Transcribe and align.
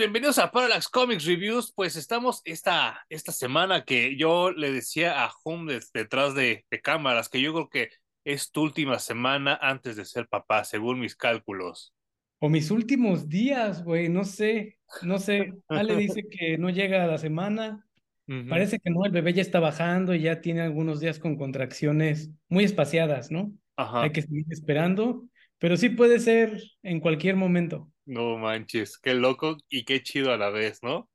Bienvenidos 0.00 0.38
a 0.38 0.50
Parallax 0.50 0.88
Comics 0.88 1.26
Reviews. 1.26 1.74
Pues 1.76 1.94
estamos 1.94 2.40
esta, 2.46 3.04
esta 3.10 3.32
semana 3.32 3.84
que 3.84 4.16
yo 4.16 4.50
le 4.50 4.72
decía 4.72 5.22
a 5.22 5.30
Home 5.44 5.78
detrás 5.92 6.34
de, 6.34 6.64
de, 6.70 6.80
cámaras 6.80 7.28
que 7.28 7.42
yo 7.42 7.52
creo 7.52 7.68
que 7.68 7.90
es 8.24 8.50
tu 8.50 8.62
última 8.62 8.98
semana 8.98 9.58
antes 9.60 9.96
de 9.96 10.06
ser 10.06 10.26
papá, 10.26 10.64
según 10.64 11.00
mis 11.00 11.14
cálculos. 11.14 11.94
O 12.38 12.48
mis 12.48 12.70
últimos 12.70 13.28
días, 13.28 13.84
güey, 13.84 14.08
no 14.08 14.24
sé, 14.24 14.78
no 15.02 15.18
sé. 15.18 15.52
Ale 15.68 15.96
dice 15.96 16.22
que 16.30 16.56
no 16.56 16.70
llega 16.70 17.04
a 17.04 17.06
la 17.06 17.18
semana. 17.18 17.86
Uh 18.26 18.32
-huh. 18.32 18.48
Parece 18.48 18.78
que 18.78 18.88
no, 18.88 19.04
el 19.04 19.12
bebé 19.12 19.34
ya 19.34 19.42
está 19.42 19.60
bajando 19.60 20.14
y 20.14 20.22
ya 20.22 20.40
tiene 20.40 20.62
algunos 20.62 21.00
días 21.00 21.18
con 21.18 21.36
contracciones 21.36 22.30
muy 22.48 22.64
espaciadas, 22.64 23.30
¿no? 23.30 23.52
Ajá. 23.76 24.04
Hay 24.04 24.12
que 24.12 24.22
seguir 24.22 24.46
esperando, 24.48 25.28
pero 25.60 25.76
sí 25.76 25.90
puede 25.90 26.18
ser 26.18 26.60
en 26.82 27.00
cualquier 27.00 27.36
momento. 27.36 27.92
No 28.06 28.38
manches, 28.38 28.98
qué 28.98 29.14
loco 29.14 29.58
y 29.68 29.84
qué 29.84 30.02
chido 30.02 30.32
a 30.32 30.38
la 30.38 30.48
vez, 30.48 30.82
¿no? 30.82 31.08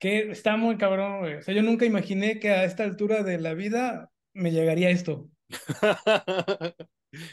Que 0.00 0.30
está 0.30 0.56
muy 0.56 0.78
cabrón, 0.78 1.20
güey. 1.20 1.34
O 1.34 1.42
sea, 1.42 1.54
yo 1.54 1.62
nunca 1.62 1.84
imaginé 1.84 2.40
que 2.40 2.50
a 2.50 2.64
esta 2.64 2.84
altura 2.84 3.22
de 3.22 3.38
la 3.38 3.52
vida 3.52 4.10
me 4.32 4.50
llegaría 4.50 4.88
esto. 4.88 5.28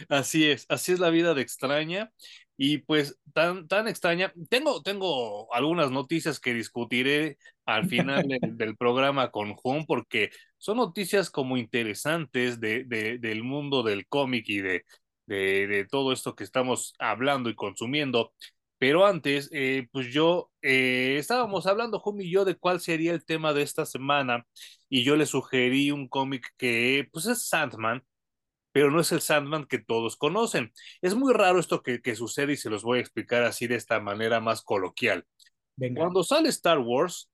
así 0.10 0.50
es, 0.50 0.66
así 0.68 0.92
es 0.92 1.00
la 1.00 1.10
vida 1.10 1.34
de 1.34 1.42
extraña. 1.42 2.12
Y 2.58 2.80
pues 2.80 3.18
tan, 3.34 3.70
tan 3.70 3.88
extraña. 3.88 4.34
Tengo, 4.50 4.82
tengo 4.82 5.54
algunas 5.54 5.92
noticias 5.92 6.42
que 6.42 6.54
discutiré 6.54 7.38
al 7.66 7.88
final 7.88 8.28
del, 8.28 8.58
del, 8.58 8.76
programa 8.76 9.32
con 9.32 9.54
Juan, 9.54 9.86
porque 9.86 10.32
son 10.58 10.78
noticias 10.78 11.30
como 11.30 11.56
interesantes 11.56 12.60
de, 12.60 12.84
de, 12.84 13.18
del 13.18 13.44
mundo 13.44 13.82
del 13.82 14.08
cómic 14.08 14.50
y 14.50 14.60
de, 14.60 14.84
de, 15.28 15.68
de 15.68 15.86
todo 15.86 16.12
esto 16.12 16.36
que 16.36 16.44
estamos 16.44 16.96
hablando 16.98 17.50
y 17.50 17.56
consumiendo. 17.56 18.34
Pero 18.80 19.06
antes, 19.06 19.50
eh, 19.52 19.88
pues 19.92 20.14
yo 20.14 20.52
eh, 20.62 21.16
estábamos 21.18 21.66
hablando, 21.66 22.00
Jumi 22.00 22.26
y 22.26 22.32
yo, 22.32 22.46
de 22.46 22.56
cuál 22.56 22.80
sería 22.80 23.12
el 23.12 23.26
tema 23.26 23.54
de 23.54 23.64
esta 23.64 23.86
semana, 23.86 24.46
y 24.88 25.04
yo 25.04 25.16
le 25.16 25.26
sugerí 25.26 25.92
un 25.92 26.08
cómic 26.08 26.48
que, 26.58 27.10
pues 27.12 27.26
es 27.26 27.48
Sandman, 27.48 28.04
pero 28.72 28.92
no 28.92 29.00
es 29.00 29.12
el 29.12 29.22
Sandman 29.22 29.66
que 29.66 29.80
todos 29.80 30.16
conocen. 30.16 30.72
Es 31.02 31.16
muy 31.16 31.34
raro 31.34 31.60
esto 31.60 31.82
que, 31.82 32.02
que 32.02 32.16
sucede 32.16 32.54
y 32.54 32.58
se 32.58 32.70
los 32.70 32.84
voy 32.84 33.00
a 33.00 33.02
explicar 33.02 33.44
así 33.44 33.66
de 33.66 33.76
esta 33.76 34.00
manera 34.00 34.40
más 34.40 34.62
coloquial. 34.62 35.26
Venga. 35.76 36.02
Cuando 36.02 36.24
sale 36.24 36.50
Star 36.50 36.78
Wars, 36.78 37.32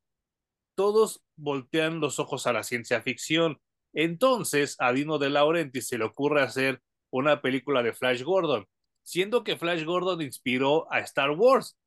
todos 0.75 1.21
voltean 1.35 1.99
los 1.99 2.19
ojos 2.19 2.47
a 2.47 2.53
la 2.53 2.63
ciencia 2.63 3.01
ficción. 3.01 3.59
Entonces, 3.93 4.77
a 4.79 4.93
Dino 4.93 5.17
de 5.17 5.29
Laurenti 5.29 5.81
se 5.81 5.97
le 5.97 6.05
ocurre 6.05 6.41
hacer 6.41 6.81
una 7.21 7.41
película 7.41 7.83
de 7.83 7.93
Flash 7.93 8.23
Gordon 8.23 8.67
siendo 9.03 9.43
que 9.43 9.57
Flash 9.57 9.83
Gordon 9.83 10.21
inspiró 10.21 10.91
a 10.91 10.99
Star 11.01 11.31
Wars. 11.31 11.77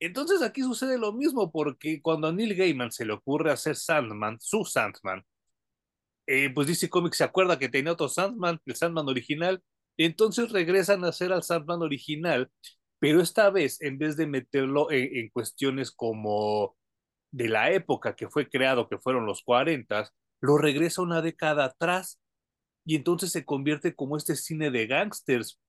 Entonces 0.00 0.42
aquí 0.42 0.62
sucede 0.62 0.98
lo 0.98 1.12
mismo, 1.12 1.52
porque 1.52 2.02
cuando 2.02 2.28
a 2.28 2.32
Neil 2.32 2.56
Gaiman 2.56 2.90
se 2.90 3.04
le 3.04 3.12
ocurre 3.12 3.52
hacer 3.52 3.76
Sandman, 3.76 4.38
su 4.40 4.64
Sandman, 4.64 5.24
eh, 6.26 6.50
pues 6.50 6.66
DC 6.66 6.88
Comics 6.88 7.18
se 7.18 7.24
acuerda 7.24 7.58
que 7.58 7.68
tenía 7.68 7.92
otro 7.92 8.08
Sandman, 8.08 8.60
el 8.66 8.74
Sandman 8.76 9.08
original, 9.08 9.62
entonces 9.96 10.50
regresan 10.50 11.04
a 11.04 11.08
hacer 11.08 11.32
al 11.32 11.42
Sandman 11.42 11.82
original, 11.82 12.50
pero 12.98 13.20
esta 13.20 13.50
vez, 13.50 13.80
en 13.82 13.98
vez 13.98 14.16
de 14.16 14.26
meterlo 14.26 14.90
en, 14.90 15.16
en 15.16 15.28
cuestiones 15.30 15.90
como 15.92 16.76
de 17.32 17.48
la 17.48 17.70
época 17.72 18.16
que 18.16 18.28
fue 18.28 18.48
creado, 18.48 18.88
que 18.88 18.98
fueron 18.98 19.26
los 19.26 19.42
40, 19.42 20.10
lo 20.40 20.58
regresa 20.58 21.02
una 21.02 21.22
década 21.22 21.64
atrás, 21.66 22.20
y 22.84 22.96
entonces 22.96 23.32
se 23.32 23.44
convierte 23.44 23.94
como 23.94 24.16
este 24.16 24.36
cine 24.36 24.70
de 24.70 24.86
gangsters, 24.86 25.60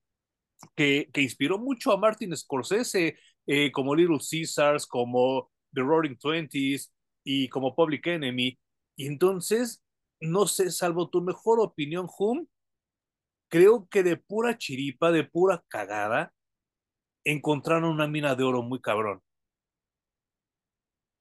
que, 0.76 1.10
que, 1.12 1.22
inspiró 1.22 1.60
mucho 1.60 1.92
a 1.92 1.98
Martin 1.98 2.36
Scorsese, 2.36 3.18
eh, 3.46 3.72
como 3.72 3.96
Little 3.96 4.20
Caesars, 4.20 4.88
como 4.88 5.52
The 5.74 5.82
Roaring 5.82 6.18
Twenties 6.18 6.94
y 7.24 7.50
como 7.50 7.76
Public 7.76 8.08
Enemy. 8.08 8.58
Y 8.96 9.08
entonces, 9.08 9.84
no 10.22 10.48
sé, 10.48 10.72
salvo 10.72 11.10
tu 11.10 11.22
mejor 11.22 11.60
opinión, 11.60 12.08
Hum, 12.18 12.48
creo 13.50 13.88
que 13.90 14.04
de 14.04 14.18
pura 14.18 14.58
chiripa, 14.58 15.12
de 15.12 15.24
pura 15.26 15.64
cagada, 15.68 16.34
encontraron 17.24 17.90
una 17.90 18.08
mina 18.08 18.36
de 18.36 18.44
oro 18.44 18.64
muy 18.64 18.82
cabrón. 18.82 19.22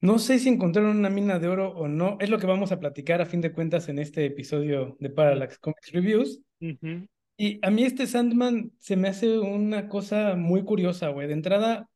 No 0.03 0.19
sé 0.19 0.37
si 0.37 0.49
encontraron 0.49 0.97
una 0.97 1.09
mina 1.09 1.39
de 1.39 1.47
oro 1.47 1.69
o 1.69 1.87
no, 1.87 2.17
es 2.19 2.29
lo 2.29 2.37
que 2.37 2.45
vamos 2.45 2.73
a 2.73 2.79
platicar 2.81 3.21
a 3.21 3.25
fin 3.25 3.39
de 3.39 3.53
cuentas 3.53 3.87
en 3.87 3.99
este 3.99 4.25
episodio 4.25 4.97
de 4.99 5.09
Parallax 5.09 5.57
Comics 5.59 5.93
Reviews. 5.93 6.41
Uh 6.59 6.65
-huh. 6.65 7.07
Y 7.37 7.65
a 7.65 7.71
mí 7.71 7.85
este 7.85 8.05
Sandman 8.05 8.73
se 8.79 8.97
me 8.97 9.07
hace 9.07 9.39
una 9.39 9.87
cosa 9.87 10.35
muy 10.35 10.65
curiosa, 10.65 11.07
güey. 11.07 11.27
De 11.27 11.33
entrada, 11.33 11.89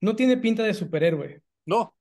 no 0.00 0.14
tiene 0.14 0.36
pinta 0.36 0.62
de 0.62 0.72
superhéroe. 0.72 1.42
No. 1.66 1.96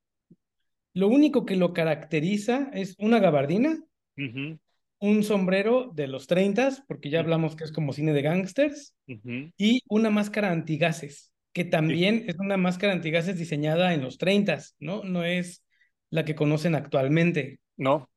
Lo 0.93 1.07
único 1.07 1.43
que 1.43 1.55
lo 1.55 1.73
caracteriza 1.73 2.69
es 2.71 2.95
una 2.99 3.17
gabardina, 3.17 3.79
uh 4.17 4.21
-huh. 4.21 4.59
un 4.99 5.23
sombrero 5.23 5.89
de 5.91 6.05
los 6.05 6.27
30, 6.27 6.83
porque 6.87 7.09
ya 7.09 7.19
hablamos 7.19 7.55
que 7.55 7.63
es 7.63 7.71
como 7.71 7.93
cine 7.93 8.13
de 8.13 8.21
gangsters, 8.21 8.93
uh 9.07 9.13
-huh. 9.13 9.53
y 9.57 9.81
una 9.89 10.11
máscara 10.11 10.51
antigases, 10.51 11.30
que 11.53 11.65
también 11.65 12.19
sí. 12.19 12.25
es 12.29 12.39
una 12.39 12.57
máscara 12.57 12.93
antigases 12.93 13.37
diseñada 13.37 13.93
en 13.93 14.01
los 14.01 14.17
30, 14.17 14.59
¿no? 14.79 15.03
No 15.03 15.23
es 15.23 15.63
la 16.09 16.25
que 16.25 16.35
conocen 16.35 16.75
actualmente. 16.75 17.59
No. 17.77 18.09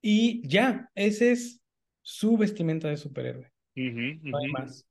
Y 0.00 0.46
ya, 0.46 0.90
ese 0.94 1.32
es 1.32 1.60
su 2.02 2.36
vestimenta 2.36 2.88
de 2.88 2.96
superhéroe. 2.96 3.50
Uh 3.76 3.80
-huh, 3.80 3.92
uh 3.92 4.22
-huh. 4.22 4.30
No 4.30 4.38
hay 4.38 4.48
más. 4.48 4.86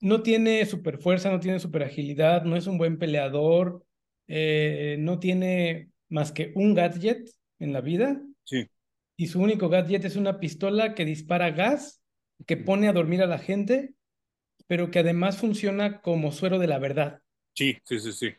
No 0.00 0.22
tiene 0.22 0.64
super 0.64 0.98
fuerza, 0.98 1.30
no 1.30 1.40
tiene 1.40 1.58
super 1.58 1.82
agilidad, 1.82 2.44
no 2.44 2.56
es 2.56 2.66
un 2.68 2.78
buen 2.78 2.98
peleador, 2.98 3.84
eh, 4.28 4.96
no 5.00 5.18
tiene 5.18 5.90
más 6.08 6.30
que 6.30 6.52
un 6.54 6.74
gadget 6.74 7.28
en 7.58 7.72
la 7.72 7.80
vida. 7.80 8.22
Sí. 8.44 8.68
Y 9.16 9.26
su 9.26 9.40
único 9.40 9.68
gadget 9.68 10.04
es 10.04 10.14
una 10.14 10.38
pistola 10.38 10.94
que 10.94 11.04
dispara 11.04 11.50
gas, 11.50 12.00
que 12.46 12.56
pone 12.56 12.88
a 12.88 12.92
dormir 12.92 13.22
a 13.22 13.26
la 13.26 13.38
gente, 13.38 13.94
pero 14.68 14.92
que 14.92 15.00
además 15.00 15.38
funciona 15.38 16.00
como 16.00 16.30
suero 16.30 16.60
de 16.60 16.68
la 16.68 16.78
verdad. 16.78 17.22
Sí, 17.54 17.76
sí, 17.84 17.98
sí, 17.98 18.12
sí. 18.12 18.34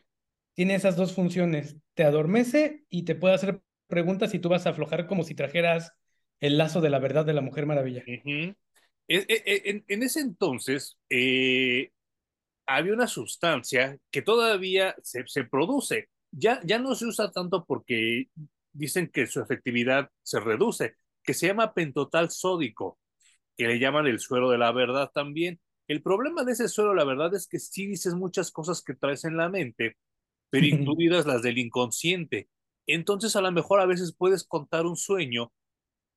Tiene 0.54 0.76
esas 0.76 0.96
dos 0.96 1.12
funciones. 1.12 1.76
Te 1.94 2.04
adormece 2.04 2.84
y 2.88 3.02
te 3.04 3.14
puede 3.14 3.34
hacer 3.34 3.60
preguntas 3.88 4.32
y 4.32 4.38
tú 4.38 4.48
vas 4.48 4.66
a 4.66 4.70
aflojar 4.70 5.06
como 5.06 5.24
si 5.24 5.34
trajeras 5.34 5.92
el 6.38 6.56
lazo 6.56 6.80
de 6.80 6.88
la 6.88 7.00
verdad 7.00 7.26
de 7.26 7.34
la 7.34 7.42
Mujer 7.42 7.66
Maravilla. 7.66 8.02
Uh 8.06 8.10
-huh. 8.10 8.56
en, 9.08 9.24
en, 9.28 9.84
en, 9.86 10.02
ese 10.02 10.20
entonces 10.20 10.96
eh, 11.10 11.90
había 12.66 12.94
una 12.94 13.08
sustancia 13.08 13.98
que 14.10 14.22
todavía 14.22 14.94
se, 15.02 15.26
se, 15.26 15.44
produce. 15.44 16.08
Ya, 16.30 16.60
ya 16.64 16.78
no 16.78 16.94
se 16.94 17.06
usa 17.06 17.30
tanto 17.32 17.64
porque 17.66 18.28
dicen 18.72 19.08
que 19.08 19.26
su 19.26 19.40
efectividad 19.40 20.10
se 20.22 20.38
reduce, 20.40 20.94
que 21.22 21.34
se 21.34 21.48
llama 21.48 21.74
pentotal 21.74 22.30
sódico, 22.30 22.98
que 23.56 23.66
le 23.66 23.78
llaman 23.80 24.06
el 24.06 24.20
suero 24.20 24.48
de 24.50 24.58
la 24.58 24.72
verdad 24.72 25.10
también. 25.12 25.60
El 25.90 26.02
problema 26.02 26.44
de 26.44 26.52
ese 26.52 26.68
suero, 26.68 26.94
la 26.94 27.04
verdad, 27.04 27.34
es 27.34 27.48
que 27.48 27.58
sí 27.58 27.84
dices 27.84 28.14
muchas 28.14 28.52
cosas 28.52 28.80
que 28.80 28.94
traes 28.94 29.24
en 29.24 29.36
la 29.36 29.48
mente, 29.48 29.96
pero 30.48 30.64
incluidas 30.64 31.26
las 31.26 31.42
del 31.42 31.58
inconsciente. 31.58 32.48
Entonces, 32.86 33.34
a 33.34 33.40
lo 33.40 33.50
mejor 33.50 33.80
a 33.80 33.86
veces 33.86 34.14
puedes 34.16 34.44
contar 34.44 34.86
un 34.86 34.94
sueño 34.94 35.52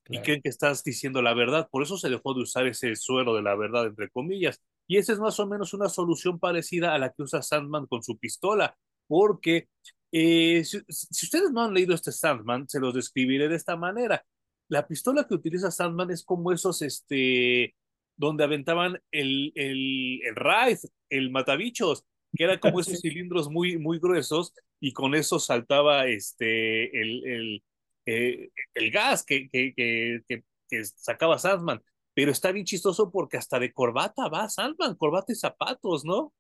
Claro. 0.03 0.21
y 0.21 0.23
creen 0.23 0.41
que 0.43 0.49
estás 0.49 0.83
diciendo 0.83 1.23
la 1.23 1.33
verdad. 1.33 1.69
Por 1.71 1.81
eso 1.81 1.97
se 1.97 2.11
dejó 2.11 2.35
de 2.35 2.41
usar 2.41 2.67
ese 2.67 2.95
suero 2.95 3.33
de 3.33 3.41
la 3.41 3.55
verdad, 3.55 3.87
entre 3.87 4.11
comillas. 4.11 4.61
Y 4.85 4.97
esa 4.97 5.11
es 5.11 5.17
más 5.19 5.39
o 5.39 5.47
menos 5.47 5.73
una 5.73 5.89
solución 5.89 6.37
parecida 6.37 6.93
a 6.93 6.99
la 6.99 7.11
que 7.11 7.23
usa 7.23 7.41
Sandman 7.41 7.87
con 7.87 8.03
su 8.03 8.19
pistola, 8.19 8.77
porque 9.07 9.69
eh, 10.11 10.63
si, 10.65 10.81
si, 10.87 11.25
ustedes 11.25 11.49
no 11.51 11.63
han 11.63 11.73
leído 11.73 11.95
este 11.95 12.11
Sandman, 12.11 12.69
se 12.69 12.79
los 12.79 12.93
describiré 12.93 13.47
de 13.47 13.55
esta 13.55 13.75
manera. 13.75 14.23
La 14.67 14.87
pistola 14.87 15.25
que 15.27 15.33
utiliza 15.33 15.71
Sandman 15.71 16.11
es 16.11 16.23
como 16.23 16.51
esos, 16.51 16.83
este, 16.83 17.73
donde 18.15 18.43
aventaban 18.43 18.99
el, 19.11 19.51
el, 19.55 20.21
el 20.23 20.35
raid, 20.35 20.77
el 21.09 21.31
matabichos, 21.31 22.03
que 22.35 22.43
era 22.43 22.59
como 22.59 22.79
esos 22.79 22.99
cilindros 22.99 23.49
muy, 23.49 23.77
muy 23.77 23.99
gruesos, 23.99 24.53
y 24.79 24.93
con 24.93 25.15
eso 25.15 25.39
saltaba 25.39 26.07
este, 26.07 26.99
el, 26.99 27.25
el 27.25 27.63
eh, 28.05 28.49
el 28.73 28.91
gas 28.91 29.23
que, 29.23 29.49
que, 29.49 29.73
que, 29.75 30.21
que, 30.27 30.85
sacaba 30.85 31.37
Sandman. 31.37 31.81
Pero 32.13 32.31
está 32.31 32.51
bien 32.51 32.65
chistoso 32.65 33.11
porque 33.11 33.37
hasta 33.37 33.59
de 33.59 33.71
corbata 33.71 34.27
va 34.27 34.49
Sandman, 34.49 34.95
corbata 34.95 35.31
y 35.31 35.35
zapatos, 35.35 36.05
¿no? 36.05 36.33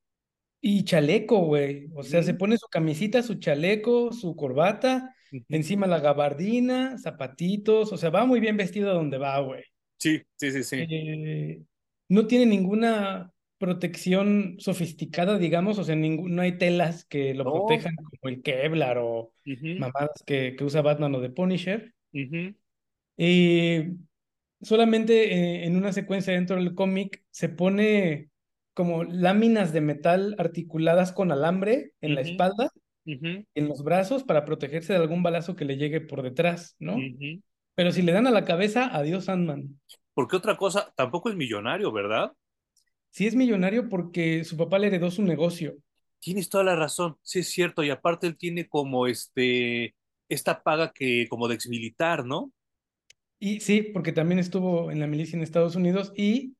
Y 0.61 0.83
chaleco, 0.83 1.39
güey. 1.39 1.87
O 1.95 2.03
sea, 2.03 2.23
se 2.23 2.33
pone 2.33 2.57
su 2.57 2.67
camisita, 2.67 3.21
su 3.23 3.35
chaleco, 3.35 4.11
su 4.11 4.35
corbata, 4.35 5.13
uh 5.31 5.35
-huh. 5.37 5.45
encima 5.49 5.87
la 5.87 5.99
gabardina, 5.99 6.97
zapatitos. 6.97 7.91
O 7.91 7.97
sea, 7.97 8.09
va 8.11 8.25
muy 8.25 8.39
bien 8.39 8.55
vestido 8.57 8.91
a 8.91 8.93
donde 8.93 9.17
va, 9.17 9.39
güey. 9.39 9.63
Sí, 10.03 10.21
sí, 10.35 10.51
sí, 10.51 10.63
sí. 10.63 10.85
Eh, 10.89 11.61
no 12.09 12.27
tiene 12.27 12.45
ninguna 12.45 13.31
protección 13.57 14.55
sofisticada, 14.59 15.37
digamos, 15.37 15.79
o 15.79 15.85
sea, 15.85 15.95
ningún, 15.95 16.35
no 16.35 16.41
hay 16.41 16.57
telas 16.57 17.05
que 17.05 17.33
lo 17.33 17.45
no. 17.45 17.53
protejan 17.53 17.95
como 17.95 18.29
el 18.29 18.41
Kevlar 18.41 18.97
o 18.97 19.19
uh 19.19 19.31
-huh. 19.45 19.79
mamadas 19.79 20.21
que, 20.25 20.57
que, 20.57 20.63
usa 20.65 20.81
Batman 20.81 21.15
o 21.15 21.21
de 21.21 21.29
Punisher. 21.29 21.93
Uh 22.11 22.17
-huh. 22.19 22.55
Y 23.15 23.95
solamente 24.61 25.33
eh, 25.33 25.65
en 25.65 25.77
una 25.77 25.93
secuencia 25.93 26.33
dentro 26.33 26.57
del 26.57 26.75
cómic 26.75 27.23
se 27.31 27.47
pone 27.47 28.27
como 28.73 29.05
láminas 29.05 29.71
de 29.71 29.79
metal 29.79 30.35
articuladas 30.37 31.13
con 31.13 31.31
alambre 31.31 31.93
en 32.01 32.11
uh 32.11 32.13
-huh. 32.13 32.15
la 32.15 32.21
espalda 32.21 32.71
en 33.05 33.67
los 33.67 33.83
brazos 33.85 34.23
para 34.23 34.43
protegerse 34.43 34.91
de 34.91 34.99
algún 34.99 35.23
balazo 35.23 35.55
que 35.55 35.65
le 35.65 35.77
llegue 35.77 36.01
por 36.01 36.23
detrás, 36.23 36.75
¿no? 36.79 36.97
Pero 37.75 37.91
si 37.91 38.01
le 38.01 38.11
dan 38.11 38.27
a 38.27 38.31
la 38.31 38.45
cabeza, 38.45 38.95
adiós 38.95 39.25
Sandman. 39.25 39.79
Porque 40.13 40.35
otra 40.35 40.57
cosa, 40.57 40.93
tampoco 40.95 41.29
es 41.29 41.35
millonario, 41.35 41.91
¿verdad? 41.91 42.33
Sí 43.09 43.27
es 43.27 43.35
millonario 43.35 43.89
porque 43.89 44.43
su 44.43 44.57
papá 44.57 44.79
le 44.79 44.87
heredó 44.87 45.11
su 45.11 45.23
negocio. 45.23 45.75
Tienes 46.19 46.49
toda 46.49 46.63
la 46.63 46.75
razón, 46.75 47.17
sí 47.21 47.39
es 47.39 47.49
cierto, 47.49 47.83
y 47.83 47.89
aparte 47.89 48.27
él 48.27 48.37
tiene 48.37 48.67
como 48.67 49.07
este, 49.07 49.95
esta 50.29 50.63
paga 50.63 50.93
que 50.93 51.27
como 51.29 51.47
de 51.47 51.55
exmilitar, 51.55 52.25
¿no? 52.25 52.51
Y 53.39 53.59
sí, 53.59 53.81
porque 53.81 54.13
también 54.13 54.39
estuvo 54.39 54.89
en 54.89 54.99
la 54.99 55.07
milicia 55.07 55.35
en 55.35 55.43
Estados 55.43 55.75
Unidos 55.75 56.13
y 56.15 56.55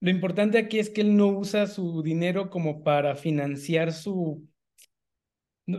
lo 0.00 0.10
importante 0.10 0.58
aquí 0.58 0.78
es 0.78 0.90
que 0.90 1.02
él 1.02 1.16
no 1.16 1.28
usa 1.28 1.66
su 1.66 2.02
dinero 2.02 2.50
como 2.50 2.82
para 2.82 3.16
financiar 3.16 3.92
su 3.92 4.46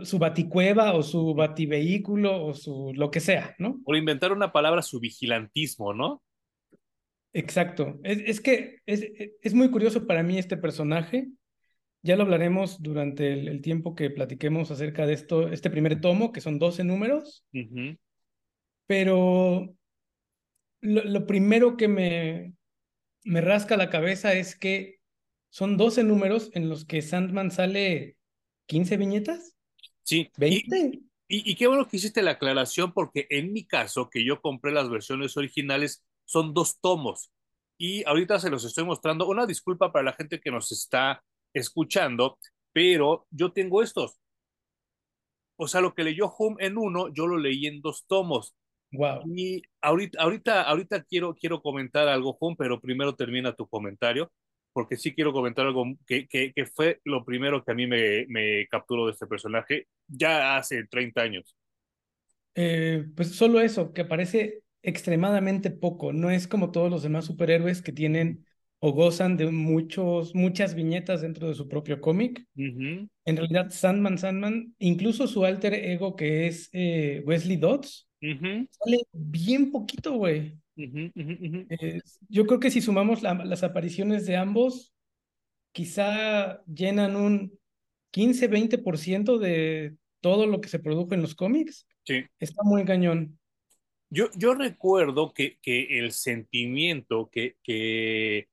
su 0.04 0.18
baticueva 0.18 0.94
o 0.94 1.02
su 1.02 1.34
bativehículo 1.34 2.44
o 2.44 2.54
su 2.54 2.92
lo 2.94 3.10
que 3.10 3.20
sea, 3.20 3.54
¿no? 3.58 3.80
Por 3.84 3.96
inventar 3.96 4.32
una 4.32 4.52
palabra, 4.52 4.82
su 4.82 5.00
vigilantismo, 5.00 5.94
¿no? 5.94 6.22
Exacto. 7.32 7.98
Es, 8.02 8.18
es 8.26 8.40
que 8.40 8.80
es, 8.86 9.06
es, 9.40 9.54
muy 9.54 9.70
curioso 9.70 10.06
para 10.06 10.22
mí 10.22 10.38
este 10.38 10.56
personaje. 10.56 11.28
Ya 12.02 12.16
lo 12.16 12.24
hablaremos 12.24 12.82
durante 12.82 13.32
el, 13.32 13.62
tiempo 13.62 13.94
que 13.94 14.10
platiquemos 14.10 14.70
acerca 14.70 15.06
de 15.06 15.14
esto, 15.14 15.48
este 15.48 15.70
primer 15.70 16.00
tomo, 16.00 16.32
que 16.32 16.40
son 16.40 16.58
12 16.58 16.84
números. 16.84 17.46
Pero 18.86 19.74
lo, 20.80 21.04
lo, 21.04 21.26
primero 21.26 21.76
que 21.76 21.88
me, 21.88 22.54
me 23.24 23.40
rasca 23.40 23.76
la 23.76 23.88
cabeza 23.88 24.34
es 24.34 24.56
que 24.56 24.98
son 25.48 25.76
12 25.76 26.04
números 26.04 26.50
en 26.54 26.68
los 26.68 26.84
que 26.84 27.02
Sandman 27.02 27.50
sale 27.50 28.16
15 28.66 28.96
viñetas. 28.96 29.56
Sí. 30.02 30.30
Y, 31.28 31.54
qué 31.54 31.66
bueno 31.66 31.88
que 31.88 31.96
hiciste 31.96 32.20
la 32.22 32.32
aclaración, 32.32 32.92
porque 32.92 33.26
en 33.30 33.52
mi 33.52 33.64
caso, 33.64 34.10
que 34.10 34.24
yo 34.24 34.42
compré 34.42 34.70
las 34.70 34.90
versiones 34.90 35.36
originales, 35.36 36.04
son 36.24 36.52
dos 36.52 36.78
tomos. 36.80 37.32
Y 37.78 38.04
ahorita 38.06 38.38
se 38.38 38.50
los 38.50 38.64
estoy 38.64 38.84
mostrando. 38.84 39.26
Una 39.26 39.46
disculpa 39.46 39.92
para 39.92 40.04
la 40.04 40.12
gente 40.12 40.40
que 40.40 40.50
nos 40.50 40.70
está 40.72 41.24
escuchando, 41.54 42.38
pero 42.72 43.26
yo 43.30 43.52
tengo 43.52 43.82
estos. 43.82 44.18
O 45.56 45.66
sea, 45.68 45.80
lo 45.80 45.94
que 45.94 46.04
leyó 46.04 46.26
Home 46.26 46.56
en 46.58 46.76
uno, 46.76 47.08
yo 47.14 47.26
lo 47.26 47.38
leí 47.38 47.66
en 47.66 47.80
dos 47.80 48.04
tomos. 48.06 48.54
Wow. 48.90 49.22
Y 49.34 49.62
ahorita, 49.80 50.20
ahorita, 50.20 50.62
ahorita 50.62 51.04
quiero, 51.04 51.34
quiero 51.34 51.62
comentar 51.62 52.08
algo, 52.08 52.36
Home, 52.40 52.56
pero 52.58 52.80
primero 52.80 53.14
termina 53.14 53.54
tu 53.54 53.66
comentario 53.66 54.30
porque 54.72 54.96
sí 54.96 55.14
quiero 55.14 55.32
comentar 55.32 55.66
algo 55.66 55.84
que, 56.06 56.26
que, 56.26 56.52
que 56.52 56.66
fue 56.66 57.00
lo 57.04 57.24
primero 57.24 57.64
que 57.64 57.72
a 57.72 57.74
mí 57.74 57.86
me, 57.86 58.26
me, 58.28 58.66
capturó 58.68 59.06
de 59.06 59.12
este 59.12 59.26
personaje 59.26 59.86
ya 60.06 60.56
hace 60.56 60.84
30 60.86 61.22
años. 61.22 61.56
Eh, 62.54 63.06
pues 63.14 63.34
solo 63.34 63.60
eso, 63.60 63.92
que 63.92 64.02
aparece 64.02 64.62
extremadamente 64.82 65.70
poco, 65.70 66.12
no 66.12 66.30
es 66.30 66.48
como 66.48 66.70
todos 66.70 66.90
los 66.90 67.02
demás 67.02 67.24
superhéroes 67.24 67.82
que 67.82 67.92
tienen 67.92 68.44
o 68.80 68.92
gozan 68.92 69.36
de 69.36 69.46
muchos, 69.46 70.34
muchas 70.34 70.74
viñetas 70.74 71.20
dentro 71.20 71.46
de 71.46 71.54
su 71.54 71.68
propio 71.68 72.00
cómic. 72.00 72.44
En 72.56 73.08
realidad, 73.24 73.70
Sandman, 73.70 74.18
Sandman, 74.18 74.74
incluso 74.80 75.28
su 75.28 75.44
alter 75.44 75.74
ego 75.74 76.16
que 76.16 76.48
es 76.48 76.68
eh, 76.72 77.22
Wesley 77.24 77.58
Dodds, 77.58 78.08
sale 78.20 79.02
bien 79.12 79.70
poquito, 79.70 80.14
güey 80.14 80.61
yo 80.76 82.46
creo 82.46 82.60
que 82.60 82.70
si 82.70 82.80
sumamos 82.80 83.22
las 83.22 83.62
apariciones 83.62 84.26
de 84.26 84.36
ambos, 84.36 84.94
quizá 85.72 86.62
llenan 86.64 87.16
un 87.16 87.58
15-20% 88.12 89.38
de 89.38 89.96
todo 90.20 90.46
lo 90.46 90.60
que 90.60 90.68
se 90.68 90.78
produjo 90.78 91.14
en 91.14 91.22
los 91.22 91.34
cómics. 91.34 91.86
Sí. 92.04 92.24
Está 92.38 92.62
muy 92.62 92.84
cañón. 92.84 93.38
Yo, 94.10 94.26
yo 94.34 94.54
recuerdo 94.54 95.32
que, 95.32 95.58
que 95.62 95.98
el 95.98 96.12
sentimiento 96.12 97.30
que, 97.32 97.56
que, 97.62 98.48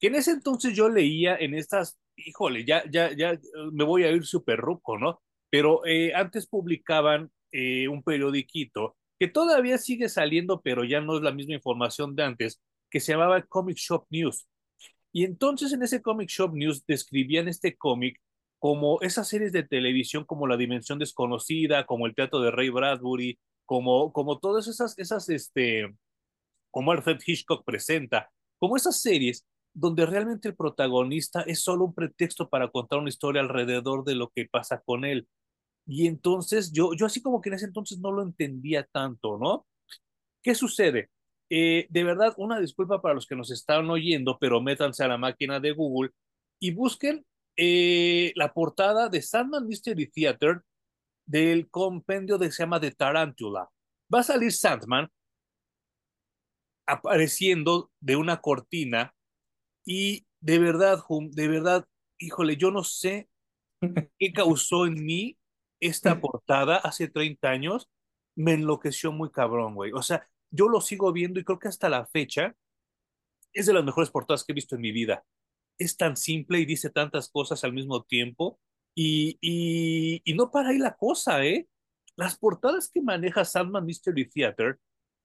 que 0.00 0.06
en 0.06 0.14
ese 0.14 0.32
entonces 0.32 0.74
yo 0.74 0.88
leía 0.88 1.36
en 1.36 1.54
estas, 1.54 1.98
híjole, 2.16 2.64
ya, 2.64 2.82
ya, 2.90 3.14
ya 3.14 3.38
me 3.72 3.84
voy 3.84 4.04
a 4.04 4.10
ir 4.10 4.24
súper 4.24 4.58
ruco, 4.58 4.98
¿no? 4.98 5.20
Pero 5.50 5.84
eh, 5.84 6.14
antes 6.14 6.46
publicaban 6.46 7.30
eh, 7.50 7.88
un 7.88 8.02
periodiquito 8.02 8.96
que 9.22 9.28
todavía 9.28 9.78
sigue 9.78 10.08
saliendo, 10.08 10.62
pero 10.62 10.82
ya 10.82 11.00
no 11.00 11.16
es 11.16 11.22
la 11.22 11.30
misma 11.30 11.54
información 11.54 12.16
de 12.16 12.24
antes, 12.24 12.60
que 12.90 12.98
se 12.98 13.12
llamaba 13.12 13.40
Comic 13.42 13.76
Shop 13.76 14.04
News. 14.10 14.48
Y 15.12 15.22
entonces 15.22 15.72
en 15.72 15.84
ese 15.84 16.02
Comic 16.02 16.28
Shop 16.28 16.52
News 16.52 16.84
describían 16.88 17.46
este 17.46 17.76
cómic 17.76 18.20
como 18.58 19.00
esas 19.00 19.28
series 19.28 19.52
de 19.52 19.62
televisión 19.62 20.24
como 20.24 20.48
La 20.48 20.56
Dimensión 20.56 20.98
Desconocida, 20.98 21.86
como 21.86 22.08
El 22.08 22.16
Teatro 22.16 22.40
de 22.40 22.50
Ray 22.50 22.70
Bradbury, 22.70 23.38
como, 23.64 24.12
como 24.12 24.40
todas 24.40 24.66
esas, 24.66 24.98
esas, 24.98 25.28
este, 25.28 25.94
como 26.72 26.90
Alfred 26.90 27.20
Hitchcock 27.24 27.64
presenta, 27.64 28.28
como 28.58 28.76
esas 28.76 29.00
series 29.00 29.46
donde 29.72 30.04
realmente 30.04 30.48
el 30.48 30.56
protagonista 30.56 31.42
es 31.42 31.62
solo 31.62 31.84
un 31.84 31.94
pretexto 31.94 32.48
para 32.48 32.72
contar 32.72 32.98
una 32.98 33.08
historia 33.08 33.40
alrededor 33.40 34.02
de 34.02 34.16
lo 34.16 34.30
que 34.30 34.48
pasa 34.50 34.82
con 34.84 35.04
él. 35.04 35.28
Y 35.86 36.06
entonces 36.06 36.72
yo, 36.72 36.94
yo 36.94 37.06
así 37.06 37.20
como 37.22 37.40
que 37.40 37.48
en 37.48 37.54
ese 37.54 37.66
entonces 37.66 37.98
no 37.98 38.12
lo 38.12 38.22
entendía 38.22 38.84
tanto, 38.84 39.38
¿no? 39.38 39.66
¿Qué 40.42 40.54
sucede? 40.54 41.10
Eh, 41.50 41.86
de 41.90 42.04
verdad, 42.04 42.34
una 42.38 42.58
disculpa 42.60 43.02
para 43.02 43.14
los 43.14 43.26
que 43.26 43.36
nos 43.36 43.50
están 43.50 43.88
oyendo, 43.90 44.38
pero 44.40 44.60
métanse 44.60 45.04
a 45.04 45.08
la 45.08 45.18
máquina 45.18 45.60
de 45.60 45.72
Google 45.72 46.10
y 46.60 46.72
busquen 46.72 47.26
eh, 47.56 48.32
la 48.36 48.52
portada 48.52 49.08
de 49.08 49.20
Sandman 49.20 49.66
Mystery 49.66 50.06
Theater 50.06 50.62
del 51.26 51.68
compendio 51.68 52.38
de 52.38 52.50
se 52.50 52.62
llama 52.62 52.80
de 52.80 52.92
Tarantula. 52.92 53.68
Va 54.12 54.20
a 54.20 54.22
salir 54.22 54.52
Sandman 54.52 55.08
apareciendo 56.86 57.90
de 58.00 58.16
una 58.16 58.40
cortina 58.40 59.14
y 59.84 60.26
de 60.40 60.58
verdad, 60.58 60.98
de 61.30 61.48
verdad, 61.48 61.86
híjole, 62.18 62.56
yo 62.56 62.70
no 62.70 62.84
sé 62.84 63.28
qué 64.18 64.32
causó 64.32 64.86
en 64.86 65.04
mí 65.04 65.36
esta 65.82 66.20
portada 66.20 66.76
hace 66.76 67.08
30 67.08 67.50
años 67.50 67.90
me 68.36 68.54
enloqueció 68.54 69.12
muy 69.12 69.30
cabrón, 69.30 69.74
güey. 69.74 69.92
O 69.92 70.02
sea, 70.02 70.24
yo 70.50 70.68
lo 70.68 70.80
sigo 70.80 71.12
viendo 71.12 71.40
y 71.40 71.44
creo 71.44 71.58
que 71.58 71.68
hasta 71.68 71.88
la 71.88 72.06
fecha 72.06 72.54
es 73.52 73.66
de 73.66 73.72
las 73.72 73.84
mejores 73.84 74.10
portadas 74.10 74.44
que 74.44 74.52
he 74.52 74.54
visto 74.54 74.76
en 74.76 74.80
mi 74.80 74.92
vida. 74.92 75.24
Es 75.78 75.96
tan 75.96 76.16
simple 76.16 76.60
y 76.60 76.66
dice 76.66 76.90
tantas 76.90 77.28
cosas 77.28 77.64
al 77.64 77.72
mismo 77.72 78.04
tiempo 78.04 78.60
y, 78.94 79.38
y, 79.40 80.22
y 80.24 80.34
no 80.34 80.50
para 80.50 80.70
ahí 80.70 80.78
la 80.78 80.94
cosa, 80.94 81.44
¿eh? 81.44 81.68
Las 82.16 82.38
portadas 82.38 82.88
que 82.88 83.02
maneja 83.02 83.44
Sandman 83.44 83.84
Mystery 83.84 84.28
Theater, 84.28 84.78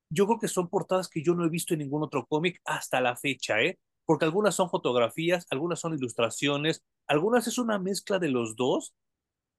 yo 0.10 0.26
creo 0.26 0.40
que 0.40 0.48
son 0.48 0.70
portadas 0.70 1.08
que 1.08 1.22
yo 1.22 1.36
no 1.36 1.46
he 1.46 1.50
visto 1.50 1.74
en 1.74 1.82
ningún 1.82 2.04
otro 2.04 2.26
cómic 2.26 2.60
hasta 2.66 3.00
la 3.00 3.16
fecha, 3.16 3.62
¿eh? 3.62 3.78
Porque 4.06 4.26
algunas 4.26 4.56
son 4.56 4.70
fotografías, 4.70 5.46
algunas 5.52 5.80
son 5.80 5.94
ilustraciones, 5.94 6.84
algunas 7.08 7.46
es 7.48 7.60
una 7.60 7.78
mezcla 7.78 8.18
de 8.18 8.30
los 8.30 8.56
dos 8.56 8.96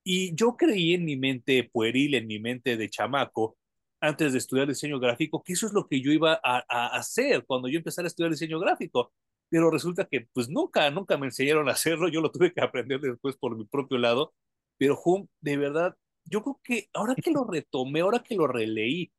y 0.04 0.34
yo 0.34 0.56
creí 0.56 0.94
en 0.94 1.04
mi 1.04 1.16
mente 1.16 1.68
pueril, 1.72 2.14
en 2.14 2.26
mi 2.26 2.38
mente 2.38 2.76
de 2.76 2.88
chamaco, 2.90 3.56
antes 4.00 4.32
de 4.32 4.38
estudiar 4.38 4.68
diseño 4.68 4.98
gráfico, 5.00 5.42
que 5.42 5.54
eso 5.54 5.66
es 5.66 5.72
lo 5.72 5.86
que 5.88 6.00
yo 6.00 6.12
iba 6.12 6.40
a, 6.42 6.96
hacer 6.96 7.44
cuando 7.46 7.68
yo 7.68 7.78
empezara 7.78 8.06
a 8.06 8.08
estudiar 8.08 8.30
diseño 8.30 8.60
gráfico. 8.60 9.12
Pero 9.50 9.70
resulta 9.70 10.06
que 10.06 10.28
pues 10.32 10.48
nunca, 10.48 10.90
nunca 10.90 11.16
me 11.16 11.26
enseñaron 11.26 11.68
a 11.68 11.72
hacerlo, 11.72 12.08
yo 12.08 12.20
lo 12.20 12.30
tuve 12.30 12.52
que 12.52 12.60
aprender 12.60 13.00
después 13.00 13.36
por 13.36 13.56
mi 13.56 13.64
propio 13.66 13.98
lado. 13.98 14.34
Pero 14.78 14.98
Hum, 15.04 15.26
de 15.40 15.56
verdad, 15.56 15.96
yo 16.24 16.42
creo 16.42 16.60
que 16.62 16.88
ahora 16.94 17.14
que 17.14 17.30
lo 17.30 17.44
retomé, 17.44 18.00
ahora 18.00 18.22
que 18.22 18.36
lo 18.36 18.46
releí, 18.46 19.12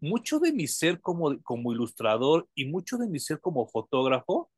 mucho 0.00 0.38
de 0.40 0.52
mi 0.52 0.66
ser 0.66 1.00
como, 1.00 1.40
como 1.42 1.72
ilustrador 1.72 2.48
y 2.54 2.66
mucho 2.66 2.96
de 2.98 3.08
mi 3.08 3.18
ser 3.20 3.40
como 3.40 3.66
fotógrafo 3.68 4.50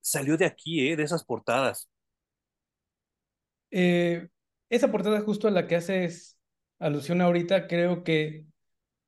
salió 0.00 0.36
de 0.36 0.46
aquí, 0.46 0.88
¿eh? 0.88 0.96
de 0.96 1.04
esas 1.04 1.24
portadas. 1.24 1.88
Eh, 3.70 4.28
esa 4.74 4.90
portada 4.90 5.20
justo 5.20 5.48
a 5.48 5.50
la 5.50 5.66
que 5.66 5.76
haces 5.76 6.38
alusión 6.78 7.20
ahorita, 7.20 7.66
creo 7.66 8.04
que 8.04 8.46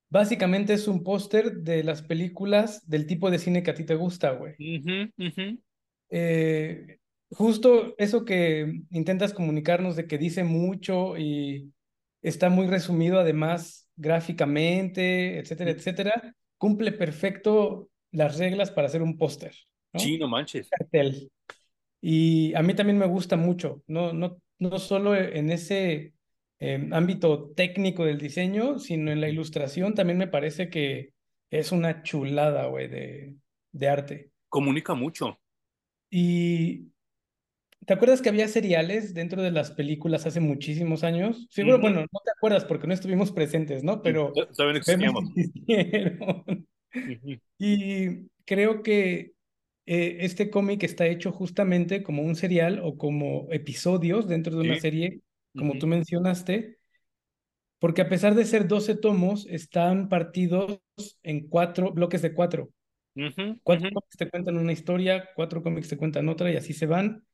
básicamente 0.08 0.72
es 0.72 0.88
un 0.88 1.02
póster 1.02 1.56
de 1.56 1.82
las 1.82 2.02
películas 2.02 2.88
del 2.88 3.06
tipo 3.06 3.30
de 3.30 3.38
cine 3.38 3.62
que 3.62 3.70
a 3.70 3.74
ti 3.74 3.84
te 3.84 3.94
gusta, 3.94 4.30
güey. 4.30 4.54
Eh, 6.10 6.98
justo 7.30 7.94
eso 7.98 8.24
que 8.24 8.82
intentas 8.90 9.34
comunicarnos 9.34 9.96
de 9.96 10.06
que 10.06 10.18
dice 10.18 10.44
mucho 10.44 11.16
y 11.16 11.72
está 12.22 12.48
muy 12.48 12.66
resumido 12.66 13.18
además 13.18 13.88
gráficamente, 13.96 15.38
etcétera, 15.38 15.70
etcétera, 15.70 16.34
cumple 16.58 16.92
perfecto 16.92 17.90
las 18.12 18.38
reglas 18.38 18.70
para 18.70 18.86
hacer 18.86 19.02
un 19.02 19.18
póster. 19.18 19.54
Sí, 19.94 20.18
no 20.18 20.28
manches. 20.28 20.68
Y 22.00 22.54
a 22.54 22.62
mí 22.62 22.74
también 22.74 22.98
me 22.98 23.06
gusta 23.06 23.36
mucho. 23.36 23.82
No, 23.86 24.12
no, 24.12 24.38
no 24.58 24.78
solo 24.78 25.14
en 25.14 25.50
ese 25.50 26.14
em, 26.58 26.92
ámbito 26.92 27.50
técnico 27.50 28.04
del 28.04 28.18
diseño, 28.18 28.78
sino 28.78 29.10
en 29.10 29.20
la 29.20 29.28
ilustración 29.28 29.94
también 29.94 30.18
me 30.18 30.28
parece 30.28 30.70
que 30.70 31.12
es 31.50 31.72
una 31.72 32.02
chulada, 32.02 32.66
güey, 32.66 32.88
de, 32.88 33.34
de 33.72 33.88
arte. 33.88 34.30
Comunica 34.48 34.94
mucho. 34.94 35.38
Y 36.10 36.92
¿Te 37.86 37.94
acuerdas 37.94 38.20
que 38.20 38.28
había 38.28 38.48
seriales 38.48 39.14
dentro 39.14 39.42
de 39.42 39.52
las 39.52 39.70
películas 39.70 40.26
hace 40.26 40.40
muchísimos 40.40 41.04
años? 41.04 41.46
Seguro, 41.50 41.78
bueno, 41.78 42.00
no 42.00 42.20
te 42.24 42.32
acuerdas 42.36 42.64
porque 42.64 42.88
no 42.88 42.94
estuvimos 42.94 43.30
presentes, 43.30 43.84
¿no? 43.84 44.02
Pero 44.02 44.32
saben 44.52 44.76
existíamos. 44.76 45.24
Y 47.58 48.26
creo 48.46 48.82
que 48.82 49.32
eh, 49.86 50.18
este 50.20 50.50
cómic 50.50 50.82
está 50.82 51.06
hecho 51.06 51.30
justamente 51.32 52.02
como 52.02 52.22
un 52.22 52.34
serial 52.34 52.80
o 52.82 52.98
como 52.98 53.46
episodios 53.52 54.26
dentro 54.26 54.56
de 54.56 54.68
una 54.68 54.80
serie, 54.80 55.20
como 55.54 55.78
tú 55.78 55.86
mencionaste, 55.86 56.78
porque 57.78 58.02
a 58.02 58.08
pesar 58.08 58.34
de 58.34 58.44
ser 58.44 58.66
12 58.66 58.96
tomos, 58.96 59.46
están 59.48 60.08
partidos 60.08 60.80
en 61.22 61.48
cuatro 61.48 61.92
bloques 61.92 62.20
de 62.20 62.34
cuatro. 62.34 62.70
cuatro 63.62 63.90
cómics 63.92 64.16
te 64.18 64.28
cuentan 64.28 64.56
una 64.56 64.72
historia, 64.72 65.28
cuatro 65.36 65.62
cómics 65.62 65.88
te 65.88 65.96
cuentan 65.96 66.28
otra 66.28 66.50
y 66.50 66.56
así 66.56 66.72
se 66.72 66.86
van. 66.86 67.24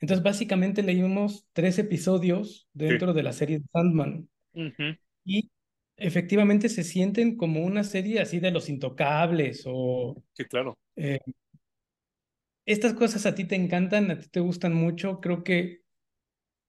Entonces, 0.00 0.22
básicamente 0.22 0.82
leímos 0.82 1.46
tres 1.52 1.78
episodios 1.78 2.68
dentro 2.72 3.12
de 3.12 3.22
la 3.22 3.32
serie 3.32 3.58
de 3.58 3.64
Sandman. 3.72 4.28
Y 5.24 5.50
efectivamente 5.96 6.68
se 6.68 6.84
sienten 6.84 7.36
como 7.36 7.64
una 7.64 7.84
serie 7.84 8.20
así 8.20 8.40
de 8.40 8.50
los 8.50 8.68
intocables 8.68 9.64
o... 9.66 10.22
Sí, 10.32 10.44
claro. 10.44 10.78
Eh, 10.96 11.18
estas 12.68 12.92
cosas 12.94 13.26
a 13.26 13.34
ti 13.34 13.44
te 13.46 13.56
encantan, 13.56 14.10
a 14.10 14.18
ti 14.20 14.28
te 14.28 14.40
gustan 14.40 14.74
mucho. 14.74 15.20
Creo 15.20 15.42
que 15.42 15.80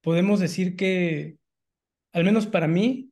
podemos 0.02 0.40
decir 0.40 0.76
que, 0.76 1.38
al 2.14 2.24
menos 2.24 2.48
para 2.48 2.68
mí, 2.68 3.12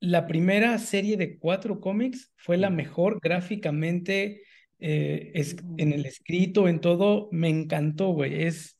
la 0.00 0.26
primera 0.26 0.78
serie 0.78 1.16
de 1.16 1.38
cuatro 1.38 1.80
cómics 1.80 2.32
fue 2.36 2.58
la 2.58 2.70
mejor 2.70 3.20
gráficamente, 3.22 4.42
eh, 4.80 5.30
es, 5.34 5.56
en 5.78 5.92
el 5.92 6.04
escrito, 6.06 6.68
en 6.68 6.80
todo. 6.80 7.28
Me 7.32 7.48
encantó, 7.48 8.08
güey. 8.08 8.44
Es 8.44 8.78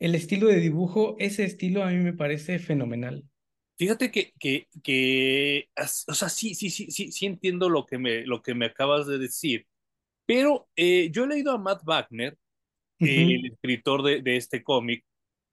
el 0.00 0.14
estilo 0.16 0.48
de 0.48 0.60
dibujo, 0.60 1.16
ese 1.20 1.44
estilo 1.44 1.84
a 1.84 1.90
mí 1.90 1.98
me 1.98 2.14
parece 2.14 2.58
fenomenal. 2.58 3.24
Fíjate 3.78 4.10
que, 4.10 4.32
que, 4.40 4.68
que 4.82 5.68
o 6.08 6.14
sea, 6.14 6.28
sí, 6.30 6.54
sí, 6.54 6.70
sí, 6.70 6.90
sí, 6.90 7.12
sí 7.12 7.26
entiendo 7.26 7.68
lo 7.68 7.86
que 7.86 7.98
me, 7.98 8.26
lo 8.26 8.42
que 8.42 8.54
me 8.54 8.66
acabas 8.66 9.06
de 9.06 9.18
decir, 9.18 9.66
pero 10.26 10.68
eh, 10.76 11.10
yo 11.12 11.24
he 11.24 11.28
leído 11.28 11.52
a 11.52 11.58
Matt 11.58 11.82
Wagner, 11.84 12.38
el 12.98 13.46
escritor 13.46 14.02
de, 14.02 14.22
de 14.22 14.36
este 14.36 14.62
cómic, 14.62 15.04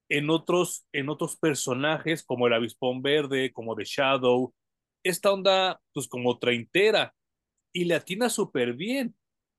en 0.09 0.29
otros, 0.29 0.85
en 0.93 1.09
otros 1.09 1.37
personajes 1.37 2.23
como 2.23 2.47
el 2.47 2.53
Avispón 2.53 3.01
Verde, 3.01 3.51
como 3.51 3.75
The 3.75 3.83
Shadow, 3.85 4.53
esta 5.03 5.31
onda 5.31 5.81
pues 5.93 6.07
como 6.07 6.39
treintera, 6.39 7.13
y 7.73 7.85
le 7.85 7.95
atina 7.95 8.29
súper 8.29 8.73
bien. 8.73 9.15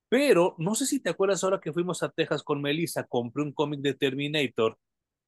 Pero 0.08 0.54
no 0.58 0.74
sé 0.74 0.86
si 0.86 1.00
te 1.00 1.10
acuerdas 1.10 1.42
ahora 1.42 1.60
que 1.60 1.72
fuimos 1.72 2.02
a 2.02 2.10
Texas 2.10 2.42
con 2.42 2.62
Melissa, 2.62 3.04
compré 3.04 3.42
un 3.42 3.52
cómic 3.52 3.80
de 3.80 3.94
Terminator, 3.94 4.78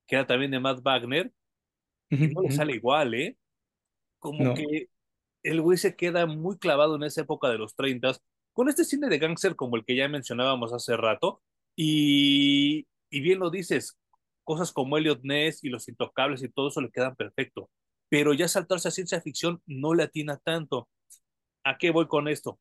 que 0.06 0.16
era 0.16 0.26
también 0.26 0.50
de 0.52 0.60
Matt 0.60 0.80
Wagner, 0.82 1.32
y 2.08 2.28
no 2.28 2.42
le 2.42 2.52
sale 2.52 2.74
igual, 2.74 3.14
¿eh? 3.14 3.36
Como 4.20 4.54
que 4.54 4.88
el 5.42 5.60
güey 5.60 5.76
se 5.76 5.96
queda 5.96 6.26
muy 6.26 6.58
clavado 6.58 6.96
en 6.96 7.02
esa 7.02 7.22
época 7.22 7.48
de 7.48 7.58
los 7.58 7.74
30 7.74 8.12
con 8.52 8.68
este 8.68 8.84
cine 8.84 9.08
de 9.08 9.18
gangster 9.18 9.54
como 9.54 9.76
el 9.76 9.84
que 9.84 9.96
ya 9.96 10.08
mencionábamos 10.08 10.72
hace 10.72 10.96
rato, 10.96 11.42
y, 11.76 12.86
bien 13.10 13.38
lo 13.38 13.50
dices, 13.50 13.98
cosas 14.44 14.72
como 14.72 14.96
Elliot 14.96 15.20
Ness 15.22 15.62
y 15.62 15.68
Los 15.68 15.88
Intocables 15.88 16.42
y 16.42 16.48
todo 16.48 16.68
eso 16.68 16.80
le 16.80 16.90
quedan 16.90 17.14
perfecto, 17.14 17.70
pero 18.08 18.32
ya 18.32 18.48
saltarse 18.48 18.88
a 18.88 18.92
ciencia 18.92 19.20
ficción 19.20 19.60
no 19.66 19.94
le 19.94 20.04
atina 20.04 20.38
tanto. 20.38 20.88
¿A 21.64 21.78
qué 21.78 21.90
voy 21.90 22.06
con 22.06 22.28
esto? 22.28 22.58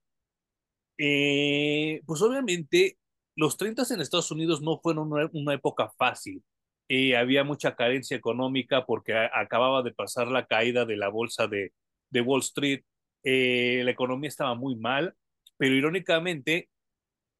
Eh, 0.98 2.01
pues 2.05 2.22
obviamente 2.22 2.98
los 3.36 3.57
30 3.57 3.84
en 3.91 4.01
Estados 4.01 4.31
Unidos 4.31 4.62
no 4.62 4.79
fueron 4.79 5.12
una, 5.12 5.53
época 5.53 5.91
fácil. 5.98 6.43
Eh, 6.88 7.15
había 7.17 7.43
mucha 7.43 7.75
carencia 7.75 8.17
económica 8.17 8.86
porque 8.86 9.13
acababa 9.13 9.81
de 9.84 9.93
pasar 9.93 10.27
la 10.27 10.45
caída 10.45 10.86
de 10.86 10.98
la 10.98 11.10
bolsa 11.10 11.48
de, 11.48 11.74
de 12.10 12.22
Wall 12.22 12.41
Street. 12.41 12.84
Eh, 13.24 13.81
la 13.84 13.91
economía 13.91 14.29
estaba 14.29 14.55
muy 14.55 14.75
mal, 14.75 15.15
pero 15.57 15.75
irónicamente 15.75 16.69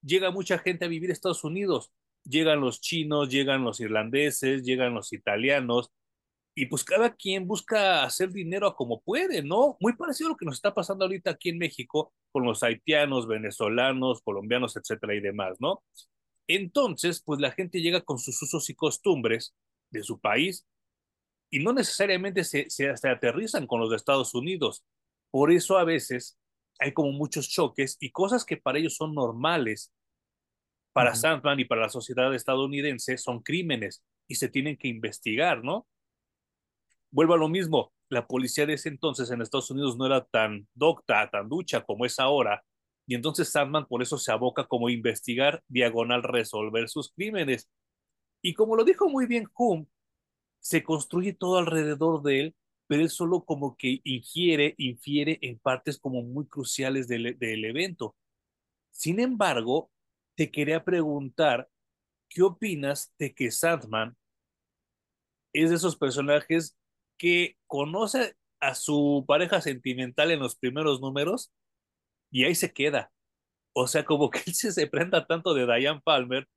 llega 0.06 0.32
mucha 0.32 0.60
gente 0.60 0.86
a 0.86 0.90
vivir 0.90 1.10
a 1.10 1.14
Estados 1.14 1.44
Unidos. 1.44 1.92
Llegan 2.24 2.62
los 2.62 2.82
chinos, 2.82 3.30
llegan 3.30 3.64
los 3.64 3.80
irlandeses, 3.80 4.64
llegan 4.64 4.94
los 4.94 5.14
italianos, 5.14 5.92
y 6.58 6.68
pues 6.68 6.86
cada 6.86 7.14
quien 7.14 7.48
busca 7.48 8.04
hacer 8.04 8.32
dinero 8.32 8.76
como 8.76 9.02
puede, 9.02 9.44
¿no? 9.44 9.76
Muy 9.82 9.94
parecido 9.94 10.30
a 10.30 10.32
lo 10.32 10.38
que 10.38 10.46
nos 10.46 10.56
está 10.56 10.74
pasando 10.74 11.04
ahorita 11.04 11.32
aquí 11.32 11.50
en 11.50 11.58
México 11.58 12.14
con 12.32 12.46
los 12.46 12.64
haitianos, 12.64 13.28
venezolanos, 13.28 14.22
colombianos, 14.22 14.78
etcétera 14.78 15.16
y 15.16 15.20
demás, 15.20 15.58
¿no? 15.60 15.84
Entonces, 16.48 17.22
pues 17.22 17.42
la 17.42 17.52
gente 17.52 17.82
llega 17.82 18.02
con 18.02 18.20
sus 18.20 18.42
usos 18.42 18.70
y 18.70 18.76
costumbres 18.76 19.54
de 19.92 20.04
su 20.04 20.20
país 20.20 20.66
y 21.50 21.60
no 21.60 21.74
necesariamente 21.74 22.46
se, 22.46 22.70
se, 22.70 22.90
aterrizan 22.90 23.68
con 23.68 23.82
los 23.82 23.90
de 23.90 23.98
Estados 23.98 24.34
Unidos. 24.34 24.86
Por 25.32 25.52
eso 25.52 25.78
a 25.78 25.84
veces 25.84 26.38
hay 26.80 26.94
como 26.94 27.12
muchos 27.12 27.50
choques 27.50 27.98
y 28.00 28.12
cosas 28.12 28.46
que 28.46 28.56
para 28.56 28.80
ellos 28.80 28.96
son 28.96 29.14
normales, 29.14 29.92
para 30.96 31.14
Sandman 31.14 31.60
y 31.60 31.66
para 31.66 31.82
la 31.82 31.90
sociedad 31.90 32.34
estadounidense 32.34 33.18
son 33.18 33.42
crímenes 33.42 34.02
y 34.30 34.36
se 34.36 34.48
tienen 34.48 34.78
que 34.78 34.88
investigar, 34.88 35.62
¿no? 35.62 35.86
vuelvo 37.12 37.34
a 37.34 37.38
lo 37.38 37.50
mismo, 37.50 37.94
la 38.10 38.28
policía 38.28 38.66
de 38.66 38.74
ese 38.74 38.90
entonces 38.90 39.32
en 39.32 39.42
Estados 39.42 39.72
Unidos 39.72 39.98
no 39.98 40.06
era 40.06 40.26
tan 40.26 40.68
docta, 40.74 41.30
tan 41.30 41.48
ducha 41.48 41.82
como 41.86 42.06
es 42.06 42.20
ahora, 42.20 42.64
y 43.08 43.16
entonces 43.16 43.50
Sandman 43.50 43.86
por 43.86 44.02
eso 44.02 44.18
se 44.18 44.32
aboca 44.32 44.66
como 44.68 44.90
investigar, 44.90 45.64
diagonal, 45.68 46.24
resolver 46.24 46.90
sus 46.90 47.12
crímenes. 47.12 47.70
Y 48.42 48.54
como 48.54 48.76
lo 48.76 48.84
dijo 48.84 49.08
muy 49.10 49.28
bien 49.28 49.48
Hume, 49.56 49.88
se 50.60 50.84
construye 50.84 51.34
todo 51.34 51.58
alrededor 51.58 52.22
de 52.22 52.40
él, 52.40 52.56
pero 52.88 53.04
él 53.04 53.10
solo 53.10 53.46
como 53.46 53.78
que 53.78 54.02
ingiere, 54.04 54.76
infiere 54.78 55.40
en 55.42 55.60
partes 55.60 55.98
como 56.00 56.22
muy 56.22 56.48
cruciales 56.48 57.08
del, 57.08 57.38
del 57.38 57.66
evento. 57.66 58.16
Sin 58.92 59.20
embargo, 59.20 59.90
te 60.36 60.52
quería 60.52 60.84
preguntar, 60.84 61.70
¿qué 62.30 62.42
opinas 62.42 63.14
de 63.18 63.34
que 63.34 63.52
Sandman 63.52 64.16
es 65.54 65.70
de 65.70 65.78
esos 65.78 65.96
personajes 65.96 66.78
que 67.18 67.58
conoce 67.68 68.36
a 68.60 68.76
su 68.76 69.24
pareja 69.28 69.62
sentimental 69.62 70.32
en 70.32 70.40
los 70.40 70.56
primeros 70.56 71.02
números 71.02 71.52
y 72.32 72.44
ahí 72.44 72.56
se 72.56 72.74
queda. 72.74 73.12
O 73.74 73.88
sea, 73.88 74.06
como 74.06 74.30
que 74.30 74.40
él 74.48 74.54
se, 74.54 74.88
prenda 74.88 75.26
tanto 75.26 75.54
de 75.54 75.66
Diane 75.66 76.02
Palmer, 76.04 76.48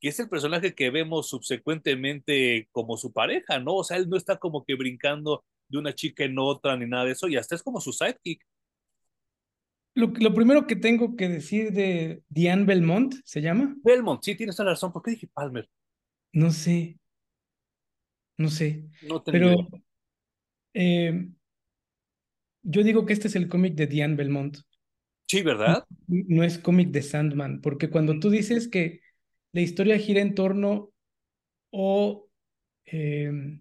que 0.00 0.08
es 0.08 0.20
el 0.20 0.28
personaje 0.28 0.74
que 0.74 0.90
vemos 0.90 1.28
subsecuentemente 1.28 2.68
como 2.72 2.96
su 2.96 3.12
pareja, 3.12 3.58
¿no? 3.58 3.76
O 3.76 3.84
sea, 3.84 3.96
él 3.96 4.08
no 4.08 4.16
está 4.16 4.38
como 4.38 4.64
que 4.64 4.74
brincando 4.74 5.44
de 5.68 5.78
una 5.78 5.94
chica 5.94 6.24
en 6.24 6.38
otra 6.38 6.76
ni 6.76 6.86
nada 6.86 7.04
de 7.04 7.12
eso, 7.12 7.28
y 7.28 7.36
hasta 7.36 7.54
es 7.54 7.62
como 7.62 7.80
su 7.80 7.92
sidekick. 7.92 8.44
Lo, 9.96 10.08
lo 10.08 10.34
primero 10.34 10.66
que 10.66 10.76
tengo 10.76 11.16
que 11.16 11.26
decir 11.26 11.72
de 11.72 12.22
Diane 12.28 12.66
Belmont, 12.66 13.14
¿se 13.24 13.40
llama? 13.40 13.74
Belmont, 13.82 14.22
sí, 14.22 14.34
tienes 14.34 14.54
toda 14.54 14.66
la 14.66 14.72
razón. 14.72 14.92
¿Por 14.92 15.02
qué 15.02 15.12
dije 15.12 15.26
Palmer? 15.32 15.68
No 16.32 16.50
sé. 16.50 16.98
No 18.36 18.50
sé. 18.50 18.84
pero 19.24 19.54
eh, 20.74 21.28
yo 22.62 22.82
digo 22.82 23.06
que 23.06 23.14
este 23.14 23.28
es 23.28 23.36
el 23.36 23.48
cómic 23.48 23.74
de 23.74 23.86
Diane 23.86 24.16
Belmont. 24.16 24.58
Sí, 25.26 25.40
¿verdad? 25.40 25.84
No, 26.06 26.44
es 26.44 26.58
cómic 26.58 26.90
de 26.90 27.00
Sandman, 27.00 27.62
porque 27.62 27.88
cuando 27.88 28.20
tú 28.20 28.28
dices 28.28 28.68
que 28.68 29.00
la 29.52 29.62
historia 29.62 29.98
gira 29.98 30.20
en 30.20 30.34
torno 30.34 30.92
o 31.70 32.28
eh, 32.84 33.58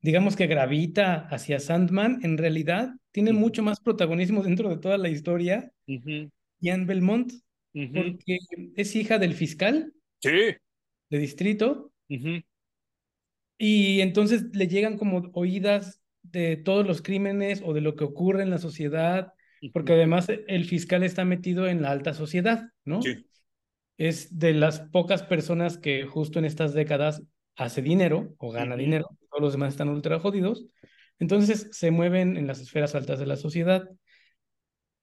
digamos 0.00 0.36
que 0.36 0.46
gravita 0.46 1.28
hacia 1.28 1.60
Sandman, 1.60 2.20
en 2.22 2.38
realidad 2.38 2.90
tiene 3.12 3.32
mucho 3.32 3.62
más 3.62 3.80
protagonismo 3.80 4.42
dentro 4.44 4.68
de 4.68 4.78
toda 4.78 4.98
la 4.98 5.08
historia 5.08 5.72
Diane 5.86 6.84
Belmont, 6.84 7.32
porque 7.72 8.38
es 8.76 8.96
hija 8.96 9.18
del 9.18 9.34
fiscal 9.34 9.92
sí. 10.20 10.54
de 11.10 11.18
distrito. 11.18 11.92
Y 13.58 14.00
entonces 14.00 14.44
le 14.54 14.68
llegan 14.68 14.98
como 14.98 15.30
oídas 15.32 16.00
de 16.22 16.56
todos 16.56 16.86
los 16.86 17.02
crímenes 17.02 17.62
o 17.64 17.72
de 17.72 17.80
lo 17.80 17.96
que 17.96 18.04
ocurre 18.04 18.42
en 18.42 18.50
la 18.50 18.58
sociedad, 18.58 19.32
porque 19.72 19.94
además 19.94 20.28
el 20.28 20.64
fiscal 20.64 21.02
está 21.02 21.24
metido 21.24 21.66
en 21.66 21.82
la 21.82 21.90
alta 21.90 22.14
sociedad, 22.14 22.70
¿no? 22.84 23.02
Sí. 23.02 23.26
Es 23.98 24.38
de 24.38 24.52
las 24.52 24.80
pocas 24.80 25.22
personas 25.22 25.78
que 25.78 26.04
justo 26.04 26.38
en 26.38 26.44
estas 26.44 26.74
décadas 26.74 27.22
hace 27.56 27.80
dinero 27.80 28.34
o 28.38 28.50
gana 28.50 28.76
dinero, 28.76 29.08
todos 29.36 29.48
los 29.48 29.52
demás 29.52 29.74
están 29.74 29.90
ultra 29.90 30.18
jodidos, 30.18 30.66
entonces 31.18 31.68
se 31.72 31.90
mueven 31.90 32.38
en 32.38 32.46
las 32.46 32.60
esferas 32.60 32.94
altas 32.94 33.18
de 33.18 33.26
la 33.26 33.36
sociedad. 33.36 33.88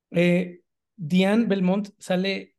Eh, 0.10 0.62
Diane 0.96 1.46
Belmont 1.46 1.90
sale 2.00 2.56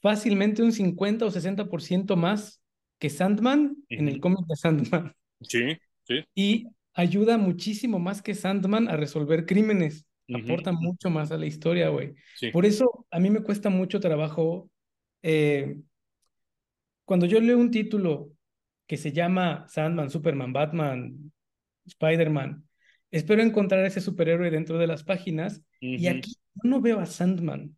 fácilmente 0.00 0.62
un 0.62 0.72
50 0.72 1.26
o 1.26 1.30
60% 1.30 2.16
más 2.16 2.62
que 2.98 3.10
Sandman 3.10 3.76
en 3.88 4.08
el 4.08 4.20
cómic 4.20 4.46
de 4.46 4.56
Sandman. 4.56 5.12
Sí, 5.40 5.76
sí. 6.04 6.24
Y 6.34 6.68
ayuda 6.94 7.38
muchísimo 7.38 7.98
más 7.98 8.22
que 8.22 8.34
Sandman 8.34 8.88
a 8.88 8.96
resolver 8.96 9.46
crímenes. 9.46 10.06
Aporta 10.32 10.72
mucho 10.72 11.10
más 11.10 11.30
a 11.30 11.38
la 11.38 11.46
historia, 11.46 11.88
güey. 11.88 12.14
Por 12.52 12.66
eso 12.66 13.06
a 13.10 13.18
mí 13.18 13.30
me 13.30 13.42
cuesta 13.42 13.68
mucho 13.68 14.00
trabajo. 14.00 14.70
Eh, 15.22 15.80
cuando 17.04 17.26
yo 17.26 17.40
leo 17.40 17.58
un 17.58 17.70
título 17.70 18.35
que 18.86 18.96
se 18.96 19.12
llama 19.12 19.66
Sandman, 19.68 20.10
Superman, 20.10 20.52
Batman, 20.52 21.32
Spider-Man. 21.86 22.64
Espero 23.10 23.42
encontrar 23.42 23.84
ese 23.84 24.00
superhéroe 24.00 24.50
dentro 24.50 24.78
de 24.78 24.86
las 24.86 25.04
páginas 25.04 25.62
y 25.80 26.06
aquí 26.06 26.34
no 26.62 26.80
veo 26.80 27.00
a 27.00 27.06
Sandman. 27.06 27.76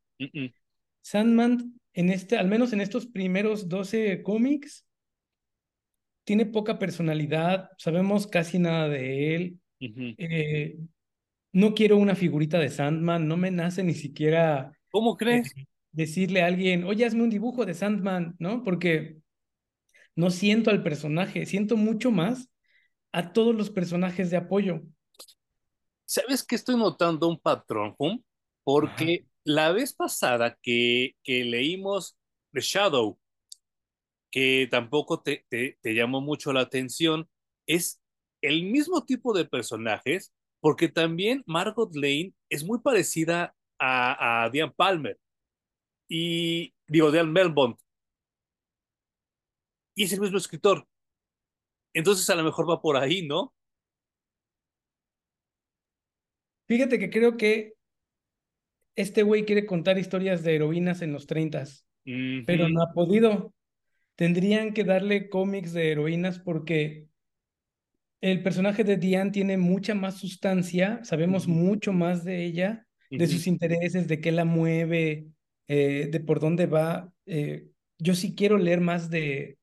Sandman, 1.01 1.81
en 1.93 2.11
este, 2.11 2.37
al 2.37 2.49
menos 2.49 2.73
en 2.73 2.81
estos 2.81 3.07
primeros 3.07 3.69
12 3.69 4.23
cómics, 4.23 4.87
tiene 6.25 6.45
poca 6.45 6.79
personalidad, 6.79 7.71
sabemos 7.79 8.27
casi 8.27 8.59
nada 8.59 8.89
de 8.89 9.35
él. 9.35 9.59
Eh, 9.81 10.77
no 11.53 11.75
quiero 11.75 11.97
una 11.97 12.15
figurita 12.15 12.59
de 12.59 12.69
Sandman, 12.69 13.27
no 13.27 13.37
me 13.37 13.51
nace 13.51 13.83
ni 13.83 13.95
siquiera. 13.95 14.73
¿Cómo 14.91 15.17
crees? 15.17 15.57
Eh, 15.57 15.67
decirle 15.93 16.43
a 16.43 16.47
alguien, 16.47 16.85
oye, 16.85 17.05
hazme 17.07 17.23
un 17.23 17.31
dibujo 17.31 17.65
de 17.65 17.75
Sandman, 17.75 18.37
¿no? 18.39 18.63
Porque 18.63 19.17
no 20.19 20.31
siento 20.31 20.71
al 20.71 20.83
personaje, 20.83 21.47
siento 21.47 21.77
mucho 21.77 22.11
más 22.11 22.49
a 23.13 23.33
todos 23.33 23.55
los 23.55 23.71
personajes 23.71 24.31
de 24.31 24.37
apoyo. 24.37 24.83
¿Sabes 26.07 26.45
que 26.45 26.57
estoy 26.57 26.77
notando 26.77 27.29
un 27.29 27.39
patrón, 27.39 27.95
Hum? 27.99 28.21
Porque 28.65 29.27
la 29.45 29.71
vez 29.71 29.95
pasada 29.95 30.59
que, 30.61 31.13
que 31.23 31.45
leímos 31.45 32.17
The 32.53 32.61
Shadow, 32.61 33.17
que 34.33 34.67
tampoco 34.69 35.23
te, 35.23 35.47
te, 35.49 35.79
te 35.81 35.95
llamó 35.95 36.21
mucho 36.21 36.53
la 36.53 36.63
atención, 36.63 37.29
es 37.67 38.01
el 38.43 38.65
mismo 38.65 39.05
tipo 39.05 39.33
de 39.33 39.45
personajes, 39.45 40.35
porque 40.59 40.89
también 40.89 41.45
Margot 41.47 41.95
Lane 41.95 42.35
es 42.51 42.65
muy 42.65 42.81
parecida 42.81 43.55
a, 43.79 44.45
a 44.47 44.51
Diane 44.51 44.73
Palmer 44.77 45.17
y 46.09 46.75
digo, 46.89 47.13
Diane 47.13 47.31
Melbond. 47.31 47.77
Y 49.99 50.05
es 50.05 50.13
el 50.13 50.21
mismo 50.21 50.39
escritor. 50.39 50.87
Entonces 51.93 52.31
a 52.31 52.37
lo 52.37 52.45
mejor 52.45 52.71
va 52.71 52.81
por 52.81 52.97
ahí, 52.97 53.27
¿no? 53.27 53.53
Fíjate 56.69 57.01
que 57.01 57.11
creo 57.11 57.37
que 57.37 57.73
este 58.95 59.25
güey 59.25 59.45
quiere 59.45 59.67
contar 59.67 59.99
historias 59.99 60.45
de 60.45 60.55
heroínas 60.55 61.03
en 61.03 61.13
los 61.13 61.27
30, 61.27 61.65
pero 62.47 62.69
no 62.69 62.81
ha 62.81 62.93
podido. 62.93 63.53
Tendrían 64.15 64.73
que 64.73 64.85
darle 64.85 65.29
cómics 65.29 65.73
de 65.73 65.91
heroínas 65.91 66.39
porque 66.39 67.09
el 68.21 68.45
personaje 68.45 68.85
de 68.85 68.99
Diane 68.99 69.33
tiene 69.33 69.57
mucha 69.57 69.97
más 69.97 70.19
sustancia, 70.19 71.01
sabemos 71.03 71.49
mucho 71.49 71.93
más 71.93 72.23
de 72.23 72.45
ella, 72.45 72.87
de 73.11 73.27
sus 73.27 73.49
intereses, 73.49 74.07
de 74.07 74.21
qué 74.21 74.31
la 74.31 74.45
mueve, 74.45 75.27
eh, 75.67 76.07
de 76.09 76.21
por 76.21 76.39
dónde 76.39 76.67
va. 76.67 77.13
Eh, 77.27 77.67
yo 77.99 78.15
sí 78.15 78.37
quiero 78.37 78.59
leer 78.59 78.81
más 78.81 79.11
de, 79.11 79.59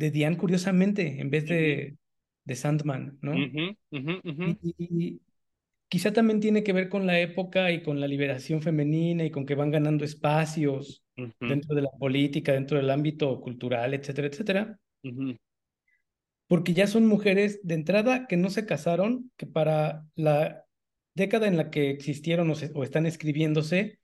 de 0.00 0.10
Diane, 0.10 0.38
curiosamente, 0.38 1.20
en 1.20 1.28
vez 1.28 1.46
de, 1.46 1.96
de 2.44 2.54
Sandman, 2.56 3.18
¿no? 3.20 3.34
y, 3.36 5.20
quizá 5.88 6.12
también 6.12 6.40
tiene 6.40 6.62
que 6.62 6.72
ver 6.72 6.88
con 6.88 7.06
la 7.06 7.20
época 7.20 7.70
y 7.70 7.82
con 7.82 8.00
la 8.00 8.08
liberación 8.08 8.62
femenina 8.62 9.24
y 9.24 9.30
con 9.30 9.44
que 9.44 9.54
van 9.54 9.70
ganando 9.70 10.04
espacios 10.04 11.04
dentro 11.38 11.74
de 11.74 11.82
la 11.82 11.90
política, 11.98 12.52
dentro 12.52 12.78
del 12.78 12.88
ámbito 12.88 13.40
cultural, 13.42 13.92
etcétera, 13.92 14.28
etcétera. 14.28 14.78
Porque 16.46 16.72
ya 16.72 16.86
son 16.86 17.06
mujeres 17.06 17.60
de 17.62 17.74
entrada 17.74 18.26
que 18.26 18.38
no 18.38 18.48
se 18.48 18.64
casaron, 18.64 19.30
que 19.36 19.46
para 19.46 20.06
la 20.14 20.64
década 21.14 21.46
en 21.46 21.58
la 21.58 21.70
que 21.70 21.90
existieron 21.90 22.50
o, 22.50 22.84
están 22.84 23.04
escribiéndose, 23.04 23.98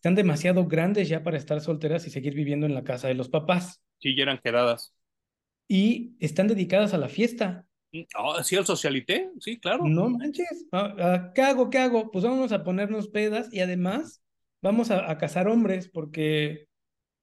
están 0.00 0.14
demasiado 0.14 0.66
grandes 0.66 1.10
ya 1.10 1.22
para 1.22 1.36
estar 1.36 1.60
solteras 1.60 2.06
y 2.06 2.10
seguir 2.10 2.32
viviendo 2.32 2.64
en 2.64 2.72
la 2.72 2.84
casa 2.84 3.08
de 3.08 3.12
los 3.12 3.28
papás. 3.28 3.82
Sí, 3.98 4.16
ya 4.16 4.22
eran 4.22 4.40
quedadas. 4.42 4.94
Y 5.68 6.16
están 6.20 6.48
dedicadas 6.48 6.94
a 6.94 6.98
la 6.98 7.10
fiesta. 7.10 7.66
Oh, 8.16 8.42
sí, 8.42 8.56
al 8.56 8.64
socialité, 8.64 9.30
sí, 9.40 9.60
claro. 9.60 9.84
No 9.84 10.08
manches, 10.08 10.64
ah, 10.72 10.94
ah, 10.98 11.32
¿qué 11.34 11.42
hago? 11.42 11.68
¿Qué 11.68 11.76
hago? 11.76 12.10
Pues 12.10 12.24
vamos 12.24 12.50
a 12.52 12.64
ponernos 12.64 13.08
pedas 13.08 13.52
y 13.52 13.60
además 13.60 14.22
vamos 14.62 14.90
a, 14.90 15.18
casar 15.18 15.48
hombres 15.48 15.90
porque 15.92 16.66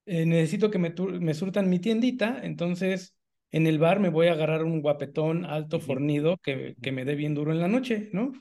eh, 0.05 0.27
necesito 0.27 0.69
que 0.69 0.77
me, 0.77 0.93
me 1.19 1.33
surtan 1.33 1.71
mi 1.71 1.79
tiendita, 1.79 2.41
entonces 2.43 3.15
en 3.49 3.65
el 3.65 3.79
bar 3.79 3.99
me 3.99 4.09
voy 4.09 4.27
a 4.27 4.33
agarrar 4.33 4.63
un 4.63 4.83
guapetón 4.83 5.45
alto, 5.45 5.79
fornido, 5.79 6.37
que, 6.43 6.75
que 6.79 6.91
me 6.91 7.05
dé 7.05 7.15
bien 7.15 7.33
duro 7.33 7.51
en 7.51 7.59
la 7.59 7.69
noche, 7.69 8.11
¿no? 8.13 8.33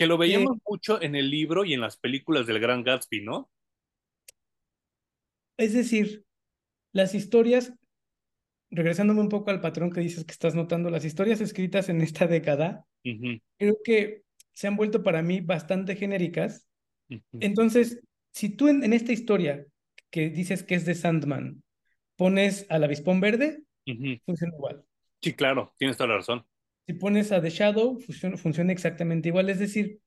Que 0.00 0.06
lo 0.06 0.16
veíamos 0.16 0.56
mucho 0.66 1.02
en 1.02 1.14
el 1.14 1.28
libro 1.28 1.66
y 1.66 1.74
en 1.74 1.82
las 1.82 1.98
películas 1.98 2.46
del 2.46 2.58
Gran 2.58 2.82
Gatsby, 2.82 3.20
¿no? 3.20 3.50
Es 5.58 5.74
decir, 5.74 6.24
las 6.90 7.14
historias, 7.14 7.74
regresándome 8.70 9.20
un 9.20 9.28
poco 9.28 9.50
al 9.50 9.60
patrón 9.60 9.92
que 9.92 10.00
dices 10.00 10.24
que 10.24 10.32
estás 10.32 10.54
notando, 10.54 10.88
las 10.88 11.04
historias 11.04 11.42
escritas 11.42 11.90
en 11.90 12.00
esta 12.00 12.26
década, 12.26 12.86
creo 13.02 13.76
que 13.84 14.22
se 14.54 14.68
han 14.68 14.76
vuelto 14.78 15.02
para 15.02 15.20
mí 15.20 15.42
bastante 15.42 15.96
genéricas. 15.96 16.66
Entonces, 17.32 18.00
si 18.32 18.48
tú 18.48 18.68
en, 18.68 18.82
en, 18.82 18.94
esta 18.94 19.12
historia 19.12 19.66
que 20.08 20.30
dices 20.30 20.62
que 20.62 20.76
es 20.76 20.86
de 20.86 20.94
Sandman, 20.94 21.62
pones 22.16 22.64
al 22.70 22.84
avispón 22.84 23.20
verde, 23.20 23.64
funciona 24.24 24.54
igual. 24.56 24.82
Sí, 25.20 25.34
claro, 25.34 25.74
tienes 25.76 25.98
toda 25.98 26.08
la 26.08 26.16
razón. 26.16 26.46
Si 26.90 26.94
pones 26.94 27.30
a 27.30 27.40
The 27.40 27.50
Shadow, 27.50 28.00
funciona, 28.00 28.36
funciona 28.36 28.72
exactamente 28.72 29.28
igual. 29.28 29.48
Es 29.48 29.60
decir, 29.60 30.00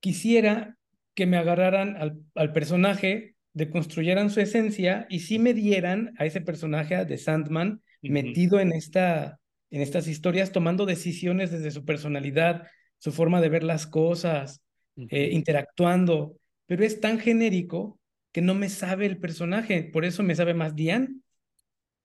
quisiera 0.00 0.78
que 1.12 1.26
me 1.26 1.36
agarraran 1.36 1.98
al, 1.98 2.22
al 2.34 2.54
personaje, 2.54 3.36
deconstruyeran 3.52 4.30
su 4.30 4.40
esencia 4.40 5.06
y 5.10 5.20
sí 5.20 5.38
me 5.38 5.52
dieran 5.52 6.14
a 6.16 6.24
ese 6.24 6.40
personaje 6.40 7.04
de 7.04 7.18
Sandman 7.18 7.82
metido 8.00 8.58
en, 8.58 8.72
esta, 8.72 9.38
en 9.68 9.82
estas 9.82 10.08
historias, 10.08 10.50
tomando 10.50 10.86
decisiones 10.86 11.50
desde 11.50 11.72
su 11.72 11.84
personalidad, 11.84 12.66
su 12.96 13.12
forma 13.12 13.42
de 13.42 13.50
ver 13.50 13.64
las 13.64 13.86
cosas, 13.86 14.62
eh, 14.96 15.28
interactuando, 15.30 16.38
pero 16.64 16.86
es 16.86 17.00
tan 17.00 17.18
genérico 17.18 18.00
que 18.32 18.40
no 18.40 18.54
me 18.54 18.70
sabe 18.70 19.04
el 19.04 19.18
personaje, 19.18 19.90
por 19.92 20.06
eso 20.06 20.22
me 20.22 20.36
sabe 20.36 20.54
más 20.54 20.74
Diane. 20.74 21.16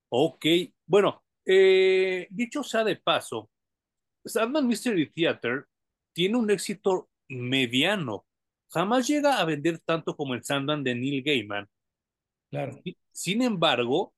Ok, 0.09 0.45
bueno, 0.85 1.23
eh, 1.45 2.27
dicho 2.29 2.63
sea 2.63 2.83
de 2.83 2.95
paso, 2.95 3.49
Sandman 4.25 4.67
Mystery 4.67 5.09
Theater 5.09 5.65
tiene 6.13 6.37
un 6.37 6.49
éxito 6.51 7.09
mediano. 7.27 8.25
Jamás 8.71 9.07
llega 9.07 9.39
a 9.39 9.45
vender 9.45 9.79
tanto 9.79 10.15
como 10.15 10.33
el 10.33 10.43
Sandman 10.43 10.83
de 10.83 10.95
Neil 10.95 11.23
Gaiman. 11.23 11.67
Claro. 12.49 12.79
Sin 13.11 13.41
embargo, 13.41 14.13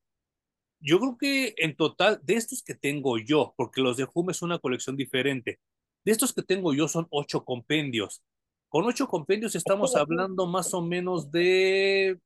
yo 0.79 0.99
creo 0.99 1.17
que 1.17 1.53
en 1.57 1.75
total, 1.75 2.19
de 2.23 2.35
estos 2.35 2.63
que 2.63 2.75
tengo 2.75 3.17
yo, 3.17 3.53
porque 3.55 3.81
los 3.81 3.97
de 3.97 4.07
Hume 4.13 4.31
es 4.31 4.41
una 4.41 4.59
colección 4.59 4.95
diferente, 4.97 5.59
de 6.03 6.11
estos 6.11 6.33
que 6.33 6.41
tengo 6.41 6.73
yo 6.73 6.87
son 6.87 7.07
ocho 7.11 7.45
compendios. 7.45 8.23
Con 8.67 8.85
ocho 8.85 9.07
compendios 9.07 9.55
estamos 9.55 9.95
hablando 9.95 10.47
más 10.47 10.73
o 10.73 10.81
menos 10.81 11.29
de 11.31 12.19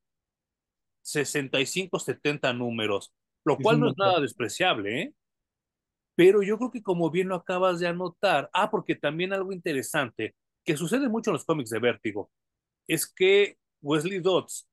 65, 1.01 1.99
70 1.99 2.53
números 2.53 3.11
lo 3.45 3.57
cual 3.57 3.79
no 3.79 3.89
es 3.89 3.97
nada 3.97 4.19
despreciable, 4.19 5.01
¿eh? 5.01 5.13
Pero 6.15 6.41
yo 6.41 6.57
creo 6.57 6.71
que 6.71 6.81
como 6.81 7.11
bien 7.11 7.27
lo 7.27 7.35
acabas 7.35 7.79
de 7.79 7.87
anotar, 7.87 8.49
ah, 8.53 8.71
porque 8.71 8.95
también 8.95 9.33
algo 9.33 9.51
interesante 9.53 10.35
que 10.63 10.77
sucede 10.77 11.07
mucho 11.07 11.29
en 11.29 11.33
los 11.33 11.45
cómics 11.45 11.69
de 11.69 11.79
Vértigo, 11.79 12.31
es 12.87 13.05
que 13.05 13.57
Wesley 13.81 14.19
Dodds, 14.19 14.67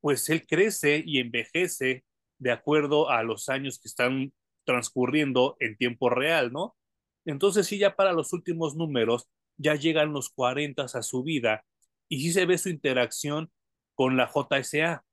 pues 0.00 0.28
él 0.30 0.46
crece 0.46 1.02
y 1.04 1.18
envejece 1.18 2.04
de 2.38 2.50
acuerdo 2.50 3.10
a 3.10 3.22
los 3.22 3.48
años 3.48 3.78
que 3.78 3.88
están 3.88 4.32
transcurriendo 4.64 5.56
en 5.60 5.76
tiempo 5.76 6.10
real, 6.10 6.52
¿no? 6.52 6.76
Entonces 7.24 7.66
sí, 7.66 7.78
ya 7.78 7.94
para 7.94 8.12
los 8.12 8.32
últimos 8.32 8.74
números, 8.74 9.28
ya 9.56 9.74
llegan 9.74 10.12
los 10.12 10.30
40 10.30 10.82
a 10.82 11.02
su 11.02 11.22
vida 11.22 11.64
y 12.08 12.20
sí 12.20 12.32
se 12.32 12.46
ve 12.46 12.58
su 12.58 12.68
interacción 12.68 13.50
con 13.94 14.16
la 14.16 14.30
JSA. 14.32 15.04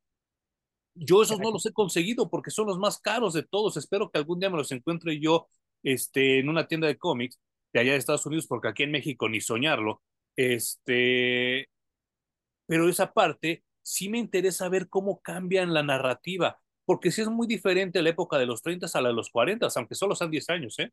Yo 0.99 1.23
esos 1.23 1.39
no 1.39 1.51
los 1.51 1.65
he 1.65 1.73
conseguido 1.73 2.29
porque 2.29 2.51
son 2.51 2.67
los 2.67 2.77
más 2.77 2.99
caros 2.99 3.33
de 3.33 3.43
todos. 3.43 3.77
Espero 3.77 4.09
que 4.09 4.17
algún 4.17 4.39
día 4.39 4.49
me 4.49 4.57
los 4.57 4.71
encuentre 4.71 5.19
yo 5.19 5.47
este, 5.83 6.39
en 6.39 6.49
una 6.49 6.67
tienda 6.67 6.87
de 6.87 6.97
cómics 6.97 7.39
de 7.71 7.79
allá 7.79 7.91
de 7.93 7.97
Estados 7.97 8.25
Unidos, 8.25 8.47
porque 8.47 8.67
aquí 8.67 8.83
en 8.83 8.91
México 8.91 9.29
ni 9.29 9.41
soñarlo. 9.41 10.01
Este, 10.35 11.69
pero 12.65 12.89
esa 12.89 13.13
parte 13.13 13.63
sí 13.81 14.09
me 14.09 14.17
interesa 14.17 14.69
ver 14.69 14.89
cómo 14.89 15.21
cambian 15.21 15.73
la 15.73 15.83
narrativa, 15.83 16.59
porque 16.85 17.11
sí 17.11 17.21
es 17.21 17.29
muy 17.29 17.47
diferente 17.47 18.01
la 18.01 18.09
época 18.09 18.37
de 18.37 18.45
los 18.45 18.61
30 18.61 18.87
a 18.93 19.01
la 19.01 19.09
de 19.09 19.15
los 19.15 19.29
40, 19.29 19.67
aunque 19.75 19.95
solo 19.95 20.15
sean 20.15 20.31
10 20.31 20.49
años, 20.49 20.79
¿eh? 20.79 20.91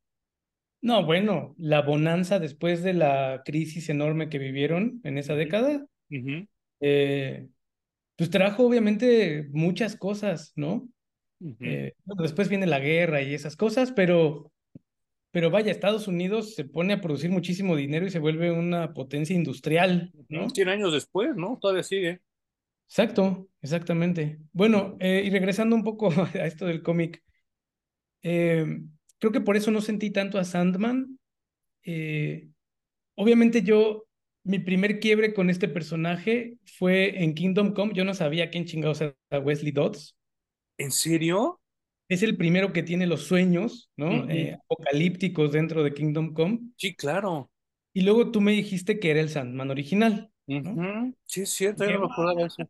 No, 0.83 1.05
bueno, 1.05 1.55
la 1.59 1.83
bonanza 1.83 2.39
después 2.39 2.83
de 2.83 2.93
la 2.93 3.43
crisis 3.45 3.89
enorme 3.89 4.29
que 4.29 4.39
vivieron 4.39 5.01
en 5.05 5.19
esa 5.19 5.35
década, 5.35 5.87
eh, 6.81 7.49
pues 8.17 8.31
trajo 8.31 8.67
obviamente 8.67 9.49
muchas 9.53 9.97
cosas, 9.97 10.53
¿no? 10.57 10.89
Eh, 11.61 11.95
después 12.19 12.49
viene 12.49 12.67
la 12.67 12.79
guerra 12.81 13.23
y 13.23 13.35
esas 13.35 13.57
cosas, 13.57 13.93
pero, 13.93 14.53
pero 15.31 15.51
vaya, 15.51 15.73
Estados 15.73 16.09
Unidos 16.09 16.55
se 16.55 16.65
pone 16.65 16.95
a 16.95 17.01
producir 17.01 17.31
muchísimo 17.31 17.77
dinero 17.77 18.07
y 18.07 18.11
se 18.11 18.19
vuelve 18.19 18.51
una 18.51 18.95
potencia 18.95 19.37
industrial, 19.37 20.13
¿no? 20.29 20.51
100 20.51 20.69
años 20.69 20.93
después, 20.93 21.37
¿no? 21.37 21.59
Todavía 21.61 21.83
sigue. 21.83 22.21
Exacto, 22.89 23.49
exactamente. 23.61 24.39
Bueno, 24.53 24.97
eh, 25.01 25.23
y 25.25 25.31
regresando 25.31 25.77
un 25.77 25.85
poco 25.85 26.09
a 26.35 26.47
esto 26.47 26.67
del 26.67 26.83
cómic, 26.83 27.23
Eh, 28.23 28.67
creo 29.19 29.33
que 29.33 29.41
por 29.41 29.57
eso 29.57 29.71
no 29.71 29.81
sentí 29.81 30.11
tanto 30.11 30.39
a 30.39 30.45
Sandman. 30.45 31.19
Obviamente 33.15 33.63
yo, 33.63 34.06
mi 34.47 34.61
primer 34.61 35.01
quiebre 35.01 35.35
con 35.35 35.51
este 35.51 35.67
personaje 35.69 36.57
fue 36.79 37.25
en 37.25 37.35
Kingdom 37.35 37.75
Come. 37.75 37.93
Yo 37.95 38.05
no 38.05 38.15
sabía 38.15 38.49
quién 38.51 38.65
chingados 38.65 39.01
era 39.01 39.41
Wesley 39.41 39.73
Dodds. 39.73 40.17
¿En 40.79 40.93
serio? 40.93 41.61
Es 42.09 42.23
el 42.23 42.37
primero 42.37 42.73
que 42.73 42.85
tiene 42.85 43.09
los 43.09 43.23
sueños, 43.23 43.91
¿no? 43.97 44.31
Eh, 44.31 44.55
apocalípticos 44.55 45.51
dentro 45.51 45.83
de 45.83 45.93
Kingdom 45.93 46.33
Come. 46.33 46.61
Sí, 46.77 46.95
claro. 46.95 47.51
Y 47.93 48.03
luego 48.03 48.31
tú 48.31 48.41
me 48.41 48.53
dijiste 48.53 49.01
que 49.01 49.11
era 49.11 49.21
el 49.21 49.31
Sandman 49.31 49.71
original. 49.71 50.31
Sí, 51.25 51.41
es 51.41 51.51
cierto, 51.51 51.85
yo 51.85 51.99
no 51.99 52.09
recordaba 52.09 52.47
eso. 52.47 52.63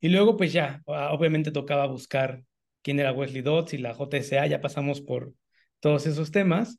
Y 0.00 0.08
luego, 0.10 0.36
pues 0.36 0.52
ya, 0.52 0.82
obviamente 0.84 1.50
tocaba 1.52 1.86
buscar 1.86 2.44
quién 2.82 3.00
era 3.00 3.12
Wesley 3.12 3.40
Dodds 3.40 3.72
y 3.72 3.78
la 3.78 3.94
JSA, 3.94 4.46
ya 4.46 4.60
pasamos 4.60 5.00
por 5.00 5.32
todos 5.80 6.06
esos 6.06 6.30
temas. 6.30 6.78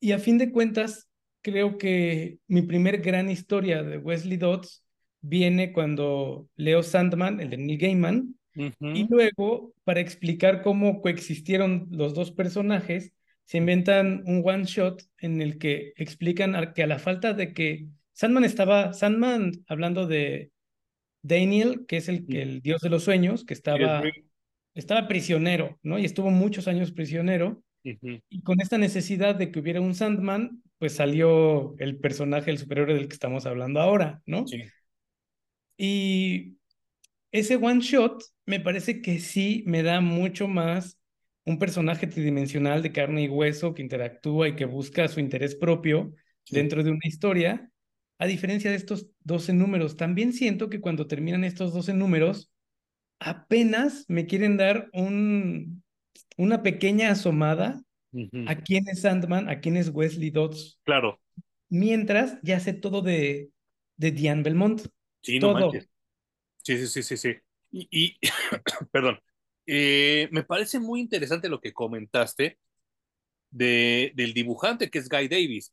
Y 0.00 0.12
a 0.12 0.18
fin 0.18 0.38
de 0.38 0.50
cuentas, 0.50 1.10
creo 1.42 1.78
que 1.78 2.38
mi 2.48 2.62
primer 2.62 3.02
gran 3.02 3.28
historia 3.28 3.82
de 3.82 3.98
Wesley 3.98 4.36
Dodds 4.36 4.84
viene 5.20 5.72
cuando 5.72 6.48
leo 6.56 6.82
Sandman, 6.82 7.40
el 7.40 7.50
de 7.50 7.56
Neil 7.58 7.78
Gaiman, 7.78 8.34
y 8.54 9.06
luego, 9.08 9.72
para 9.84 10.00
explicar 10.00 10.62
cómo 10.62 11.00
coexistieron 11.00 11.88
los 11.90 12.14
dos 12.14 12.32
personajes, 12.32 13.12
se 13.44 13.58
inventan 13.58 14.22
un 14.26 14.42
one 14.44 14.64
shot 14.64 15.02
en 15.18 15.40
el 15.40 15.58
que 15.58 15.94
explican 15.96 16.72
que 16.74 16.82
a 16.82 16.86
la 16.86 16.98
falta 16.98 17.32
de 17.32 17.54
que 17.54 17.86
Sandman 18.12 18.44
estaba, 18.44 18.92
Sandman 18.92 19.52
hablando 19.68 20.06
de 20.06 20.50
Daniel, 21.22 21.86
que 21.86 21.96
es 21.96 22.08
el, 22.08 22.26
el 22.28 22.60
dios 22.60 22.82
de 22.82 22.90
los 22.90 23.04
sueños, 23.04 23.44
que 23.44 23.54
estaba, 23.54 24.02
estaba 24.74 25.08
prisionero, 25.08 25.78
¿no? 25.82 25.98
Y 25.98 26.04
estuvo 26.04 26.30
muchos 26.30 26.68
años 26.68 26.92
prisionero. 26.92 27.62
Y 27.84 28.42
con 28.42 28.60
esta 28.60 28.78
necesidad 28.78 29.34
de 29.34 29.50
que 29.50 29.58
hubiera 29.58 29.80
un 29.80 29.94
Sandman, 29.94 30.62
pues 30.82 30.96
salió 30.96 31.76
el 31.78 31.98
personaje, 31.98 32.50
el 32.50 32.58
superhéroe 32.58 32.96
del 32.96 33.06
que 33.06 33.14
estamos 33.14 33.46
hablando 33.46 33.80
ahora, 33.80 34.20
¿no? 34.26 34.48
Sí. 34.48 34.64
Y 35.76 36.56
ese 37.30 37.54
one 37.54 37.78
shot 37.78 38.20
me 38.46 38.58
parece 38.58 39.00
que 39.00 39.20
sí 39.20 39.62
me 39.64 39.84
da 39.84 40.00
mucho 40.00 40.48
más 40.48 40.98
un 41.44 41.60
personaje 41.60 42.08
tridimensional 42.08 42.82
de 42.82 42.90
carne 42.90 43.22
y 43.22 43.28
hueso 43.28 43.74
que 43.74 43.82
interactúa 43.82 44.48
y 44.48 44.56
que 44.56 44.64
busca 44.64 45.06
su 45.06 45.20
interés 45.20 45.54
propio 45.54 46.12
dentro 46.50 46.82
de 46.82 46.90
una 46.90 47.06
historia, 47.06 47.70
a 48.18 48.26
diferencia 48.26 48.68
de 48.68 48.76
estos 48.76 49.06
12 49.20 49.52
números. 49.52 49.96
También 49.96 50.32
siento 50.32 50.68
que 50.68 50.80
cuando 50.80 51.06
terminan 51.06 51.44
estos 51.44 51.72
12 51.72 51.94
números, 51.94 52.50
apenas 53.20 54.04
me 54.08 54.26
quieren 54.26 54.56
dar 54.56 54.90
un, 54.92 55.84
una 56.36 56.64
pequeña 56.64 57.12
asomada 57.12 57.84
a 58.46 58.56
quién 58.56 58.88
es 58.88 59.02
Sandman, 59.02 59.48
a 59.48 59.60
quién 59.60 59.76
es 59.76 59.88
Wesley 59.88 60.30
Dodds. 60.30 60.78
Claro. 60.84 61.20
Mientras 61.68 62.38
ya 62.42 62.60
sé 62.60 62.74
todo 62.74 63.02
de, 63.02 63.50
de 63.96 64.10
Diane 64.10 64.42
Belmont. 64.42 64.82
Sí, 65.22 65.38
no 65.38 65.58
todo. 65.58 65.72
Sí, 66.62 66.76
sí, 66.78 66.86
sí, 66.86 67.02
sí, 67.02 67.16
sí. 67.16 67.36
Y, 67.70 68.18
perdón, 68.92 69.18
eh, 69.66 70.28
me 70.30 70.44
parece 70.44 70.78
muy 70.78 71.00
interesante 71.00 71.48
lo 71.48 71.60
que 71.60 71.72
comentaste 71.72 72.58
de, 73.50 74.12
del 74.14 74.34
dibujante 74.34 74.90
que 74.90 74.98
es 74.98 75.08
Guy 75.08 75.28
Davis. 75.28 75.72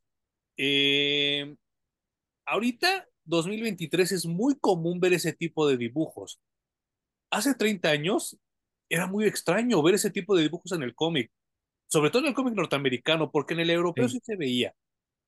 Eh, 0.58 1.56
ahorita, 2.46 3.08
2023, 3.26 4.12
es 4.14 4.26
muy 4.26 4.58
común 4.60 5.00
ver 5.00 5.14
ese 5.14 5.34
tipo 5.34 5.68
de 5.68 5.78
dibujos. 5.78 6.40
Hace 7.32 7.54
30 7.54 7.90
años 7.90 8.38
era 8.90 9.06
muy 9.06 9.26
extraño 9.26 9.84
ver 9.84 9.96
ese 9.96 10.10
tipo 10.10 10.36
de 10.36 10.44
dibujos 10.44 10.72
en 10.72 10.82
el 10.84 10.96
cómic, 10.96 11.32
sobre 11.90 12.10
todo 12.10 12.22
en 12.22 12.30
el 12.30 12.34
cómic 12.34 12.54
norteamericano, 12.54 13.32
porque 13.32 13.54
en 13.54 13.62
el 13.62 13.70
europeo 13.70 14.08
sí, 14.08 14.20
se 14.24 14.36
veía, 14.36 14.74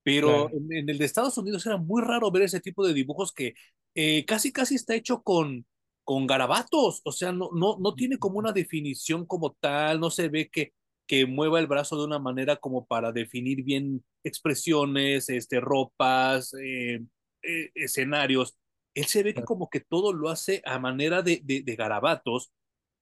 pero 0.03 0.49
en, 0.51 0.89
el 0.89 0.97
de 0.97 1.05
Estados 1.05 1.37
Unidos 1.37 1.65
era 1.65 1.77
muy 1.77 2.01
raro 2.01 2.31
ver 2.31 2.43
ese 2.43 2.61
tipo 2.61 2.85
de 2.85 2.93
dibujos 2.93 3.33
que 3.33 3.53
eh, 3.95 4.25
casi 4.25 4.51
casi 4.53 4.75
está 4.75 4.95
hecho 4.95 5.21
con, 5.21 5.65
con 6.03 6.27
garabatos, 6.27 7.01
o 7.03 7.11
sea, 7.11 7.31
no, 7.31 7.49
no, 7.53 7.77
no 7.79 7.95
tiene 7.95 8.17
como 8.17 8.39
una 8.39 8.51
definición 8.51 9.25
como 9.25 9.53
tal, 9.59 9.99
no 9.99 10.09
se 10.09 10.29
ve 10.29 10.49
que, 10.49 10.73
que 11.07 11.25
mueva 11.25 11.59
el 11.59 11.67
brazo 11.67 11.97
de 11.97 12.05
una 12.05 12.19
manera 12.19 12.55
como 12.55 12.85
para 12.85 13.11
definir 13.11 13.63
bien 13.63 14.03
expresiones, 14.23 15.29
este, 15.29 15.59
ropas, 15.59 16.53
eh, 16.53 17.01
eh, 17.43 17.71
escenarios. 17.75 18.57
Él 18.93 19.05
se 19.05 19.23
ve 19.23 19.33
que 19.33 19.43
como 19.43 19.69
que 19.69 19.79
todo 19.79 20.13
lo 20.13 20.29
hace 20.29 20.61
a 20.65 20.79
manera 20.79 21.21
de, 21.21 21.41
de, 21.43 21.75
garabatos 21.75 22.51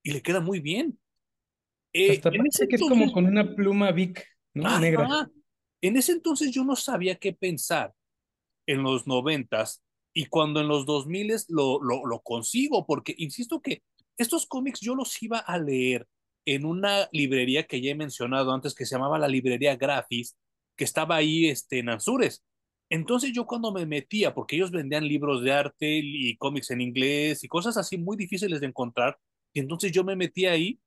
y 0.03 0.11
le 0.11 0.21
queda 0.21 0.39
muy 0.39 0.59
bien. 0.59 0.99
Hasta 1.93 2.31
parece 2.31 2.67
que 2.67 2.75
es 2.75 2.81
como 2.81 3.11
con 3.11 3.25
una 3.25 3.55
pluma 3.55 3.91
Vic, 3.91 4.25
¿no? 4.53 4.79
Negra. 4.79 5.29
En 5.81 5.95
ese 5.95 6.11
entonces 6.11 6.51
yo 6.51 6.63
no 6.63 6.75
sabía 6.75 7.15
qué 7.15 7.33
pensar 7.33 7.93
en 8.67 8.83
los 8.83 9.07
noventas 9.07 9.83
y 10.13 10.25
cuando 10.25 10.59
en 10.59 10.67
los 10.67 10.85
2000 10.85 11.33
lo, 11.47 11.81
lo, 11.81 12.05
lo 12.05 12.19
consigo, 12.21 12.85
porque 12.85 13.15
insisto 13.17 13.61
que 13.61 13.83
estos 14.17 14.45
cómics 14.45 14.81
yo 14.81 14.95
los 14.95 15.21
iba 15.23 15.39
a 15.39 15.57
leer 15.57 16.07
en 16.45 16.65
una 16.65 17.07
librería 17.11 17.63
que 17.63 17.81
ya 17.81 17.91
he 17.91 17.95
mencionado 17.95 18.51
antes, 18.51 18.75
que 18.75 18.85
se 18.85 18.95
llamaba 18.95 19.19
la 19.19 19.27
librería 19.27 19.75
Grafis, 19.75 20.35
que 20.75 20.83
estaba 20.83 21.15
ahí 21.15 21.47
este, 21.47 21.79
en 21.79 21.89
Anzures. 21.89 22.43
Entonces 22.89 23.31
yo 23.33 23.45
cuando 23.45 23.71
me 23.71 23.85
metía, 23.85 24.33
porque 24.33 24.55
ellos 24.55 24.71
vendían 24.71 25.07
libros 25.07 25.43
de 25.43 25.51
arte 25.51 26.01
y 26.03 26.35
cómics 26.37 26.71
en 26.71 26.81
inglés 26.81 27.43
y 27.43 27.47
cosas 27.47 27.77
así 27.77 27.97
muy 27.97 28.17
difíciles 28.17 28.59
de 28.61 28.67
encontrar, 28.67 29.17
y 29.53 29.59
entonces 29.59 29.91
yo 29.91 30.03
me 30.03 30.15
metía 30.15 30.51
ahí, 30.51 30.79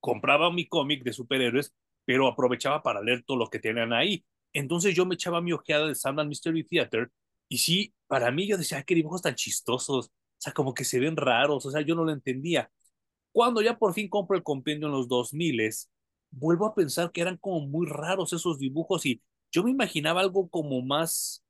compraba 0.00 0.52
mi 0.52 0.66
cómic 0.68 1.02
de 1.04 1.12
superhéroes, 1.12 1.74
pero 2.04 2.28
aprovechaba 2.28 2.82
para 2.82 3.02
leer 3.02 3.22
todo 3.24 3.36
lo 3.36 3.48
que 3.48 3.58
tenían 3.58 3.92
ahí. 3.92 4.24
Entonces 4.52 4.94
yo 4.94 5.06
me 5.06 5.14
echaba 5.14 5.40
mi 5.40 5.52
ojeada 5.52 5.86
de 5.86 5.94
Sandman 5.94 6.28
Mystery 6.28 6.64
Theater 6.64 7.10
y 7.48 7.58
sí, 7.58 7.94
para 8.06 8.30
mí 8.30 8.46
yo 8.46 8.56
decía, 8.58 8.82
qué 8.82 8.94
dibujos 8.94 9.22
tan 9.22 9.34
chistosos, 9.34 10.06
o 10.08 10.12
sea, 10.38 10.52
como 10.52 10.74
que 10.74 10.84
se 10.84 11.00
ven 11.00 11.16
raros, 11.16 11.64
o 11.66 11.70
sea, 11.70 11.80
yo 11.82 11.94
no 11.94 12.04
lo 12.04 12.12
entendía. 12.12 12.70
Cuando 13.32 13.62
ya 13.62 13.78
por 13.78 13.94
fin 13.94 14.08
compro 14.08 14.36
el 14.36 14.42
compendio 14.42 14.88
en 14.88 14.92
los 14.94 15.08
2000, 15.08 15.60
vuelvo 16.30 16.66
a 16.66 16.74
pensar 16.74 17.12
que 17.12 17.20
eran 17.20 17.36
como 17.38 17.60
muy 17.60 17.86
raros 17.86 18.32
esos 18.32 18.58
dibujos 18.58 19.06
y 19.06 19.22
yo 19.52 19.62
me 19.64 19.70
imaginaba 19.70 20.20
algo 20.20 20.48
como 20.50 20.82
más, 20.82 21.44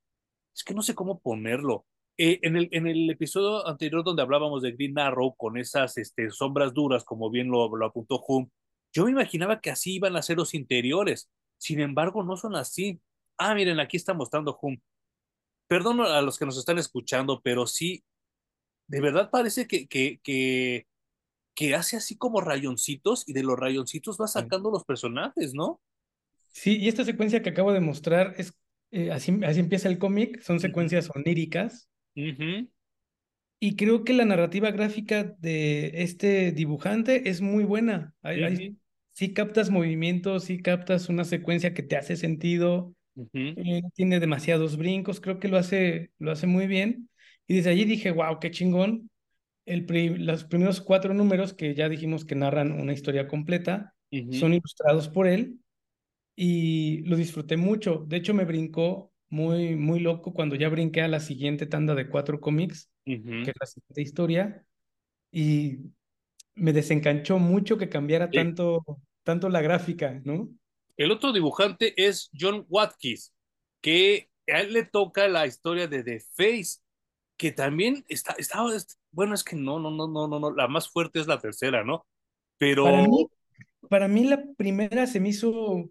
es 0.54 0.64
que 0.64 0.74
no 0.74 0.82
sé 0.82 0.94
cómo 0.94 1.20
ponerlo. 1.20 1.86
Eh, 2.18 2.40
en, 2.42 2.56
el, 2.56 2.68
en 2.72 2.86
el 2.86 3.08
episodio 3.10 3.66
anterior 3.66 4.04
donde 4.04 4.22
hablábamos 4.22 4.62
de 4.62 4.72
Green 4.72 4.98
Arrow 4.98 5.36
con 5.36 5.56
esas 5.56 5.96
este, 5.98 6.30
sombras 6.30 6.74
duras, 6.74 7.04
como 7.04 7.30
bien 7.30 7.48
lo, 7.48 7.74
lo 7.74 7.86
apuntó 7.86 8.20
Hum, 8.26 8.50
yo 8.92 9.04
me 9.04 9.12
imaginaba 9.12 9.60
que 9.60 9.70
así 9.70 9.94
iban 9.94 10.16
a 10.16 10.22
ser 10.22 10.36
los 10.36 10.54
interiores. 10.54 11.30
Sin 11.58 11.80
embargo, 11.80 12.22
no 12.24 12.36
son 12.36 12.56
así. 12.56 13.00
Ah, 13.38 13.54
miren, 13.54 13.80
aquí 13.80 13.96
está 13.96 14.14
mostrando 14.14 14.58
Hum 14.60 14.78
perdón 15.68 16.00
a 16.00 16.20
los 16.22 16.38
que 16.38 16.46
nos 16.46 16.58
están 16.58 16.78
escuchando, 16.78 17.40
pero 17.42 17.66
sí, 17.66 18.02
de 18.88 19.00
verdad 19.00 19.30
parece 19.30 19.66
que, 19.68 19.86
que, 19.86 20.18
que, 20.22 20.86
que 21.54 21.74
hace 21.74 21.96
así 21.96 22.16
como 22.16 22.40
rayoncitos 22.40 23.28
y 23.28 23.34
de 23.34 23.42
los 23.42 23.58
rayoncitos 23.58 24.18
va 24.18 24.26
sacando 24.26 24.70
los 24.70 24.84
personajes, 24.84 25.54
¿no? 25.54 25.80
Sí, 26.52 26.78
y 26.78 26.88
esta 26.88 27.04
secuencia 27.04 27.42
que 27.42 27.50
acabo 27.50 27.72
de 27.72 27.80
mostrar 27.80 28.34
es 28.38 28.54
eh, 28.90 29.12
así, 29.12 29.38
así 29.44 29.60
empieza 29.60 29.88
el 29.88 29.98
cómic, 29.98 30.40
son 30.40 30.58
secuencias 30.58 31.10
oníricas. 31.14 31.87
Y 33.60 33.76
creo 33.76 34.04
que 34.04 34.12
la 34.12 34.24
narrativa 34.24 34.70
gráfica 34.70 35.24
de 35.24 36.02
este 36.02 36.52
dibujante 36.52 37.28
es 37.28 37.40
muy 37.40 37.64
buena. 37.64 38.14
sí 39.12 39.32
captas 39.32 39.70
movimientos, 39.70 40.44
sí 40.44 40.62
captas 40.62 41.08
una 41.08 41.24
secuencia 41.24 41.74
que 41.74 41.82
te 41.82 41.96
hace 41.96 42.16
sentido, 42.16 42.94
eh, 43.32 43.82
tiene 43.94 44.20
demasiados 44.20 44.76
brincos, 44.76 45.20
creo 45.20 45.40
que 45.40 45.48
lo 45.48 45.58
hace, 45.58 46.12
lo 46.18 46.30
hace 46.30 46.46
muy 46.46 46.68
bien. 46.68 47.08
Y 47.48 47.56
desde 47.56 47.70
allí 47.70 47.84
dije, 47.84 48.12
wow, 48.12 48.38
qué 48.38 48.52
chingón. 48.52 49.10
El 49.66 49.86
los 50.24 50.44
primeros 50.44 50.80
cuatro 50.80 51.12
números 51.14 51.52
que 51.52 51.74
ya 51.74 51.88
dijimos 51.88 52.24
que 52.24 52.36
narran 52.36 52.72
una 52.72 52.92
historia 52.92 53.26
completa 53.26 53.94
son 54.30 54.54
ilustrados 54.54 55.08
por 55.08 55.26
él 55.26 55.58
y 56.36 57.02
lo 57.02 57.16
disfruté 57.16 57.56
mucho. 57.56 58.04
De 58.06 58.16
hecho, 58.18 58.34
me 58.34 58.44
brincó 58.44 59.12
muy, 59.30 59.76
muy 59.76 60.00
loco 60.00 60.32
cuando 60.32 60.56
ya 60.56 60.68
brinqué 60.68 61.02
a 61.02 61.08
la 61.08 61.20
siguiente 61.20 61.66
tanda 61.66 61.94
de 61.94 62.08
cuatro 62.08 62.40
cómics, 62.40 62.90
que 63.04 63.14
es 63.14 63.56
la 63.60 63.66
siguiente 63.66 64.02
historia, 64.02 64.64
y 65.30 65.78
me 66.54 66.72
desencanchó 66.72 67.38
mucho 67.38 67.78
que 67.78 67.88
cambiara 67.88 68.30
tanto, 68.30 68.84
tanto 69.22 69.48
la 69.48 69.60
gráfica, 69.60 70.20
¿no? 70.24 70.48
El 70.96 71.10
otro 71.12 71.32
dibujante 71.32 71.94
es 71.96 72.30
John 72.38 72.66
Watkins, 72.68 73.34
que 73.80 74.30
a 74.48 74.60
él 74.60 74.72
le 74.72 74.84
toca 74.84 75.28
la 75.28 75.46
historia 75.46 75.86
de 75.86 76.02
The 76.02 76.20
Face, 76.34 76.80
que 77.36 77.52
también 77.52 78.04
está, 78.08 78.34
está, 78.38 78.64
bueno, 79.12 79.34
es 79.34 79.44
que 79.44 79.54
no, 79.54 79.78
no, 79.78 79.90
no, 79.90 80.08
no, 80.08 80.26
no, 80.26 80.40
no, 80.40 80.50
la 80.50 80.66
más 80.66 80.88
fuerte 80.88 81.20
es 81.20 81.26
la 81.26 81.38
tercera, 81.38 81.84
¿no? 81.84 82.04
Pero... 82.58 82.84
Para 82.84 83.06
mí, 83.06 83.26
para 83.88 84.08
mí 84.08 84.24
la 84.24 84.42
primera 84.56 85.06
se 85.06 85.20
me 85.20 85.28
hizo 85.28 85.88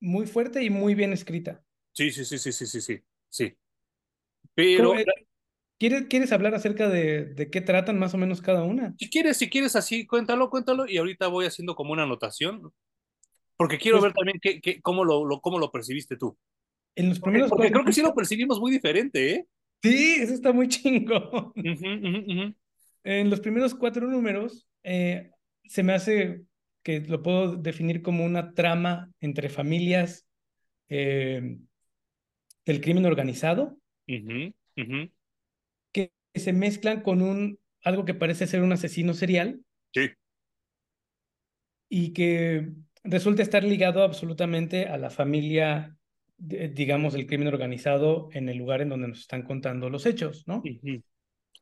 muy 0.00 0.26
fuerte 0.26 0.62
y 0.62 0.70
muy 0.70 0.94
bien 0.94 1.12
escrita. 1.12 1.63
Sí, 1.94 2.10
sí, 2.12 2.24
sí, 2.24 2.38
sí, 2.38 2.52
sí, 2.52 2.66
sí, 2.66 2.80
sí, 2.80 3.04
sí. 3.30 3.56
Pero... 4.54 4.94
¿Quieres, 5.78 6.06
¿Quieres 6.08 6.32
hablar 6.32 6.54
acerca 6.54 6.88
de, 6.88 7.26
de 7.26 7.50
qué 7.50 7.60
tratan 7.60 7.98
más 7.98 8.14
o 8.14 8.18
menos 8.18 8.42
cada 8.42 8.64
una? 8.64 8.96
Si 8.98 9.10
quieres, 9.10 9.36
si 9.38 9.50
quieres 9.50 9.76
así, 9.76 10.06
cuéntalo, 10.06 10.50
cuéntalo 10.50 10.86
y 10.88 10.98
ahorita 10.98 11.26
voy 11.28 11.46
haciendo 11.46 11.74
como 11.74 11.92
una 11.92 12.04
anotación, 12.04 12.72
porque 13.56 13.78
quiero 13.78 14.00
Pues 14.00 14.02
ver 14.02 14.14
también 14.14 14.38
qué, 14.42 14.60
qué, 14.60 14.82
cómo, 14.82 15.04
lo, 15.04 15.24
lo, 15.26 15.40
cómo 15.40 15.58
lo 15.60 15.72
percibiste 15.72 16.16
tú. 16.18 16.38
en 16.96 17.08
los 17.08 17.20
Porque, 17.20 17.44
primeros 17.44 17.50
porque 17.50 17.70
cuatro 17.70 17.72
creo 17.72 17.84
que 17.84 17.92
sí 17.92 18.02
lo 18.02 18.14
percibimos 18.14 18.60
muy 18.60 18.72
diferente, 18.72 19.32
¿eh? 19.34 19.46
Sí, 19.82 20.16
eso 20.20 20.32
está 20.34 20.52
muy 20.52 20.68
ujú. 21.56 22.54
En 23.04 23.30
los 23.30 23.40
primeros 23.40 23.74
cuatro 23.74 24.06
números 24.08 24.66
eh, 24.82 25.30
se 25.64 25.82
me 25.82 25.92
hace 25.92 26.44
que 26.82 27.00
lo 27.00 27.22
puedo 27.22 27.56
definir 27.56 28.02
como 28.02 28.24
una 28.24 28.54
trama 28.54 29.10
entre 29.20 29.48
familias 29.48 30.26
eh, 30.88 31.58
del 32.66 32.80
crimen 32.80 33.06
organizado 33.06 33.76
que 35.92 36.12
se 36.34 36.52
mezclan 36.52 37.02
con 37.02 37.22
un 37.22 37.58
algo 37.82 38.04
que 38.04 38.14
parece 38.14 38.46
ser 38.46 38.62
un 38.62 38.72
asesino 38.72 39.14
serial 39.14 39.60
Sí. 39.92 40.10
y 41.88 42.12
que 42.12 42.70
resulta 43.04 43.42
estar 43.42 43.62
ligado 43.62 44.02
absolutamente 44.02 44.86
a 44.86 44.96
la 44.96 45.10
familia, 45.10 45.96
de- 46.38 46.68
digamos, 46.68 47.12
del 47.12 47.26
crimen 47.26 47.48
organizado 47.48 48.28
en 48.32 48.48
el 48.48 48.56
lugar 48.56 48.80
en 48.80 48.88
donde 48.88 49.08
nos 49.08 49.20
están 49.20 49.42
contando 49.42 49.90
los 49.90 50.06
hechos, 50.06 50.44
¿no? 50.46 50.62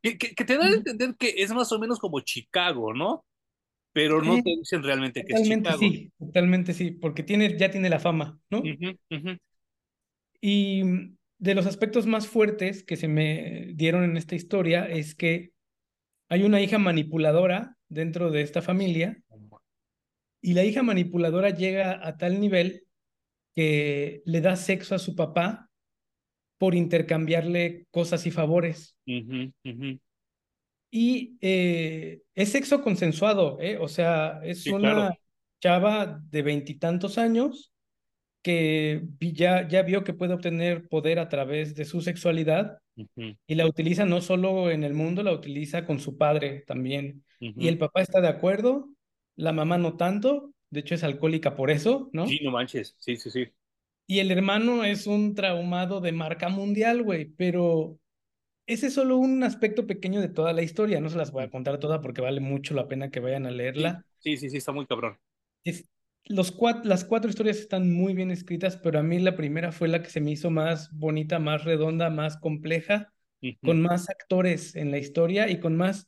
Que, 0.01 0.17
que, 0.17 0.33
que 0.33 0.45
te 0.45 0.57
da 0.57 0.65
a 0.65 0.73
entender 0.73 1.15
que 1.17 1.35
es 1.37 1.51
más 1.53 1.71
o 1.71 1.79
menos 1.79 1.99
como 1.99 2.19
Chicago, 2.21 2.93
¿no? 2.93 3.25
Pero 3.93 4.21
no 4.23 4.41
te 4.41 4.49
dicen 4.57 4.81
realmente 4.81 5.23
que 5.23 5.33
es 5.33 5.43
Chicago. 5.43 5.77
sí, 5.77 6.11
totalmente 6.17 6.73
sí, 6.73 6.91
porque 6.91 7.21
tiene, 7.21 7.55
ya 7.57 7.69
tiene 7.69 7.89
la 7.89 7.99
fama, 7.99 8.39
¿no? 8.49 8.63
Y 10.45 10.83
mm, 10.83 11.17
de 11.39 11.55
los 11.55 11.65
aspectos 11.65 12.05
más 12.05 12.27
fuertes 12.27 12.83
que 12.83 12.97
se 12.97 13.07
me 13.07 13.71
dieron 13.75 14.03
en 14.03 14.17
esta 14.17 14.35
historia 14.35 14.85
es 14.85 15.15
que 15.15 15.53
hay 16.29 16.43
una 16.43 16.59
hija 16.61 16.77
manipuladora 16.79 17.77
dentro 17.87 18.29
de 18.29 18.41
esta 18.41 18.61
familia 18.61 19.17
y 20.41 20.53
la 20.53 20.65
hija 20.65 20.83
manipuladora 20.83 21.51
llega 21.51 22.05
a 22.05 22.17
tal 22.17 22.41
nivel 22.41 22.83
que 23.55 24.21
le 24.25 24.41
da 24.41 24.57
sexo 24.57 24.95
a 24.95 24.99
su 24.99 25.15
papá 25.15 25.69
por 26.57 26.75
intercambiarle 26.75 27.87
cosas 27.91 28.25
y 28.25 28.31
favores. 28.31 28.97
Y 30.91 31.37
eh, 31.39 32.21
es 32.35 32.49
sexo 32.49 32.81
consensuado, 32.83 33.59
¿eh? 33.61 33.77
O 33.77 33.87
sea, 33.87 34.41
es 34.43 34.63
Sí, 34.63 34.71
claro. 34.71 34.97
una 34.97 35.17
chava 35.61 36.21
de 36.29 36.41
veintitantos 36.41 37.17
años 37.17 37.72
que 38.43 39.03
ya, 39.21 39.67
ya 39.69 39.83
vio 39.83 40.05
que 40.05 40.13
puede 40.15 40.35
obtener 40.35 40.89
poder 40.89 41.19
a 41.19 41.29
través 41.29 41.75
de 41.75 41.85
su 41.85 42.01
sexualidad 42.01 42.79
Ujú, 42.97 43.35
y 43.47 43.55
la 43.55 43.67
utiliza 43.67 44.05
no 44.05 44.21
solo 44.21 44.71
en 44.71 44.83
el 44.83 44.93
mundo, 44.93 45.23
la 45.23 45.33
utiliza 45.33 45.85
con 45.85 45.99
su 45.99 46.17
padre 46.17 46.63
también. 46.67 47.25
Y 47.57 47.67
ujú. 47.67 47.69
el 47.69 47.77
papá 47.79 48.01
está 48.01 48.21
de 48.21 48.27
acuerdo, 48.29 48.89
la 49.35 49.53
mamá 49.53 49.77
no 49.77 49.97
tanto, 49.97 50.53
de 50.69 50.81
hecho 50.81 50.95
es 50.95 51.03
alcohólica 51.03 51.55
por 51.55 51.71
eso, 51.71 52.09
Sí, 52.23 52.39
¿no? 52.39 52.41
no 52.41 52.51
manches. 52.51 52.95
Sí, 52.99 53.15
sí, 53.17 53.29
sí. 53.31 53.45
Y 54.07 54.19
el 54.19 54.31
hermano 54.31 54.83
es 54.83 55.07
un 55.07 55.33
traumado 55.35 56.01
de 56.01 56.11
marca 56.11 56.49
mundial, 56.49 57.03
güey, 57.03 57.25
pero 57.25 57.99
ese 58.67 58.87
es 58.87 58.93
solo 58.95 59.17
un 59.17 59.43
aspecto 59.43 59.87
pequeño 59.87 60.21
de 60.21 60.29
toda 60.29 60.53
la 60.53 60.63
historia, 60.63 61.01
no 61.01 61.09
se 61.11 61.17
las 61.17 61.31
voy 61.31 61.43
a 61.45 61.51
contar 61.51 61.79
toda 61.79 62.01
porque 62.01 62.21
vale 62.21 62.41
mucho 62.41 62.73
la 62.75 62.87
pena 62.89 63.11
que 63.11 63.19
vayan 63.21 63.45
a 63.47 63.51
leerla. 63.51 64.05
sí, 64.19 64.37
sí, 64.37 64.49
sí, 64.49 64.57
está 64.57 64.71
muy 64.71 64.85
cabrón. 64.87 65.19
Es, 65.63 65.85
los 66.25 66.55
cuat- 66.57 66.83
las 66.85 67.03
cuatro 67.05 67.29
historias 67.29 67.57
están 67.59 67.91
muy 67.93 68.13
bien 68.13 68.31
escritas, 68.31 68.77
pero 68.77 68.99
a 68.99 69.03
mí 69.03 69.19
la 69.19 69.35
primera 69.35 69.71
fue 69.71 69.87
la 69.87 70.01
que 70.03 70.09
se 70.09 70.21
me 70.21 70.31
hizo 70.31 70.49
más 70.51 70.91
bonita, 70.93 71.39
más 71.39 71.63
redonda, 71.65 72.09
más 72.09 72.37
compleja, 72.37 73.13
con 73.61 73.81
más 73.81 74.09
actores 74.09 74.75
en 74.75 74.91
la 74.91 74.97
historia 74.99 75.49
y 75.49 75.59
con 75.59 75.75
más, 75.77 76.07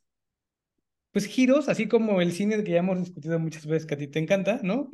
pues, 1.12 1.26
giros, 1.26 1.70
así 1.70 1.88
como 1.88 2.22
el 2.22 2.32
cine 2.34 2.64
que 2.64 2.72
ya 2.72 2.80
hemos 2.80 3.00
discutido 3.00 3.40
muchas 3.40 3.66
veces 3.66 3.86
que 3.88 3.94
a 3.96 3.98
ti 3.98 4.08
te 4.08 4.20
encanta, 4.20 4.60
¿no? 4.64 4.94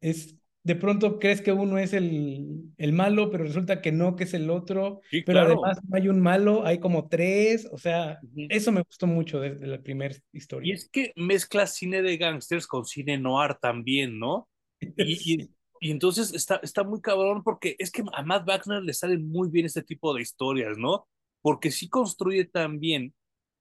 Es, 0.00 0.36
de 0.64 0.76
pronto 0.76 1.18
crees 1.18 1.40
que 1.42 1.52
uno 1.52 1.78
es 1.78 1.92
el, 1.92 2.72
el 2.78 2.92
malo, 2.92 3.30
pero 3.30 3.44
resulta 3.44 3.80
que 3.82 3.92
no, 3.92 4.16
que 4.16 4.24
es 4.24 4.34
el 4.34 4.50
otro, 4.50 5.00
Sí, 5.10 5.22
pero 5.24 5.40
claro. 5.40 5.64
además 5.64 5.78
no 5.88 5.96
hay 5.96 6.08
un 6.08 6.20
malo, 6.20 6.64
hay 6.66 6.78
como 6.78 7.08
tres, 7.08 7.68
o 7.72 7.78
sea, 7.78 8.20
eso 8.48 8.72
me 8.72 8.82
gustó 8.82 9.06
mucho 9.06 9.40
desde 9.40 9.66
la 9.66 9.82
primera 9.82 10.14
Y 10.32 10.38
historia. 10.38 10.74
es 10.74 10.88
que 10.90 11.12
mezcla 11.16 11.66
cine 11.66 12.02
de 12.02 12.16
gangsters 12.16 12.66
con 12.66 12.84
cine 12.84 13.18
noir 13.18 13.56
también, 13.60 14.18
¿no? 14.18 14.48
Y, 14.96 15.14
y, 15.42 15.50
y 15.80 15.90
entonces 15.90 16.32
está, 16.34 16.56
está 16.62 16.84
muy 16.84 17.00
cabrón 17.00 17.42
porque 17.42 17.76
es 17.78 17.90
que 17.90 18.02
a 18.12 18.22
Matt 18.22 18.46
Wagner 18.46 18.82
le 18.82 18.94
salen 18.94 19.28
muy 19.28 19.50
bien 19.50 19.66
este 19.66 19.82
tipo 19.82 20.14
de 20.14 20.22
historias, 20.22 20.78
¿no? 20.78 21.06
Porque 21.40 21.70
sí 21.70 21.88
construye 21.88 22.44
también 22.46 23.14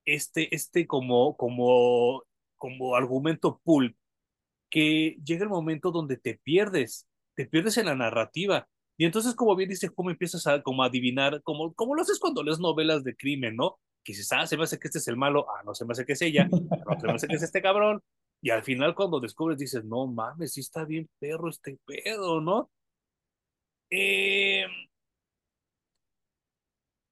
este, 0.06 0.54
este 0.56 0.88
como, 0.88 1.36
como, 1.38 2.24
como 2.58 2.96
argumento 2.96 3.60
pulp 3.64 3.96
que 4.72 5.18
llega 5.24 5.44
el 5.44 5.50
momento 5.50 5.92
donde 5.92 6.18
te 6.18 6.40
pierdes, 6.44 7.08
te 7.36 7.46
pierdes 7.46 7.78
en 7.78 7.86
la 7.88 7.96
narrativa. 7.96 8.68
Y 8.98 9.06
entonces, 9.06 9.36
como 9.36 9.56
bien 9.56 9.70
dice, 9.70 9.90
cómo 9.90 10.10
empiezas 10.10 10.48
a 10.48 10.64
como 10.64 10.84
adivinar, 10.84 11.42
como, 11.44 11.74
como 11.76 11.96
lo 11.96 12.02
haces 12.02 12.20
cuando 12.20 12.44
lees 12.44 12.60
novelas 12.60 13.04
de 13.04 13.16
crimen, 13.16 13.56
¿no? 13.56 13.80
Que 14.04 14.14
dices, 14.14 14.32
ah, 14.32 14.48
se 14.48 14.58
me 14.58 14.64
hace 14.64 14.80
que 14.80 14.88
este 14.88 15.00
es 15.00 15.08
el 15.08 15.18
malo, 15.18 15.48
ah, 15.50 15.62
no 15.66 15.76
se 15.76 15.86
me 15.86 15.92
hace 15.92 16.06
que 16.06 16.14
es 16.14 16.22
ella, 16.22 16.50
ah, 16.72 16.84
no 16.88 17.00
se 17.00 17.08
me 17.08 17.14
hace 17.14 17.28
que 17.28 17.36
es 17.36 17.44
este 17.44 17.62
cabrón. 17.62 18.02
Y 18.42 18.50
al 18.50 18.64
final, 18.64 18.96
cuando 18.96 19.20
descubres, 19.20 19.60
dices, 19.60 19.84
no 19.86 20.08
mames, 20.08 20.54
sí 20.54 20.62
está 20.62 20.86
bien 20.86 21.10
perro 21.20 21.50
este 21.50 21.78
pedo, 21.86 22.42
¿no? 22.42 22.72
Eh, 23.92 24.66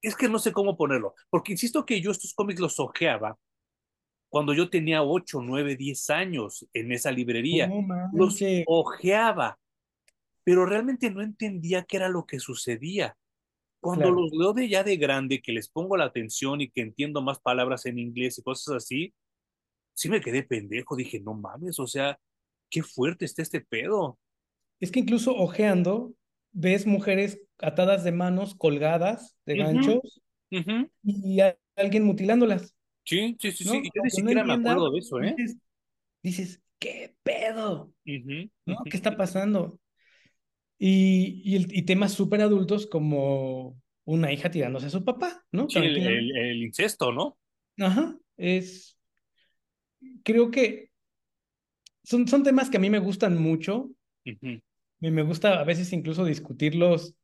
es 0.02 0.15
que 0.15 0.30
no 0.30 0.39
sé 0.39 0.54
cómo 0.54 0.78
ponerlo, 0.78 1.13
porque 1.30 1.52
insisto 1.52 1.86
que 1.86 2.02
yo 2.02 2.12
estos 2.12 2.34
cómics 2.34 2.60
los 2.62 2.80
ojeaba 2.80 3.38
cuando 4.30 4.54
yo 4.54 4.70
tenía 4.70 5.04
8, 5.04 5.42
9, 5.42 5.76
10 5.76 6.10
años 6.12 6.65
en 6.74 6.92
esa 6.92 7.12
librería. 7.12 7.68
No 7.68 8.10
Los 8.13 8.39
ojeaba 8.68 9.60
pero 10.50 10.65
realmente 10.65 11.12
no 11.12 11.22
entendía 11.22 11.84
qué 11.84 11.98
era 11.98 12.10
lo 12.10 12.26
que 12.26 12.39
sucedía. 12.39 13.15
Cuando 13.80 14.06
claro. 14.06 14.22
los 14.22 14.32
leo 14.32 14.54
de 14.54 14.68
ya 14.68 14.84
de 14.84 14.98
grande, 14.98 15.44
que 15.44 15.52
les 15.52 15.70
pongo 15.70 15.96
la 15.96 16.06
atención 16.06 16.60
y 16.60 16.72
que 16.72 16.82
entiendo 16.82 17.22
más 17.22 17.39
palabras 17.39 17.86
en 17.86 18.00
inglés 18.00 18.39
y 18.39 18.42
cosas 18.42 18.78
así, 18.78 19.13
sí 19.94 20.10
me 20.10 20.22
quedé 20.22 20.42
pendejo. 20.42 20.96
Dije, 20.96 21.20
no 21.20 21.36
mames, 21.36 21.80
o 21.80 21.86
sea, 21.86 22.20
qué 22.72 22.82
fuerte 22.82 23.26
está 23.26 23.44
este 23.44 23.62
pedo. 23.62 24.18
Es 24.80 24.92
que 24.92 25.02
incluso 25.02 25.36
ojeando, 25.36 26.15
ves 26.52 26.88
mujeres 26.88 27.39
atadas 27.60 28.04
de 28.04 28.12
manos, 28.12 28.56
colgadas 28.56 29.38
de 29.46 29.56
ganchos 29.56 30.20
y 31.04 31.42
alguien 31.76 32.06
mutilándolas, 32.06 32.74
Sí, 33.10 33.36
sí, 33.39 33.52
sí, 33.52 33.65
sí. 33.65 33.78
Y 33.84 33.91
yo 33.93 34.02
ni 34.04 34.10
no 34.12 34.12
siquiera 34.12 34.43
me 34.45 34.54
acuerdo 34.54 34.91
de 34.91 35.00
eso, 35.00 35.22
¿eh? 35.22 35.36
dices, 35.36 35.58
dices, 36.24 36.62
¿qué 36.80 37.15
pedo? 37.24 37.93
¿No? 38.65 38.76
¿Qué 38.89 38.98
está 38.98 39.17
pasando? 39.17 39.80
Y, 40.78 41.41
y, 41.45 41.56
el- 41.58 41.76
y 41.78 41.84
temas 41.84 42.13
súper 42.13 42.41
adultos 42.41 42.88
como 42.88 43.82
una 44.06 44.32
hija 44.32 44.50
tirándose 44.52 44.88
a 44.88 44.89
su 44.89 45.04
papá, 45.06 45.45
¿no? 45.52 45.69
Sí, 45.69 45.80
el, 45.80 45.98
Tranquilamente. 45.98 46.34
el, 46.36 46.38
el 46.38 46.63
incesto, 46.63 47.12
¿no? 47.12 47.38
Ajá, 47.80 48.15
es, 48.38 48.98
creo 50.24 50.52
que 50.52 50.89
son, 52.04 52.28
son 52.28 52.43
temas 52.43 52.69
que 52.69 52.78
a 52.78 52.80
mí 52.80 52.89
me 52.89 53.00
gustan 53.00 53.38
mucho. 53.41 53.89
Ujú, 54.26 54.62
y 55.02 55.12
me 55.12 55.24
gusta 55.24 55.60
a 55.60 55.63
veces 55.63 55.93
incluso 55.93 56.26
discutirlos 56.26 57.15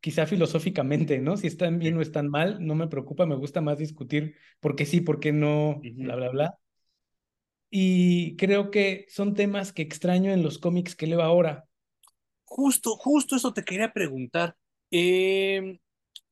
quizá 0.00 0.26
filosóficamente, 0.26 1.18
¿no? 1.18 1.36
Si 1.36 1.46
están 1.46 1.78
bien 1.78 1.96
o 1.96 2.02
están 2.02 2.28
mal, 2.28 2.64
no 2.64 2.74
me 2.74 2.88
preocupa, 2.88 3.26
me 3.26 3.36
gusta 3.36 3.60
más 3.60 3.78
discutir 3.78 4.36
por 4.60 4.76
qué 4.76 4.86
sí, 4.86 5.00
por 5.00 5.20
qué 5.20 5.32
no, 5.32 5.80
bla, 5.82 6.16
bla, 6.16 6.28
bla. 6.30 6.58
Y 7.70 8.36
creo 8.36 8.70
que 8.70 9.06
son 9.08 9.34
temas 9.34 9.72
que 9.72 9.82
extraño 9.82 10.32
en 10.32 10.42
los 10.42 10.58
cómics 10.58 10.96
que 10.96 11.06
leo 11.06 11.22
ahora. 11.22 11.66
Justo, 12.44 12.96
justo 12.96 13.36
eso 13.36 13.52
te 13.52 13.64
quería 13.64 13.92
preguntar. 13.92 14.56
Eh, 14.90 15.78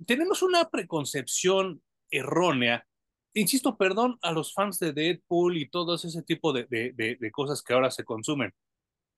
tenemos 0.04 0.42
una 0.42 0.68
preconcepción 0.68 1.82
errónea. 2.10 2.86
Insisto, 3.34 3.76
perdón 3.76 4.18
a 4.22 4.32
los 4.32 4.52
fans 4.52 4.78
de 4.78 4.92
Deadpool 4.92 5.58
y 5.58 5.68
todo 5.68 5.94
ese 5.94 6.22
tipo 6.22 6.52
de, 6.52 6.64
de, 6.64 6.92
de, 6.92 7.16
de 7.20 7.30
cosas 7.30 7.62
que 7.62 7.72
ahora 7.72 7.90
se 7.90 8.04
consumen, 8.04 8.52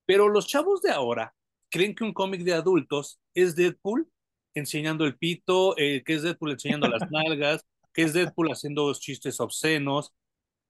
pero 0.05 0.29
los 0.29 0.47
chavos 0.47 0.83
de 0.83 0.91
ahora 0.91 1.35
creen 1.71 1.95
que 1.95 2.05
un 2.05 2.13
cómic 2.13 2.43
de 2.43 2.53
adultos 2.53 3.21
es 3.33 3.57
Deadpool 3.57 4.11
enseñando 4.55 5.05
el 5.05 5.17
pito, 5.17 5.77
eh, 5.79 6.03
que 6.05 6.15
es 6.15 6.23
Deadpool 6.23 6.53
enseñando 6.53 6.89
las 6.89 7.03
nalgas, 7.11 7.65
que 7.93 8.03
es 8.03 8.13
Deadpool 8.13 8.51
haciendo 8.53 8.93
chistes 8.95 9.41
obscenos, 9.41 10.13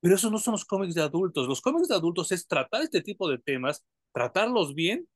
pero 0.00 0.14
esos 0.16 0.32
no 0.32 0.38
son 0.38 0.52
los 0.52 0.64
cómics 0.64 0.94
de 0.94 1.02
adultos. 1.02 1.48
Los 1.48 1.60
cómics 1.60 1.88
de 1.88 1.94
adultos 1.94 2.32
es 2.32 2.46
tratar 2.46 2.82
este 2.82 3.02
tipo 3.02 3.28
de 3.28 3.38
temas, 3.38 3.84
tratarlos 4.12 4.74
bien 4.74 5.08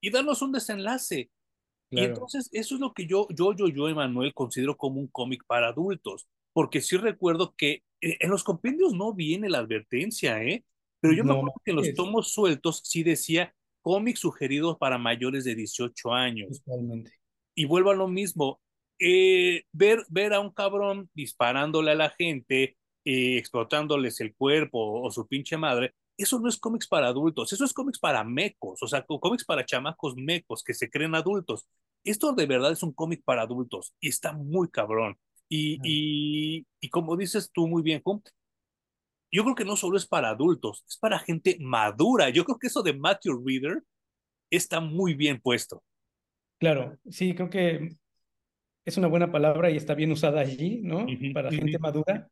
y 0.00 0.10
darnos 0.10 0.42
un 0.42 0.52
desenlace. 0.52 1.30
Y 1.94 1.96
Claro. 1.96 2.14
entonces 2.14 2.48
eso 2.52 2.74
es 2.76 2.80
lo 2.80 2.92
que 2.94 3.06
yo, 3.06 3.28
yo, 3.30 3.54
yo, 3.54 3.68
yo, 3.68 3.88
Emanuel, 3.88 4.34
considero 4.34 4.76
como 4.76 5.00
un 5.00 5.08
cómic 5.08 5.44
para 5.46 5.68
adultos, 5.68 6.26
porque 6.52 6.80
sí 6.80 6.96
recuerdo 6.96 7.54
que 7.56 7.82
eh, 8.00 8.16
en 8.20 8.30
los 8.30 8.44
compendios 8.44 8.94
no 8.94 9.14
viene 9.14 9.48
la 9.50 9.58
advertencia, 9.58 10.42
¿eh? 10.42 10.64
Pero 11.00 11.14
yo 11.14 11.24
me 11.24 11.32
No 11.32 11.34
acuerdo 11.34 11.60
que 11.64 11.70
en 11.72 11.76
los 11.76 11.94
tomos 11.94 12.32
sueltos 12.32 12.82
sí 12.84 13.02
decía 13.02 13.54
cómics 13.82 14.20
sugeridos 14.20 14.78
para 14.78 14.98
mayores 14.98 15.44
de 15.44 15.54
18 15.54 16.12
años. 16.12 16.62
Totalmente. 16.64 17.12
Y 17.54 17.64
vuelvo 17.66 17.90
a 17.90 17.94
lo 17.94 18.08
mismo, 18.08 18.60
eh, 18.98 19.64
ver, 19.72 20.04
ver 20.08 20.32
a 20.32 20.40
un 20.40 20.50
cabrón 20.50 21.10
disparándole 21.14 21.92
a 21.92 21.96
la 21.96 22.10
gente, 22.10 22.76
eh, 23.04 23.36
explotándoles 23.36 24.20
el 24.20 24.34
cuerpo 24.34 25.02
o 25.02 25.10
su 25.10 25.26
pinche 25.26 25.56
madre, 25.56 25.94
eso 26.16 26.38
no 26.38 26.48
es 26.48 26.58
cómics 26.58 26.86
para 26.86 27.08
adultos, 27.08 27.52
eso 27.52 27.64
es 27.64 27.72
cómics 27.72 27.98
para 27.98 28.22
mecos, 28.24 28.82
o 28.82 28.86
sea, 28.86 29.04
cómics 29.04 29.44
para 29.44 29.64
chamacos 29.64 30.14
mecos 30.16 30.62
que 30.62 30.74
se 30.74 30.90
creen 30.90 31.14
adultos. 31.14 31.66
Esto 32.04 32.32
de 32.32 32.46
verdad 32.46 32.72
es 32.72 32.82
un 32.82 32.92
cómic 32.92 33.22
para 33.24 33.42
adultos 33.42 33.94
y 34.00 34.08
está 34.08 34.32
muy 34.32 34.68
cabrón. 34.70 35.18
Y, 35.48 35.78
y, 35.84 36.66
y 36.80 36.88
como 36.88 37.16
dices 37.16 37.50
tú 37.52 37.68
muy 37.68 37.82
bien, 37.82 38.02
yo 39.30 39.44
creo 39.44 39.54
que 39.54 39.64
no 39.64 39.76
solo 39.76 39.96
es 39.96 40.06
para 40.06 40.30
adultos, 40.30 40.84
es 40.88 40.96
para 40.96 41.18
gente 41.18 41.56
madura. 41.60 42.30
Yo 42.30 42.44
creo 42.44 42.58
que 42.58 42.68
eso 42.68 42.82
de 42.82 42.94
Matthew 42.94 43.42
Reader 43.44 43.82
está 44.50 44.80
muy 44.80 45.14
bien 45.14 45.40
puesto. 45.40 45.82
Claro, 46.62 46.96
sí, 47.10 47.34
creo 47.34 47.50
que 47.50 47.96
es 48.84 48.96
una 48.96 49.08
buena 49.08 49.32
palabra 49.32 49.68
y 49.68 49.76
está 49.76 49.96
bien 49.96 50.12
usada 50.12 50.42
allí, 50.42 50.80
¿no? 50.84 51.08
para 51.34 51.50
gente 51.50 51.76
madura. 51.80 52.30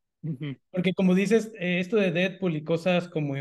Porque 0.71 0.95
como 0.95 1.17
dices, 1.17 1.51
eh, 1.59 1.81
esto 1.81 1.97
de 1.97 2.13
Deadpool 2.13 2.55
y 2.55 2.63
cosas 2.63 3.09
como 3.09 3.35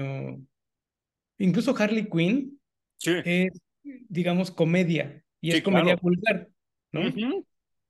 incluso 1.38 1.76
Harley 1.78 2.10
Quinn 2.10 2.60
es, 3.06 3.52
digamos, 3.84 4.50
comedia 4.50 5.24
y 5.40 5.52
es 5.52 5.62
comedia 5.62 5.96
vulgar, 5.96 6.50
¿no? 6.92 7.44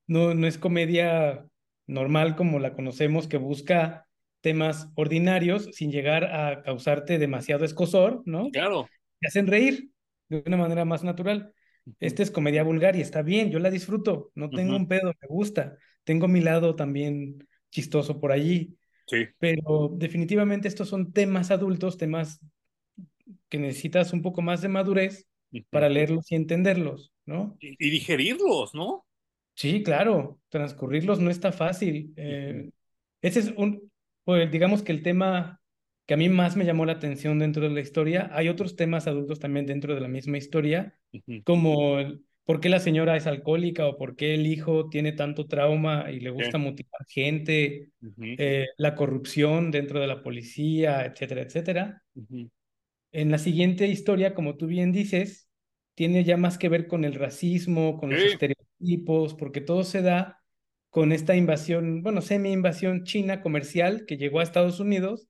¿no? 0.06 0.34
No 0.34 0.46
es 0.46 0.58
comedia 0.58 1.46
normal 1.86 2.36
como 2.36 2.58
la 2.58 2.74
conocemos 2.74 3.28
que 3.28 3.38
busca 3.38 4.08
temas 4.42 4.92
ordinarios 4.94 5.70
sin 5.72 5.90
llegar 5.90 6.24
a 6.24 6.62
causarte 6.62 7.18
demasiado 7.18 7.64
escosor, 7.64 8.22
¿no? 8.26 8.50
Claro. 8.50 8.90
Te 9.20 9.28
hacen 9.28 9.46
reír 9.46 9.88
de 10.28 10.42
una 10.44 10.58
manera 10.58 10.84
más 10.84 11.02
natural. 11.02 11.54
Este 11.98 12.22
es 12.22 12.30
comedia 12.30 12.62
vulgar 12.62 12.96
y 12.96 13.00
está 13.00 13.22
bien, 13.22 13.50
yo 13.50 13.58
la 13.58 13.70
disfruto, 13.70 14.30
no 14.34 14.50
tengo 14.50 14.76
un 14.76 14.86
pedo, 14.86 15.12
me 15.20 15.28
gusta. 15.28 15.76
Tengo 16.04 16.28
mi 16.28 16.40
lado 16.40 16.76
también 16.76 17.46
chistoso 17.70 18.20
por 18.20 18.32
allí. 18.32 18.76
Sí. 19.06 19.26
Pero 19.38 19.90
definitivamente 19.92 20.68
estos 20.68 20.88
son 20.88 21.12
temas 21.12 21.50
adultos, 21.50 21.96
temas 21.96 22.40
que 23.48 23.58
necesitas 23.58 24.12
un 24.12 24.22
poco 24.22 24.42
más 24.42 24.62
de 24.62 24.68
madurez 24.68 25.26
para 25.70 25.88
leerlos 25.88 26.30
y 26.30 26.36
entenderlos, 26.36 27.12
¿no? 27.26 27.56
Y, 27.60 27.90
digerirlos, 27.90 28.74
¿no? 28.74 29.04
Sí, 29.54 29.82
claro, 29.82 30.38
transcurrirlos 30.48 31.20
no 31.20 31.30
está 31.30 31.52
fácil. 31.52 32.12
Eh, 32.16 32.70
ese 33.20 33.40
es 33.40 33.52
un, 33.56 33.90
pues 34.24 34.50
digamos 34.50 34.82
que 34.82 34.92
el 34.92 35.02
tema 35.02 35.59
que 36.10 36.14
a 36.14 36.16
mí 36.16 36.28
más 36.28 36.56
me 36.56 36.64
llamó 36.64 36.86
la 36.86 36.94
atención 36.94 37.38
dentro 37.38 37.62
de 37.62 37.72
la 37.72 37.80
historia, 37.80 38.30
hay 38.32 38.48
otros 38.48 38.74
temas 38.74 39.06
adultos 39.06 39.38
también 39.38 39.64
dentro 39.64 39.94
de 39.94 40.00
la 40.00 40.08
misma 40.08 40.38
historia, 40.38 40.98
como 41.44 41.98
por 42.42 42.58
qué 42.58 42.68
la 42.68 42.80
señora 42.80 43.16
es 43.16 43.28
alcohólica 43.28 43.86
o 43.86 43.96
por 43.96 44.16
qué 44.16 44.34
el 44.34 44.44
hijo 44.48 44.88
tiene 44.88 45.12
tanto 45.12 45.46
trauma 45.46 46.10
y 46.10 46.18
le 46.18 46.30
gusta 46.30 46.58
motivar 46.58 47.06
gente, 47.06 47.90
eh, 48.18 48.66
la 48.76 48.96
corrupción 48.96 49.70
dentro 49.70 50.00
de 50.00 50.08
la 50.08 50.20
policía, 50.20 51.06
etcétera, 51.06 51.42
etcétera. 51.42 52.02
En 53.12 53.30
la 53.30 53.38
siguiente 53.38 53.86
historia, 53.86 54.34
como 54.34 54.56
tú 54.56 54.66
bien 54.66 54.90
dices, 54.90 55.48
tiene 55.94 56.24
ya 56.24 56.36
más 56.36 56.58
que 56.58 56.68
ver 56.68 56.88
con 56.88 57.04
el 57.04 57.14
racismo, 57.14 57.98
con 57.98 58.10
los 58.10 58.20
estereotipos, 58.20 59.34
porque 59.34 59.60
todo 59.60 59.84
se 59.84 60.02
da 60.02 60.42
con 60.88 61.12
esta 61.12 61.36
invasión, 61.36 62.02
bueno, 62.02 62.20
semi-invasión 62.20 63.04
china 63.04 63.42
comercial 63.42 64.06
que 64.08 64.16
llegó 64.16 64.40
a 64.40 64.42
Estados 64.42 64.80
Unidos, 64.80 65.28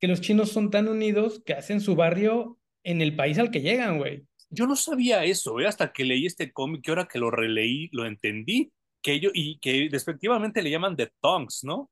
que 0.00 0.08
los 0.08 0.20
chinos 0.20 0.50
son 0.50 0.70
tan 0.70 0.88
unidos 0.88 1.42
que 1.44 1.54
hacen 1.54 1.80
su 1.80 1.96
barrio 1.96 2.58
en 2.84 3.02
el 3.02 3.16
país 3.16 3.38
al 3.38 3.50
que 3.50 3.60
llegan, 3.60 3.98
güey. 3.98 4.24
Yo 4.50 4.66
no 4.66 4.76
sabía 4.76 5.24
eso, 5.24 5.58
¿eh? 5.60 5.66
hasta 5.66 5.92
que 5.92 6.04
leí 6.04 6.26
este 6.26 6.52
cómic, 6.52 6.82
que 6.82 6.90
ahora 6.90 7.08
que 7.08 7.18
lo 7.18 7.30
releí, 7.30 7.88
lo 7.92 8.06
entendí, 8.06 8.70
que 9.02 9.14
ellos, 9.14 9.32
y 9.34 9.58
que 9.58 9.88
despectivamente 9.90 10.62
le 10.62 10.70
llaman 10.70 10.96
The 10.96 11.10
Tongs, 11.20 11.64
¿no? 11.64 11.90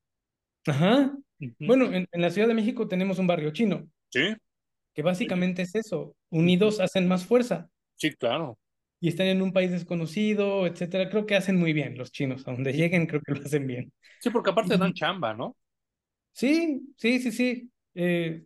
Ajá. 0.67 1.13
Bueno, 1.59 1.93
en, 1.93 2.09
la 2.13 2.31
Ciudad 2.31 2.49
de 2.49 2.55
México 2.55 2.87
tenemos 2.87 3.19
un 3.19 3.27
barrio 3.27 3.51
chino. 3.53 3.89
Sí. 4.11 4.35
Que 4.95 5.03
básicamente 5.03 5.63
es 5.63 5.75
eso, 5.75 6.15
unidos 6.31 6.81
hacen 6.81 7.09
más 7.09 7.27
fuerza. 7.27 7.69
Sí, 7.97 8.13
claro 8.13 8.59
y 9.05 9.09
están 9.09 9.27
en 9.27 9.43
un 9.43 9.53
país 9.53 9.71
desconocido, 9.71 10.67
etcétera. 10.67 11.11
Creo 11.11 11.27
que 11.27 11.37
hacen 11.37 11.59
muy 11.59 11.75
bien 11.75 11.99
los 11.99 12.11
chinos, 12.11 12.49
a 12.49 12.53
donde 12.53 12.73
lleguen 12.73 13.05
creo 13.07 13.21
que 13.21 13.35
lo 13.35 13.43
hacen 13.43 13.67
bien. 13.67 13.93
Sí, 14.19 14.31
porque 14.31 14.49
aparte 14.49 14.79
dan 14.79 14.95
chamba, 14.95 15.35
¿no? 15.35 15.59
Sí, 16.33 16.81
sí, 16.97 17.21
sí, 17.21 17.31
sí. 17.31 17.71
Eh, 17.95 18.45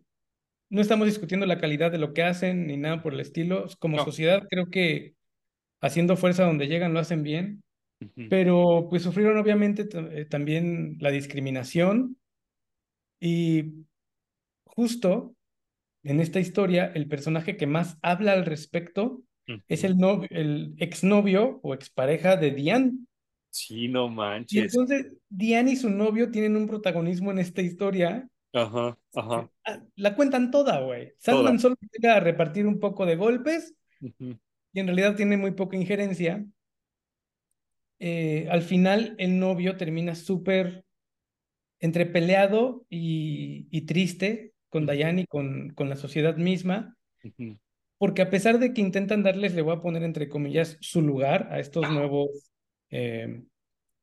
no 0.69 0.81
estamos 0.81 1.07
discutiendo 1.07 1.45
la 1.45 1.59
calidad 1.59 1.91
de 1.91 1.97
lo 1.97 2.13
que 2.13 2.23
hacen 2.23 2.67
ni 2.67 2.77
nada 2.77 3.01
por 3.01 3.13
el 3.13 3.19
estilo. 3.19 3.65
Como 3.79 4.03
sociedad 4.03 4.47
creo 4.49 4.69
que 4.69 5.15
haciendo 5.81 6.15
fuerza 6.15 6.45
donde 6.45 6.67
llegan 6.67 6.93
lo 6.93 6.99
hacen 6.99 7.23
bien, 7.23 7.63
pero 8.29 8.87
pues 8.89 9.03
sufrieron 9.03 9.37
obviamente 9.37 9.87
eh, 9.93 10.25
también 10.25 10.97
la 10.99 11.11
discriminación 11.11 12.17
y 13.19 13.85
justo 14.65 15.35
en 16.03 16.19
esta 16.19 16.39
historia 16.39 16.91
el 16.93 17.07
personaje 17.07 17.57
que 17.57 17.67
más 17.67 17.97
habla 18.01 18.33
al 18.33 18.45
respecto 18.45 19.21
es 19.67 19.83
el, 19.83 19.97
novio, 19.97 20.27
el 20.29 20.75
exnovio 20.77 21.59
o 21.63 21.73
expareja 21.73 22.37
de 22.37 22.51
Diane. 22.51 22.99
Sí, 23.49 23.87
no 23.87 24.07
manches. 24.07 24.53
Y 24.53 24.59
entonces 24.59 25.07
Diane 25.27 25.71
y 25.71 25.75
su 25.75 25.89
novio 25.89 26.29
tienen 26.29 26.55
un 26.55 26.67
protagonismo 26.67 27.31
en 27.31 27.39
esta 27.39 27.61
historia. 27.61 28.29
Ajá, 28.53 28.97
ajá. 29.13 29.49
Ah, 29.65 29.83
la 29.95 30.15
cuentan 30.15 30.51
toda, 30.51 30.81
güey. 30.81 31.13
Sandman 31.19 31.59
solo 31.59 31.75
llega 31.91 32.15
a 32.15 32.19
repartir 32.19 32.65
un 32.65 32.79
poco 32.79 33.05
de 33.05 33.15
golpes 33.15 33.75
y 34.01 34.79
en 34.79 34.87
realidad 34.87 35.15
tiene 35.15 35.37
muy 35.37 35.51
poca 35.51 35.77
injerencia. 35.77 36.45
Eh, 37.99 38.47
al 38.49 38.61
final 38.61 39.15
el 39.17 39.39
novio 39.39 39.75
termina 39.75 40.15
súper 40.15 40.85
entre 41.79 42.05
peleado 42.05 42.85
y, 42.89 43.67
y, 43.71 43.81
triste 43.81 44.53
con 44.69 44.85
Diane 44.85 45.21
y 45.21 45.25
con, 45.25 45.71
con 45.71 45.89
la 45.89 45.95
sociedad 45.95 46.37
misma 46.37 46.97
porque 47.99 48.21
a 48.21 48.29
pesar 48.29 48.59
de 48.59 48.73
que 48.73 48.81
intentan 48.81 49.23
darles, 49.23 49.53
le 49.53 49.61
voy 49.61 49.75
a 49.75 49.81
poner 49.81 50.03
entre 50.03 50.29
comillas, 50.29 50.77
su 50.79 51.01
lugar 51.01 51.49
a 51.51 51.59
estos 51.59 51.91
nuevos, 51.91 52.49
eh, 52.89 53.43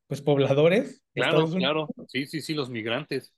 pues, 0.05 0.21
pobladores. 0.21 1.03
Claro, 1.13 1.49
claro, 1.49 1.89
sí, 2.07 2.27
sí, 2.27 2.41
sí, 2.41 2.53
los 2.53 2.69
migrantes. 2.69 3.33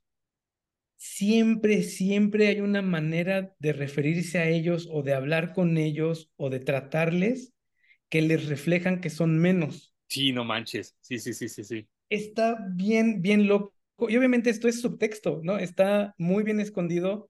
Siempre, 1.02 1.82
siempre 1.84 2.48
hay 2.50 2.60
una 2.60 2.82
manera 2.82 3.56
de 3.60 3.72
referirse 3.72 4.38
a 4.38 4.50
ellos 4.50 4.90
o 4.92 5.02
de 5.02 5.14
hablar 5.14 5.54
con 5.54 5.78
ellos 5.78 6.30
o 6.36 6.50
de 6.50 6.60
tratarles 6.60 7.54
que 8.10 8.22
les 8.22 8.50
reflejan 8.50 9.00
que 9.00 9.10
son 9.10 9.38
menos. 9.40 9.96
Sí, 10.08 10.34
no 10.34 10.44
manches, 10.44 10.98
sí, 11.00 11.18
sí, 11.18 11.34
sí, 11.34 11.48
sí, 11.48 11.64
sí. 11.64 11.88
Está 12.10 12.58
bien, 12.72 13.22
bien 13.22 13.48
loco. 13.48 13.74
Y 14.10 14.18
obviamente 14.18 14.50
esto 14.50 14.68
es 14.68 14.82
subtexto, 14.82 15.40
¿no? 15.42 15.58
Está 15.58 16.16
muy 16.18 16.44
bien 16.44 16.60
escondido, 16.60 17.30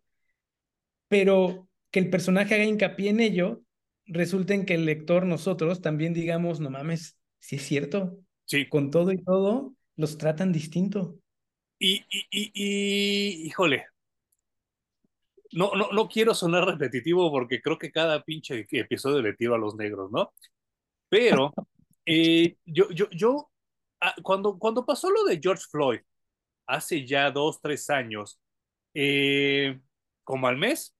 pero 1.07 1.69
que 1.91 1.99
el 1.99 2.09
personaje 2.09 2.55
haga 2.55 2.63
hincapié 2.63 3.11
en 3.11 3.19
ello, 3.19 3.61
resulta 4.07 4.55
en 4.55 4.65
que 4.65 4.73
el 4.73 4.85
lector, 4.85 5.27
nosotros, 5.27 5.81
también 5.81 6.15
digamos, 6.15 6.59
no 6.59 6.71
mames, 6.71 7.19
si 7.39 7.57
es 7.57 7.61
cierto. 7.61 8.17
Sí. 8.45 8.67
Con 8.67 8.89
todo 8.89 9.11
y 9.11 9.23
todo, 9.23 9.75
los 9.95 10.17
tratan 10.17 10.51
distinto. 10.51 11.19
Y, 11.79 12.05
y, 12.09 12.27
y, 12.53 13.47
híjole, 13.47 13.87
no, 15.51 15.71
no, 15.75 15.91
no 15.91 16.07
quiero 16.07 16.33
sonar 16.35 16.65
repetitivo 16.65 17.31
porque 17.31 17.61
creo 17.61 17.77
que 17.77 17.91
cada 17.91 18.23
pinche 18.23 18.67
episodio 18.71 19.21
le 19.21 19.33
tiro 19.33 19.55
a 19.55 19.57
los 19.57 19.75
negros, 19.75 20.11
¿no? 20.11 20.33
Pero 21.09 21.53
eh, 22.05 22.57
yo, 22.65 22.89
yo, 22.91 23.09
yo, 23.11 23.51
ah, 24.01 24.15
cuando, 24.23 24.59
cuando 24.59 24.85
pasó 24.85 25.09
lo 25.09 25.23
de 25.23 25.39
George 25.41 25.63
Floyd, 25.71 26.01
hace 26.67 27.05
ya 27.05 27.31
dos, 27.31 27.61
tres 27.61 27.89
años, 27.89 28.39
eh, 28.93 29.79
como 30.23 30.47
al 30.47 30.57
mes, 30.57 30.95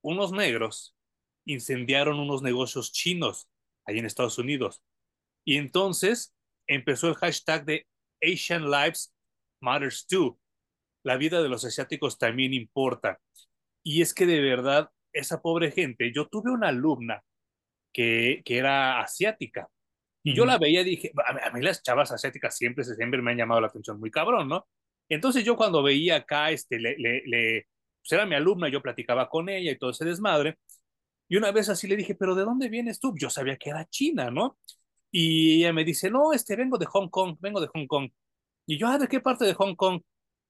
unos 0.00 0.32
negros 0.32 0.96
incendiaron 1.44 2.18
unos 2.18 2.42
negocios 2.42 2.92
chinos 2.92 3.48
ahí 3.84 3.98
en 3.98 4.06
Estados 4.06 4.38
Unidos. 4.38 4.82
Y 5.44 5.56
entonces 5.56 6.34
empezó 6.66 7.08
el 7.08 7.14
hashtag 7.16 7.64
de 7.64 7.86
Asian 8.22 8.70
Lives 8.70 9.11
Matters 9.62 10.06
Too. 10.06 10.38
La 11.04 11.16
vida 11.16 11.42
de 11.42 11.48
los 11.48 11.64
asiáticos 11.64 12.18
también 12.18 12.54
importa. 12.54 13.18
Y 13.82 14.02
es 14.02 14.14
que 14.14 14.26
de 14.26 14.40
verdad, 14.40 14.90
esa 15.12 15.42
pobre 15.42 15.72
gente, 15.72 16.12
yo 16.14 16.28
tuve 16.28 16.50
una 16.52 16.68
alumna 16.68 17.22
que, 17.92 18.42
que 18.44 18.58
era 18.58 19.00
asiática. 19.00 19.68
Y 20.24 20.34
yo 20.34 20.46
la 20.46 20.58
veía 20.58 20.82
y 20.82 20.84
dije, 20.84 21.12
a 21.44 21.50
mí, 21.50 21.62
las 21.62 21.82
chavas 21.82 22.12
asiáticas 22.12 22.56
siempre, 22.56 22.84
siempre 22.84 23.22
me 23.22 23.32
han 23.32 23.38
llamado 23.38 23.60
la 23.60 23.66
atención 23.68 23.98
muy 23.98 24.10
cabrón, 24.10 24.48
¿no? 24.48 24.68
Entonces 25.08 25.44
yo 25.44 25.56
cuando 25.56 25.82
veía 25.82 26.16
acá, 26.16 26.50
este, 26.52 26.78
le, 26.78 26.96
le 26.96 27.66
pues 28.02 28.12
era 28.12 28.26
mi 28.26 28.34
alumna, 28.34 28.68
yo 28.68 28.82
platicaba 28.82 29.28
con 29.28 29.48
ella 29.48 29.70
y 29.72 29.78
todo 29.78 29.90
ese 29.90 30.04
desmadre. 30.04 30.58
Y 31.28 31.36
una 31.36 31.52
vez 31.52 31.68
así 31.68 31.86
le 31.88 31.96
dije, 31.96 32.14
pero 32.14 32.34
¿de 32.34 32.44
dónde 32.44 32.68
vienes 32.68 33.00
tú? 33.00 33.14
Yo 33.16 33.30
sabía 33.30 33.56
que 33.56 33.70
era 33.70 33.86
China, 33.86 34.30
¿no? 34.30 34.58
Y 35.10 35.60
ella 35.60 35.72
me 35.72 35.84
dice, 35.84 36.10
no, 36.10 36.32
este, 36.32 36.56
vengo 36.56 36.78
de 36.78 36.86
Hong 36.86 37.08
Kong, 37.08 37.36
vengo 37.40 37.60
de 37.60 37.68
Hong 37.68 37.86
Kong. 37.86 38.10
Y 38.66 38.78
yo, 38.78 38.88
ah, 38.88 38.98
¿de 38.98 39.08
qué 39.08 39.20
parte 39.20 39.44
de 39.44 39.54
Hong 39.54 39.74
Kong? 39.76 40.02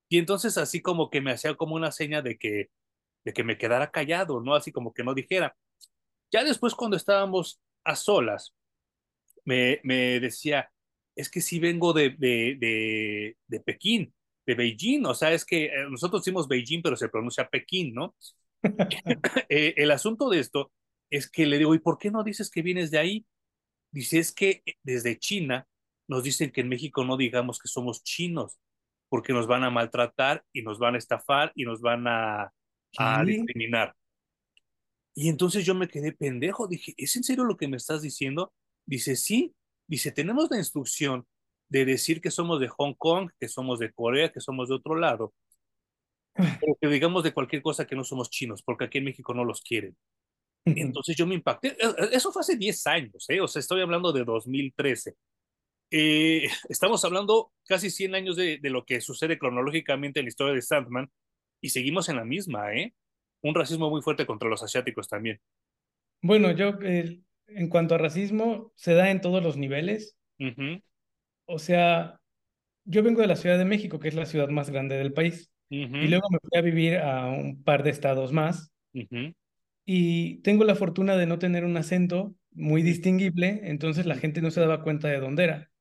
Y 0.09 0.19
entonces 0.19 0.59
así 0.59 0.83
como 0.83 1.11
que 1.11 1.21
me 1.21 1.33
hacía 1.33 1.55
como 1.57 1.75
una 1.77 1.93
seña 1.93 2.23
de 2.23 2.39
que, 2.39 2.71
de 3.25 3.33
que 3.33 3.45
me 3.45 3.59
quedara 3.59 3.91
callado, 3.91 4.41
¿no? 4.41 4.55
Así 4.55 4.73
como 4.73 4.93
que 4.95 5.05
no 5.05 5.15
dijera. 5.15 5.57
Ya 6.33 6.45
después 6.45 6.75
cuando 6.75 6.97
estábamos 6.97 7.61
a 7.85 7.97
solas, 7.97 8.55
me, 9.45 9.81
me 9.85 10.21
decía, 10.21 10.71
es 11.17 11.31
que 11.31 11.41
sí 11.41 11.59
vengo 11.59 11.93
de, 11.93 12.11
de, 12.11 12.57
de, 12.59 13.37
de 13.47 13.61
Pekín, 13.61 14.15
de 14.47 14.55
Beijing, 14.55 15.07
o 15.07 15.15
sea, 15.15 15.33
es 15.33 15.45
que 15.45 15.67
eh, 15.67 15.87
nosotros 15.91 16.23
decimos 16.23 16.49
Beijing, 16.49 16.83
pero 16.83 16.97
se 16.97 17.09
pronuncia 17.09 17.49
Pekín, 17.49 17.95
¿no? 17.95 18.15
eh, 19.49 19.75
el 19.77 19.91
asunto 19.91 20.29
de 20.31 20.41
esto 20.41 20.73
es 21.11 21.31
que 21.31 21.47
le 21.47 21.59
digo, 21.59 21.75
¿y 21.75 21.79
por 21.81 21.99
qué 21.99 22.11
no 22.11 22.25
dices 22.25 22.51
que 22.51 22.63
vienes 22.63 22.91
de 22.91 22.99
ahí? 22.99 23.27
Dice, 23.91 24.19
es 24.19 24.33
que 24.33 24.63
desde 24.83 25.19
China 25.19 25.67
nos 26.13 26.23
dicen 26.23 26.51
que 26.51 26.61
en 26.61 26.69
México 26.69 27.05
no 27.05 27.17
digamos 27.17 27.59
que 27.59 27.69
somos 27.69 28.05
chinos, 28.05 28.59
porque 29.09 29.33
nos 29.33 29.47
van 29.47 29.65
a 29.65 29.71
maltratar 29.71 30.45
y 30.53 30.63
nos 30.63 30.79
van 30.79 30.95
a 30.95 30.99
estafar 30.99 31.53
y 31.55 31.65
nos 31.65 31.81
van 31.81 32.07
a, 32.07 32.53
a 32.99 33.25
discriminar. 33.25 33.95
Y 35.15 35.29
entonces 35.29 35.65
yo 35.65 35.75
me 35.75 35.89
quedé 35.89 36.13
pendejo, 36.13 36.69
dije, 36.69 36.95
¿es 36.97 37.17
en 37.17 37.25
serio 37.25 37.45
lo 37.45 37.57
que 37.57 37.69
me 37.69 37.77
estás 37.77 38.03
diciendo? 38.03 38.53
Dice, 38.87 39.17
sí, 39.17 39.55
dice, 39.87 40.13
tenemos 40.13 40.51
la 40.51 40.59
instrucción 40.59 41.27
de 41.69 41.85
decir 41.85 42.21
que 42.21 42.31
somos 42.31 42.61
de 42.61 42.69
Hong 42.69 42.95
Kong, 42.95 43.31
que 43.41 43.49
somos 43.49 43.79
de 43.79 43.93
Corea, 43.93 44.31
que 44.31 44.41
somos 44.41 44.69
de 44.69 44.75
otro 44.75 44.95
lado, 44.95 45.35
pero 46.35 46.77
que 46.81 46.89
digamos 46.89 47.25
de 47.25 47.33
cualquier 47.33 47.63
cosa 47.63 47.87
que 47.87 47.97
no 47.97 48.05
somos 48.05 48.31
chinos, 48.31 48.63
porque 48.63 48.85
aquí 48.85 48.99
en 48.99 49.05
México 49.05 49.35
no 49.35 49.45
los 49.45 49.63
quieren. 49.63 49.97
Entonces 50.65 51.17
yo 51.17 51.27
me 51.27 51.35
impacté. 51.35 51.69
E, 51.69 51.87
e, 51.87 52.17
eso 52.17 52.33
fue 52.33 52.41
hace 52.41 52.57
10 52.57 52.87
años, 52.87 53.25
¿eh? 53.29 53.41
o 53.41 53.49
sea, 53.49 53.61
estoy 53.61 53.81
hablando 53.81 54.13
de 54.13 54.25
2013. 54.25 55.15
Eh, 55.95 56.49
estamos 56.71 57.05
hablando 57.05 57.53
casi 57.67 57.91
100 57.91 58.15
años 58.15 58.37
de, 58.37 58.59
de, 58.59 58.71
lo 58.71 58.85
que 58.85 59.01
sucede 59.01 59.39
cronológicamente 59.39 60.21
en 60.21 60.27
la 60.27 60.31
historia 60.31 60.55
de 60.55 60.63
Sandman 60.63 61.11
y 61.61 61.69
seguimos 61.69 62.09
en 62.09 62.17
la 62.17 62.25
misma, 62.25 62.75
¿eh? 62.75 62.95
Un 63.43 63.55
racismo 63.55 63.91
muy 63.91 64.01
fuerte 64.03 64.25
contra 64.25 64.49
los 64.49 64.63
asiáticos 64.63 65.09
también. 65.09 65.41
Bueno, 66.23 66.53
yo, 66.53 66.79
eh, 66.83 67.21
en 67.49 67.69
cuanto 67.69 67.95
a 67.95 67.99
racismo, 67.99 68.73
se 68.75 68.95
da 68.95 69.11
en 69.11 69.21
todos 69.21 69.43
los 69.43 69.57
niveles. 69.57 70.17
Uh 70.39 70.47
-huh. 70.47 70.83
O 71.47 71.59
sea, 71.59 72.21
yo 72.85 73.03
vengo 73.03 73.21
de 73.21 73.27
la 73.27 73.37
Ciudad 73.37 73.59
de 73.59 73.65
México, 73.65 73.99
que 73.99 74.09
es 74.09 74.15
la 74.15 74.27
ciudad 74.27 74.49
más 74.49 74.71
grande 74.71 74.97
del 74.97 75.13
país, 75.13 75.51
uh 75.71 75.75
-huh. 75.75 76.05
y 76.05 76.09
luego 76.09 76.29
me 76.31 76.39
fui 76.41 76.59
a 76.59 76.63
vivir 76.63 76.99
a 76.99 77.27
un 77.27 77.63
par 77.63 77.83
de 77.83 77.91
estados 77.91 78.33
más. 78.33 78.73
Uh 78.95 79.01
-huh. 79.01 79.35
Y 79.85 80.37
tengo 80.43 80.65
la 80.65 80.77
fortuna 80.77 81.17
de 81.17 81.27
no 81.27 81.39
tener 81.39 81.65
un 81.65 81.77
acento 81.77 82.35
muy 82.53 82.83
distinguible, 82.83 83.61
entonces 83.65 84.07
la 84.07 84.17
gente 84.17 84.41
no 84.41 84.51
se 84.51 84.61
daba 84.61 84.85
cuenta 84.85 85.09
de 85.09 85.19
dónde 85.19 85.45
era. 85.45 85.72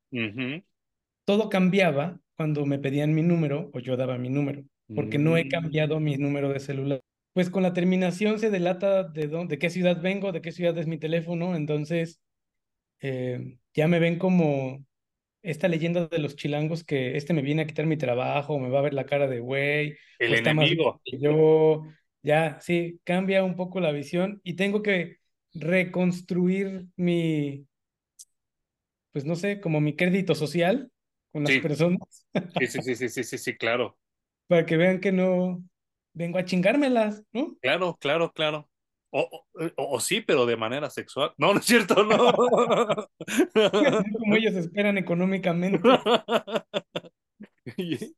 Todo 1.26 1.50
cambiaba 1.50 2.20
cuando 2.36 2.66
me 2.66 2.80
pedían 2.80 3.14
mi 3.14 3.22
número 3.22 3.70
o 3.74 3.80
yo 3.80 3.96
daba 3.98 4.18
mi 4.18 4.30
número, 4.30 4.64
porque 4.96 5.18
no 5.18 5.38
he 5.38 5.48
cambiado 5.48 6.00
mi 6.00 6.18
número 6.18 6.50
de 6.50 6.60
celular. 6.60 7.02
Pues 7.34 7.50
con 7.50 7.64
la 7.64 7.74
terminación 7.74 8.40
se 8.40 8.50
delata 8.50 9.04
de, 9.04 9.28
dónde, 9.28 9.56
de 9.56 9.60
qué 9.60 9.70
ciudad 9.70 10.02
vengo, 10.02 10.32
de 10.32 10.42
qué 10.42 10.52
ciudad 10.52 10.78
es 10.78 10.88
mi 10.88 10.98
teléfono, 10.98 11.56
entonces 11.56 12.20
eh, 13.00 13.58
ya 13.74 13.88
me 13.88 14.00
ven 14.00 14.18
como 14.18 14.86
esta 15.44 15.68
leyenda 15.68 16.08
de 16.08 16.20
los 16.20 16.36
chilangos 16.36 16.84
que 16.84 17.16
este 17.18 17.34
me 17.34 17.42
viene 17.42 17.64
a 17.64 17.68
quitar 17.68 17.86
mi 17.86 17.98
trabajo, 17.98 18.60
me 18.60 18.70
va 18.70 18.80
a 18.80 18.84
ver 18.84 18.94
la 18.94 19.06
cara 19.06 19.28
de 19.28 19.40
güey, 19.40 19.96
el 20.20 20.36
enemigo. 20.36 21.02
Que 21.04 21.20
yo, 21.20 21.84
ya, 22.22 22.60
sí, 22.60 23.00
cambia 23.04 23.44
un 23.44 23.56
poco 23.56 23.80
la 23.80 23.92
visión 23.92 24.42
y 24.44 24.56
tengo 24.56 24.82
que 24.82 25.18
reconstruir 25.54 26.88
mi, 26.96 27.66
pues 29.12 29.26
no 29.26 29.36
sé, 29.36 29.60
como 29.60 29.82
mi 29.82 29.96
crédito 29.96 30.36
social 30.36 30.92
con 31.32 31.44
las 31.44 31.54
sí. 31.54 31.60
personas. 31.60 32.28
Sí, 32.60 32.68
sí, 32.68 32.82
sí, 32.82 32.96
sí, 32.96 33.10
sí, 33.10 33.24
sí, 33.24 33.38
sí, 33.38 33.58
claro. 33.58 33.98
Para 34.48 34.66
que 34.66 34.78
vean 34.78 35.00
que 35.00 35.12
no 35.12 35.64
vengo 36.14 36.38
a 36.38 36.46
chingármelas, 36.46 37.24
¿no? 37.32 37.56
Claro, 37.62 37.98
claro, 38.00 38.32
claro. 38.32 38.68
O, 39.14 39.46
o, 39.54 39.72
o, 39.76 40.00
sí, 40.00 40.22
pero 40.22 40.46
de 40.46 40.56
manera 40.56 40.90
sexual. 40.90 41.34
No, 41.38 41.54
no 41.54 41.60
es 41.60 41.66
cierto, 41.66 42.04
no. 42.04 42.32
Como 44.20 44.36
ellos 44.36 44.56
esperan 44.56 44.98
económicamente. 44.98 45.82
y, 47.78 48.16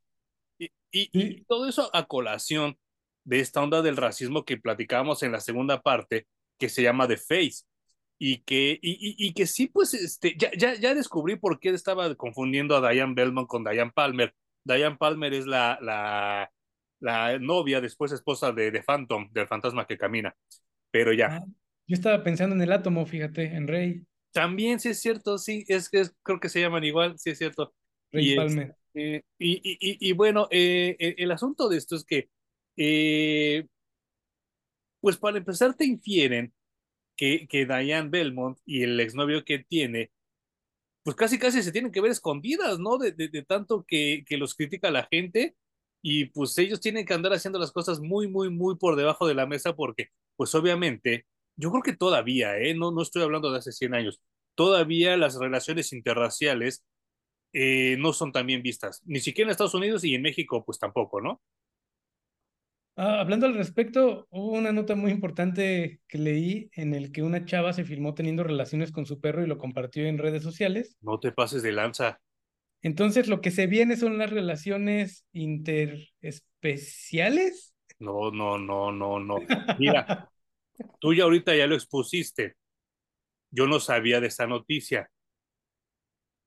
y, 0.60 0.70
y, 0.92 1.44
todo 1.46 1.68
eso 1.68 1.90
a 1.94 2.06
colación 2.06 2.78
de 3.24 3.40
esta 3.40 3.64
onda 3.64 3.82
del 3.82 3.98
racismo 3.98 4.46
que 4.46 4.58
platicábamos 4.58 5.24
en 5.24 5.32
la 5.32 5.40
segunda 5.40 5.82
parte, 5.82 6.28
que 6.60 6.70
se 6.70 6.84
llama 6.84 7.08
The 7.08 7.18
Face. 7.18 7.64
Y 8.26 8.38
que, 8.44 8.80
y, 8.82 9.34
que 9.34 9.46
sí, 9.46 9.68
pues, 9.68 9.94
este, 9.94 10.38
ya, 10.38 10.50
ya, 10.58 10.76
ya 10.76 10.96
descubrí 10.96 11.36
por 11.36 11.60
qué 11.60 11.72
estaba 11.72 12.16
confundiendo 12.16 12.78
a 12.78 12.90
Diane 12.90 13.16
Belmont 13.16 13.50
con 13.50 13.66
Diane 13.66 13.92
Palmer. 13.94 14.34
Diane 14.64 14.96
Palmer 14.96 15.34
es 15.34 15.46
la, 15.46 15.78
la, 15.82 16.50
la 17.02 17.38
novia, 17.40 17.82
después 17.82 18.14
esposa 18.14 18.54
de, 18.54 18.72
de 18.72 18.82
Phantom, 18.82 19.30
del 19.34 19.48
fantasma 19.48 19.86
que 19.86 19.98
camina 19.98 20.34
pero 20.94 21.12
ya. 21.12 21.38
Ah, 21.38 21.46
yo 21.88 21.96
estaba 21.96 22.24
pensando 22.24 22.56
en 22.56 22.62
el 22.62 22.72
átomo, 22.72 23.06
fíjate, 23.08 23.46
en 23.46 23.68
Rey. 23.68 24.04
También, 24.32 24.80
sí 24.80 24.90
es 24.90 25.02
cierto, 25.02 25.40
sí, 25.40 25.66
es 25.68 25.90
que 25.90 26.04
creo 26.22 26.40
que 26.40 26.50
se 26.50 26.62
llaman 26.62 26.84
igual, 26.84 27.18
sí 27.18 27.32
es 27.32 27.40
cierto. 27.40 27.74
Rey 28.12 28.32
y, 28.32 28.36
Palmer. 28.36 28.76
Eh, 28.94 29.24
y, 29.40 29.54
y, 29.64 30.10
y, 30.10 30.14
bueno, 30.14 30.48
eh, 30.52 30.96
el 31.18 31.32
asunto 31.32 31.68
de 31.68 31.78
esto 31.78 31.96
es 31.96 32.06
que, 32.06 32.30
eh, 32.78 33.66
pues 35.02 35.18
para 35.18 35.40
empezar, 35.40 35.74
te 35.74 35.86
infieren 35.86 36.54
que, 37.16 37.48
que 37.48 37.66
Diane 37.66 38.10
Belmont 38.10 38.60
y 38.66 38.84
el 38.84 39.00
exnovio 39.00 39.46
que 39.46 39.60
tiene, 39.60 40.12
pues 41.04 41.16
casi 41.16 41.38
casi 41.40 41.62
se 41.64 41.72
tienen 41.72 41.92
que 41.92 42.02
ver 42.02 42.12
escondidas, 42.12 42.80
¿no? 42.80 42.98
De, 42.98 43.12
de, 43.12 43.44
tanto 43.44 43.86
que, 43.88 44.24
que 44.28 44.38
los 44.38 44.56
critica 44.56 44.92
la 44.92 45.08
gente 45.12 45.56
y 46.02 46.26
pues 46.26 46.58
ellos 46.58 46.82
tienen 46.82 47.06
que 47.06 47.14
andar 47.14 47.34
haciendo 47.34 47.60
las 47.60 47.72
cosas 47.72 48.00
muy, 48.00 48.28
muy, 48.28 48.50
muy 48.50 48.78
por 48.78 48.96
debajo 48.96 49.28
de 49.28 49.36
la 49.36 49.46
mesa 49.48 49.76
porque, 49.76 50.10
pues 50.36 50.54
obviamente, 50.56 51.26
yo 51.56 51.72
creo 51.72 51.84
que 51.84 51.96
todavía, 51.96 52.58
¿eh? 52.58 52.74
no, 52.74 52.92
no 52.92 53.02
estoy 53.02 53.24
hablando 53.24 53.52
de 53.52 53.60
hace 53.60 53.72
100 53.72 53.94
años, 53.96 54.22
todavía 54.56 55.18
las 55.18 55.36
relaciones 55.40 55.94
interraciales 55.94 56.84
eh, 57.54 57.98
no 58.00 58.14
son 58.14 58.32
tan 58.32 58.48
bien 58.48 58.64
vistas, 58.64 59.02
ni 59.06 59.20
siquiera 59.20 59.50
en 59.50 59.52
Estados 59.52 59.76
Unidos 59.76 60.04
y 60.04 60.16
en 60.16 60.22
México, 60.24 60.64
pues 60.66 60.80
tampoco, 60.80 61.22
¿no? 61.22 61.42
Ah, 62.96 63.20
hablando 63.20 63.48
al 63.48 63.56
respecto, 63.56 64.28
hubo 64.30 64.52
una 64.52 64.72
nota 64.72 64.96
muy 64.96 65.12
importante 65.12 66.00
que 66.08 66.20
leí 66.20 66.70
en 66.74 66.94
el 66.94 67.12
que 67.12 67.24
una 67.24 67.44
chava 67.44 67.74
se 67.74 67.86
filmó 67.86 68.14
teniendo 68.14 68.44
relaciones 68.44 68.92
con 68.92 69.08
su 69.08 69.20
perro 69.20 69.44
y 69.44 69.48
lo 69.48 69.58
compartió 69.58 70.06
en 70.06 70.20
redes 70.20 70.44
sociales. 70.44 70.96
No 71.02 71.20
te 71.20 71.32
pases 71.32 71.64
de 71.64 71.72
lanza. 71.72 72.22
Entonces, 72.84 73.28
lo 73.28 73.42
que 73.42 73.50
se 73.50 73.66
viene 73.66 73.96
son 73.96 74.20
las 74.20 74.30
relaciones 74.30 75.26
interespeciales. 75.32 77.74
No, 77.98 78.30
no, 78.30 78.60
no, 78.60 78.92
no, 78.92 79.20
no. 79.20 79.38
Mira, 79.80 80.30
tú 81.00 81.16
ya 81.16 81.24
ahorita 81.24 81.56
ya 81.56 81.66
lo 81.66 81.74
expusiste. 81.76 82.58
Yo 83.50 83.66
no 83.68 83.80
sabía 83.80 84.20
de 84.20 84.28
esa 84.28 84.46
noticia. 84.46 85.10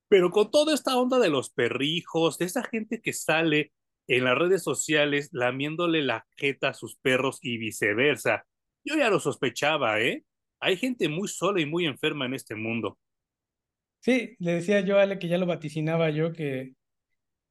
Pero 0.09 0.31
con 0.31 0.53
toda 0.53 0.75
esta 0.75 0.97
onda 0.97 1.19
de 1.19 1.31
los 1.31 1.51
perrijos, 1.51 2.39
de 2.39 2.45
esa 2.45 2.63
gente 2.63 3.01
que 3.01 3.13
sale 3.13 3.73
en 4.09 4.25
las 4.25 4.39
redes 4.39 4.63
sociales 4.63 5.31
lamiéndole 5.33 6.03
la 6.03 6.27
jeta 6.37 6.69
a 6.69 6.75
sus 6.75 6.97
perros 6.97 7.39
y 7.43 7.59
viceversa, 7.59 8.47
yo 8.85 8.97
ya 8.97 9.11
lo 9.11 9.21
sospechaba, 9.21 10.01
¿eh? 10.01 10.25
Hay 10.61 10.77
gente 10.77 11.09
muy 11.09 11.29
sola 11.29 11.61
y 11.61 11.67
muy 11.67 11.87
enferma 11.87 12.27
en 12.27 12.35
este 12.35 12.55
mundo. 12.55 12.99
Sí, 14.01 14.37
le 14.39 14.53
decía 14.53 14.81
yo 14.81 14.99
a 14.99 15.03
Ale 15.03 15.19
que 15.19 15.29
ya 15.29 15.39
lo 15.39 15.47
vaticinaba 15.47 16.11
yo, 16.11 16.33
que 16.33 16.75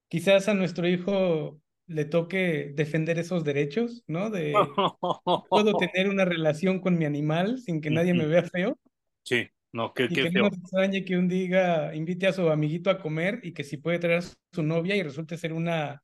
quizás 0.07 0.47
a 0.47 0.53
nuestro 0.53 0.87
hijo 0.87 1.59
le 1.87 2.05
toque 2.05 2.71
defender 2.73 3.19
esos 3.19 3.43
derechos, 3.43 4.03
¿no? 4.07 4.29
De 4.29 4.53
puedo 5.49 5.73
tener 5.77 6.09
una 6.09 6.25
relación 6.25 6.79
con 6.79 6.97
mi 6.97 7.05
animal 7.05 7.59
sin 7.59 7.81
que 7.81 7.91
nadie 7.91 8.13
me 8.13 8.25
vea 8.25 8.43
feo. 8.43 8.79
Sí, 9.23 9.47
no, 9.73 9.93
qué, 9.93 10.05
y 10.05 10.07
que 10.07 10.31
feo. 10.31 10.43
no 10.43 10.47
extrañe 10.47 11.03
que 11.03 11.17
un 11.17 11.27
día 11.27 11.93
invite 11.93 12.27
a 12.27 12.33
su 12.33 12.49
amiguito 12.49 12.89
a 12.89 12.99
comer 12.99 13.41
y 13.43 13.51
que 13.51 13.63
si 13.63 13.77
puede 13.77 13.99
traer 13.99 14.19
a 14.19 14.53
su 14.53 14.63
novia 14.63 14.95
y 14.95 15.03
resulte 15.03 15.37
ser 15.37 15.53
una 15.53 16.01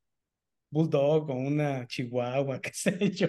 bulldog 0.72 1.30
o 1.30 1.34
una 1.34 1.86
chihuahua, 1.88 2.60
qué 2.62 2.72
sé 2.74 3.12
yo. 3.12 3.28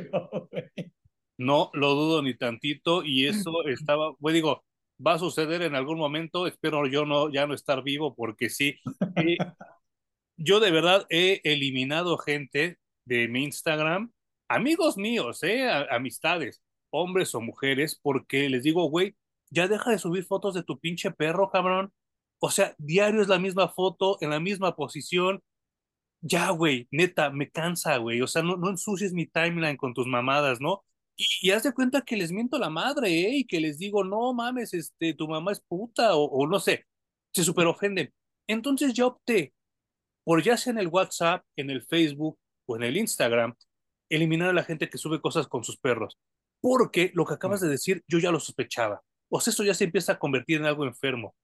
No 1.38 1.70
lo 1.74 1.95
dudo 1.95 2.22
ni 2.22 2.34
tantito 2.34 3.05
y 3.05 3.26
eso 3.26 3.53
estaba, 3.66 4.14
pues 4.16 4.34
digo, 4.34 4.64
va 5.05 5.14
a 5.14 5.18
suceder 5.18 5.62
en 5.62 5.74
algún 5.74 5.99
momento, 5.99 6.47
espero 6.47 6.86
yo 6.86 7.05
no, 7.05 7.30
ya 7.30 7.47
no 7.47 7.55
estar 7.55 7.82
vivo 7.82 8.14
porque 8.14 8.49
sí. 8.49 8.78
Eh, 9.16 9.36
yo 10.36 10.61
de 10.61 10.70
verdad 10.70 11.07
he 11.11 11.40
eliminado 11.45 12.16
gente 12.18 12.78
de 13.05 13.28
mi 13.28 13.45
Instagram, 13.45 14.12
amigos 14.49 14.97
míos, 14.97 15.43
eh, 15.43 15.68
amistades, 15.90 16.62
hombres 16.90 17.34
o 17.34 17.40
mujeres, 17.40 17.99
porque 18.01 18.49
les 18.49 18.62
digo, 18.62 18.88
güey, 18.88 19.16
ya 19.51 19.68
deja 19.68 19.90
de 19.90 19.99
subir 19.99 20.24
fotos 20.24 20.55
de 20.55 20.62
tu 20.62 20.78
pinche 20.78 21.11
perro, 21.11 21.51
cabrón. 21.51 21.93
O 22.40 22.51
sea, 22.51 22.74
diario 22.78 23.22
es 23.22 23.28
la 23.28 23.38
misma 23.38 23.68
foto, 23.68 24.18
en 24.20 24.30
la 24.30 24.40
misma 24.40 24.74
posición. 24.76 25.43
Ya, 26.22 26.50
güey, 26.50 26.88
neta, 26.90 27.30
me 27.30 27.50
cansa, 27.50 27.96
güey. 27.98 28.22
O 28.22 28.26
sea, 28.26 28.42
no, 28.42 28.56
no 28.56 28.70
ensucies 28.70 29.12
mi 29.12 29.26
timeline 29.26 29.76
con 29.76 29.92
tus 29.92 30.06
mamadas, 30.06 30.60
¿no? 30.60 30.84
Y, 31.16 31.26
y, 31.42 31.50
haz 31.50 31.64
de 31.64 31.74
cuenta 31.74 32.02
que 32.02 32.16
les 32.16 32.32
miento 32.32 32.58
la 32.58 32.70
madre, 32.70 33.08
¿eh? 33.10 33.36
Y 33.38 33.44
que 33.46 33.60
les 33.60 33.78
digo, 33.78 34.04
no 34.04 34.32
mames, 34.32 34.72
este, 34.74 35.14
tu 35.14 35.28
mamá 35.28 35.52
es 35.52 35.60
puta, 35.60 36.14
o, 36.16 36.24
o 36.24 36.46
no 36.46 36.60
sé, 36.60 36.86
se 37.34 37.44
super 37.44 37.66
ofenden. 37.66 38.12
Entonces 38.46 38.94
yo 38.94 39.08
opté 39.08 39.52
por 40.24 40.42
ya 40.42 40.56
sea 40.56 40.72
en 40.72 40.78
el 40.78 40.88
WhatsApp, 40.88 41.44
en 41.56 41.70
el 41.70 41.82
Facebook 41.82 42.38
o 42.66 42.76
en 42.76 42.84
el 42.84 42.96
Instagram, 42.96 43.54
eliminar 44.08 44.50
a 44.50 44.52
la 44.52 44.64
gente 44.64 44.88
que 44.88 44.98
sube 44.98 45.20
cosas 45.20 45.48
con 45.48 45.64
sus 45.64 45.78
perros. 45.78 46.18
Porque 46.60 47.10
lo 47.14 47.26
que 47.26 47.34
acabas 47.34 47.60
de 47.60 47.68
decir, 47.68 48.04
yo 48.06 48.18
ya 48.18 48.30
lo 48.30 48.38
sospechaba. 48.38 49.02
O 49.28 49.40
sea, 49.40 49.50
eso 49.50 49.64
ya 49.64 49.74
se 49.74 49.84
empieza 49.84 50.12
a 50.12 50.18
convertir 50.18 50.58
en 50.58 50.66
algo 50.66 50.84
enfermo. 50.84 51.34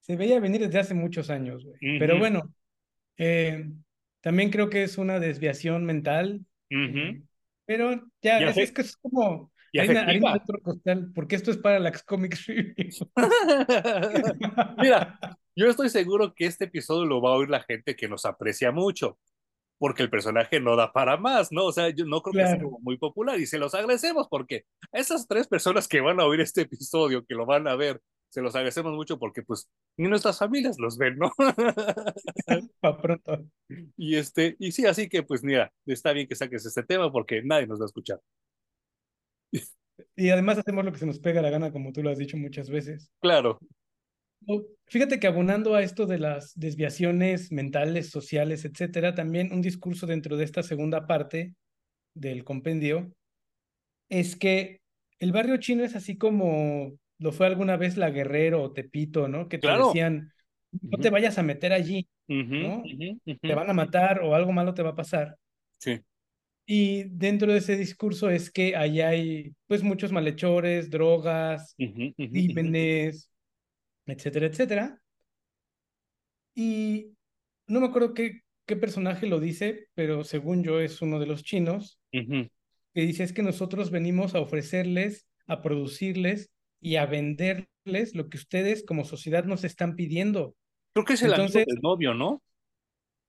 se 0.00 0.16
veía 0.16 0.38
venir 0.40 0.60
desde 0.60 0.78
hace 0.78 0.94
muchos 0.94 1.28
años, 1.30 1.64
güey. 1.64 1.98
Pero 1.98 2.18
bueno, 2.18 2.54
eh, 3.16 3.68
también 4.20 4.50
creo 4.50 4.70
que 4.70 4.82
es 4.82 4.98
una 4.98 5.20
desviación 5.20 5.84
mental. 5.84 6.40
eh, 6.70 7.22
pero 7.66 8.02
ya, 8.22 8.38
es, 8.40 8.56
es, 8.56 8.72
que 8.72 8.82
es 8.82 8.96
como 8.96 9.52
harina, 9.78 10.02
harina 10.02 10.32
de 10.32 10.38
otro 10.38 10.60
costal, 10.62 11.12
porque 11.14 11.36
esto 11.36 11.50
es 11.50 11.58
para 11.58 11.78
la 11.78 11.92
Comics 11.92 12.46
Review. 12.46 12.74
Mira, 14.78 15.18
yo 15.54 15.66
estoy 15.66 15.90
seguro 15.90 16.34
que 16.34 16.46
este 16.46 16.64
episodio 16.64 17.04
lo 17.04 17.20
va 17.20 17.30
a 17.30 17.34
oír 17.34 17.50
la 17.50 17.60
gente 17.60 17.94
que 17.96 18.08
nos 18.08 18.24
aprecia 18.24 18.72
mucho 18.72 19.18
porque 19.78 20.02
el 20.02 20.10
personaje 20.10 20.60
no 20.60 20.76
da 20.76 20.92
para 20.92 21.16
más, 21.16 21.52
¿no? 21.52 21.66
O 21.66 21.72
sea, 21.72 21.88
yo 21.90 22.04
no 22.04 22.20
creo 22.20 22.44
que 22.44 22.50
sea 22.50 22.68
muy 22.80 22.98
popular 22.98 23.38
y 23.38 23.46
se 23.46 23.58
los 23.58 23.74
agradecemos 23.74 24.26
porque 24.28 24.64
esas 24.92 25.26
tres 25.26 25.46
personas 25.46 25.86
que 25.86 26.00
van 26.00 26.20
a 26.20 26.24
oír 26.24 26.40
este 26.40 26.62
episodio, 26.62 27.24
que 27.24 27.34
lo 27.34 27.46
van 27.46 27.68
a 27.68 27.76
ver, 27.76 28.00
se 28.28 28.42
los 28.42 28.54
agradecemos 28.54 28.94
mucho 28.94 29.18
porque 29.18 29.42
pues 29.42 29.68
ni 29.96 30.08
nuestras 30.08 30.38
familias 30.38 30.78
los 30.78 30.98
ven, 30.98 31.18
¿no? 31.18 31.32
Para 32.80 33.00
pronto. 33.00 33.44
Y 33.96 34.16
este, 34.16 34.56
y 34.58 34.72
sí, 34.72 34.86
así 34.86 35.08
que 35.08 35.22
pues 35.22 35.42
mira, 35.44 35.72
está 35.84 36.12
bien 36.12 36.26
que 36.26 36.34
saques 36.34 36.64
este 36.64 36.82
tema 36.82 37.12
porque 37.12 37.42
nadie 37.42 37.66
nos 37.66 37.80
va 37.80 37.84
a 37.84 37.86
escuchar. 37.86 38.20
Y 40.16 40.30
además 40.30 40.58
hacemos 40.58 40.84
lo 40.84 40.92
que 40.92 40.98
se 40.98 41.06
nos 41.06 41.18
pega 41.18 41.42
la 41.42 41.50
gana, 41.50 41.72
como 41.72 41.92
tú 41.92 42.02
lo 42.02 42.10
has 42.10 42.18
dicho 42.18 42.36
muchas 42.36 42.70
veces. 42.70 43.10
Claro. 43.20 43.58
Fíjate 44.86 45.18
que 45.18 45.26
abonando 45.26 45.74
a 45.74 45.82
esto 45.82 46.06
de 46.06 46.18
las 46.18 46.52
desviaciones 46.54 47.52
mentales, 47.52 48.10
sociales, 48.10 48.64
etcétera, 48.64 49.14
también 49.14 49.52
un 49.52 49.60
discurso 49.60 50.06
dentro 50.06 50.36
de 50.36 50.44
esta 50.44 50.62
segunda 50.62 51.06
parte 51.06 51.54
del 52.14 52.44
compendio 52.44 53.12
es 54.08 54.36
que 54.36 54.80
el 55.18 55.32
barrio 55.32 55.56
chino 55.58 55.84
es 55.84 55.96
así 55.96 56.16
como 56.16 56.96
lo 57.18 57.32
fue 57.32 57.46
alguna 57.46 57.76
vez 57.76 57.96
la 57.96 58.10
Guerrero 58.10 58.62
o 58.62 58.72
Tepito, 58.72 59.28
¿no? 59.28 59.48
Que 59.48 59.58
te 59.58 59.68
decían, 59.68 60.32
no 60.82 60.98
te 60.98 61.10
vayas 61.10 61.38
a 61.38 61.42
meter 61.42 61.72
allí, 61.72 62.08
¿no? 62.26 62.82
Te 63.40 63.54
van 63.54 63.70
a 63.70 63.74
matar 63.74 64.20
o 64.22 64.34
algo 64.34 64.52
malo 64.52 64.74
te 64.74 64.82
va 64.82 64.90
a 64.90 64.96
pasar. 64.96 65.36
Sí. 65.78 66.00
Y 66.66 67.04
dentro 67.04 67.50
de 67.50 67.58
ese 67.58 67.76
discurso 67.76 68.28
es 68.28 68.50
que 68.50 68.76
allá 68.76 69.08
hay 69.08 69.54
pues 69.66 69.82
muchos 69.82 70.12
malhechores, 70.12 70.90
drogas, 70.90 71.74
crímenes, 71.76 73.30
etcétera, 74.06 74.46
etcétera. 74.46 75.00
Y 76.54 77.14
no 77.66 77.80
me 77.80 77.86
acuerdo 77.86 78.14
qué, 78.14 78.42
qué 78.66 78.76
personaje 78.76 79.26
lo 79.26 79.40
dice, 79.40 79.88
pero 79.94 80.24
según 80.24 80.62
yo 80.62 80.80
es 80.80 81.00
uno 81.00 81.18
de 81.18 81.26
los 81.26 81.42
chinos, 81.42 81.98
que 82.12 82.50
dice 82.94 83.24
es 83.24 83.32
que 83.32 83.42
nosotros 83.42 83.90
venimos 83.90 84.34
a 84.34 84.40
ofrecerles, 84.40 85.26
a 85.46 85.62
producirles 85.62 86.50
y 86.80 86.96
a 86.96 87.06
venderles 87.06 88.14
lo 88.14 88.28
que 88.28 88.38
ustedes 88.38 88.84
como 88.84 89.04
sociedad 89.04 89.44
nos 89.44 89.64
están 89.64 89.96
pidiendo. 89.96 90.54
Creo 90.92 91.04
que 91.04 91.14
es 91.14 91.22
el 91.22 91.30
Entonces, 91.30 91.66
del 91.66 91.80
novio, 91.82 92.14
¿no? 92.14 92.42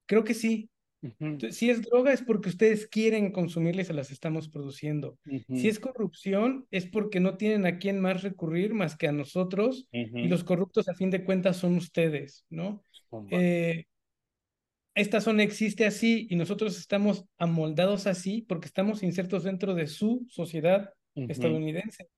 Creo 0.05 0.23
que 0.23 0.33
sí. 0.33 0.69
Si 1.51 1.69
es 1.69 1.81
droga 1.81 2.11
es 2.11 2.21
porque 2.21 2.49
ustedes 2.49 2.85
quieren 2.87 3.31
consumirla 3.31 3.83
y 3.83 3.85
se 3.85 3.93
las 3.93 4.11
estamos 4.11 4.49
produciendo. 4.49 5.17
Si 5.47 5.69
es 5.69 5.79
corrupción 5.79 6.67
es 6.71 6.87
porque 6.87 7.21
no 7.21 7.37
tienen 7.37 7.65
a 7.65 7.77
quién 7.77 8.01
más 8.01 8.21
recurrir 8.21 8.73
más 8.73 8.97
que 8.97 9.07
a 9.07 9.13
nosotros 9.13 9.87
y 9.91 10.27
los 10.27 10.43
corruptos 10.43 10.89
a 10.89 10.95
fin 10.95 11.09
de 11.09 11.23
cuentas 11.23 11.57
son 11.57 11.77
ustedes, 11.77 12.45
¿no? 12.49 12.83
Eh, 13.31 13.85
esta 14.93 15.21
zona 15.21 15.43
existe 15.43 15.85
así 15.85 16.27
y 16.29 16.35
nosotros 16.35 16.77
estamos 16.77 17.23
amoldados 17.37 18.05
así 18.05 18.41
porque 18.41 18.67
estamos 18.67 19.01
insertos 19.01 19.45
dentro 19.45 19.75
de 19.75 19.87
su 19.87 20.25
sociedad 20.27 20.93
estadounidense. 21.15 22.09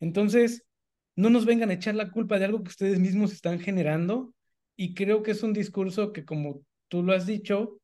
Entonces, 0.00 0.64
no 1.16 1.30
nos 1.30 1.46
vengan 1.46 1.70
a 1.70 1.74
echar 1.74 1.94
la 1.94 2.10
culpa 2.10 2.38
de 2.38 2.46
algo 2.46 2.62
que 2.62 2.70
ustedes 2.70 2.98
mismos 2.98 3.32
están 3.32 3.60
generando 3.60 4.34
y 4.76 4.94
creo 4.94 5.22
que 5.22 5.30
es 5.30 5.42
un 5.42 5.52
discurso 5.52 6.12
que 6.12 6.24
como 6.24 6.62
tú 6.88 7.02
lo 7.02 7.12
has 7.12 7.26
dicho, 7.26 7.80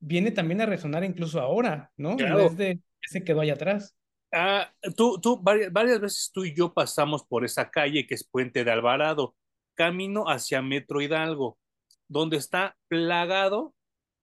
viene 0.00 0.30
también 0.30 0.60
a 0.60 0.66
resonar 0.66 1.04
incluso 1.04 1.40
ahora, 1.40 1.90
¿no? 1.96 2.16
Claro. 2.16 2.40
En 2.40 2.46
vez 2.46 2.56
de 2.56 2.74
que 2.76 3.08
se 3.08 3.24
quedó 3.24 3.40
allá 3.40 3.54
atrás. 3.54 3.96
Ah, 4.32 4.72
tú, 4.96 5.20
tú, 5.20 5.40
varias, 5.40 5.72
varias 5.72 6.00
veces 6.00 6.30
tú 6.32 6.44
y 6.44 6.54
yo 6.54 6.74
pasamos 6.74 7.24
por 7.24 7.44
esa 7.44 7.70
calle 7.70 8.06
que 8.06 8.14
es 8.14 8.24
Puente 8.24 8.64
de 8.64 8.70
Alvarado, 8.70 9.34
camino 9.74 10.24
hacia 10.28 10.60
Metro 10.60 11.00
Hidalgo, 11.00 11.58
donde 12.08 12.36
está 12.36 12.76
plagado, 12.88 13.74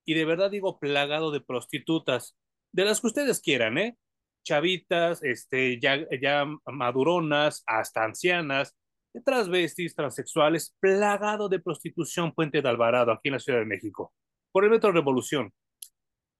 y 0.04 0.14
de 0.14 0.24
verdad 0.24 0.50
digo 0.50 0.78
plagado 0.78 1.30
de 1.30 1.40
prostitutas, 1.40 2.36
de 2.72 2.84
las 2.84 3.00
que 3.00 3.06
ustedes 3.08 3.40
quieran, 3.40 3.78
¿eh? 3.78 3.96
Chavitas, 4.42 5.22
este, 5.22 5.78
ya, 5.80 5.98
ya 6.20 6.46
maduronas, 6.66 7.62
hasta 7.66 8.04
ancianas, 8.04 8.76
transvestis, 9.24 9.94
transexuales, 9.94 10.74
plagado 10.80 11.48
de 11.48 11.60
prostitución 11.60 12.32
Puente 12.32 12.62
de 12.62 12.68
Alvarado, 12.68 13.12
aquí 13.12 13.28
en 13.28 13.34
la 13.34 13.40
Ciudad 13.40 13.58
de 13.58 13.66
México, 13.66 14.12
por 14.50 14.64
el 14.64 14.70
Metro 14.70 14.92
Revolución 14.92 15.52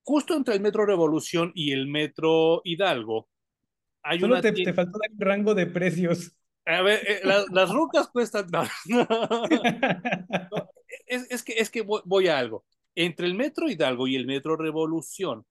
justo 0.05 0.35
entre 0.35 0.55
el 0.55 0.61
Metro 0.61 0.85
Revolución 0.87 1.53
y 1.55 1.73
el 1.73 1.87
Metro 1.87 2.61
Hidalgo, 2.65 3.29
hay 4.03 4.21
Solo 4.21 4.35
una 4.35 4.43
te, 4.43 4.53
te 4.53 4.73
faltó 4.73 4.99
un 5.11 5.21
rango 5.21 5.55
de 5.55 5.67
precios. 5.67 6.33
A 6.65 6.83
ver, 6.83 7.01
eh, 7.09 7.21
las 7.25 7.71
rucas 7.71 8.09
cuestan. 8.09 8.47
es, 11.07 11.31
es, 11.31 11.43
que, 11.43 11.55
es 11.55 11.71
que 11.71 11.83
voy, 11.83 12.01
voy, 12.05 12.29
a 12.29 12.39
algo. 12.39 12.65
Entre 12.95 13.27
el 13.27 13.35
Metro 13.35 13.69
Hidalgo 13.69 14.07
y 14.07 14.17
el 14.17 14.27
Metro 14.27 14.57
Revolución, 14.57 15.45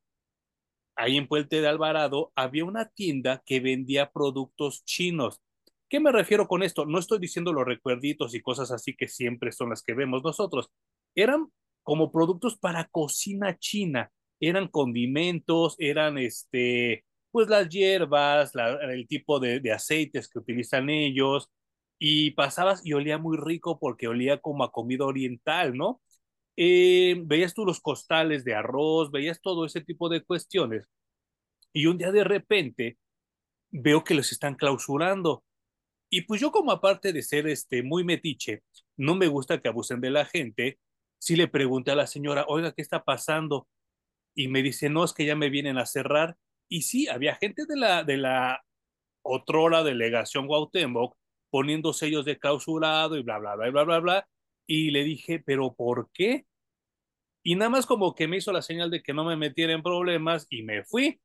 ahí 1.02 1.18
en 1.18 1.28
Puente 1.28 1.62
de 1.62 1.68
Alvarado, 1.68 2.32
había 2.36 2.66
una 2.66 2.90
tienda 2.90 3.42
que 3.46 3.60
vendía 3.60 4.12
productos 4.12 4.84
chinos. 4.86 5.42
¿Qué 5.90 6.00
me 6.00 6.12
refiero 6.12 6.48
con 6.48 6.64
esto? 6.64 6.86
No 6.86 7.00
estoy 7.00 7.20
diciendo 7.20 7.54
los 7.54 7.66
recuerditos 7.66 8.34
y 8.34 8.42
cosas 8.42 8.72
así 8.72 8.96
que 8.96 9.08
siempre 9.08 9.52
son 9.52 9.70
las 9.72 9.84
que 9.84 9.94
vemos 9.94 10.24
nosotros. 10.24 10.70
Eran 11.16 11.48
como 11.84 12.12
productos 12.12 12.58
para 12.58 12.88
cocina 12.88 13.58
china 13.58 14.12
eran 14.42 14.68
condimentos, 14.68 15.76
eran 15.80 16.18
este, 16.18 17.06
pues 17.32 17.48
las 17.48 17.70
hierbas, 17.70 18.52
el 18.56 19.08
tipo 19.08 19.40
de, 19.40 19.60
de, 19.60 19.72
aceites 19.72 20.28
que 20.28 20.40
utilizan 20.40 20.90
ellos, 20.90 21.50
y 22.00 22.32
pasabas 22.32 22.86
y 22.86 22.94
olía 22.94 23.20
muy 23.20 23.38
rico 23.38 23.78
porque 23.80 24.08
olía 24.08 24.40
como 24.40 24.64
a 24.64 24.72
comida 24.72 25.06
oriental, 25.06 25.78
¿no? 25.78 26.02
Eh, 26.58 27.16
veías 27.26 27.54
tú 27.54 27.66
los 27.66 27.80
costales 27.80 28.44
de 28.44 28.56
arroz, 28.56 29.12
veías 29.12 29.42
todo 29.42 29.66
ese 29.66 29.82
tipo 29.82 30.10
de 30.10 30.24
cuestiones, 30.24 30.86
y 31.74 31.86
un 31.88 31.98
día 31.98 32.12
de 32.12 32.24
repente 32.24 32.98
veo 33.70 34.04
que 34.04 34.14
los 34.14 34.32
están 34.32 34.56
clausurando. 34.56 35.44
Y 36.10 36.22
pues 36.24 36.42
yo 36.42 36.52
como 36.52 36.72
aparte 36.72 37.14
de 37.14 37.24
ser 37.24 37.48
este 37.48 37.84
muy 37.84 38.04
metiche, 38.04 38.64
no 38.98 39.16
me 39.16 39.28
gusta 39.28 39.62
que 39.62 39.70
abusen 39.70 40.02
de 40.02 40.12
la 40.12 40.26
gente, 40.26 40.80
si 41.20 41.36
le 41.36 41.48
pregunté 41.48 41.92
a 41.92 41.96
la 41.96 42.08
señora, 42.08 42.46
oiga, 42.48 42.74
¿qué 42.74 42.82
está 42.82 43.04
pasando? 43.04 43.68
y 44.36 44.48
me 44.48 44.62
dice, 44.64 44.90
no, 44.90 45.04
es 45.04 45.14
que 45.14 45.26
ya 45.26 45.36
me 45.36 45.50
vienen 45.50 45.78
a 45.78 45.86
cerrar. 45.86 46.38
Y 46.70 46.84
sí, 46.84 47.08
había 47.08 47.36
gente 47.36 47.66
de 47.66 47.76
la, 47.76 48.04
de 48.04 48.18
la 48.18 48.64
otrora 49.24 49.84
delegación 49.84 50.48
Guautemoc 50.48 51.16
poniendo 51.50 51.94
sellos 51.94 52.26
de 52.26 52.40
clausurado 52.40 53.18
y 53.18 53.24
bla, 53.24 53.40
bla, 53.40 53.56
bla, 53.56 53.70
bla, 53.70 53.84
bla, 53.84 54.00
bla. 54.00 54.28
Y 54.74 54.90
le 54.92 55.04
dije, 55.04 55.40
¿pero 55.46 55.74
por 55.74 56.10
qué? 56.14 56.46
Y 57.44 57.56
nada 57.56 57.68
más 57.68 57.86
como 57.86 58.16
que 58.16 58.30
me 58.30 58.38
hizo 58.38 58.54
la 58.54 58.62
señal 58.62 58.90
de 58.90 59.04
que 59.04 59.14
no 59.14 59.26
me 59.26 59.36
metiera 59.36 59.74
en 59.74 59.84
problemas 59.84 60.48
y 60.50 60.64
me 60.64 60.86
fui. 60.86 61.20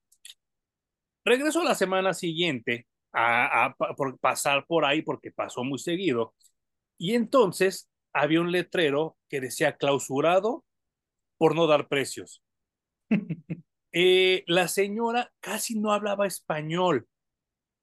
Regreso 1.25 1.63
la 1.63 1.77
semana 1.77 2.13
siguiente 2.13 2.89
a, 3.13 3.67
a, 3.67 3.77
por 3.77 4.19
pasar 4.19 4.67
por 4.67 4.85
ahí 4.85 5.01
porque 5.03 5.31
pasó 5.31 5.63
muy 5.63 5.79
seguido. 5.79 6.35
Y 6.99 7.15
entonces 7.15 7.89
había 8.13 8.41
un 8.41 8.51
letrero 8.51 9.17
que 9.29 9.41
decía 9.41 9.77
clausurado 9.77 10.65
por 11.39 11.55
no 11.55 11.69
dar 11.69 11.87
precios. 11.87 12.43
Eh, 13.99 14.45
la 14.47 14.69
señora 14.69 15.33
casi 15.41 15.79
no 15.79 15.91
hablaba 15.91 16.27
español. 16.27 17.09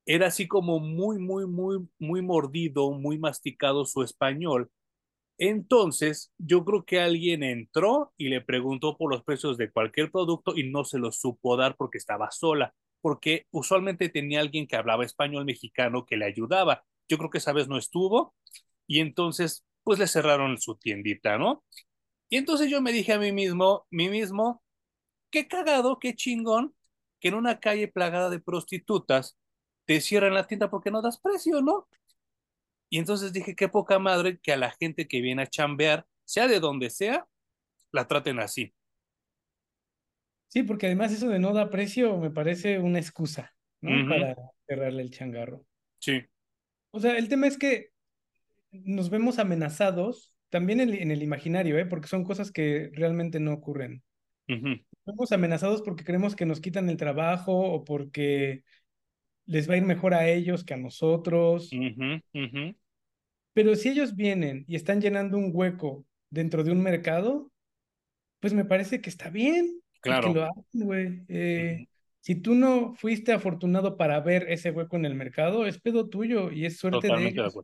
Era 0.05 0.27
así 0.27 0.47
como 0.47 0.79
muy, 0.79 1.17
muy, 1.17 1.47
muy, 1.47 1.89
muy 1.97 2.21
mordido, 2.21 2.91
muy 2.91 3.17
masticado 3.17 3.83
su 3.83 4.03
español. 4.03 4.69
Entonces, 5.45 6.31
yo 6.37 6.63
creo 6.63 6.85
que 6.85 7.01
alguien 7.01 7.43
entró 7.43 8.13
y 8.15 8.29
le 8.29 8.39
preguntó 8.39 8.95
por 8.95 9.11
los 9.11 9.25
precios 9.25 9.57
de 9.57 9.69
cualquier 9.69 10.09
producto 10.09 10.53
y 10.55 10.69
no 10.69 10.85
se 10.85 10.99
los 10.99 11.19
supo 11.19 11.57
dar 11.57 11.75
porque 11.75 11.97
estaba 11.97 12.31
sola, 12.31 12.73
porque 13.01 13.45
usualmente 13.51 14.07
tenía 14.07 14.39
alguien 14.39 14.67
que 14.67 14.77
hablaba 14.77 15.03
español 15.03 15.43
mexicano 15.43 16.05
que 16.05 16.15
le 16.15 16.27
ayudaba. 16.27 16.85
Yo 17.09 17.17
creo 17.17 17.29
que 17.29 17.39
esa 17.39 17.51
vez 17.51 17.67
no 17.67 17.77
estuvo 17.77 18.33
y 18.87 19.01
entonces, 19.01 19.65
pues 19.83 19.99
le 19.99 20.07
cerraron 20.07 20.57
su 20.59 20.77
tiendita, 20.77 21.37
¿no? 21.37 21.65
Y 22.29 22.37
entonces 22.37 22.69
yo 22.69 22.81
me 22.81 22.93
dije 22.93 23.11
a 23.11 23.19
mí 23.19 23.33
mismo, 23.33 23.85
mí 23.91 24.07
mismo, 24.07 24.63
qué 25.29 25.49
cagado, 25.49 25.99
qué 25.99 26.15
chingón 26.15 26.73
que 27.19 27.27
en 27.27 27.35
una 27.35 27.59
calle 27.59 27.89
plagada 27.89 28.29
de 28.29 28.39
prostitutas 28.39 29.37
te 29.83 29.99
cierran 29.99 30.35
la 30.35 30.47
tienda 30.47 30.69
porque 30.69 30.89
no 30.89 31.01
das 31.01 31.19
precio, 31.19 31.61
¿no? 31.61 31.89
Y 32.93 32.99
entonces 32.99 33.33
dije, 33.33 33.55
qué 33.55 33.69
poca 33.69 33.97
madre 33.97 34.37
que 34.37 34.51
a 34.51 34.55
la 34.55 34.69
gente 34.69 35.07
que 35.07 35.19
viene 35.19 35.41
a 35.41 35.47
chambear, 35.47 36.05
sea 36.25 36.47
de 36.47 36.59
donde 36.59 36.91
sea, 36.91 37.25
la 37.91 38.07
traten 38.07 38.37
así. 38.37 38.71
Sí, 40.49 40.61
porque 40.61 40.85
además 40.85 41.11
eso 41.11 41.27
de 41.27 41.39
no 41.39 41.53
dar 41.53 41.71
precio 41.71 42.15
me 42.17 42.29
parece 42.29 42.77
una 42.77 42.99
excusa, 42.99 43.51
¿no? 43.81 44.07
Para 44.07 44.35
cerrarle 44.67 45.01
el 45.01 45.09
changarro. 45.09 45.65
Sí. 45.97 46.21
O 46.91 46.99
sea, 46.99 47.17
el 47.17 47.29
tema 47.29 47.47
es 47.47 47.57
que 47.57 47.89
nos 48.69 49.09
vemos 49.09 49.39
amenazados 49.39 50.31
también 50.49 50.79
en, 50.79 50.93
en 50.93 51.09
el 51.09 51.23
imaginario, 51.23 51.79
¿eh? 51.79 51.87
porque 51.87 52.07
son 52.07 52.23
cosas 52.23 52.51
que 52.51 52.91
realmente 52.93 53.39
no 53.39 53.53
ocurren. 53.53 54.03
Somos 55.03 55.31
amenazados 55.31 55.81
porque 55.81 56.03
creemos 56.03 56.35
que 56.35 56.45
nos 56.45 56.61
quitan 56.61 56.87
el 56.91 56.97
trabajo 56.97 57.57
o 57.57 57.83
porque 57.83 58.61
les 59.47 59.67
va 59.67 59.73
a 59.73 59.77
ir 59.77 59.83
mejor 59.83 60.13
a 60.13 60.29
ellos 60.29 60.63
que 60.63 60.75
a 60.75 60.77
nosotros. 60.77 61.71
Pero 63.53 63.75
si 63.75 63.89
ellos 63.89 64.15
vienen 64.15 64.65
y 64.67 64.75
están 64.75 65.01
llenando 65.01 65.37
un 65.37 65.51
hueco 65.53 66.05
dentro 66.29 66.63
de 66.63 66.71
un 66.71 66.81
mercado, 66.81 67.51
pues 68.39 68.53
me 68.53 68.65
parece 68.65 69.01
que 69.01 69.09
está 69.09 69.29
bien. 69.29 69.81
Claro. 70.01 70.27
Que 70.27 70.33
lo 70.33 70.43
hagan, 70.43 70.65
güey. 70.73 71.21
Eh, 71.29 71.87
si 72.19 72.35
tú 72.35 72.55
no 72.55 72.93
fuiste 72.95 73.31
afortunado 73.31 73.97
para 73.97 74.19
ver 74.19 74.49
ese 74.49 74.71
hueco 74.71 74.95
en 74.95 75.05
el 75.05 75.15
mercado, 75.15 75.65
es 75.65 75.79
pedo 75.79 76.09
tuyo 76.09 76.51
y 76.51 76.65
es 76.65 76.77
suerte 76.77 77.07
de 77.07 77.27
ellos. 77.27 77.57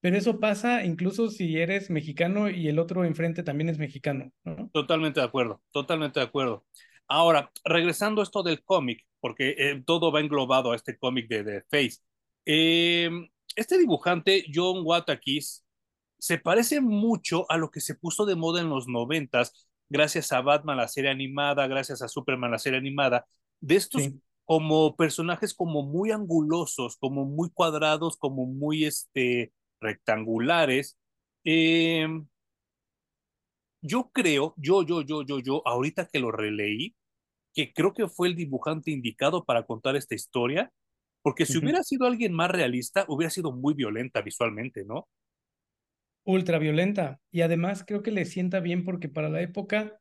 Pero 0.00 0.16
eso 0.16 0.38
pasa 0.38 0.84
incluso 0.84 1.30
si 1.30 1.58
eres 1.58 1.90
mexicano 1.90 2.48
y 2.48 2.68
el 2.68 2.78
otro 2.78 3.04
enfrente 3.04 3.42
también 3.42 3.70
es 3.70 3.78
mexicano, 3.78 4.30
¿no? 4.44 4.70
Totalmente 4.72 5.20
de 5.20 5.26
acuerdo, 5.26 5.62
totalmente 5.70 6.20
de 6.20 6.26
acuerdo. 6.26 6.64
Ahora, 7.08 7.50
regresando 7.64 8.20
a 8.20 8.24
esto 8.24 8.42
del 8.42 8.62
cómic, 8.62 9.04
porque 9.20 9.54
eh, 9.58 9.82
todo 9.84 10.12
va 10.12 10.20
englobado 10.20 10.72
a 10.72 10.76
este 10.76 10.98
cómic 10.98 11.28
de, 11.28 11.44
The 11.44 11.62
Face. 11.62 12.00
Eh, 12.44 13.10
este 13.56 13.78
dibujante, 13.78 14.44
John 14.52 14.82
Watakis, 14.84 15.64
se 16.18 16.38
parece 16.38 16.80
mucho 16.80 17.50
a 17.50 17.56
lo 17.56 17.70
que 17.70 17.80
se 17.80 17.94
puso 17.94 18.26
de 18.26 18.36
moda 18.36 18.60
en 18.60 18.70
los 18.70 18.88
noventas, 18.88 19.68
gracias 19.88 20.32
a 20.32 20.40
Batman, 20.40 20.76
la 20.76 20.88
serie 20.88 21.10
animada, 21.10 21.66
gracias 21.66 22.02
a 22.02 22.08
Superman, 22.08 22.50
la 22.50 22.58
serie 22.58 22.78
animada, 22.78 23.26
de 23.60 23.76
estos 23.76 24.10
como 24.44 24.94
personajes 24.94 25.54
como 25.54 25.82
muy 25.82 26.12
angulosos, 26.12 26.96
como 26.98 27.24
muy 27.24 27.50
cuadrados, 27.50 28.16
como 28.16 28.46
muy 28.46 28.84
este, 28.84 29.52
rectangulares. 29.80 30.96
Eh, 31.44 32.06
yo 33.82 34.10
creo, 34.12 34.54
yo, 34.56 34.82
yo, 34.84 35.02
yo, 35.02 35.22
yo, 35.22 35.40
yo, 35.40 35.62
ahorita 35.66 36.06
que 36.06 36.18
lo 36.20 36.30
releí, 36.30 36.94
que 37.54 37.72
creo 37.72 37.94
que 37.94 38.08
fue 38.08 38.28
el 38.28 38.36
dibujante 38.36 38.90
indicado 38.90 39.44
para 39.44 39.64
contar 39.66 39.96
esta 39.96 40.14
historia, 40.14 40.72
porque 41.26 41.44
si 41.44 41.58
hubiera 41.58 41.82
sido 41.82 42.06
alguien 42.06 42.32
más 42.32 42.52
realista, 42.52 43.04
hubiera 43.08 43.30
sido 43.30 43.50
muy 43.50 43.74
violenta 43.74 44.22
visualmente, 44.22 44.84
¿no? 44.84 45.08
Ultra 46.22 46.60
violenta. 46.60 47.18
Y 47.32 47.40
además 47.40 47.82
creo 47.84 48.04
que 48.04 48.12
le 48.12 48.26
sienta 48.26 48.60
bien 48.60 48.84
porque 48.84 49.08
para 49.08 49.28
la 49.28 49.42
época 49.42 49.98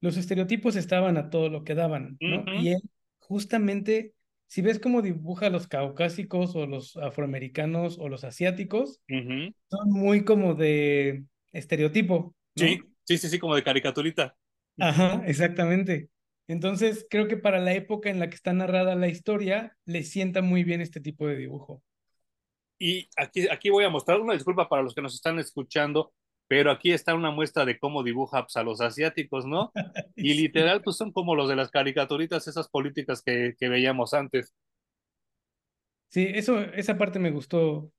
los 0.00 0.16
estereotipos 0.16 0.74
estaban 0.76 1.18
a 1.18 1.28
todo 1.28 1.50
lo 1.50 1.62
que 1.62 1.74
daban, 1.74 2.16
¿no? 2.20 2.46
Y 2.58 2.68
él 2.68 2.80
justamente, 3.18 4.14
si 4.46 4.62
ves 4.62 4.78
cómo 4.78 5.02
dibuja 5.02 5.48
a 5.48 5.50
los 5.50 5.68
caucásicos 5.68 6.56
o 6.56 6.64
los 6.64 6.96
afroamericanos 6.96 7.98
o 7.98 8.08
los 8.08 8.24
asiáticos, 8.24 9.02
son 9.68 9.90
muy 9.90 10.24
como 10.24 10.54
de 10.54 11.24
estereotipo. 11.52 12.34
Sí, 12.56 12.80
sí, 13.04 13.18
sí, 13.18 13.28
sí, 13.28 13.38
como 13.38 13.56
de 13.56 13.62
caricaturita. 13.62 14.38
Ajá, 14.78 15.22
exactamente. 15.26 16.08
Entonces, 16.52 17.06
creo 17.08 17.28
que 17.28 17.36
para 17.36 17.60
la 17.60 17.72
época 17.72 18.10
en 18.10 18.18
la 18.18 18.28
que 18.28 18.36
está 18.36 18.52
narrada 18.52 18.94
la 18.94 19.08
historia, 19.08 19.76
le 19.86 20.02
sienta 20.02 20.42
muy 20.42 20.64
bien 20.64 20.80
este 20.80 21.00
tipo 21.00 21.26
de 21.26 21.36
dibujo. 21.36 21.82
Y 22.78 23.08
aquí, 23.16 23.48
aquí 23.48 23.70
voy 23.70 23.84
a 23.84 23.90
mostrar 23.90 24.20
una 24.20 24.34
disculpa 24.34 24.68
para 24.68 24.82
los 24.82 24.94
que 24.94 25.02
nos 25.02 25.14
están 25.14 25.38
escuchando, 25.38 26.12
pero 26.48 26.70
aquí 26.70 26.92
está 26.92 27.14
una 27.14 27.30
muestra 27.30 27.64
de 27.64 27.78
cómo 27.78 28.02
dibuja 28.02 28.42
pues, 28.42 28.56
a 28.56 28.62
los 28.62 28.80
asiáticos, 28.80 29.46
¿no? 29.46 29.72
Y 30.16 30.34
literal, 30.34 30.82
pues 30.82 30.96
son 30.96 31.10
como 31.12 31.34
los 31.34 31.48
de 31.48 31.56
las 31.56 31.70
caricaturitas, 31.70 32.46
esas 32.48 32.68
políticas 32.68 33.22
que, 33.22 33.54
que 33.58 33.68
veíamos 33.68 34.12
antes. 34.12 34.54
Sí, 36.10 36.26
eso, 36.34 36.60
esa 36.60 36.98
parte 36.98 37.18
me 37.18 37.30
gustó, 37.30 37.90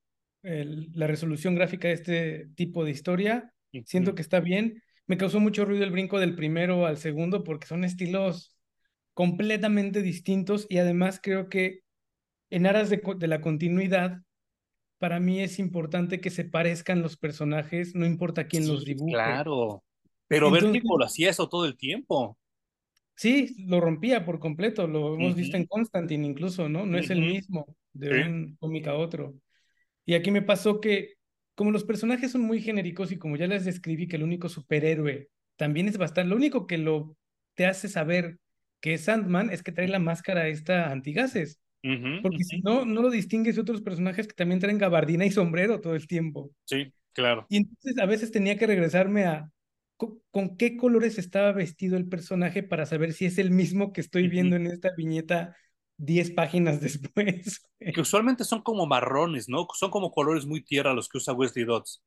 la 0.44 1.08
resolución 1.08 1.56
gráfica 1.56 1.88
de 1.88 1.94
este 1.96 2.48
tipo 2.56 2.86
de 2.86 2.92
historia. 2.92 3.52
Siento 3.86 4.14
que 4.14 4.22
está 4.22 4.40
bien. 4.40 4.84
Me 5.08 5.18
causó 5.18 5.40
mucho 5.40 5.66
ruido 5.66 5.84
el 5.84 5.92
brinco 5.92 6.20
del 6.20 6.36
primero 6.36 6.86
al 6.86 6.98
segundo 6.98 7.44
porque 7.44 7.68
son 7.68 7.84
estilos 7.84 8.56
completamente 9.14 10.02
distintos 10.02 10.66
y 10.70 10.78
además 10.78 11.20
creo 11.22 11.50
que 11.50 11.82
en 12.50 12.66
aras 12.66 12.90
de, 12.90 13.02
de 13.18 13.28
la 13.28 13.42
continuidad 13.42 14.22
para 14.98 15.20
mí 15.20 15.42
es 15.42 15.60
importante 15.60 16.22
que 16.22 16.30
se 16.30 16.46
parezcan 16.46 17.02
los 17.02 17.18
personajes, 17.18 17.94
no 17.94 18.06
importa 18.06 18.48
quién 18.48 18.68
los 18.68 18.86
dibuje. 18.86 19.12
Claro, 19.12 19.84
pero 20.28 20.50
ver 20.50 20.64
Vértigo 20.64 20.98
lo 20.98 21.06
hacía 21.06 21.30
eso 21.30 21.50
todo 21.50 21.66
el 21.66 21.78
tiempo. 21.78 22.38
Sí, 23.16 23.54
lo 23.68 23.80
rompía 23.80 24.26
por 24.26 24.40
completo, 24.40 24.88
lo 24.88 25.16
hemos 25.16 25.36
visto 25.36 25.58
en 25.58 25.66
Constantine 25.66 26.26
incluso, 26.26 26.70
¿no? 26.70 26.86
No 26.86 26.98
es 26.98 27.10
el 27.10 27.20
mismo 27.20 27.66
de 27.92 28.24
un 28.24 28.56
cómic 28.60 28.88
a 28.88 28.96
otro. 28.96 29.36
Y 30.06 30.16
aquí 30.16 30.32
me 30.32 30.42
pasó 30.42 30.82
que, 30.82 31.14
como 31.56 31.72
los 31.72 31.84
personajes 31.84 32.32
son 32.32 32.42
muy 32.42 32.62
genéricos 32.62 33.12
y 33.12 33.18
como 33.18 33.36
ya 33.36 33.48
les 33.48 33.66
describí 33.66 34.08
que 34.08 34.16
el 34.16 34.24
único 34.24 34.50
superhéroe 34.50 35.30
también 35.56 35.88
es 35.88 35.98
bastante, 35.98 36.30
lo 36.30 36.36
único 36.36 36.68
que 36.68 36.78
lo 36.78 37.16
te 37.56 37.66
hace 37.66 37.88
saber 37.88 38.40
que 38.82 38.96
es 38.96 39.06
Sandman 39.06 39.50
es 39.50 39.64
que 39.64 39.72
trae 39.72 39.88
la 39.88 40.00
máscara 40.00 40.48
esta 40.48 40.92
antigases. 40.92 41.60
Porque 42.22 42.46
si 42.46 42.62
no, 42.62 42.86
no 42.86 43.02
lo 43.02 43.10
distingues 43.10 43.56
de 43.56 43.62
otros 43.62 43.82
personajes 43.82 44.26
que 44.26 44.34
también 44.34 44.62
traen 44.62 44.78
gabardina 44.78 45.26
y 45.26 45.32
sombrero 45.32 45.82
todo 45.82 45.96
el 45.96 46.08
tiempo. 46.08 46.50
Sí, 46.64 46.94
claro. 47.12 47.46
Y 47.50 47.58
entonces 47.58 47.98
a 48.00 48.06
veces 48.06 48.32
tenía 48.32 48.58
que 48.58 48.68
regresarme 48.68 49.26
a 49.26 49.52
con, 50.32 50.58
qué 50.58 50.78
colores 50.78 51.18
estaba 51.18 51.52
vestido 51.52 51.98
el 51.98 52.08
personaje 52.08 52.64
para 52.64 52.86
saber 52.86 53.14
si 53.14 53.26
es 53.26 53.38
el 53.38 53.52
mismo 53.52 53.94
que 53.94 54.02
estoy 54.02 54.28
viendo 54.28 54.56
en 54.56 54.68
esta 54.68 54.92
viñeta 54.96 55.56
10 55.98 56.32
páginas 56.32 56.82
después. 56.82 57.62
Que 57.80 58.02
usualmente 58.02 58.44
son 58.44 58.62
como 58.62 58.86
marrones, 58.86 59.50
¿no? 59.50 59.68
Son 59.74 59.92
como 59.92 60.12
colores 60.12 60.46
muy 60.46 60.64
tierra 60.64 60.94
los 60.94 61.10
que 61.10 61.18
usa 61.18 61.34
Wesley 61.34 61.66
Dodds. 61.66 62.02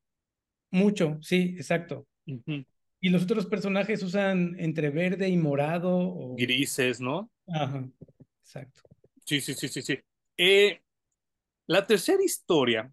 Mucho, 0.70 1.18
sí, 1.22 1.54
exacto. 1.56 2.06
Y 3.00 3.08
los 3.10 3.22
otros 3.22 3.46
personajes 3.46 4.02
usan 4.02 4.56
entre 4.58 4.90
verde 4.90 5.28
y 5.28 5.36
morado. 5.36 5.96
O... 5.96 6.34
Grises, 6.36 7.00
¿no? 7.00 7.30
Ajá, 7.46 7.88
exacto. 8.42 8.82
Sí, 9.24 9.40
sí, 9.40 9.54
sí, 9.54 9.68
sí, 9.68 9.82
sí. 9.82 9.98
Eh, 10.36 10.80
la 11.66 11.86
tercera 11.86 12.22
historia, 12.22 12.92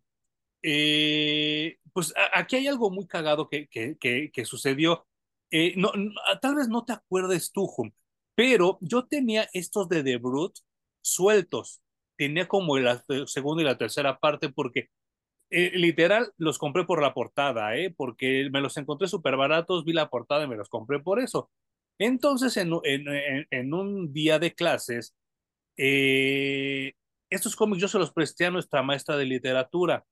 eh, 0.61 1.77
pues 1.91 2.13
aquí 2.33 2.55
hay 2.55 2.67
algo 2.67 2.89
muy 2.89 3.05
cagado 3.05 3.49
que, 3.49 3.67
que, 3.67 3.97
que, 3.97 4.45
sucedió. 4.45 5.05
Eh, 5.51 5.73
no, 5.77 5.91
tal 6.41 6.55
vez 6.55 6.67
no 6.67 6.83
te 6.85 6.93
acuerdes 6.93 7.51
tú, 7.51 7.71
Hum, 7.77 7.91
pero 8.35 8.79
yo 8.81 9.05
tenía 9.05 9.47
estos 9.53 9.87
de 9.89 10.03
The 10.03 10.17
Brute 10.17 10.61
sueltos. 11.03 11.81
Tenía 12.17 12.47
como 12.47 12.77
la 12.79 13.03
segunda 13.27 13.61
y 13.61 13.65
la 13.65 13.77
tercera 13.77 14.19
parte 14.19 14.49
porque 14.49 14.89
literal 15.49 16.33
los 16.37 16.57
compré 16.57 16.83
por 16.83 17.01
la 17.01 17.13
portada, 17.13 17.75
¿eh? 17.77 17.93
porque 17.95 18.49
me 18.51 18.61
los 18.61 18.75
encontré 18.77 19.07
súper 19.07 19.37
baratos, 19.37 19.85
vi 19.85 19.93
la 19.93 20.09
portada 20.09 20.45
y 20.45 20.47
me 20.47 20.55
los 20.55 20.69
compré 20.69 20.99
por 20.99 21.19
eso. 21.19 21.51
Entonces, 21.99 22.57
en, 22.57 22.71
en, 22.83 23.47
en 23.51 23.73
un 23.73 24.11
día 24.11 24.39
de 24.39 24.55
clases, 24.55 25.15
eh, 25.77 26.93
estos 27.29 27.55
cómics 27.55 27.81
yo 27.81 27.87
se 27.87 27.99
los 27.99 28.11
presté 28.11 28.45
a 28.45 28.51
nuestra 28.51 28.83
maestra 28.83 29.17
de 29.17 29.25
literatura 29.25 30.05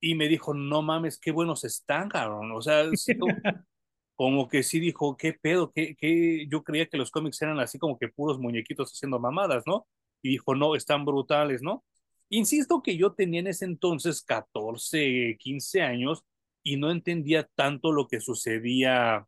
y 0.00 0.14
me 0.14 0.28
dijo, 0.28 0.54
no 0.54 0.82
mames, 0.82 1.18
qué 1.18 1.30
buenos 1.30 1.64
están, 1.64 2.08
cabrón. 2.08 2.50
O 2.52 2.60
sea, 2.60 2.84
como, 4.14 4.48
que 4.48 4.62
sí 4.62 4.80
dijo, 4.80 5.16
qué 5.16 5.32
pedo, 5.32 5.72
que 5.72 6.46
yo 6.48 6.62
creía 6.62 6.86
que 6.86 6.96
los 6.98 7.10
cómics 7.10 7.40
eran 7.42 7.58
así 7.60 7.78
como 7.78 7.98
que 7.98 8.08
puros 8.08 8.38
muñequitos 8.38 8.92
haciendo 8.92 9.18
mamadas, 9.18 9.64
¿no? 9.66 9.86
Y 10.22 10.30
dijo, 10.30 10.54
no, 10.54 10.74
están 10.76 11.04
brutales, 11.04 11.62
¿no? 11.62 11.84
Insisto 12.28 12.82
que 12.82 12.96
yo 12.96 13.12
tenía 13.12 13.40
en 13.40 13.48
ese 13.48 13.64
entonces 13.66 14.22
14, 14.22 15.36
15 15.38 15.82
años 15.82 16.24
y 16.62 16.76
no 16.76 16.90
entendía 16.90 17.48
tanto 17.54 17.92
lo 17.92 18.08
que 18.08 18.20
sucedía 18.20 19.26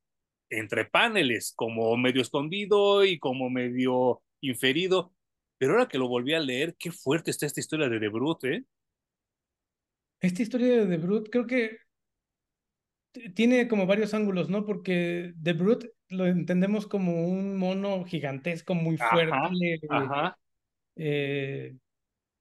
entre 0.49 0.85
paneles, 0.85 1.53
como 1.55 1.97
medio 1.97 2.23
escondido 2.23 3.05
y 3.05 3.19
como 3.19 3.51
medio 3.51 4.23
inferido. 4.41 5.13
Pero 5.59 5.73
ahora 5.73 5.89
que 5.89 5.99
lo 5.99 6.09
volví 6.09 6.35
a 6.35 6.41
leer, 6.41 6.77
qué 6.79 6.93
fuerte 6.93 7.31
está 7.31 7.47
esta 7.47 7.61
historia 7.61 7.89
de 7.89 8.01
The 8.01 8.09
Brute, 8.09 8.55
¿eh? 8.55 8.65
Esta 10.21 10.43
historia 10.43 10.85
de 10.85 10.87
The 10.87 10.97
Brute 10.97 11.31
creo 11.31 11.47
que 11.47 11.79
tiene 13.35 13.69
como 13.69 13.87
varios 13.87 14.15
ángulos, 14.15 14.49
¿no? 14.49 14.65
Porque 14.65 15.33
The 15.43 15.53
Brute 15.53 15.93
lo 16.09 16.27
entendemos 16.27 16.87
como 16.87 17.27
un 17.27 17.57
mono 17.57 18.05
gigantesco, 18.05 18.75
muy 18.75 18.97
fuerte, 18.97 19.81
ajá, 19.89 20.39
eh, 20.97 21.77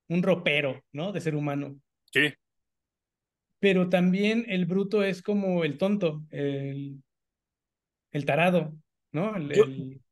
un 0.07 0.23
ropero, 0.23 0.83
¿no? 0.91 1.11
De 1.11 1.21
ser 1.21 1.35
humano. 1.35 1.75
Sí. 2.11 2.33
Pero 3.59 3.89
también 3.89 4.45
el 4.49 4.65
bruto 4.65 5.03
es 5.03 5.21
como 5.21 5.63
el 5.63 5.77
tonto, 5.77 6.23
el, 6.31 7.01
el 8.11 8.25
tarado, 8.25 8.73
¿no? 9.11 9.33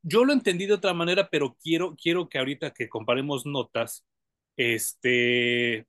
Yo, 0.04 0.24
lo 0.26 0.34
entendí 0.34 0.66
de 0.66 0.74
otra 0.74 0.94
manera, 0.94 1.28
pero 1.30 1.58
quiero, 1.62 1.96
quiero 1.96 2.30
que 2.30 2.38
ahorita 2.38 2.72
que 2.72 2.88
comparemos 2.88 3.46
notas, 3.46 4.06
este, 4.56 5.86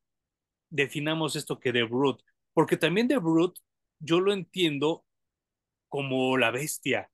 definamos 0.71 1.37
esto 1.37 1.61
que 1.61 1.73
de 1.73 1.85
Brute, 1.85 2.25
porque 2.53 2.77
también 2.77 3.07
de 3.07 3.19
Brute 3.19 3.61
yo 4.03 4.21
lo 4.21 4.33
entiendo 4.33 5.05
como 5.89 6.39
la 6.39 6.51
bestia, 6.51 7.11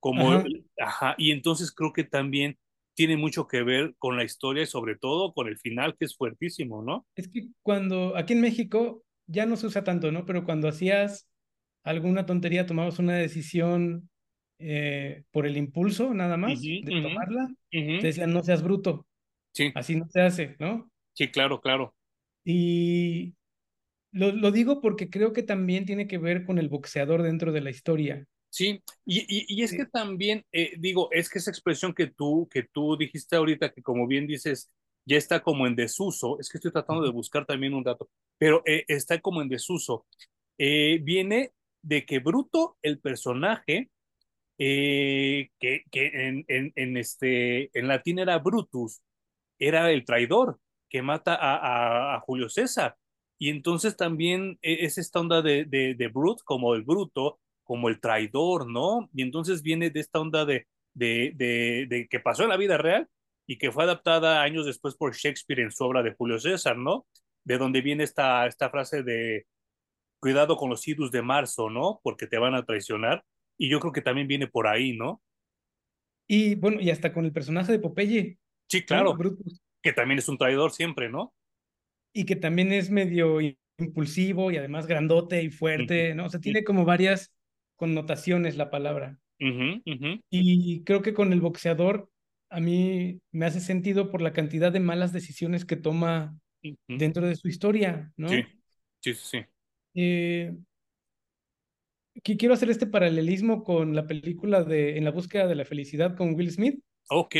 como, 0.00 0.42
ajá. 0.78 1.14
y 1.18 1.32
entonces 1.32 1.72
creo 1.72 1.92
que 1.92 2.04
también 2.04 2.58
tiene 2.94 3.16
mucho 3.16 3.46
que 3.46 3.62
ver 3.62 3.94
con 3.98 4.16
la 4.16 4.24
historia 4.24 4.64
y 4.64 4.66
sobre 4.66 4.96
todo 4.96 5.32
con 5.32 5.48
el 5.48 5.58
final 5.58 5.96
que 5.96 6.04
es 6.04 6.16
fuertísimo, 6.16 6.82
¿no? 6.82 7.06
Es 7.14 7.28
que 7.28 7.48
cuando 7.62 8.16
aquí 8.16 8.32
en 8.32 8.40
México 8.40 9.04
ya 9.26 9.46
no 9.46 9.56
se 9.56 9.66
usa 9.66 9.84
tanto, 9.84 10.10
¿no? 10.10 10.26
Pero 10.26 10.44
cuando 10.44 10.68
hacías 10.68 11.28
alguna 11.84 12.26
tontería, 12.26 12.66
tomabas 12.66 12.98
una 12.98 13.14
decisión 13.14 14.10
eh, 14.58 15.24
por 15.30 15.46
el 15.46 15.56
impulso 15.56 16.12
nada 16.12 16.36
más 16.36 16.60
de 16.60 16.82
tomarla, 17.02 17.48
te 17.70 18.00
decían 18.02 18.32
no 18.32 18.42
seas 18.42 18.62
bruto, 18.62 19.06
Sí, 19.52 19.72
así 19.74 19.96
no 19.96 20.08
se 20.08 20.20
hace, 20.20 20.56
¿no? 20.58 20.90
sí, 21.14 21.30
claro, 21.30 21.60
claro. 21.60 21.94
Y 22.44 23.34
lo, 24.12 24.32
lo 24.32 24.50
digo 24.50 24.80
porque 24.80 25.10
creo 25.10 25.32
que 25.32 25.42
también 25.42 25.84
tiene 25.86 26.06
que 26.06 26.18
ver 26.18 26.44
con 26.44 26.58
el 26.58 26.68
boxeador 26.68 27.22
dentro 27.22 27.52
de 27.52 27.60
la 27.60 27.70
historia. 27.70 28.24
Sí, 28.50 28.82
y, 29.04 29.20
y, 29.28 29.44
y 29.48 29.62
es 29.62 29.72
que 29.72 29.84
también, 29.86 30.44
eh, 30.52 30.72
digo, 30.78 31.10
es 31.12 31.28
que 31.28 31.38
esa 31.38 31.50
expresión 31.50 31.92
que 31.94 32.06
tú, 32.08 32.48
que 32.50 32.62
tú 32.64 32.96
dijiste 32.96 33.36
ahorita, 33.36 33.72
que 33.72 33.82
como 33.82 34.06
bien 34.06 34.26
dices, 34.26 34.70
ya 35.04 35.16
está 35.18 35.40
como 35.42 35.66
en 35.66 35.76
desuso, 35.76 36.38
es 36.40 36.48
que 36.48 36.58
estoy 36.58 36.72
tratando 36.72 37.02
de 37.02 37.10
buscar 37.10 37.44
también 37.46 37.74
un 37.74 37.82
dato, 37.84 38.08
pero 38.38 38.62
eh, 38.66 38.84
está 38.88 39.20
como 39.20 39.42
en 39.42 39.48
desuso, 39.48 40.06
eh, 40.58 40.98
viene 41.02 41.52
de 41.82 42.06
que 42.06 42.20
Bruto, 42.20 42.78
el 42.82 43.00
personaje, 43.00 43.90
eh, 44.58 45.50
que, 45.60 45.84
que 45.90 46.06
en, 46.28 46.44
en, 46.48 46.72
en, 46.76 46.96
este, 46.96 47.70
en 47.78 47.88
latín 47.88 48.18
era 48.18 48.38
Brutus, 48.38 49.00
era 49.58 49.90
el 49.92 50.04
traidor 50.04 50.60
que 50.90 51.02
mata 51.02 51.34
a, 51.34 52.14
a, 52.14 52.16
a 52.16 52.20
Julio 52.20 52.48
César. 52.48 52.96
Y 53.38 53.50
entonces 53.50 53.96
también 53.96 54.58
e, 54.62 54.84
es 54.84 54.98
esta 54.98 55.20
onda 55.20 55.42
de, 55.42 55.64
de, 55.64 55.94
de 55.94 56.08
Brut, 56.08 56.40
como 56.44 56.74
el 56.74 56.82
bruto, 56.82 57.40
como 57.64 57.88
el 57.88 58.00
traidor, 58.00 58.68
¿no? 58.70 59.08
Y 59.14 59.22
entonces 59.22 59.62
viene 59.62 59.90
de 59.90 60.00
esta 60.00 60.20
onda 60.20 60.44
de, 60.44 60.66
de, 60.94 61.32
de, 61.36 61.86
de 61.88 62.08
que 62.08 62.20
pasó 62.20 62.42
en 62.44 62.48
la 62.50 62.56
vida 62.56 62.78
real 62.78 63.08
y 63.46 63.58
que 63.58 63.72
fue 63.72 63.84
adaptada 63.84 64.42
años 64.42 64.66
después 64.66 64.96
por 64.96 65.14
Shakespeare 65.14 65.60
en 65.62 65.70
su 65.72 65.84
obra 65.84 66.02
de 66.02 66.14
Julio 66.14 66.38
César, 66.38 66.76
¿no? 66.76 67.06
De 67.44 67.58
donde 67.58 67.80
viene 67.80 68.04
esta, 68.04 68.46
esta 68.46 68.70
frase 68.70 69.02
de 69.02 69.46
cuidado 70.20 70.56
con 70.56 70.70
los 70.70 70.86
idus 70.88 71.10
de 71.10 71.22
marzo, 71.22 71.70
¿no? 71.70 72.00
Porque 72.02 72.26
te 72.26 72.38
van 72.38 72.54
a 72.54 72.64
traicionar. 72.64 73.24
Y 73.56 73.68
yo 73.70 73.80
creo 73.80 73.92
que 73.92 74.02
también 74.02 74.28
viene 74.28 74.46
por 74.48 74.66
ahí, 74.66 74.96
¿no? 74.96 75.22
Y 76.26 76.54
bueno, 76.56 76.80
y 76.80 76.90
hasta 76.90 77.12
con 77.12 77.24
el 77.24 77.32
personaje 77.32 77.72
de 77.72 77.78
Popeye, 77.78 78.38
Sí, 78.68 78.84
claro, 78.84 79.14
Brutus. 79.14 79.60
que 79.82 79.92
también 79.92 80.18
es 80.18 80.28
un 80.28 80.36
traidor 80.38 80.72
siempre, 80.72 81.08
¿no? 81.08 81.32
Y 82.18 82.24
que 82.24 82.34
también 82.34 82.72
es 82.72 82.90
medio 82.90 83.38
impulsivo 83.78 84.50
y 84.50 84.56
además 84.56 84.88
grandote 84.88 85.40
y 85.44 85.50
fuerte, 85.50 86.16
¿no? 86.16 86.26
O 86.26 86.28
sea, 86.28 86.40
tiene 86.40 86.64
como 86.64 86.84
varias 86.84 87.32
connotaciones 87.76 88.56
la 88.56 88.70
palabra. 88.70 89.20
Uh 89.38 89.44
-huh, 89.44 89.82
uh 89.86 89.94
-huh. 90.00 90.22
Y 90.28 90.82
creo 90.82 91.00
que 91.00 91.14
con 91.14 91.32
el 91.32 91.40
boxeador 91.40 92.10
a 92.50 92.58
mí 92.58 93.20
me 93.30 93.46
hace 93.46 93.60
sentido 93.60 94.10
por 94.10 94.20
la 94.20 94.32
cantidad 94.32 94.72
de 94.72 94.80
malas 94.80 95.12
decisiones 95.12 95.64
que 95.64 95.76
toma 95.76 96.36
uh 96.64 96.68
-huh. 96.70 96.98
dentro 96.98 97.24
de 97.24 97.36
su 97.36 97.46
historia, 97.46 98.12
¿no? 98.16 98.30
Sí, 98.30 98.42
sí, 99.00 99.14
sí. 99.14 99.38
Eh, 99.94 100.56
quiero 102.24 102.54
hacer 102.54 102.68
este 102.68 102.88
paralelismo 102.88 103.62
con 103.62 103.94
la 103.94 104.08
película 104.08 104.64
de 104.64 104.98
En 104.98 105.04
la 105.04 105.12
búsqueda 105.12 105.46
de 105.46 105.54
la 105.54 105.64
felicidad 105.64 106.16
con 106.16 106.34
Will 106.34 106.50
Smith. 106.50 106.82
Ok. 107.10 107.36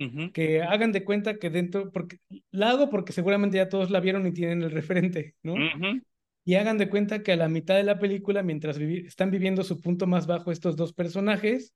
Uh 0.00 0.04
-huh. 0.04 0.32
Que 0.32 0.62
hagan 0.62 0.92
de 0.92 1.04
cuenta 1.04 1.38
que 1.38 1.50
dentro, 1.50 1.90
porque 1.90 2.18
la 2.50 2.70
hago 2.70 2.88
porque 2.88 3.12
seguramente 3.12 3.56
ya 3.56 3.68
todos 3.68 3.90
la 3.90 4.00
vieron 4.00 4.26
y 4.26 4.32
tienen 4.32 4.62
el 4.62 4.70
referente, 4.70 5.34
¿no? 5.42 5.54
Uh 5.54 5.56
-huh. 5.56 6.02
Y 6.44 6.54
hagan 6.54 6.78
de 6.78 6.88
cuenta 6.88 7.22
que 7.22 7.32
a 7.32 7.36
la 7.36 7.48
mitad 7.48 7.76
de 7.76 7.82
la 7.82 7.98
película, 7.98 8.42
mientras 8.42 8.78
vivi 8.78 9.06
están 9.06 9.30
viviendo 9.30 9.64
su 9.64 9.80
punto 9.80 10.06
más 10.06 10.26
bajo 10.26 10.52
estos 10.52 10.76
dos 10.76 10.92
personajes, 10.92 11.74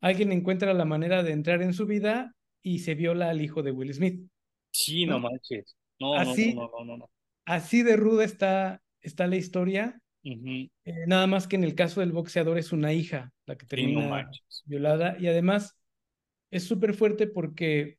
alguien 0.00 0.32
encuentra 0.32 0.72
la 0.72 0.84
manera 0.84 1.22
de 1.22 1.32
entrar 1.32 1.60
en 1.62 1.74
su 1.74 1.84
vida 1.84 2.34
y 2.62 2.78
se 2.78 2.94
viola 2.94 3.28
al 3.28 3.42
hijo 3.42 3.62
de 3.62 3.72
Will 3.72 3.92
Smith. 3.92 4.28
Sí, 4.70 5.04
no, 5.04 5.14
no 5.14 5.28
manches. 5.28 5.76
No, 6.00 6.14
así, 6.14 6.54
no, 6.54 6.70
no, 6.70 6.84
no, 6.84 6.96
no. 6.96 7.10
Así 7.44 7.82
de 7.82 7.96
ruda 7.96 8.24
está, 8.24 8.80
está 9.00 9.26
la 9.26 9.36
historia. 9.36 10.00
Uh 10.24 10.30
-huh. 10.30 10.70
eh, 10.84 11.04
nada 11.06 11.26
más 11.26 11.48
que 11.48 11.56
en 11.56 11.64
el 11.64 11.74
caso 11.74 12.00
del 12.00 12.12
boxeador 12.12 12.58
es 12.58 12.72
una 12.72 12.92
hija 12.92 13.32
la 13.46 13.56
que 13.56 13.66
termina 13.66 14.30
sí, 14.48 14.62
violada. 14.66 15.16
Y 15.18 15.26
además 15.26 15.76
es 16.50 16.64
súper 16.64 16.94
fuerte 16.94 17.26
porque 17.26 17.98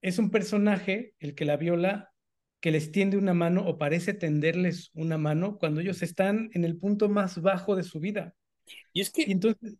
es 0.00 0.18
un 0.18 0.30
personaje, 0.30 1.14
el 1.18 1.34
que 1.34 1.44
la 1.44 1.56
viola, 1.56 2.12
que 2.60 2.70
les 2.70 2.92
tiende 2.92 3.16
una 3.16 3.34
mano 3.34 3.66
o 3.66 3.78
parece 3.78 4.14
tenderles 4.14 4.90
una 4.94 5.18
mano 5.18 5.58
cuando 5.58 5.80
ellos 5.80 6.02
están 6.02 6.50
en 6.54 6.64
el 6.64 6.76
punto 6.76 7.08
más 7.08 7.40
bajo 7.40 7.76
de 7.76 7.84
su 7.84 8.00
vida. 8.00 8.34
Y 8.92 9.00
es 9.00 9.10
que, 9.10 9.22
y 9.22 9.32
entonces, 9.32 9.76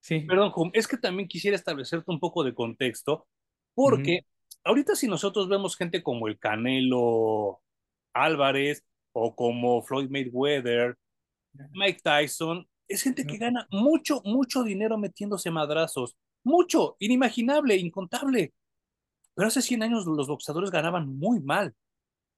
sí. 0.00 0.20
Perdón, 0.20 0.52
es 0.72 0.86
que 0.86 0.96
también 0.96 1.28
quisiera 1.28 1.56
establecerte 1.56 2.10
un 2.10 2.20
poco 2.20 2.44
de 2.44 2.54
contexto, 2.54 3.26
porque 3.74 4.20
uh 4.22 4.24
-huh. 4.24 4.60
ahorita 4.64 4.94
si 4.94 5.08
nosotros 5.08 5.48
vemos 5.48 5.76
gente 5.76 6.02
como 6.02 6.28
el 6.28 6.38
Canelo 6.38 7.60
Álvarez 8.12 8.84
o 9.12 9.34
como 9.34 9.82
Floyd 9.82 10.08
Mayweather, 10.10 10.96
Mike 11.72 12.00
Tyson, 12.02 12.66
es 12.86 13.02
gente 13.02 13.24
que 13.24 13.38
gana 13.38 13.66
mucho, 13.70 14.20
mucho 14.24 14.62
dinero 14.62 14.98
metiéndose 14.98 15.50
madrazos, 15.50 16.16
mucho, 16.44 16.96
inimaginable, 16.98 17.76
incontable. 17.76 18.52
Pero 19.34 19.48
hace 19.48 19.62
100 19.62 19.82
años 19.82 20.06
los 20.06 20.28
boxeadores 20.28 20.70
ganaban 20.70 21.08
muy 21.08 21.40
mal 21.40 21.74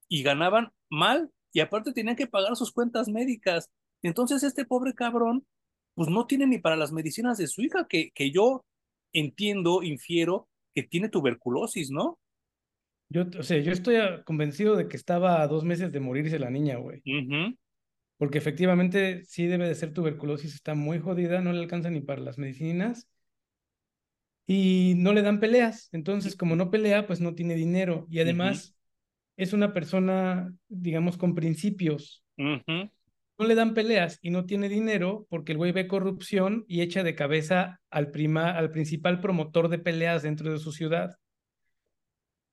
y 0.08 0.22
ganaban 0.22 0.72
mal 0.90 1.30
y 1.52 1.60
aparte 1.60 1.92
tenían 1.92 2.16
que 2.16 2.26
pagar 2.26 2.56
sus 2.56 2.72
cuentas 2.72 3.08
médicas. 3.08 3.70
Entonces 4.02 4.42
este 4.42 4.64
pobre 4.64 4.94
cabrón, 4.94 5.46
pues 5.94 6.08
no 6.08 6.26
tiene 6.26 6.46
ni 6.46 6.58
para 6.58 6.76
las 6.76 6.92
medicinas 6.92 7.38
de 7.38 7.46
su 7.46 7.62
hija, 7.62 7.86
que, 7.88 8.10
que 8.14 8.30
yo 8.30 8.64
entiendo, 9.12 9.82
infiero 9.82 10.48
que 10.74 10.82
tiene 10.82 11.08
tuberculosis, 11.08 11.90
¿no? 11.90 12.18
Yo, 13.10 13.24
o 13.38 13.42
sea, 13.42 13.58
yo 13.58 13.72
estoy 13.72 13.96
convencido 14.24 14.74
de 14.74 14.88
que 14.88 14.96
estaba 14.96 15.42
a 15.42 15.48
dos 15.48 15.64
meses 15.64 15.92
de 15.92 16.00
morirse 16.00 16.38
la 16.38 16.50
niña, 16.50 16.76
güey. 16.78 17.02
Uh 17.04 17.28
-huh. 17.28 17.58
Porque 18.16 18.38
efectivamente 18.38 19.24
sí 19.24 19.46
debe 19.46 19.68
de 19.68 19.74
ser 19.74 19.92
tuberculosis, 19.92 20.54
está 20.54 20.74
muy 20.74 20.98
jodida, 20.98 21.40
no 21.40 21.52
le 21.52 21.58
alcanza 21.58 21.90
ni 21.90 22.00
para 22.00 22.22
las 22.22 22.38
medicinas 22.38 23.08
y 24.46 24.94
no 24.96 25.12
le 25.12 25.22
dan 25.22 25.40
peleas. 25.40 25.88
Entonces, 25.92 26.36
como 26.36 26.56
no 26.56 26.70
pelea, 26.70 27.06
pues 27.06 27.20
no 27.20 27.34
tiene 27.34 27.54
dinero 27.54 28.06
y 28.10 28.20
además 28.20 28.68
uh 28.68 28.70
-huh. 28.70 28.74
es 29.36 29.52
una 29.52 29.72
persona, 29.72 30.52
digamos, 30.68 31.16
con 31.16 31.34
principios. 31.34 32.24
Uh 32.36 32.58
-huh. 32.66 32.90
No 33.38 33.46
le 33.46 33.54
dan 33.54 33.74
peleas 33.74 34.18
y 34.22 34.30
no 34.30 34.44
tiene 34.44 34.68
dinero 34.68 35.26
porque 35.28 35.52
el 35.52 35.58
güey 35.58 35.72
ve 35.72 35.88
corrupción 35.88 36.64
y 36.68 36.82
echa 36.82 37.02
de 37.02 37.14
cabeza 37.14 37.80
al, 37.90 38.10
prima, 38.10 38.50
al 38.56 38.70
principal 38.70 39.20
promotor 39.20 39.68
de 39.68 39.78
peleas 39.78 40.22
dentro 40.22 40.52
de 40.52 40.58
su 40.58 40.72
ciudad. 40.72 41.16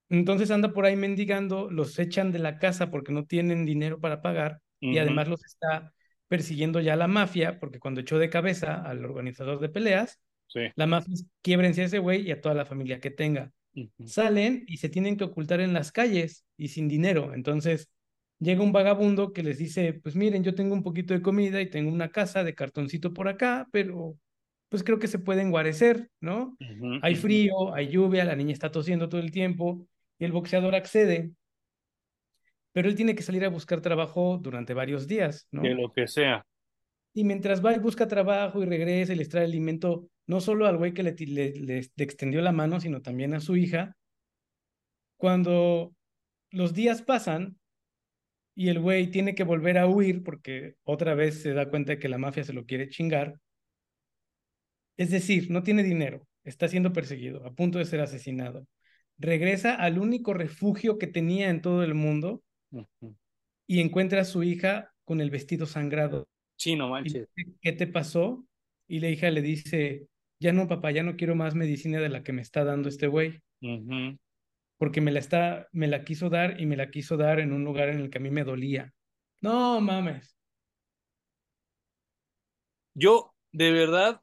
Entonces 0.09 0.49
anda 0.49 0.73
por 0.73 0.85
ahí 0.85 0.95
mendigando, 0.95 1.69
los 1.69 1.99
echan 1.99 2.31
de 2.31 2.39
la 2.39 2.57
casa 2.57 2.89
porque 2.89 3.11
no 3.11 3.25
tienen 3.25 3.65
dinero 3.65 3.99
para 3.99 4.21
pagar 4.21 4.61
uh 4.81 4.87
-huh. 4.87 4.93
y 4.93 4.97
además 4.97 5.27
los 5.27 5.43
está 5.45 5.93
persiguiendo 6.27 6.79
ya 6.79 6.95
la 6.95 7.07
mafia 7.07 7.59
porque 7.59 7.79
cuando 7.79 8.01
echó 8.01 8.17
de 8.17 8.29
cabeza 8.29 8.75
al 8.75 9.03
organizador 9.05 9.59
de 9.59 9.69
peleas, 9.69 10.19
sí. 10.49 10.59
la 10.75 10.85
mafia 10.85 11.15
quiebrense 11.41 11.81
a 11.81 11.85
ese 11.85 11.99
güey 11.99 12.27
y 12.27 12.31
a 12.31 12.41
toda 12.41 12.53
la 12.53 12.65
familia 12.65 12.99
que 12.99 13.11
tenga. 13.11 13.51
Uh 13.75 13.81
-huh. 13.97 14.07
Salen 14.07 14.65
y 14.67 14.77
se 14.77 14.89
tienen 14.89 15.15
que 15.15 15.23
ocultar 15.23 15.61
en 15.61 15.73
las 15.73 15.91
calles 15.91 16.45
y 16.57 16.67
sin 16.67 16.87
dinero. 16.87 17.33
Entonces 17.33 17.89
llega 18.39 18.63
un 18.63 18.71
vagabundo 18.71 19.31
que 19.31 19.43
les 19.43 19.57
dice, 19.57 19.93
pues 19.93 20.15
miren, 20.15 20.43
yo 20.43 20.55
tengo 20.55 20.73
un 20.73 20.83
poquito 20.83 21.13
de 21.13 21.21
comida 21.21 21.61
y 21.61 21.69
tengo 21.69 21.91
una 21.91 22.09
casa 22.09 22.43
de 22.43 22.55
cartoncito 22.55 23.13
por 23.13 23.27
acá, 23.27 23.67
pero 23.71 24.17
pues 24.69 24.83
creo 24.83 24.99
que 24.99 25.07
se 25.07 25.19
pueden 25.19 25.49
guarecer, 25.51 26.09
¿no? 26.21 26.55
Uh 26.59 26.65
-huh. 26.65 26.99
Hay 27.01 27.15
frío, 27.15 27.73
hay 27.73 27.89
lluvia, 27.89 28.25
la 28.25 28.35
niña 28.35 28.53
está 28.53 28.71
tosiendo 28.71 29.09
todo 29.09 29.21
el 29.21 29.31
tiempo 29.31 29.87
y 30.19 30.25
el 30.25 30.31
boxeador 30.31 30.75
accede, 30.75 31.31
pero 32.71 32.87
él 32.87 32.95
tiene 32.95 33.15
que 33.15 33.23
salir 33.23 33.43
a 33.45 33.49
buscar 33.49 33.81
trabajo 33.81 34.37
durante 34.41 34.73
varios 34.73 35.07
días, 35.07 35.47
¿no? 35.51 35.61
De 35.61 35.73
lo 35.73 35.91
que 35.91 36.07
sea. 36.07 36.45
Y 37.19 37.25
mientras 37.25 37.63
va 37.63 37.75
y 37.75 37.79
busca 37.79 38.07
trabajo 38.07 38.63
y 38.63 38.65
regresa 38.65 39.11
y 39.11 39.17
les 39.17 39.27
trae 39.27 39.43
alimento, 39.43 40.07
no 40.25 40.39
solo 40.39 40.67
al 40.67 40.77
güey 40.77 40.93
que 40.93 41.03
le, 41.03 41.11
le, 41.11 41.51
le, 41.51 41.81
le 41.93 42.03
extendió 42.05 42.41
la 42.41 42.53
mano, 42.53 42.79
sino 42.79 43.01
también 43.01 43.33
a 43.33 43.41
su 43.41 43.57
hija, 43.57 43.97
cuando 45.17 45.93
los 46.49 46.73
días 46.73 47.01
pasan 47.01 47.57
y 48.55 48.69
el 48.69 48.79
güey 48.79 49.11
tiene 49.11 49.35
que 49.35 49.43
volver 49.43 49.77
a 49.77 49.87
huir 49.87 50.23
porque 50.23 50.75
otra 50.85 51.13
vez 51.13 51.41
se 51.41 51.51
da 51.51 51.69
cuenta 51.69 51.91
de 51.91 51.99
que 51.99 52.07
la 52.07 52.17
mafia 52.17 52.45
se 52.45 52.53
lo 52.53 52.65
quiere 52.65 52.87
chingar, 52.87 53.35
es 54.95 55.09
decir, 55.11 55.51
no 55.51 55.61
tiene 55.61 55.83
dinero, 55.83 56.25
está 56.45 56.69
siendo 56.69 56.93
perseguido, 56.93 57.45
a 57.45 57.53
punto 57.53 57.79
de 57.79 57.85
ser 57.85 57.99
asesinado 57.99 58.65
regresa 59.17 59.75
al 59.75 59.99
único 59.99 60.33
refugio 60.33 60.97
que 60.97 61.07
tenía 61.07 61.49
en 61.49 61.61
todo 61.61 61.83
el 61.83 61.93
mundo 61.93 62.41
uh 62.71 62.85
-huh. 63.01 63.15
y 63.67 63.81
encuentra 63.81 64.21
a 64.21 64.25
su 64.25 64.43
hija 64.43 64.93
con 65.03 65.19
el 65.19 65.29
vestido 65.29 65.65
sangrado. 65.65 66.29
Sí, 66.59 66.75
no 66.75 66.89
manches. 66.89 67.29
¿Qué 67.61 67.71
te 67.71 67.87
pasó? 67.87 68.45
Y 68.87 68.99
la 68.99 69.09
hija 69.09 69.31
le 69.31 69.41
dice, 69.41 70.07
ya 70.41 70.51
no, 70.51 70.67
papá, 70.67 70.91
ya 70.91 71.03
no 71.03 71.15
quiero 71.15 71.35
más 71.35 71.55
medicina 71.55 71.99
de 71.99 72.09
la 72.09 72.21
que 72.21 72.33
me 72.33 72.41
está 72.41 72.65
dando 72.65 72.89
este 72.89 73.07
güey. 73.07 73.39
Uh 73.61 73.67
-huh. 73.67 74.19
Porque 74.77 74.99
me 74.99 75.11
la, 75.11 75.19
está, 75.19 75.69
me 75.71 75.87
la 75.87 76.03
quiso 76.03 76.29
dar 76.29 76.59
y 76.59 76.65
me 76.65 76.75
la 76.75 76.91
quiso 76.91 77.15
dar 77.15 77.39
en 77.39 77.53
un 77.53 77.63
lugar 77.63 77.89
en 77.89 77.99
el 78.01 78.09
que 78.09 78.17
a 78.17 78.21
mí 78.21 78.29
me 78.29 78.43
dolía. 78.43 78.93
No 79.41 79.79
mames. 79.79 80.37
Yo, 82.93 83.33
de 83.53 83.71
verdad, 83.71 84.21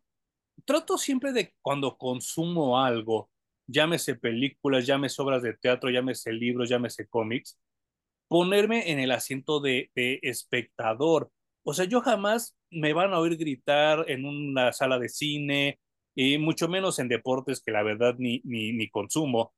trato 0.66 0.98
siempre 0.98 1.32
de 1.32 1.54
cuando 1.62 1.96
consumo 1.96 2.78
algo, 2.78 3.30
llámese 3.66 4.14
películas, 4.14 4.86
llámese 4.86 5.22
obras 5.22 5.42
de 5.42 5.54
teatro, 5.54 5.88
llámese 5.88 6.32
libros, 6.32 6.68
llámese 6.68 7.06
cómics, 7.06 7.58
ponerme 8.28 8.90
en 8.90 8.98
el 8.98 9.12
asiento 9.12 9.60
de, 9.60 9.90
de 9.94 10.18
espectador, 10.22 11.30
O 11.68 11.74
sea, 11.74 11.84
yo 11.84 12.00
jamás 12.00 12.56
me 12.70 12.92
van 12.92 13.12
a 13.12 13.18
oír 13.18 13.36
gritar 13.36 14.08
en 14.08 14.24
una 14.24 14.72
sala 14.72 15.00
de 15.00 15.08
cine, 15.08 15.80
y 16.14 16.38
mucho 16.38 16.68
menos 16.68 16.98
en 17.00 17.08
deportes 17.08 17.60
que 17.60 17.72
la 17.72 17.82
verdad 17.82 18.14
ni, 18.18 18.40
ni, 18.44 18.72
ni 18.72 18.88
consumo. 18.88 19.52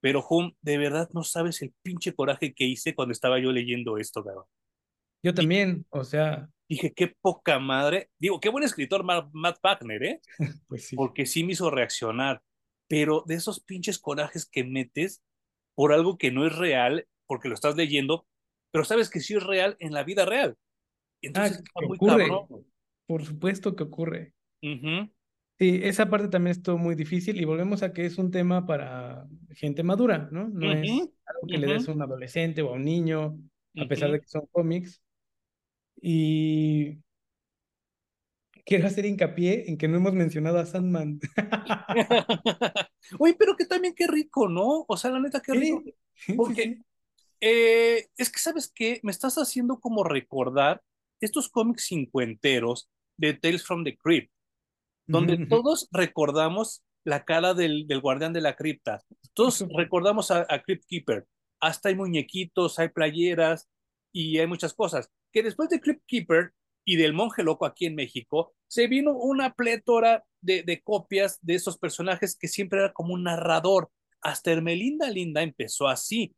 Pero, 0.00 0.24
Hum, 0.28 0.52
de 0.60 0.76
verdad 0.76 1.08
no 1.14 1.24
sabes 1.24 1.62
el 1.62 1.74
pinche 1.82 2.14
coraje 2.14 2.54
que 2.54 2.64
hice 2.64 2.94
cuando 2.94 3.12
estaba 3.12 3.40
yo 3.40 3.50
leyendo 3.50 3.96
esto, 3.96 4.22
cabrón. 4.22 4.44
Yo 5.22 5.32
también, 5.32 5.86
o 5.88 6.04
sea. 6.04 6.50
Dije, 6.68 6.92
qué 6.92 7.14
poca 7.20 7.58
madre. 7.58 8.10
Digo, 8.18 8.38
qué 8.38 8.50
buen 8.50 8.64
escritor 8.64 9.02
Matt 9.02 9.58
Wagner, 9.62 10.02
¿eh? 10.04 10.20
pues 10.68 10.86
sí. 10.86 10.96
Porque 10.96 11.24
sí 11.24 11.44
me 11.44 11.52
hizo 11.52 11.70
reaccionar. 11.70 12.42
Pero 12.88 13.24
de 13.26 13.36
esos 13.36 13.60
pinches 13.60 13.98
corajes 13.98 14.46
que 14.46 14.64
metes 14.64 15.22
por 15.74 15.92
algo 15.92 16.18
que 16.18 16.30
no 16.30 16.46
es 16.46 16.54
real, 16.54 17.08
porque 17.26 17.48
lo 17.48 17.54
estás 17.54 17.74
leyendo, 17.74 18.26
pero 18.70 18.84
sabes 18.84 19.10
que 19.10 19.20
sí 19.20 19.34
es 19.34 19.42
real 19.42 19.76
en 19.80 19.94
la 19.94 20.04
vida 20.04 20.26
real. 20.26 20.56
Entonces, 21.22 21.62
ah, 21.74 21.80
muy 21.86 21.96
ocurre. 21.96 22.28
Por 23.06 23.24
supuesto 23.24 23.76
que 23.76 23.84
ocurre. 23.84 24.34
Sí, 25.58 25.80
esa 25.82 26.10
parte 26.10 26.28
también 26.28 26.52
es 26.52 26.62
todo 26.62 26.76
muy 26.76 26.94
difícil 26.94 27.40
y 27.40 27.44
volvemos 27.44 27.82
a 27.82 27.92
que 27.92 28.04
es 28.04 28.18
un 28.18 28.30
tema 28.30 28.66
para 28.66 29.26
gente 29.50 29.82
madura, 29.82 30.28
¿no? 30.30 30.48
No 30.48 30.70
es 30.72 30.90
algo 30.90 31.46
que 31.48 31.58
le 31.58 31.66
des 31.66 31.88
a 31.88 31.92
un 31.92 32.02
adolescente 32.02 32.62
o 32.62 32.70
a 32.70 32.72
un 32.72 32.84
niño, 32.84 33.38
a 33.76 33.86
pesar 33.86 34.10
de 34.10 34.20
que 34.20 34.28
son 34.28 34.46
cómics. 34.50 35.00
Y 36.00 36.98
quiero 38.66 38.86
hacer 38.86 39.06
hincapié 39.06 39.70
en 39.70 39.78
que 39.78 39.88
no 39.88 39.96
hemos 39.96 40.12
mencionado 40.12 40.58
a 40.58 40.66
Sandman. 40.66 41.20
Oye, 43.18 43.34
pero 43.38 43.56
que 43.56 43.64
también 43.64 43.94
qué 43.94 44.06
rico, 44.06 44.48
¿no? 44.48 44.84
O 44.88 44.96
sea, 44.96 45.10
la 45.12 45.20
neta, 45.20 45.40
qué 45.40 45.54
rico. 45.54 45.84
Porque 46.36 46.82
eh, 47.40 48.08
es 48.16 48.30
que, 48.30 48.38
¿sabes 48.38 48.70
qué? 48.74 49.00
Me 49.02 49.12
estás 49.12 49.36
haciendo 49.36 49.80
como 49.80 50.04
recordar 50.04 50.82
estos 51.20 51.48
cómics 51.48 51.86
cincuenteros 51.86 52.88
de 53.16 53.34
Tales 53.34 53.64
from 53.64 53.84
the 53.84 53.96
Crypt, 53.96 54.30
donde 55.06 55.46
todos 55.46 55.88
recordamos 55.92 56.84
la 57.04 57.24
cara 57.24 57.54
del, 57.54 57.86
del, 57.86 58.00
guardián 58.00 58.32
de 58.32 58.40
la 58.40 58.56
cripta. 58.56 59.02
Todos 59.32 59.64
recordamos 59.74 60.30
a, 60.30 60.44
a 60.48 60.62
Crypt 60.62 60.84
Keeper. 60.86 61.26
Hasta 61.60 61.88
hay 61.88 61.94
muñequitos, 61.94 62.78
hay 62.78 62.88
playeras 62.88 63.68
y 64.12 64.38
hay 64.38 64.46
muchas 64.46 64.74
cosas. 64.74 65.10
Que 65.32 65.42
después 65.42 65.68
de 65.68 65.80
Crypt 65.80 66.02
Keeper 66.06 66.52
y 66.84 66.96
del 66.96 67.12
monje 67.12 67.42
loco 67.44 67.64
aquí 67.64 67.86
en 67.86 67.94
México, 67.94 68.54
se 68.66 68.88
vino 68.88 69.12
una 69.12 69.54
plétora 69.54 70.24
de, 70.40 70.62
de 70.64 70.82
copias 70.82 71.38
de 71.42 71.54
esos 71.54 71.78
personajes 71.78 72.36
que 72.36 72.48
siempre 72.48 72.80
era 72.80 72.92
como 72.92 73.14
un 73.14 73.24
narrador. 73.24 73.90
Hasta 74.20 74.50
Hermelinda 74.50 75.08
Linda 75.08 75.42
empezó 75.42 75.86
así. 75.86 76.34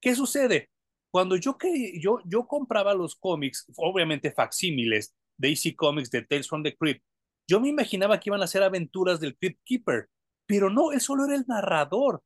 ¿Qué 0.00 0.14
sucede? 0.14 0.70
Cuando 1.16 1.36
yo, 1.36 1.56
que, 1.56 1.98
yo, 1.98 2.18
yo 2.26 2.46
compraba 2.46 2.92
los 2.92 3.16
cómics, 3.16 3.64
obviamente 3.78 4.30
facsímiles 4.32 5.16
de 5.38 5.48
AC 5.50 5.74
Comics, 5.74 6.10
de 6.10 6.20
Tales 6.20 6.46
from 6.46 6.62
the 6.62 6.76
Crypt, 6.76 7.02
yo 7.48 7.58
me 7.58 7.70
imaginaba 7.70 8.20
que 8.20 8.28
iban 8.28 8.42
a 8.42 8.46
ser 8.46 8.62
aventuras 8.62 9.18
del 9.18 9.34
Crypt 9.34 9.58
Keeper, 9.64 10.10
pero 10.44 10.68
no, 10.68 10.92
él 10.92 11.00
solo 11.00 11.24
era 11.24 11.34
el 11.34 11.46
narrador. 11.48 12.22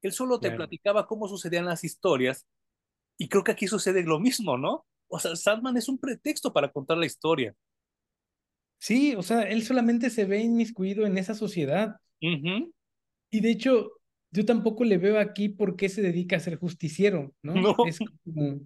Él 0.00 0.12
solo 0.12 0.40
te 0.40 0.50
platicaba 0.52 1.06
cómo 1.06 1.28
sucedían 1.28 1.66
las 1.66 1.84
historias. 1.84 2.46
Y 3.18 3.28
creo 3.28 3.44
que 3.44 3.52
aquí 3.52 3.66
sucede 3.66 4.02
lo 4.04 4.18
mismo, 4.18 4.56
¿no? 4.56 4.86
O 5.08 5.18
sea, 5.18 5.36
Sandman 5.36 5.76
es 5.76 5.90
un 5.90 5.98
pretexto 5.98 6.50
para 6.50 6.72
contar 6.72 6.96
la 6.96 7.04
historia. 7.04 7.54
Sí, 8.78 9.14
o 9.16 9.22
sea, 9.22 9.42
él 9.42 9.62
solamente 9.64 10.08
se 10.08 10.24
ve 10.24 10.40
inmiscuido 10.40 11.04
en 11.04 11.18
esa 11.18 11.34
sociedad. 11.34 11.96
Y 12.20 13.40
de 13.42 13.50
hecho, 13.50 13.99
yo 14.30 14.44
tampoco 14.44 14.84
le 14.84 14.98
veo 14.98 15.18
aquí 15.18 15.48
por 15.48 15.76
qué 15.76 15.88
se 15.88 16.02
dedica 16.02 16.36
a 16.36 16.40
ser 16.40 16.56
justiciero, 16.56 17.34
¿no? 17.42 17.54
no. 17.54 17.76
Es 17.86 17.98
como, 17.98 18.60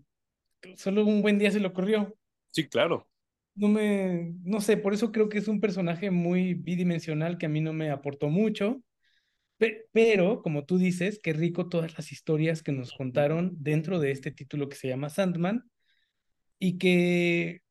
solo 0.76 1.04
un 1.04 1.22
buen 1.22 1.38
día 1.38 1.50
se 1.50 1.60
le 1.60 1.66
ocurrió. 1.66 2.16
Sí, 2.50 2.68
claro. 2.68 3.08
No 3.54 3.68
me, 3.68 4.34
no 4.42 4.60
sé, 4.60 4.76
por 4.76 4.94
eso 4.94 5.12
creo 5.12 5.28
que 5.28 5.38
es 5.38 5.48
un 5.48 5.60
personaje 5.60 6.10
muy 6.10 6.54
bidimensional 6.54 7.38
que 7.38 7.46
a 7.46 7.48
mí 7.48 7.60
no 7.60 7.72
me 7.72 7.90
aportó 7.90 8.28
mucho. 8.28 8.82
Pero, 9.92 10.42
como 10.42 10.64
tú 10.64 10.78
dices, 10.78 11.20
qué 11.22 11.32
rico 11.32 11.68
todas 11.68 11.96
las 11.96 12.12
historias 12.12 12.62
que 12.62 12.72
nos 12.72 12.92
contaron 12.92 13.56
dentro 13.60 14.00
de 14.00 14.10
este 14.10 14.30
título 14.30 14.68
que 14.68 14.76
se 14.76 14.88
llama 14.88 15.08
Sandman 15.08 15.64
y 16.58 16.76
que 16.76 17.62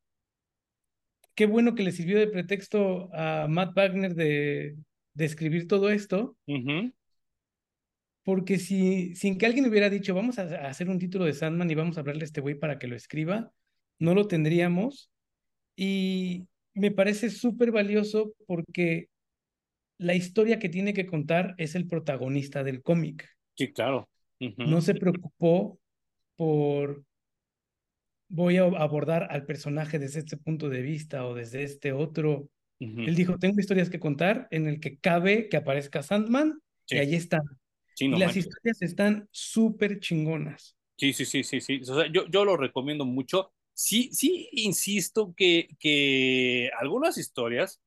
qué 1.34 1.46
bueno 1.46 1.74
que 1.74 1.82
le 1.82 1.92
sirvió 1.92 2.18
de 2.18 2.26
pretexto 2.26 3.10
a 3.12 3.46
Matt 3.48 3.76
Wagner 3.76 4.14
de, 4.14 4.76
de 5.12 5.24
escribir 5.24 5.68
todo 5.68 5.90
esto. 5.90 6.36
Porque 8.24 8.58
si, 8.58 9.14
sin 9.14 9.38
que 9.38 9.46
alguien 9.46 9.66
hubiera 9.66 9.90
dicho, 9.90 10.14
vamos 10.14 10.38
a, 10.38 10.66
hacer 10.66 10.88
un 10.88 10.98
título 10.98 11.26
de 11.26 11.34
Sandman 11.34 11.70
y 11.70 11.74
vamos 11.74 11.96
a 11.96 12.00
hablarle 12.00 12.22
a 12.22 12.24
este 12.24 12.40
güey 12.40 12.54
para 12.54 12.78
que 12.78 12.88
lo 12.88 12.96
escriba, 12.96 13.52
no 13.98 14.14
lo 14.14 14.26
tendríamos. 14.26 15.10
Y 15.76 16.46
me 16.72 16.90
parece 16.90 17.30
súper 17.30 17.70
valioso 17.70 18.34
porque 18.46 19.08
la 19.98 20.14
historia 20.14 20.58
que 20.58 20.68
tiene 20.68 20.94
que 20.94 21.06
contar 21.06 21.54
es 21.58 21.74
el 21.74 21.86
protagonista 21.86 22.64
del 22.64 22.82
cómic. 22.82 23.28
Sí, 23.56 23.72
claro. 23.72 24.08
No 24.40 24.80
se 24.80 24.94
preocupó 24.94 25.78
por 26.36 27.04
voy 28.28 28.56
a 28.56 28.62
abordar 28.62 29.28
al 29.30 29.46
personaje 29.46 29.98
desde 29.98 30.20
este 30.20 30.36
punto 30.36 30.68
de 30.68 30.82
vista 30.82 31.26
o 31.26 31.34
desde 31.34 31.62
este 31.62 31.92
otro. 31.92 32.48
Él 32.80 33.14
dijo, 33.14 33.38
tengo 33.38 33.58
historias 33.58 33.88
que 33.88 34.00
contar 34.00 34.46
en 34.50 34.66
el 34.66 34.78
que 34.78 34.98
cabe 34.98 35.48
que 35.48 35.56
aparezca 35.56 36.02
Sandman 36.02 36.60
y 36.88 36.98
ahí 36.98 37.14
está. 37.14 37.40
Y 37.98 38.08
las 38.08 38.36
historias 38.36 38.82
están 38.82 39.28
súper 39.30 40.00
chingonas. 40.00 40.76
Sí, 40.96 41.12
sí, 41.12 41.24
sí, 41.24 41.42
sí, 41.42 41.60
sí. 41.60 41.80
O 41.82 41.94
sea, 41.94 42.06
yo, 42.12 42.26
yo 42.28 42.44
lo 42.44 42.56
recomiendo 42.56 43.04
mucho. 43.04 43.52
Sí, 43.72 44.10
sí, 44.12 44.48
insisto 44.52 45.34
que, 45.36 45.68
que 45.80 46.70
algunas 46.78 47.18
historias, 47.18 47.80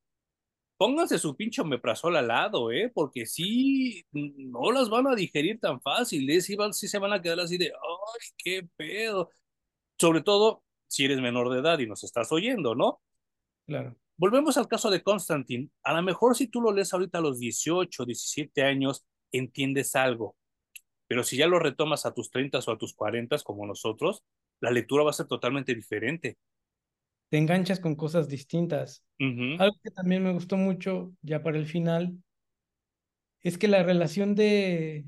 pónganse 0.76 1.18
su 1.18 1.36
pinche 1.36 1.62
omeprazol 1.62 2.16
al 2.16 2.28
lado, 2.28 2.70
¿eh? 2.70 2.90
Porque 2.94 3.26
sí, 3.26 4.04
no 4.12 4.70
las 4.70 4.90
van 4.90 5.06
a 5.06 5.14
digerir 5.14 5.58
tan 5.60 5.80
fácil, 5.80 6.28
¿eh? 6.30 6.40
Sí, 6.40 6.56
van, 6.56 6.74
sí 6.74 6.88
se 6.88 6.98
van 6.98 7.12
a 7.12 7.22
quedar 7.22 7.40
así 7.40 7.56
de, 7.56 7.66
ay, 7.66 8.28
qué 8.36 8.68
pedo. 8.76 9.30
Sobre 9.98 10.20
todo 10.20 10.62
si 10.86 11.04
eres 11.04 11.20
menor 11.20 11.50
de 11.50 11.60
edad 11.60 11.78
y 11.78 11.86
nos 11.86 12.04
estás 12.04 12.30
oyendo, 12.32 12.74
¿no? 12.74 13.00
Claro. 13.66 13.96
Volvemos 14.16 14.56
al 14.56 14.68
caso 14.68 14.90
de 14.90 15.02
Constantine. 15.02 15.70
A 15.82 15.94
lo 15.94 16.02
mejor 16.02 16.36
si 16.36 16.48
tú 16.48 16.60
lo 16.60 16.72
lees 16.72 16.92
ahorita 16.92 17.18
a 17.18 17.20
los 17.20 17.38
18, 17.38 18.04
17 18.04 18.62
años, 18.62 19.04
entiendes 19.32 19.94
algo. 19.96 20.36
Pero 21.06 21.22
si 21.22 21.36
ya 21.36 21.46
lo 21.46 21.58
retomas 21.58 22.06
a 22.06 22.12
tus 22.12 22.30
30 22.30 22.58
o 22.58 22.70
a 22.70 22.78
tus 22.78 22.94
40 22.94 23.38
como 23.44 23.66
nosotros, 23.66 24.22
la 24.60 24.70
lectura 24.70 25.04
va 25.04 25.10
a 25.10 25.14
ser 25.14 25.26
totalmente 25.26 25.74
diferente. 25.74 26.36
Te 27.30 27.38
enganchas 27.38 27.80
con 27.80 27.94
cosas 27.94 28.28
distintas. 28.28 29.04
Algo 29.18 29.76
que 29.82 29.90
también 29.90 30.22
me 30.22 30.32
gustó 30.32 30.56
mucho, 30.56 31.12
ya 31.22 31.42
para 31.42 31.58
el 31.58 31.66
final, 31.66 32.16
es 33.42 33.58
que 33.58 33.68
la 33.68 33.82
relación 33.82 34.34
de, 34.34 35.04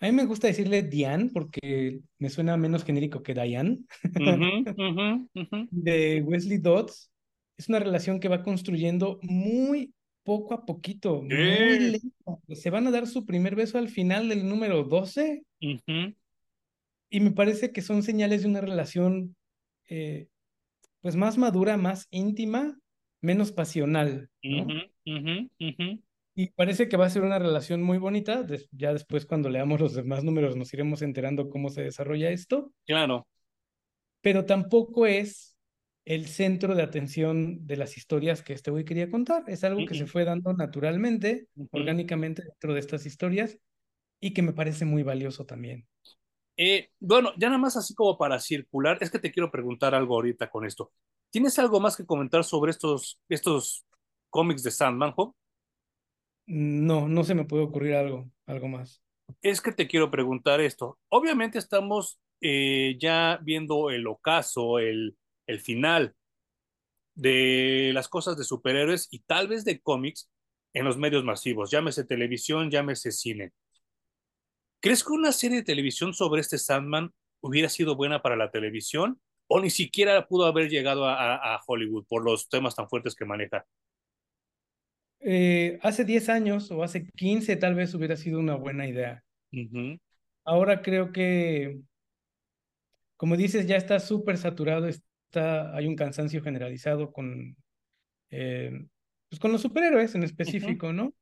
a 0.00 0.06
mí 0.06 0.12
me 0.12 0.24
gusta 0.24 0.46
decirle 0.46 0.82
Diane 0.82 1.28
porque 1.32 2.00
me 2.18 2.30
suena 2.30 2.56
menos 2.56 2.84
genérico 2.84 3.22
que 3.22 3.34
Diane. 3.34 3.80
De 5.70 6.22
Wesley 6.22 6.56
Dodds. 6.56 7.12
Es 7.58 7.68
una 7.68 7.80
relación 7.80 8.18
que 8.18 8.28
va 8.28 8.42
construyendo 8.42 9.18
muy 9.22 9.92
poco 10.22 10.54
a 10.54 10.64
poquito, 10.64 11.22
muy 11.22 11.30
lento. 11.30 12.40
Se 12.54 12.70
van 12.70 12.86
a 12.86 12.90
dar 12.90 13.06
su 13.06 13.24
primer 13.24 13.56
beso 13.56 13.78
al 13.78 13.88
final 13.88 14.28
del 14.28 14.48
número 14.48 14.84
12. 14.84 15.44
Y 17.12 17.20
me 17.20 17.32
parece 17.32 17.72
que 17.72 17.82
son 17.82 18.02
señales 18.02 18.42
de 18.42 18.48
una 18.48 18.60
relación 18.60 19.34
eh, 19.88 20.28
pues 21.00 21.16
más 21.16 21.38
madura, 21.38 21.76
más 21.76 22.06
íntima, 22.10 22.78
menos 23.20 23.52
pasional. 23.52 24.30
¿no? 24.42 24.66
Y 26.34 26.46
parece 26.50 26.88
que 26.88 26.96
va 26.96 27.06
a 27.06 27.10
ser 27.10 27.22
una 27.22 27.38
relación 27.38 27.82
muy 27.82 27.98
bonita. 27.98 28.46
ya 28.70 28.92
después, 28.92 29.26
cuando 29.26 29.50
leamos 29.50 29.80
los 29.80 29.94
demás 29.94 30.24
números, 30.24 30.56
nos 30.56 30.72
iremos 30.72 31.02
enterando 31.02 31.50
cómo 31.50 31.68
se 31.70 31.82
desarrolla 31.82 32.30
esto. 32.30 32.72
Claro. 32.86 33.26
Pero 34.20 34.44
tampoco 34.44 35.06
es 35.06 35.56
el 36.04 36.26
centro 36.26 36.74
de 36.74 36.82
atención 36.82 37.66
de 37.66 37.76
las 37.76 37.96
historias 37.96 38.42
que 38.42 38.52
este 38.52 38.70
güey 38.70 38.84
quería 38.84 39.10
contar. 39.10 39.44
Es 39.48 39.64
algo 39.64 39.84
que 39.86 39.94
se 39.94 40.06
fue 40.06 40.24
dando 40.24 40.52
naturalmente, 40.52 41.46
orgánicamente 41.70 42.42
dentro 42.42 42.74
de 42.74 42.80
estas 42.80 43.06
historias 43.06 43.58
y 44.20 44.32
que 44.32 44.42
me 44.42 44.52
parece 44.52 44.84
muy 44.84 45.02
valioso 45.02 45.46
también. 45.46 45.86
Eh, 46.56 46.90
bueno, 46.98 47.32
ya 47.38 47.48
nada 47.48 47.58
más 47.58 47.76
así 47.76 47.94
como 47.94 48.18
para 48.18 48.38
circular, 48.38 48.98
es 49.00 49.10
que 49.10 49.18
te 49.18 49.32
quiero 49.32 49.50
preguntar 49.50 49.94
algo 49.94 50.14
ahorita 50.14 50.50
con 50.50 50.66
esto. 50.66 50.92
¿Tienes 51.30 51.58
algo 51.58 51.80
más 51.80 51.96
que 51.96 52.04
comentar 52.04 52.44
sobre 52.44 52.70
estos, 52.70 53.20
estos 53.28 53.86
cómics 54.28 54.62
de 54.62 54.70
Sandman, 54.70 55.14
Hope? 55.16 55.38
No, 56.46 57.08
no 57.08 57.24
se 57.24 57.34
me 57.34 57.44
puede 57.44 57.62
ocurrir 57.62 57.94
algo, 57.94 58.28
algo 58.46 58.68
más. 58.68 59.02
Es 59.42 59.60
que 59.60 59.72
te 59.72 59.86
quiero 59.86 60.10
preguntar 60.10 60.60
esto. 60.60 60.98
Obviamente 61.08 61.58
estamos 61.58 62.20
eh, 62.40 62.96
ya 63.00 63.38
viendo 63.42 63.90
el 63.90 64.06
ocaso, 64.08 64.80
el, 64.80 65.16
el 65.50 65.60
final 65.60 66.14
de 67.14 67.90
las 67.92 68.08
cosas 68.08 68.36
de 68.36 68.44
superhéroes 68.44 69.08
y 69.10 69.20
tal 69.20 69.48
vez 69.48 69.64
de 69.64 69.80
cómics 69.80 70.30
en 70.72 70.84
los 70.84 70.96
medios 70.96 71.24
masivos, 71.24 71.70
llámese 71.70 72.04
televisión, 72.04 72.70
llámese 72.70 73.12
cine. 73.12 73.52
¿Crees 74.80 75.04
que 75.04 75.12
una 75.12 75.32
serie 75.32 75.58
de 75.58 75.64
televisión 75.64 76.14
sobre 76.14 76.40
este 76.40 76.58
Sandman 76.58 77.12
hubiera 77.40 77.68
sido 77.68 77.96
buena 77.96 78.22
para 78.22 78.36
la 78.36 78.50
televisión? 78.50 79.20
o 79.52 79.60
ni 79.60 79.68
siquiera 79.68 80.28
pudo 80.28 80.46
haber 80.46 80.70
llegado 80.70 81.06
a, 81.06 81.34
a 81.34 81.60
Hollywood 81.66 82.04
por 82.08 82.22
los 82.22 82.48
temas 82.48 82.76
tan 82.76 82.88
fuertes 82.88 83.16
que 83.16 83.24
maneja. 83.24 83.66
Eh, 85.18 85.80
hace 85.82 86.04
10 86.04 86.28
años 86.28 86.70
o 86.70 86.84
hace 86.84 87.08
15 87.08 87.56
tal 87.56 87.74
vez 87.74 87.92
hubiera 87.92 88.16
sido 88.16 88.38
una 88.38 88.54
buena 88.54 88.86
idea. 88.86 89.24
Ahora 90.44 90.82
creo 90.82 91.10
que, 91.12 91.80
como 93.16 93.36
dices, 93.36 93.66
ya 93.66 93.74
está 93.74 93.98
súper 93.98 94.38
saturado, 94.38 94.88
está, 95.30 95.76
hay 95.76 95.86
un 95.86 95.94
cansancio 95.94 96.42
generalizado 96.42 97.12
con, 97.12 97.56
eh, 98.30 98.86
pues 99.28 99.38
con 99.38 99.52
los 99.52 99.62
superhéroes 99.62 100.14
en 100.16 100.24
específico, 100.24 100.92
¿no? 100.92 101.14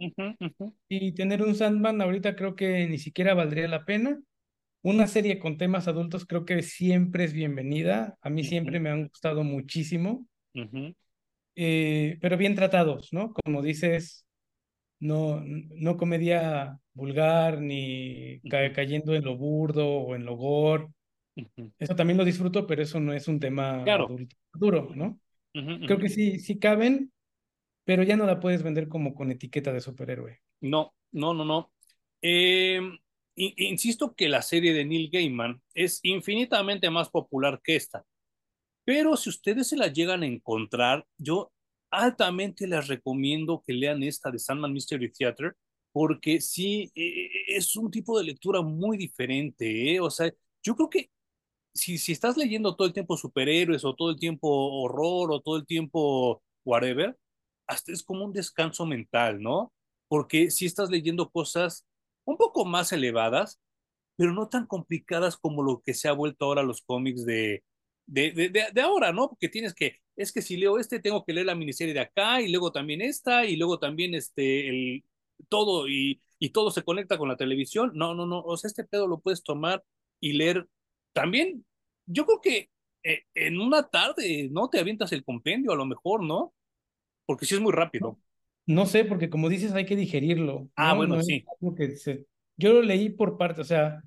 Y 0.88 1.12
tener 1.12 1.42
un 1.42 1.54
Sandman 1.54 2.00
ahorita 2.00 2.34
creo 2.34 2.56
que 2.56 2.86
ni 2.88 2.98
siquiera 2.98 3.34
valdría 3.34 3.68
la 3.68 3.84
pena. 3.84 4.18
Una 4.82 5.06
serie 5.06 5.38
con 5.38 5.58
temas 5.58 5.88
adultos 5.88 6.24
creo 6.24 6.44
que 6.46 6.62
siempre 6.62 7.24
es 7.24 7.32
bienvenida. 7.34 8.16
A 8.22 8.30
mí 8.30 8.44
siempre 8.44 8.80
me 8.80 8.90
han 8.90 9.08
gustado 9.08 9.44
muchísimo. 9.44 10.26
Eh, 11.54 12.16
pero 12.20 12.36
bien 12.36 12.54
tratados, 12.54 13.12
¿no? 13.12 13.34
Como 13.34 13.60
dices, 13.60 14.24
no, 15.00 15.42
no 15.44 15.96
comedia 15.96 16.78
vulgar 16.94 17.60
ni 17.60 18.40
cayendo 18.74 19.14
en 19.14 19.24
lo 19.24 19.36
burdo 19.36 19.86
o 19.86 20.14
en 20.14 20.24
lo 20.24 20.36
gore. 20.36 20.88
Eso 21.78 21.94
también 21.94 22.16
lo 22.16 22.24
disfruto, 22.24 22.66
pero 22.66 22.82
eso 22.82 23.00
no 23.00 23.12
es 23.12 23.28
un 23.28 23.40
tema 23.40 23.82
adulto 23.84 24.36
duro, 24.52 24.90
¿no? 24.94 25.20
Creo 25.52 25.98
que 25.98 26.08
sí, 26.08 26.38
sí 26.38 26.58
caben, 26.58 27.12
pero 27.84 28.02
ya 28.02 28.16
no 28.16 28.26
la 28.26 28.40
puedes 28.40 28.62
vender 28.62 28.88
como 28.88 29.14
con 29.14 29.30
etiqueta 29.30 29.72
de 29.72 29.80
superhéroe. 29.80 30.40
No, 30.60 30.94
no, 31.12 31.34
no, 31.34 31.44
no. 31.44 31.72
Em, 32.20 32.98
insisto 33.34 34.14
que 34.14 34.28
la 34.28 34.42
serie 34.42 34.72
de 34.72 34.84
Neil 34.84 35.10
Gaiman 35.10 35.60
es 35.74 36.00
infinitamente 36.02 36.90
más 36.90 37.08
popular 37.08 37.60
que 37.62 37.76
esta. 37.76 38.04
Pero 38.84 39.16
si 39.16 39.30
ustedes 39.30 39.68
se 39.68 39.76
la 39.76 39.88
llegan 39.88 40.22
a 40.22 40.26
encontrar, 40.26 41.06
yo 41.16 41.52
altamente 41.90 42.66
les 42.66 42.86
recomiendo 42.86 43.62
que 43.66 43.72
lean 43.72 44.02
esta 44.02 44.30
de 44.30 44.38
Sandman 44.38 44.72
Mystery 44.72 45.10
Theater, 45.12 45.56
porque 45.92 46.40
sí, 46.40 46.90
e, 46.94 47.02
e, 47.02 47.56
es 47.56 47.74
un 47.76 47.90
tipo 47.90 48.18
de 48.18 48.24
lectura 48.24 48.62
muy 48.62 48.96
diferente, 48.96 49.94
¿eh? 49.94 50.00
O 50.00 50.10
sea, 50.10 50.32
yo 50.62 50.74
creo 50.76 50.90
que 50.90 51.10
si, 51.78 51.98
si 51.98 52.12
estás 52.12 52.36
leyendo 52.36 52.76
todo 52.76 52.86
el 52.88 52.94
tiempo 52.94 53.16
superhéroes 53.16 53.84
o 53.84 53.94
todo 53.94 54.10
el 54.10 54.18
tiempo 54.18 54.48
horror 54.82 55.32
o 55.32 55.40
todo 55.40 55.56
el 55.56 55.66
tiempo 55.66 56.42
whatever, 56.64 57.16
hasta 57.66 57.92
es 57.92 58.02
como 58.02 58.24
un 58.24 58.32
descanso 58.32 58.86
mental, 58.86 59.40
¿no? 59.42 59.72
Porque 60.08 60.50
si 60.50 60.66
estás 60.66 60.90
leyendo 60.90 61.30
cosas 61.30 61.86
un 62.24 62.36
poco 62.36 62.64
más 62.64 62.92
elevadas, 62.92 63.60
pero 64.16 64.32
no 64.32 64.48
tan 64.48 64.66
complicadas 64.66 65.36
como 65.36 65.62
lo 65.62 65.80
que 65.82 65.94
se 65.94 66.08
ha 66.08 66.12
vuelto 66.12 66.46
ahora 66.46 66.62
los 66.62 66.82
cómics 66.82 67.24
de, 67.24 67.64
de, 68.06 68.32
de, 68.32 68.50
de, 68.72 68.80
ahora, 68.80 69.12
¿no? 69.12 69.28
Porque 69.30 69.48
tienes 69.48 69.74
que, 69.74 69.96
es 70.16 70.32
que 70.32 70.42
si 70.42 70.56
leo 70.56 70.78
este, 70.78 71.00
tengo 71.00 71.24
que 71.24 71.32
leer 71.32 71.46
la 71.46 71.54
miniserie 71.54 71.94
de 71.94 72.00
acá 72.00 72.40
y 72.42 72.48
luego 72.50 72.72
también 72.72 73.00
esta 73.02 73.44
y 73.46 73.56
luego 73.56 73.78
también 73.78 74.14
este, 74.14 74.68
el, 74.68 75.04
todo 75.48 75.88
y, 75.88 76.20
y 76.38 76.50
todo 76.50 76.70
se 76.70 76.82
conecta 76.82 77.18
con 77.18 77.28
la 77.28 77.36
televisión. 77.36 77.92
No, 77.94 78.14
no, 78.14 78.26
no, 78.26 78.40
o 78.40 78.56
sea, 78.56 78.68
este 78.68 78.84
pedo 78.84 79.06
lo 79.06 79.20
puedes 79.20 79.42
tomar 79.42 79.84
y 80.20 80.32
leer 80.32 80.66
también. 81.12 81.64
Yo 82.08 82.24
creo 82.24 82.40
que 82.40 82.70
eh, 83.02 83.22
en 83.34 83.60
una 83.60 83.88
tarde, 83.88 84.48
¿no? 84.50 84.68
Te 84.68 84.80
avientas 84.80 85.12
el 85.12 85.24
compendio 85.24 85.72
a 85.72 85.76
lo 85.76 85.86
mejor, 85.86 86.22
¿no? 86.22 86.52
Porque 87.26 87.46
sí 87.46 87.54
es 87.54 87.60
muy 87.60 87.72
rápido. 87.72 88.18
No, 88.66 88.86
sé, 88.86 89.04
porque 89.04 89.30
como 89.30 89.48
dices, 89.48 89.72
hay 89.72 89.86
que 89.86 89.96
digerirlo. 89.96 90.68
Ah, 90.76 90.94
bueno, 90.94 91.22
sí. 91.22 91.44
Yo 92.56 92.72
lo 92.72 92.82
leí 92.82 93.08
por 93.10 93.38
parte, 93.38 93.60
o 93.60 93.64
sea, 93.64 94.02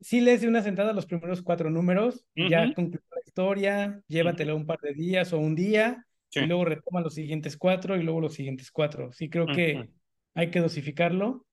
sí 0.00 0.20
lees 0.20 0.40
de 0.40 0.48
una 0.48 0.62
sentada 0.62 0.92
los 0.92 1.06
primeros 1.06 1.42
cuatro 1.42 1.70
números, 1.70 2.24
ya 2.34 2.72
concluye 2.74 3.04
la 3.10 3.20
historia, 3.24 4.02
llévatela 4.08 4.54
un 4.54 4.66
par 4.66 4.80
de 4.80 4.94
días 4.94 5.32
o 5.32 5.38
un 5.38 5.54
día, 5.54 6.06
y 6.32 6.40
luego 6.46 6.64
retoma 6.64 7.00
los 7.00 7.14
siguientes 7.14 7.56
cuatro 7.56 7.96
y 7.96 8.02
luego 8.02 8.20
los 8.20 8.34
siguientes 8.34 8.70
cuatro. 8.70 9.12
Sí, 9.12 9.28
creo 9.28 9.46
que 9.46 9.88
hay 10.34 10.50
que 10.50 10.60
dosificarlo. 10.60 11.44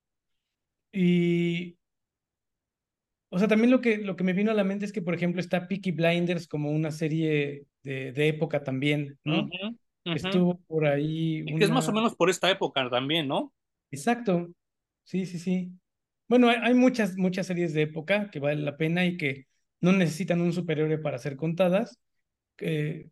Y, 0.92 1.76
o 3.28 3.38
sea, 3.38 3.48
también 3.48 3.70
lo 3.70 3.80
que, 3.80 3.98
lo 3.98 4.16
que 4.16 4.24
me 4.24 4.32
vino 4.32 4.50
a 4.50 4.54
la 4.54 4.64
mente 4.64 4.84
es 4.84 4.92
que, 4.92 5.02
por 5.02 5.14
ejemplo, 5.14 5.40
está 5.40 5.66
Peaky 5.66 5.90
Blinders 5.90 6.46
como 6.46 6.70
una 6.70 6.90
serie 6.90 7.66
de, 7.82 8.12
de 8.12 8.28
época 8.28 8.62
también, 8.62 9.18
¿no? 9.24 9.48
Estuvo 10.04 10.58
por 10.66 10.86
ahí. 10.86 11.42
Y 11.46 11.56
que 11.56 11.64
es 11.64 11.70
más 11.70 11.88
o 11.88 11.92
menos 11.92 12.14
por 12.14 12.30
esta 12.30 12.50
época 12.50 12.88
también, 12.88 13.26
¿no? 13.26 13.52
Exacto. 13.90 14.48
Sí, 15.02 15.26
sí, 15.26 15.38
sí. 15.38 15.72
Bueno, 16.28 16.48
hay, 16.48 16.74
muchas, 16.74 17.16
muchas 17.16 17.46
series 17.46 17.72
de 17.72 17.82
época 17.82 18.30
que 18.30 18.38
valen 18.38 18.64
la 18.64 18.76
pena 18.76 19.04
y 19.04 19.16
que 19.16 19.46
no 19.80 19.92
necesitan 19.92 20.40
un 20.40 20.52
superhéroe 20.52 20.98
para 20.98 21.18
ser 21.18 21.36
contadas. 21.36 21.98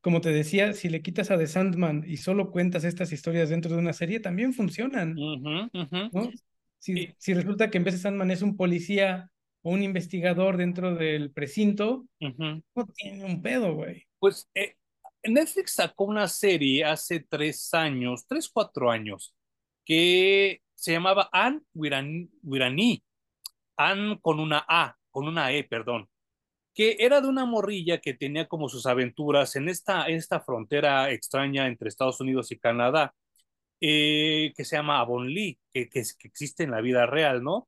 como 0.00 0.20
te 0.20 0.30
decía, 0.30 0.72
si 0.72 0.88
le 0.88 1.02
quitas 1.02 1.30
a 1.30 1.38
The 1.38 1.46
Sandman 1.46 2.04
y 2.06 2.18
solo 2.18 2.50
cuentas 2.50 2.84
estas 2.84 3.12
historias 3.12 3.50
dentro 3.50 3.72
de 3.72 3.78
una 3.78 3.92
serie, 3.92 4.20
también 4.20 4.52
funcionan. 4.52 5.14
¿no? 5.14 5.70
Si, 6.78 7.14
si, 7.18 7.34
resulta 7.34 7.70
que 7.70 7.78
en 7.78 7.84
vez 7.84 7.94
de 7.94 8.00
Sandman 8.00 8.30
es 8.30 8.42
un 8.42 8.56
policía 8.56 9.30
o 9.64 9.70
un 9.70 9.82
investigador 9.82 10.58
dentro 10.58 10.94
del 10.94 11.32
precinto, 11.32 12.06
no 12.20 12.86
tiene 12.94 13.24
un 13.24 13.40
pedo, 13.40 13.74
güey. 13.74 14.04
Pues 14.18 14.50
eh, 14.54 14.76
Netflix 15.22 15.72
sacó 15.72 16.04
una 16.04 16.28
serie 16.28 16.84
hace 16.84 17.20
tres 17.20 17.72
años, 17.72 18.26
tres, 18.28 18.50
cuatro 18.50 18.90
años, 18.90 19.34
que 19.86 20.60
se 20.74 20.92
llamaba 20.92 21.30
Anne 21.32 21.62
Wirani, 21.72 23.02
Anne 23.78 24.18
con 24.20 24.38
una 24.38 24.64
A, 24.68 24.96
con 25.10 25.28
una 25.28 25.50
E, 25.50 25.64
perdón, 25.64 26.10
que 26.74 26.98
era 27.00 27.22
de 27.22 27.28
una 27.28 27.46
morrilla 27.46 28.00
que 28.02 28.12
tenía 28.12 28.46
como 28.46 28.68
sus 28.68 28.84
aventuras 28.84 29.56
en 29.56 29.70
esta, 29.70 30.08
esta 30.08 30.40
frontera 30.40 31.10
extraña 31.10 31.68
entre 31.68 31.88
Estados 31.88 32.20
Unidos 32.20 32.52
y 32.52 32.58
Canadá, 32.58 33.14
eh, 33.80 34.52
que 34.54 34.64
se 34.66 34.76
llama 34.76 35.00
Avonlea, 35.00 35.54
que, 35.72 35.88
que, 35.88 36.02
que 36.18 36.28
existe 36.28 36.64
en 36.64 36.72
la 36.72 36.82
vida 36.82 37.06
real, 37.06 37.42
¿no? 37.42 37.66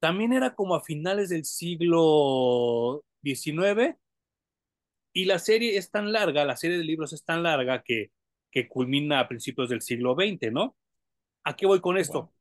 También 0.00 0.32
era 0.32 0.54
como 0.54 0.74
a 0.74 0.82
finales 0.82 1.28
del 1.30 1.44
siglo 1.44 3.04
XIX, 3.22 3.96
y 5.12 5.24
la 5.24 5.38
serie 5.38 5.76
es 5.76 5.90
tan 5.90 6.12
larga, 6.12 6.44
la 6.44 6.56
serie 6.56 6.78
de 6.78 6.84
libros 6.84 7.12
es 7.12 7.24
tan 7.24 7.42
larga 7.42 7.82
que, 7.82 8.12
que 8.50 8.68
culmina 8.68 9.20
a 9.20 9.28
principios 9.28 9.68
del 9.70 9.82
siglo 9.82 10.14
XX, 10.14 10.52
¿no? 10.52 10.76
¿A 11.44 11.56
qué 11.56 11.66
voy 11.66 11.80
con 11.80 11.98
esto? 11.98 12.32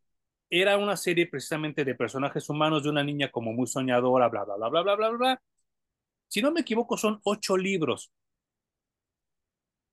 era 0.49 0.77
una 0.77 0.95
serie 0.97 1.27
precisamente 1.27 1.83
de 1.85 1.95
personajes 1.95 2.49
humanos 2.49 2.83
de 2.83 2.89
una 2.89 3.03
niña 3.03 3.31
como 3.31 3.53
muy 3.53 3.67
soñadora, 3.67 4.29
bla, 4.29 4.45
bla, 4.45 4.55
bla, 4.57 4.69
bla, 4.69 4.81
bla, 4.83 4.95
bla, 4.95 5.09
bla. 5.11 5.41
Si 6.27 6.41
no 6.41 6.51
me 6.51 6.61
equivoco, 6.61 6.97
son 6.97 7.19
ocho 7.23 7.57
libros. 7.57 8.11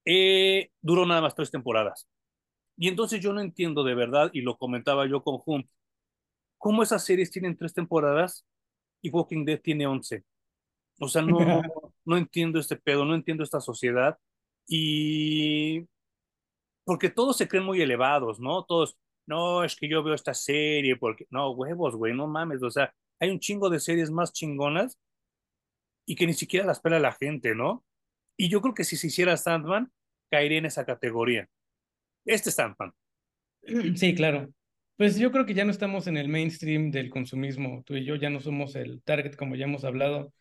Eh, 0.05 0.71
duró 0.81 1.07
nada 1.07 1.21
más 1.23 1.35
tres 1.35 1.51
temporadas. 1.51 2.09
Y 2.77 2.89
entonces 2.89 3.21
yo 3.21 3.33
no 3.33 3.41
entiendo 3.41 3.85
de 3.85 3.95
verdad, 3.95 4.31
y 4.35 4.43
lo 4.43 4.57
comentaba 4.59 5.07
yo 5.09 5.23
con 5.23 5.43
Hum, 5.47 5.65
cómo 6.65 6.83
esas 6.83 7.05
series 7.05 7.31
tienen 7.31 7.59
tres 7.59 7.75
temporadas 7.75 8.47
y 9.03 9.11
Walking 9.11 9.45
Dead 9.45 9.61
tiene 9.61 9.87
once. 9.87 10.25
O 10.99 11.09
sea, 11.09 11.21
no, 11.21 11.37
no 12.07 12.17
entiendo 12.17 12.59
este 12.59 12.77
pedo, 12.77 13.05
no 13.05 13.15
entiendo 13.15 13.45
esta 13.45 13.61
sociedad. 13.61 14.19
Y 14.67 15.87
porque 16.87 17.11
todos 17.11 17.37
se 17.37 17.49
creen 17.49 17.67
muy 17.67 17.83
elevados, 17.83 18.41
¿no? 18.41 18.65
Todos, 18.65 18.97
no, 19.27 19.63
es 19.63 19.77
que 19.77 19.91
yo 19.91 20.03
veo 20.03 20.15
esta 20.15 20.33
serie 20.33 20.97
porque, 20.97 21.27
no, 21.29 21.51
huevos, 21.51 21.97
güey, 21.97 22.15
no 22.15 22.27
mames, 22.29 22.63
o 22.63 22.71
sea, 22.71 22.95
hay 23.21 23.29
un 23.29 23.41
chingo 23.41 23.69
de 23.69 23.79
series 23.79 24.11
más 24.11 24.33
chingonas 24.33 24.99
y 26.07 26.17
que 26.17 26.27
ni 26.27 26.33
siquiera 26.33 26.65
las 26.65 26.81
pela 26.81 26.99
la 26.99 27.13
gente, 27.13 27.55
¿no? 27.55 27.85
Y 28.39 28.49
yo 28.49 28.63
creo 28.63 28.73
que 28.73 28.85
si 28.85 28.97
se 28.97 29.09
hiciera 29.09 29.37
Sandman, 29.37 29.93
caería 30.31 30.61
en 30.61 30.65
esa 30.65 30.87
categoría. 30.87 31.47
Este 32.25 32.51
Sandman. 32.51 32.95
Sí, 33.97 34.15
claro. 34.15 34.49
Pues 34.97 35.19
yo 35.19 35.33
creo 35.33 35.45
que 35.45 35.55
ya 35.55 35.65
no 35.65 35.73
estamos 35.73 36.07
en 36.07 36.17
el 36.17 36.29
mainstream 36.29 36.91
del 36.93 37.11
consumismo. 37.11 37.83
Tú 37.85 37.97
y 37.97 38.05
yo 38.05 38.15
ya 38.17 38.31
no 38.31 38.41
somos 38.41 38.77
el 38.77 39.03
target, 39.03 39.35
como 39.35 39.57
ya 39.57 39.65
hemos 39.65 39.85
hablado. 39.85 40.33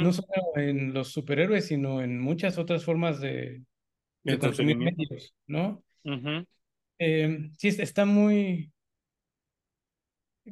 No 0.00 0.12
solo 0.12 0.28
en 0.56 0.92
los 0.92 1.12
superhéroes, 1.12 1.66
sino 1.66 2.02
en 2.02 2.20
muchas 2.20 2.58
otras 2.58 2.84
formas 2.84 3.20
de, 3.20 3.62
de 4.24 4.38
consumir 4.38 4.76
medios, 4.78 5.34
¿no? 5.46 5.84
Eh, 6.98 7.50
sí, 7.56 7.68
está 7.68 8.04
muy... 8.04 8.72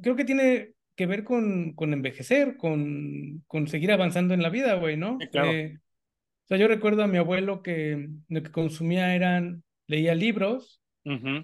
Creo 0.02 0.14
que 0.16 0.24
tiene 0.24 0.72
que 0.94 1.06
ver 1.06 1.24
con, 1.24 1.72
con 1.74 1.92
envejecer, 1.92 2.56
con, 2.56 3.42
con 3.46 3.66
seguir 3.66 3.90
avanzando 3.92 4.34
en 4.34 4.42
la 4.42 4.50
vida, 4.50 4.74
güey, 4.74 4.96
¿no? 4.96 5.18
Eh, 5.32 5.78
o 5.78 6.46
sea, 6.48 6.58
yo 6.58 6.68
recuerdo 6.68 7.02
a 7.02 7.08
mi 7.08 7.18
abuelo 7.18 7.62
que 7.62 8.08
lo 8.28 8.42
que 8.42 8.50
consumía 8.52 9.14
eran, 9.14 9.64
leía 9.86 10.14
libros 10.14 10.80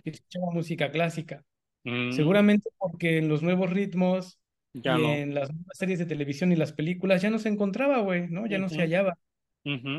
y 0.04 0.10
escuchaba 0.10 0.52
música 0.52 0.90
clásica. 0.90 1.44
Mm. 1.84 2.12
Seguramente 2.12 2.70
porque 2.78 3.18
en 3.18 3.28
los 3.28 3.42
nuevos 3.42 3.70
ritmos 3.70 4.38
y 4.72 4.88
en 4.88 5.34
las 5.34 5.52
nuevas 5.52 5.78
series 5.78 5.98
de 5.98 6.06
televisión 6.06 6.50
y 6.50 6.56
las 6.56 6.72
películas 6.72 7.22
ya 7.22 7.30
no 7.30 7.38
se 7.38 7.48
encontraba, 7.48 8.00
güey, 8.00 8.28
¿no? 8.28 8.46
Ya 8.46 8.58
no 8.58 8.68
se 8.68 8.80
hallaba. 8.80 9.16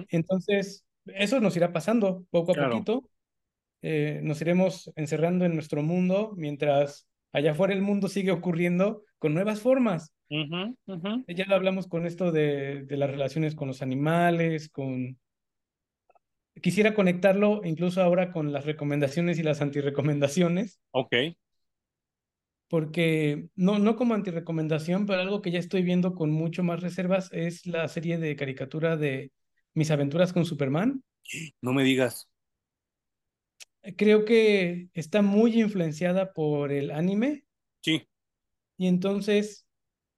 Entonces, 0.09 0.85
eso 1.05 1.39
nos 1.39 1.55
irá 1.55 1.71
pasando 1.71 2.25
poco 2.29 2.51
a 2.51 2.69
poquito. 2.69 3.09
Eh, 3.81 4.19
nos 4.23 4.41
iremos 4.41 4.91
encerrando 4.95 5.45
en 5.45 5.53
nuestro 5.53 5.83
mundo 5.83 6.33
mientras 6.35 7.07
allá 7.31 7.51
afuera 7.51 7.73
el 7.73 7.81
mundo 7.81 8.07
sigue 8.07 8.31
ocurriendo 8.31 9.03
con 9.19 9.33
nuevas 9.33 9.61
formas. 9.61 10.11
Ya 11.27 11.45
lo 11.45 11.55
hablamos 11.55 11.87
con 11.87 12.05
esto 12.05 12.31
de, 12.31 12.83
de 12.83 12.97
las 12.97 13.11
relaciones 13.11 13.55
con 13.55 13.67
los 13.67 13.81
animales, 13.81 14.69
con... 14.69 15.17
Quisiera 16.61 16.93
conectarlo 16.93 17.61
incluso 17.63 18.01
ahora 18.01 18.31
con 18.31 18.51
las 18.51 18.65
recomendaciones 18.65 19.37
y 19.39 19.43
las 19.43 19.61
antirecomendaciones. 19.61 20.79
Ok. 20.91 21.13
Porque 22.67 23.47
no, 23.55 23.79
no 23.79 23.95
como 23.95 24.13
antirecomendación, 24.13 25.05
pero 25.05 25.21
algo 25.21 25.41
que 25.41 25.51
ya 25.51 25.59
estoy 25.59 25.83
viendo 25.83 26.15
con 26.15 26.31
mucho 26.31 26.63
más 26.63 26.81
reservas 26.81 27.29
es 27.31 27.65
la 27.67 27.87
serie 27.87 28.17
de 28.17 28.35
caricatura 28.35 28.97
de 28.97 29.31
Mis 29.73 29.91
aventuras 29.91 30.33
con 30.33 30.45
Superman. 30.45 31.03
No 31.61 31.73
me 31.73 31.83
digas. 31.83 32.29
Creo 33.97 34.25
que 34.25 34.89
está 34.93 35.21
muy 35.21 35.61
influenciada 35.61 36.33
por 36.33 36.71
el 36.71 36.91
anime. 36.91 37.43
Sí. 37.81 38.07
Y 38.77 38.87
entonces 38.87 39.67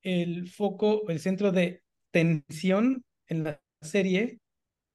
el 0.04 0.48
foco, 0.48 1.10
el 1.10 1.20
centro 1.20 1.52
de 1.52 1.82
tensión 2.12 3.04
en 3.28 3.44
la 3.44 3.62
serie 3.82 4.40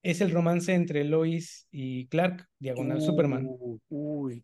es 0.03 0.21
el 0.21 0.31
romance 0.31 0.73
entre 0.73 1.05
Lois 1.05 1.67
y 1.71 2.07
Clark, 2.07 2.49
diagonal 2.59 3.01
Superman. 3.01 3.47
Uy. 3.89 4.43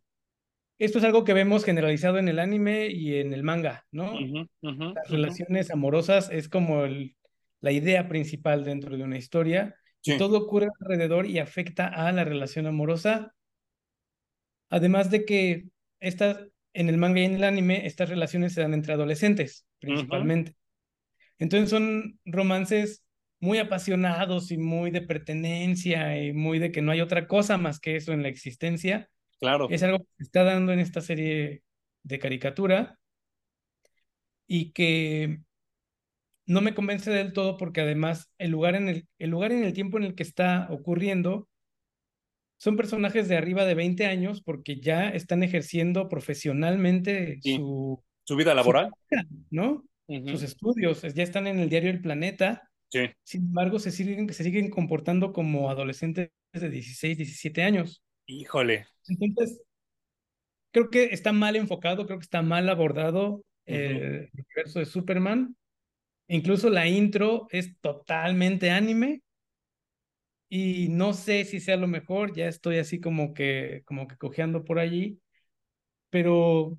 Esto 0.78 0.98
es 0.98 1.04
algo 1.04 1.24
que 1.24 1.32
vemos 1.32 1.64
generalizado 1.64 2.18
en 2.18 2.28
el 2.28 2.38
anime 2.38 2.86
y 2.86 3.16
en 3.16 3.32
el 3.32 3.42
manga, 3.42 3.84
¿no? 3.90 4.14
Las 4.62 5.10
relaciones 5.10 5.70
amorosas 5.70 6.30
es 6.30 6.48
como 6.48 6.84
el, 6.84 7.16
la 7.60 7.72
idea 7.72 8.08
principal 8.08 8.64
dentro 8.64 8.96
de 8.96 9.02
una 9.02 9.18
historia. 9.18 9.74
Y 10.04 10.16
todo 10.16 10.38
ocurre 10.38 10.68
alrededor 10.80 11.26
y 11.26 11.38
afecta 11.38 11.88
a 11.88 12.12
la 12.12 12.24
relación 12.24 12.66
amorosa. 12.66 13.34
Además 14.70 15.10
de 15.10 15.24
que 15.24 15.64
estas, 16.00 16.38
en 16.72 16.88
el 16.88 16.96
manga 16.96 17.20
y 17.20 17.24
en 17.24 17.34
el 17.34 17.44
anime, 17.44 17.84
estas 17.86 18.08
relaciones 18.08 18.54
se 18.54 18.60
dan 18.60 18.74
entre 18.74 18.92
adolescentes, 18.92 19.66
principalmente. 19.80 20.54
Entonces 21.38 21.70
son 21.70 22.18
romances 22.24 23.04
muy 23.40 23.58
apasionados 23.58 24.50
y 24.50 24.58
muy 24.58 24.90
de 24.90 25.02
pertenencia 25.02 26.22
y 26.22 26.32
muy 26.32 26.58
de 26.58 26.72
que 26.72 26.82
no 26.82 26.92
hay 26.92 27.00
otra 27.00 27.26
cosa 27.26 27.58
más 27.58 27.80
que 27.80 27.96
eso 27.96 28.12
en 28.12 28.22
la 28.22 28.28
existencia. 28.28 29.08
Claro. 29.40 29.68
Es 29.70 29.82
algo 29.82 29.98
que 29.98 30.10
se 30.18 30.24
está 30.24 30.44
dando 30.44 30.72
en 30.72 30.80
esta 30.80 31.00
serie 31.00 31.62
de 32.02 32.18
caricatura 32.18 32.98
y 34.46 34.72
que 34.72 35.40
no 36.46 36.60
me 36.60 36.74
convence 36.74 37.10
del 37.10 37.32
todo 37.32 37.56
porque 37.56 37.82
además 37.82 38.32
el 38.38 38.50
lugar 38.50 38.74
en 38.74 38.88
el, 38.88 39.06
el 39.18 39.30
lugar 39.30 39.52
en 39.52 39.64
el 39.64 39.74
tiempo 39.74 39.98
en 39.98 40.04
el 40.04 40.14
que 40.14 40.22
está 40.22 40.66
ocurriendo 40.70 41.48
son 42.58 42.76
personajes 42.76 43.28
de 43.28 43.36
arriba 43.36 43.64
de 43.64 43.74
20 43.74 44.06
años 44.06 44.42
porque 44.42 44.80
ya 44.80 45.08
están 45.10 45.42
ejerciendo 45.42 46.08
profesionalmente 46.08 47.38
su, 47.42 48.02
su 48.24 48.36
vida 48.36 48.54
laboral, 48.54 48.90
¿no? 49.50 49.84
Sus 50.06 50.42
estudios, 50.42 51.02
ya 51.02 51.22
están 51.22 51.46
en 51.46 51.58
el 51.58 51.68
diario 51.68 51.90
El 51.90 52.00
Planeta. 52.00 52.68
Sí. 52.88 53.10
Sin 53.22 53.42
embargo, 53.42 53.78
se 53.78 53.90
siguen, 53.90 54.32
se 54.32 54.42
siguen 54.42 54.70
comportando 54.70 55.34
como 55.34 55.70
adolescentes 55.70 56.30
de 56.52 56.70
16, 56.70 57.18
17 57.18 57.62
años. 57.62 58.02
Híjole. 58.28 58.86
Entonces, 59.08 59.62
creo 60.70 60.90
que 60.90 61.04
está 61.06 61.32
mal 61.32 61.56
enfocado, 61.56 62.06
creo 62.06 62.18
que 62.18 62.24
está 62.24 62.42
mal 62.42 62.68
abordado 62.68 63.42
el 63.64 64.30
universo 64.32 64.78
de 64.78 64.86
Superman. 64.86 65.56
Incluso 66.28 66.68
la 66.68 66.86
intro 66.86 67.46
es 67.50 67.78
totalmente 67.80 68.70
anime 68.70 69.22
y 70.50 70.88
no 70.90 71.14
sé 71.14 71.44
si 71.46 71.58
sea 71.58 71.76
lo 71.76 71.86
mejor, 71.86 72.34
ya 72.34 72.48
estoy 72.48 72.78
así 72.78 73.00
como 73.00 73.32
que, 73.32 73.82
como 73.86 74.06
que 74.06 74.16
cojeando 74.16 74.62
por 74.64 74.78
allí, 74.78 75.20
pero 76.10 76.78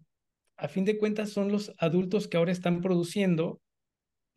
a 0.57 0.67
fin 0.67 0.85
de 0.85 0.99
cuentas 0.99 1.31
son 1.31 1.51
los 1.51 1.73
adultos 1.79 2.27
que 2.27 2.37
ahora 2.37 2.51
están 2.51 2.81
produciendo 2.81 3.59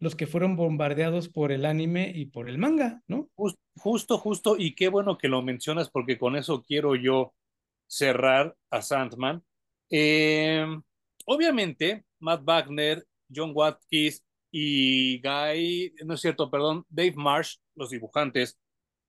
los 0.02 0.16
que 0.16 0.26
fueron 0.26 0.56
bombardeados 0.56 1.28
por 1.28 1.52
el 1.52 1.64
anime 1.64 2.10
y 2.12 2.26
por 2.26 2.48
el 2.48 2.58
manga, 2.58 3.00
¿no? 3.06 3.30
Justo, 3.36 4.18
justo, 4.18 4.56
y 4.58 4.74
qué 4.74 4.88
bueno 4.88 5.16
que 5.16 5.28
lo 5.28 5.42
mencionas 5.42 5.90
porque 5.90 6.18
con 6.18 6.34
eso 6.34 6.60
quiero 6.60 6.96
yo 6.96 7.32
cerrar 7.86 8.56
a 8.70 8.82
Sandman. 8.82 9.44
Em, 9.88 10.82
obviamente, 11.26 12.04
Matt 12.18 12.42
Wagner, 12.44 13.06
John 13.32 13.52
Watkins 13.54 14.24
y 14.50 15.20
Guy, 15.22 15.94
no 16.04 16.14
es 16.14 16.20
cierto, 16.20 16.50
perdón, 16.50 16.84
Dave 16.88 17.14
Marsh, 17.14 17.58
los 17.76 17.90
dibujantes, 17.90 18.58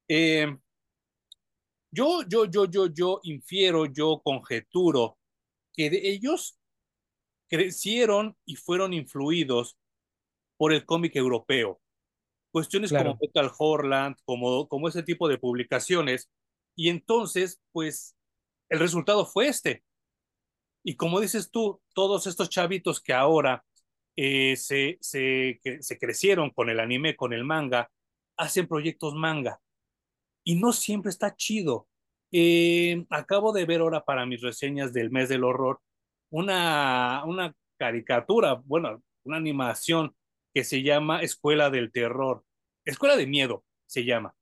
eh, 0.07 0.55
yo, 1.89 2.21
yo, 2.27 2.45
yo, 2.45 2.65
yo, 2.65 2.85
yo 2.85 3.19
infiero, 3.23 3.87
yo 3.87 4.21
conjeturo 4.23 5.17
que 5.73 5.89
de 5.89 6.07
ellos 6.07 6.59
crecieron 7.47 8.37
y 8.45 8.57
fueron 8.57 8.93
influidos 8.93 9.75
por 10.63 10.71
el 10.71 10.85
cómic 10.85 11.13
europeo. 11.17 11.81
Cuestiones 12.49 12.93
como 12.93 13.17
Metal 13.19 13.51
Horland, 13.57 14.15
como, 14.23 14.69
como 14.69 14.87
ese 14.87 15.03
tipo 15.03 15.27
de 15.27 15.37
publicaciones. 15.37 16.31
Y 16.73 16.87
entonces, 16.87 17.59
pues, 17.73 18.15
el 18.69 18.79
resultado 18.79 19.25
fue 19.25 19.49
este. 19.49 19.83
Y 20.81 20.95
como 20.95 21.19
dices 21.19 21.51
tú, 21.51 21.81
todos 21.93 22.27
estos 22.27 22.49
chavitos 22.49 23.01
que 23.01 23.11
ahora 23.11 23.65
eh, 24.15 24.55
se, 24.55 24.99
se, 25.01 25.59
que, 25.61 25.83
se 25.83 25.99
crecieron 25.99 26.49
con 26.51 26.69
el 26.69 26.79
anime, 26.79 27.17
con 27.17 27.33
el 27.33 27.43
manga, 27.43 27.91
hacen 28.37 28.65
proyectos 28.65 29.15
manga 29.15 29.59
y 30.45 30.55
no 30.55 30.71
siempre 30.71 31.09
está 31.09 31.35
chido. 31.35 31.89
Eh, 32.31 33.05
acabo 33.09 33.51
de 33.51 33.65
ver 33.65 33.81
ahora 33.81 34.05
para 34.05 34.25
mis 34.25 34.39
reseñas 34.39 34.93
del 34.93 35.11
mes 35.11 35.27
del 35.27 35.43
horror 35.43 35.81
una, 36.29 37.21
una 37.25 37.53
caricatura, 37.77 38.61
bueno, 38.63 39.03
una 39.25 39.35
animación 39.35 40.15
que 40.53 40.63
se 40.63 40.83
llama 40.83 41.21
Escuela 41.21 41.69
del 41.69 41.91
Terror. 41.91 42.43
Escuela 42.85 43.15
de 43.15 43.27
Miedo 43.27 43.63
se 43.85 44.05
llama. 44.05 44.35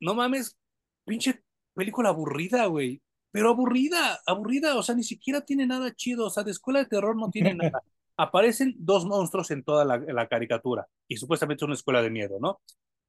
No 0.00 0.14
mames, 0.14 0.56
pinche 1.04 1.42
película 1.74 2.10
aburrida, 2.10 2.66
güey. 2.66 3.02
Pero 3.30 3.50
aburrida, 3.50 4.20
aburrida, 4.26 4.76
o 4.76 4.82
sea, 4.82 4.94
ni 4.94 5.02
siquiera 5.02 5.42
tiene 5.42 5.66
nada 5.66 5.94
chido, 5.94 6.26
o 6.26 6.30
sea, 6.30 6.42
de 6.42 6.50
Escuela 6.50 6.80
de 6.80 6.86
Terror 6.86 7.16
no 7.16 7.30
tiene 7.30 7.54
nada. 7.54 7.82
Aparecen 8.16 8.74
dos 8.78 9.04
monstruos 9.04 9.50
en 9.50 9.62
toda 9.62 9.84
la, 9.84 9.98
la 9.98 10.28
caricatura 10.28 10.88
y 11.06 11.16
supuestamente 11.16 11.62
es 11.62 11.66
una 11.66 11.74
escuela 11.74 12.02
de 12.02 12.10
miedo, 12.10 12.38
¿no? 12.40 12.60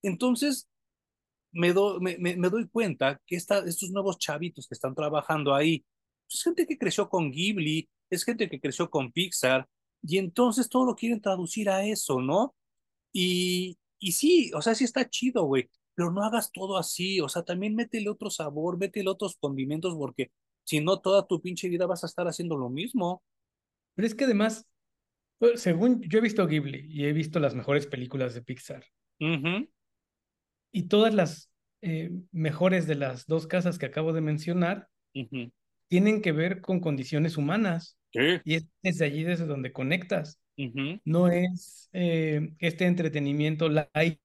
Entonces, 0.04 0.70
me, 1.52 1.74
me, 2.18 2.50
doy 2.50 2.68
cuenta 2.70 3.20
que 3.26 3.36
esta, 3.36 3.60
estos 3.60 3.92
nuevos 3.92 4.18
chavitos 4.20 4.68
que 4.68 4.76
están 4.76 4.94
trabajando 4.94 5.54
ahí, 5.56 5.80
pues, 6.26 6.36
es 6.36 6.44
gente 6.44 6.68
que 6.68 6.78
creció 6.78 7.10
con 7.10 7.32
Ghibli, 7.32 7.90
es 8.10 8.24
gente 8.24 8.50
que 8.50 8.60
creció 8.60 8.90
con 8.90 9.12
Pixar, 9.12 9.68
y 10.02 10.18
entonces 10.18 10.70
todo 10.70 10.86
lo 10.86 10.96
quieren 10.96 11.22
traducir 11.22 11.70
a 11.70 11.86
eso, 11.86 12.22
¿no? 12.22 12.56
Y, 13.12 13.78
y 14.00 14.14
sí, 14.14 14.52
o 14.54 14.62
sea, 14.62 14.76
sí 14.76 14.84
está 14.84 15.10
chido, 15.10 15.44
güey, 15.44 15.70
pero 15.96 16.12
no 16.12 16.24
hagas 16.24 16.52
todo 16.52 16.78
así, 16.78 17.20
o 17.22 17.30
sea, 17.30 17.44
también 17.44 17.76
métele 17.76 18.10
otro 18.10 18.30
sabor, 18.30 18.78
métele 18.78 19.10
otros 19.10 19.38
condimentos, 19.38 19.96
porque 19.96 20.32
si 20.64 20.80
no, 20.82 21.00
toda 21.00 21.28
tu 21.28 21.42
pinche 21.42 21.68
vida 21.68 21.86
vas 21.88 22.04
a 22.04 22.08
estar 22.08 22.28
haciendo 22.28 22.56
lo 22.56 22.70
mismo. 22.70 23.24
Pero 23.96 24.08
es 24.08 24.16
que 24.16 24.26
además, 24.26 24.68
pues, 25.40 25.62
según 25.62 26.02
yo 26.04 26.20
he 26.20 26.22
visto 26.22 26.48
Ghibli 26.48 26.86
y 26.90 27.06
he 27.06 27.14
visto 27.14 27.40
las 27.40 27.56
mejores 27.56 27.88
películas 27.88 28.34
de 28.34 28.42
Pixar, 28.42 28.86
y 30.72 30.84
todas 30.84 31.14
las 31.14 31.52
eh, 31.82 32.12
mejores 32.32 32.88
de 32.88 32.96
las 32.96 33.26
dos 33.26 33.48
casas 33.48 33.78
que 33.78 33.88
acabo 33.88 34.14
de 34.14 34.22
mencionar 34.22 34.88
tienen 35.90 36.22
que 36.22 36.32
ver 36.32 36.62
con 36.62 36.80
condiciones 36.80 37.36
humanas. 37.36 37.98
Y 38.14 38.56
es 38.56 38.66
desde 38.82 39.06
allí 39.06 39.24
desde 39.24 39.46
donde 39.46 39.74
conectas. 39.74 40.40
No 41.04 41.28
es 41.30 41.90
eh, 41.94 42.54
este 42.60 42.86
entretenimiento 42.86 43.70
light, 43.70 44.20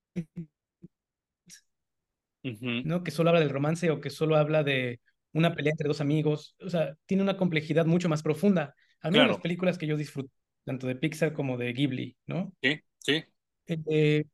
¿no? 2.43 3.03
que 3.03 3.11
solo 3.11 3.31
habla 3.31 3.41
del 3.41 3.51
romance 3.51 3.91
o 3.91 4.01
que 4.01 4.11
solo 4.11 4.37
habla 4.37 4.63
de 4.63 5.01
una 5.33 5.55
pelea 5.55 5.73
entre 5.73 5.89
dos 5.89 6.01
amigos. 6.01 6.55
O 6.61 6.69
sea, 6.69 6.97
tiene 7.07 7.23
una 7.23 7.37
complejidad 7.37 7.87
mucho 7.87 8.09
más 8.09 8.23
profunda. 8.23 8.75
Al 9.01 9.13
menos 9.13 9.29
las 9.29 9.41
películas 9.41 9.79
que 9.79 9.87
yo 9.87 9.97
disfruto, 9.97 10.31
tanto 10.65 10.87
de 10.87 10.97
Pixar 10.97 11.33
como 11.33 11.59
de 11.59 11.73
Ghibli, 11.73 12.17
¿no? 12.27 12.53
Sí, 12.63 12.81
sí. 12.99 13.25
Eh, 13.67 14.25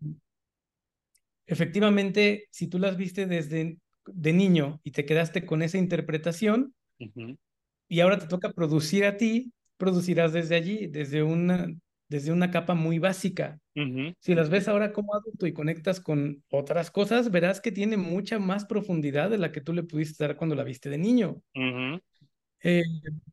efectivamente, 1.46 2.46
si 2.50 2.68
tú 2.68 2.78
las 2.78 2.96
viste 2.96 3.26
desde 3.26 3.78
de 4.06 4.32
niño 4.32 4.80
y 4.82 4.92
te 4.92 5.04
quedaste 5.04 5.44
con 5.44 5.62
esa 5.62 5.78
interpretación 5.78 6.74
y 7.88 8.00
ahora 8.00 8.18
te 8.18 8.26
toca 8.26 8.52
producir 8.52 9.04
a 9.04 9.16
ti, 9.16 9.52
producirás 9.76 10.32
desde 10.32 10.54
allí, 10.54 10.86
desde 10.86 11.22
una, 11.22 11.68
desde 12.08 12.32
una 12.32 12.50
capa 12.50 12.74
muy 12.74 12.98
básica. 12.98 13.58
Si 14.20 14.34
las 14.34 14.50
ves 14.50 14.68
ahora 14.68 14.92
como 14.92 15.14
adulto 15.14 15.46
y 15.46 15.52
conectas 15.52 16.00
con 16.00 16.44
otras 16.50 16.90
cosas, 16.90 17.30
verás 17.30 17.60
que 17.60 17.72
tiene 17.72 17.96
mucha 17.96 18.38
más 18.38 18.64
profundidad 18.64 19.30
de 19.30 19.38
la 19.38 19.52
que 19.52 19.60
tú 19.60 19.72
le 19.72 19.82
pudiste 19.82 20.24
dar 20.24 20.36
cuando 20.36 20.54
la 20.54 20.64
viste 20.64 20.90
de 20.90 20.98
niño. 20.98 21.42
Eh, 22.62 22.82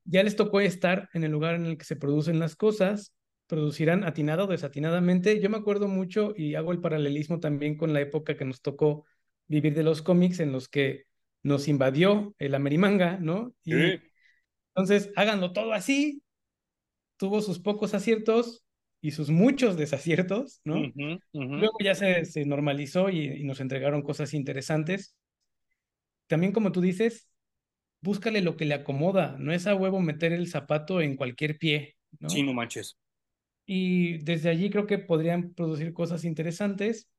ya 0.06 0.23
les 0.23 0.38
tocó 0.38 0.61
estar 0.61 1.10
en 1.14 1.23
el 1.23 1.31
lugar 1.31 1.56
en 1.56 1.65
el 1.65 1.77
que 1.77 1.84
se 1.84 1.98
producen 1.98 2.39
las 2.39 2.56
cosas 2.56 3.14
producirán 3.48 4.03
atinado 4.03 4.45
o 4.45 4.48
desatinadamente. 4.48 5.39
Yo 5.39 5.49
me 5.49 5.57
acuerdo 5.57 5.88
mucho 5.88 6.34
y 6.35 6.56
hago 6.56 6.72
el 6.72 6.81
paralelismo 6.81 7.39
también 7.39 7.77
con 7.77 7.94
la 7.94 8.02
época 8.02 8.38
que 8.38 8.45
nos 8.45 8.61
tocó 8.61 9.06
vivir 9.48 9.73
de 9.73 9.84
los 9.84 10.02
cómics 10.02 10.39
en 10.41 10.52
los 10.52 10.68
que 10.68 11.07
nos 11.48 11.68
invadió 11.68 12.36
el 12.40 12.56
Amerimanga, 12.56 13.18
¿no? 13.19 13.53
Y 13.64 13.74
entonces 14.76 15.11
háganlo 15.15 15.53
todo 15.53 15.74
así 15.74 16.22
tuvo 17.18 17.41
sus 17.41 17.60
pocos 17.60 17.94
aciertos 17.94 18.64
y 19.02 19.11
sus 19.11 19.30
muchos 19.30 19.78
desaciertos, 19.78 20.61
¿no? 20.64 20.91
Luego 21.34 21.78
ya 21.84 21.95
se, 21.95 22.26
se 22.26 22.45
normalizó 22.45 23.10
y, 23.10 23.26
y, 23.26 23.44
nos 23.44 23.60
entregaron 23.60 24.02
cosas 24.02 24.34
interesantes. 24.34 25.15
También, 26.28 26.52
como 26.52 26.72
tú 26.72 26.82
dices, 26.82 27.30
búscale 28.02 28.41
lo 28.41 28.57
que 28.57 28.65
le 28.65 28.74
acomoda, 28.74 29.36
no 29.40 29.52
es 29.52 29.68
a 29.68 29.76
huevo 29.76 29.99
meter 29.99 30.34
el 30.34 30.48
zapato 30.48 31.02
en 31.02 31.15
cualquier 31.15 31.57
pie, 31.57 31.95
¿no? 32.19 32.30
Sí, 32.30 32.44
no 32.44 32.53
manches. 32.53 32.98
Y 33.65 34.19
desde 34.19 34.49
allí 34.49 34.69
creo 34.69 34.88
que 34.88 34.98
podrían 34.98 35.53
producir 35.53 35.94
cosas 35.94 36.24
interesantes. 36.24 37.10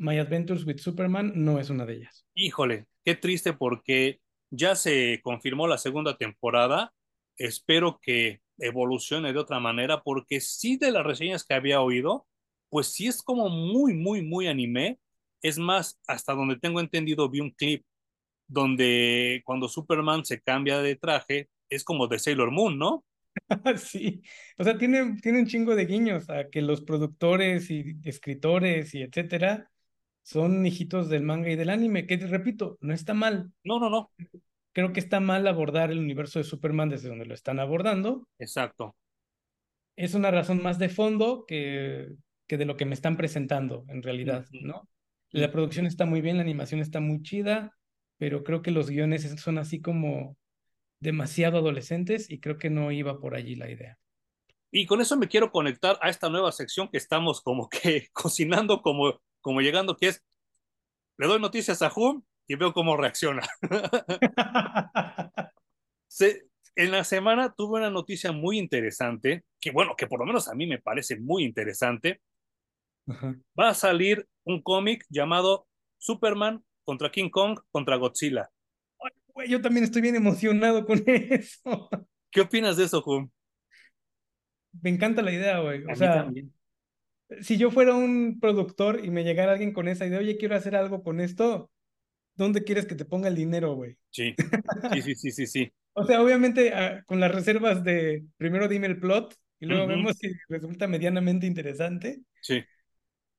My 0.00 0.18
Adventures 0.18 0.64
with 0.64 0.78
Superman 0.78 1.32
no 1.34 1.60
es 1.60 1.68
una 1.68 1.84
de 1.84 1.96
ellas. 1.96 2.24
Híjole, 2.32 2.86
qué 3.04 3.14
triste 3.14 3.52
porque 3.52 4.18
ya 4.48 4.74
se 4.74 5.20
confirmó 5.22 5.68
la 5.68 5.76
segunda 5.76 6.16
temporada. 6.16 6.94
Espero 7.36 7.98
que 8.00 8.40
evolucione 8.58 9.34
de 9.34 9.38
otra 9.38 9.60
manera 9.60 10.02
porque 10.02 10.40
sí 10.40 10.78
de 10.78 10.90
las 10.90 11.04
reseñas 11.04 11.44
que 11.44 11.52
había 11.52 11.82
oído, 11.82 12.26
pues 12.70 12.86
sí 12.86 13.08
es 13.08 13.22
como 13.22 13.50
muy, 13.50 13.92
muy, 13.92 14.22
muy 14.22 14.46
anime. 14.46 14.98
Es 15.42 15.58
más, 15.58 16.00
hasta 16.06 16.32
donde 16.32 16.58
tengo 16.58 16.80
entendido, 16.80 17.28
vi 17.28 17.40
un 17.40 17.50
clip 17.50 17.84
donde 18.48 19.42
cuando 19.44 19.68
Superman 19.68 20.24
se 20.24 20.40
cambia 20.40 20.80
de 20.80 20.96
traje, 20.96 21.50
es 21.68 21.84
como 21.84 22.08
de 22.08 22.18
Sailor 22.18 22.50
Moon, 22.50 22.78
¿no? 22.78 23.04
sí, 23.76 24.22
o 24.56 24.64
sea, 24.64 24.78
tiene, 24.78 25.20
tiene 25.20 25.40
un 25.40 25.46
chingo 25.46 25.76
de 25.76 25.84
guiños 25.84 26.30
a 26.30 26.48
que 26.48 26.62
los 26.62 26.80
productores 26.80 27.70
y 27.70 27.96
escritores 28.02 28.94
y 28.94 29.02
etcétera 29.02 29.70
son 30.22 30.64
hijitos 30.66 31.08
del 31.08 31.22
manga 31.22 31.50
y 31.50 31.56
del 31.56 31.70
anime, 31.70 32.06
que 32.06 32.16
repito, 32.16 32.78
no 32.80 32.94
está 32.94 33.14
mal. 33.14 33.52
No, 33.64 33.80
no, 33.80 33.90
no. 33.90 34.10
Creo 34.72 34.92
que 34.92 35.00
está 35.00 35.20
mal 35.20 35.46
abordar 35.46 35.90
el 35.90 35.98
universo 35.98 36.38
de 36.38 36.44
Superman 36.44 36.88
desde 36.88 37.08
donde 37.08 37.26
lo 37.26 37.34
están 37.34 37.58
abordando. 37.58 38.28
Exacto. 38.38 38.94
Es 39.96 40.14
una 40.14 40.30
razón 40.30 40.62
más 40.62 40.78
de 40.78 40.88
fondo 40.88 41.44
que, 41.46 42.14
que 42.46 42.56
de 42.56 42.64
lo 42.64 42.76
que 42.76 42.86
me 42.86 42.94
están 42.94 43.16
presentando, 43.16 43.84
en 43.88 44.02
realidad, 44.02 44.46
¿no? 44.52 44.88
La 45.32 45.52
producción 45.52 45.86
está 45.86 46.06
muy 46.06 46.20
bien, 46.20 46.36
la 46.36 46.42
animación 46.42 46.80
está 46.80 47.00
muy 47.00 47.22
chida, 47.22 47.76
pero 48.18 48.42
creo 48.42 48.62
que 48.62 48.72
los 48.72 48.90
guiones 48.90 49.22
son 49.40 49.58
así 49.58 49.80
como 49.80 50.36
demasiado 51.00 51.58
adolescentes 51.58 52.30
y 52.30 52.40
creo 52.40 52.58
que 52.58 52.70
no 52.70 52.90
iba 52.92 53.20
por 53.20 53.34
allí 53.34 53.54
la 53.54 53.70
idea. 53.70 53.98
Y 54.72 54.86
con 54.86 55.00
eso 55.00 55.16
me 55.16 55.28
quiero 55.28 55.50
conectar 55.50 55.98
a 56.00 56.10
esta 56.10 56.28
nueva 56.28 56.52
sección 56.52 56.88
que 56.88 56.98
estamos 56.98 57.40
como 57.40 57.68
que 57.68 58.08
cocinando, 58.12 58.82
como, 58.82 59.20
como 59.40 59.60
llegando, 59.60 59.96
que 59.96 60.08
es, 60.08 60.22
le 61.18 61.26
doy 61.26 61.40
noticias 61.40 61.82
a 61.82 61.92
Hum 61.94 62.22
y 62.46 62.56
veo 62.56 62.72
cómo 62.72 62.96
reacciona. 62.96 63.42
Se, 66.08 66.46
en 66.76 66.90
la 66.90 67.04
semana 67.04 67.54
tuve 67.56 67.78
una 67.78 67.90
noticia 67.90 68.32
muy 68.32 68.58
interesante, 68.58 69.44
que 69.60 69.70
bueno, 69.70 69.94
que 69.96 70.06
por 70.06 70.20
lo 70.20 70.26
menos 70.26 70.48
a 70.48 70.54
mí 70.54 70.66
me 70.66 70.78
parece 70.78 71.18
muy 71.18 71.44
interesante. 71.44 72.20
Ajá. 73.06 73.36
Va 73.58 73.70
a 73.70 73.74
salir 73.74 74.26
un 74.44 74.62
cómic 74.62 75.04
llamado 75.08 75.66
Superman 75.98 76.64
contra 76.84 77.10
King 77.10 77.30
Kong 77.30 77.58
contra 77.70 77.96
Godzilla 77.96 78.50
yo 79.48 79.60
también 79.60 79.84
estoy 79.84 80.02
bien 80.02 80.16
emocionado 80.16 80.84
con 80.84 81.02
eso. 81.06 81.88
¿Qué 82.30 82.40
opinas 82.42 82.76
de 82.76 82.84
eso, 82.84 83.02
Jum? 83.02 83.30
Me 84.82 84.90
encanta 84.90 85.22
la 85.22 85.32
idea, 85.32 85.58
güey. 85.60 85.84
O 85.84 85.94
sea, 85.94 86.30
si 87.40 87.56
yo 87.56 87.70
fuera 87.70 87.94
un 87.94 88.38
productor 88.40 89.04
y 89.04 89.10
me 89.10 89.24
llegara 89.24 89.52
alguien 89.52 89.72
con 89.72 89.88
esa 89.88 90.06
idea, 90.06 90.18
oye, 90.18 90.36
quiero 90.36 90.56
hacer 90.56 90.76
algo 90.76 91.02
con 91.02 91.20
esto, 91.20 91.70
¿dónde 92.34 92.64
quieres 92.64 92.86
que 92.86 92.94
te 92.94 93.04
ponga 93.04 93.28
el 93.28 93.34
dinero, 93.34 93.74
güey? 93.74 93.96
Sí, 94.10 94.34
sí, 94.92 95.02
sí, 95.02 95.14
sí, 95.14 95.30
sí, 95.30 95.46
sí. 95.46 95.72
o 95.92 96.04
sea, 96.04 96.22
obviamente 96.22 96.72
ah, 96.74 97.02
con 97.06 97.20
las 97.20 97.32
reservas 97.34 97.84
de 97.84 98.24
primero 98.36 98.68
dime 98.68 98.86
el 98.86 99.00
plot 99.00 99.36
y 99.60 99.66
luego 99.66 99.86
vemos 99.86 100.16
si 100.16 100.32
resulta 100.48 100.86
medianamente 100.86 101.46
interesante. 101.46 102.20
Sí. 102.40 102.62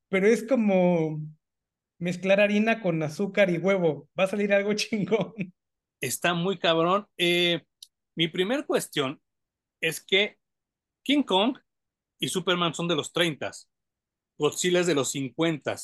Pero 0.10 0.28
es 0.28 0.44
como 0.44 1.20
mezclar 1.98 2.40
harina 2.40 2.82
con 2.82 3.02
azúcar 3.02 3.50
y 3.50 3.58
huevo. 3.58 4.08
Va 4.20 4.26
a 4.26 4.28
salir 4.28 4.54
algo 4.54 4.74
chingón 4.76 5.34
está 6.02 6.34
muy 6.34 6.58
cabrón. 6.58 7.08
Eh, 7.18 7.62
mi 8.16 8.28
primer 8.28 8.66
cuestión 8.66 9.22
es 9.80 10.04
que 10.04 10.38
King 11.04 11.24
Kong 11.24 11.58
y 12.20 12.28
Superman 12.28 12.74
son 12.74 12.88
de 12.88 12.96
los 12.96 13.14
30, 13.14 13.52
Godzilla 14.42 14.80
es 14.80 14.88
de 14.88 14.96
los 14.96 15.12
50. 15.12 15.76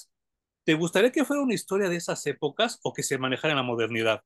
¿Te 0.64 0.74
gustaría 0.74 1.12
que 1.12 1.24
fuera 1.24 1.44
una 1.44 1.54
historia 1.54 1.90
de 1.90 1.96
esas 1.96 2.26
épocas 2.26 2.80
o 2.82 2.92
que 2.92 3.04
se 3.04 3.20
manejara 3.20 3.52
en 3.52 3.58
la 3.58 3.64
modernidad? 3.64 4.22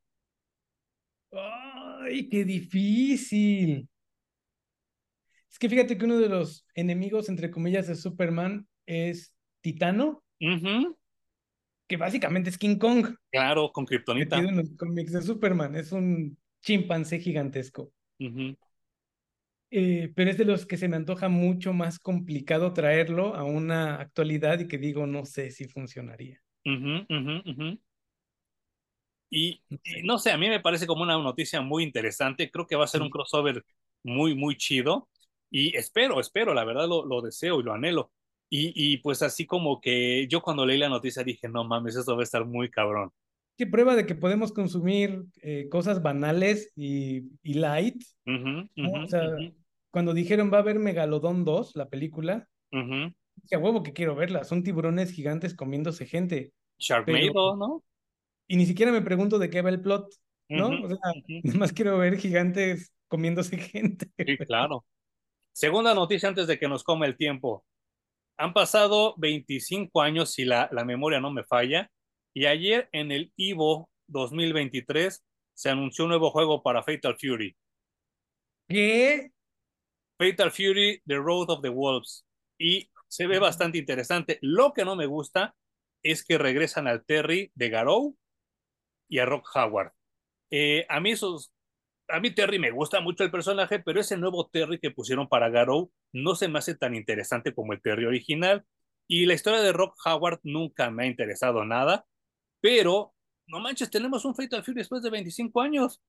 ¡Ay, 1.31 2.29
qué 2.29 2.45
difícil! 2.45 3.89
Es 5.49 5.59
que 5.59 5.67
fíjate 5.67 5.97
que 5.97 6.05
uno 6.05 6.17
de 6.17 6.29
los 6.29 6.65
enemigos, 6.75 7.27
entre 7.27 7.51
comillas, 7.51 7.87
de 7.87 7.95
Superman 7.95 8.67
es 8.85 9.33
Titano 9.59 10.23
que 10.39 11.97
básicamente 11.97 12.49
es 12.49 12.57
King 12.57 12.77
Kong. 12.77 13.13
Claro, 13.31 13.69
con 13.73 13.85
Kryptonita. 13.85 14.37
en 14.37 14.55
los 14.55 14.71
cómics 14.77 15.11
de 15.11 15.21
Superman, 15.21 15.75
es 15.75 15.91
un 15.91 16.37
chimpancé 16.61 17.19
gigantesco. 17.19 17.91
Eh, 19.71 20.11
pero 20.15 20.29
es 20.29 20.37
de 20.37 20.45
los 20.45 20.65
que 20.65 20.77
se 20.77 20.89
me 20.89 20.97
antoja 20.97 21.29
mucho 21.29 21.71
más 21.71 21.97
complicado 21.97 22.73
traerlo 22.73 23.35
a 23.35 23.43
una 23.43 23.95
actualidad 23.95 24.59
y 24.59 24.67
que 24.67 24.77
digo, 24.77 25.07
no 25.07 25.25
sé 25.25 25.49
si 25.49 25.67
funcionaría. 25.67 26.41
y, 29.33 29.63
no 30.03 30.17
sé, 30.17 30.31
a 30.31 30.37
mí 30.37 30.49
me 30.49 30.59
parece 30.59 30.85
como 30.85 31.03
una 31.03 31.17
noticia 31.17 31.61
muy 31.61 31.83
interesante. 31.83 32.51
Creo 32.51 32.67
que 32.67 32.75
va 32.75 32.83
a 32.83 32.87
ser 32.87 33.01
un 33.01 33.09
crossover 33.09 33.63
muy, 34.03 34.35
muy 34.35 34.57
chido. 34.57 35.07
Y 35.49 35.75
espero, 35.75 36.19
espero, 36.19 36.53
la 36.53 36.65
verdad 36.65 36.87
lo, 36.87 37.05
lo 37.05 37.21
deseo 37.21 37.61
y 37.61 37.63
lo 37.63 37.73
anhelo. 37.73 38.11
Y, 38.53 38.97
pues 38.97 39.21
así 39.21 39.45
como 39.45 39.79
que 39.79 40.27
yo 40.27 40.41
cuando 40.41 40.65
leí 40.65 40.77
la 40.77 40.89
noticia 40.89 41.23
dije, 41.23 41.47
no 41.47 41.63
mames, 41.63 41.95
esto 41.95 42.15
va 42.15 42.21
a 42.21 42.23
estar 42.23 42.45
muy 42.45 42.69
cabrón. 42.69 43.09
¿Qué 43.57 43.65
prueba 43.65 43.95
de 43.95 44.05
que 44.05 44.13
podemos 44.13 44.51
consumir 44.51 45.23
eh, 45.41 45.69
cosas 45.69 46.01
banales 46.01 46.73
y, 46.75 47.29
light? 47.43 48.03
o 48.25 49.07
sea, 49.07 49.23
cuando 49.91 50.13
dijeron 50.13 50.51
va 50.51 50.57
a 50.57 50.61
haber 50.61 50.79
Megalodón 50.79 51.45
2, 51.45 51.75
la 51.75 51.89
película, 51.89 52.47
uh 52.71 53.11
a 53.53 53.57
huevo 53.57 53.83
que 53.83 53.93
quiero 53.93 54.15
verla, 54.15 54.43
son 54.43 54.63
tiburones 54.63 55.11
gigantes 55.11 55.55
comiéndose 55.55 56.05
gente. 56.05 56.53
Sharknado, 56.77 57.55
¿no? 57.55 57.83
Y 58.47 58.55
ni 58.55 58.65
siquiera 58.65 58.91
me 58.91 59.01
pregunto 59.01 59.39
de 59.39 59.49
qué 59.49 59.61
va 59.61 59.69
el 59.69 59.81
plot, 59.81 60.07
¿no? 60.49 60.67
O 60.67 60.87
sea, 60.87 60.97
nada 61.43 61.59
más 61.59 61.73
quiero 61.73 61.97
ver 61.97 62.17
gigantes 62.17 62.93
comiéndose 63.07 63.57
gente. 63.57 64.07
Sí, 64.17 64.37
claro. 64.37 64.85
Segunda 65.53 65.93
noticia 65.93 66.29
antes 66.29 66.47
de 66.47 66.57
que 66.57 66.67
nos 66.67 66.83
come 66.83 67.07
el 67.07 67.17
tiempo. 67.17 67.65
Han 68.37 68.53
pasado 68.53 69.15
25 69.17 70.01
años, 70.01 70.33
si 70.33 70.45
la, 70.45 70.69
la 70.71 70.85
memoria 70.85 71.19
no 71.19 71.31
me 71.31 71.43
falla, 71.43 71.91
y 72.33 72.45
ayer 72.45 72.89
en 72.91 73.11
el 73.11 73.33
Evo 73.37 73.89
2023 74.07 75.23
se 75.53 75.69
anunció 75.69 76.05
un 76.05 76.09
nuevo 76.09 76.31
juego 76.31 76.63
para 76.63 76.83
Fatal 76.83 77.17
Fury. 77.19 77.55
¿Qué? 78.67 79.31
Fatal 80.21 80.51
Fury, 80.51 81.01
The 81.07 81.15
Road 81.15 81.49
of 81.49 81.61
the 81.61 81.69
Wolves. 81.69 82.25
Y 82.59 82.91
se 83.07 83.25
ve 83.25 83.39
bastante 83.39 83.79
interesante. 83.79 84.37
Lo 84.41 84.73
que 84.73 84.85
no 84.85 84.95
me 84.95 85.07
gusta 85.07 85.55
es 86.03 86.23
que 86.23 86.37
regresan 86.37 86.87
al 86.87 87.03
Terry 87.05 87.51
de 87.55 87.69
Garou 87.69 88.17
y 89.09 89.19
a 89.19 89.25
Rock 89.25 89.49
Howard. 89.55 89.93
Eh, 90.51 90.85
a 90.89 90.99
mí 90.99 91.11
esos 91.11 91.53
a 92.07 92.19
mí 92.19 92.31
Terry 92.31 92.59
me 92.59 92.71
gusta 92.71 92.99
mucho 92.99 93.23
el 93.23 93.31
personaje, 93.31 93.79
pero 93.79 94.01
ese 94.01 94.17
nuevo 94.17 94.49
Terry 94.51 94.79
que 94.79 94.91
pusieron 94.91 95.29
para 95.29 95.49
Garou 95.49 95.91
no 96.11 96.35
se 96.35 96.49
me 96.49 96.59
hace 96.59 96.75
tan 96.75 96.93
interesante 96.93 97.53
como 97.53 97.73
el 97.73 97.81
Terry 97.81 98.05
original. 98.05 98.65
Y 99.07 99.25
la 99.25 99.33
historia 99.33 99.61
de 99.61 99.73
Rock 99.73 99.95
Howard 100.05 100.39
nunca 100.43 100.91
me 100.91 101.03
ha 101.03 101.07
interesado 101.07 101.65
nada, 101.65 102.05
pero 102.61 103.13
no 103.47 103.59
manches, 103.59 103.89
tenemos 103.89 104.25
un 104.25 104.35
Fatal 104.35 104.63
Fury 104.63 104.77
después 104.77 105.01
de 105.03 105.09
25 105.09 105.61
años. 105.61 106.01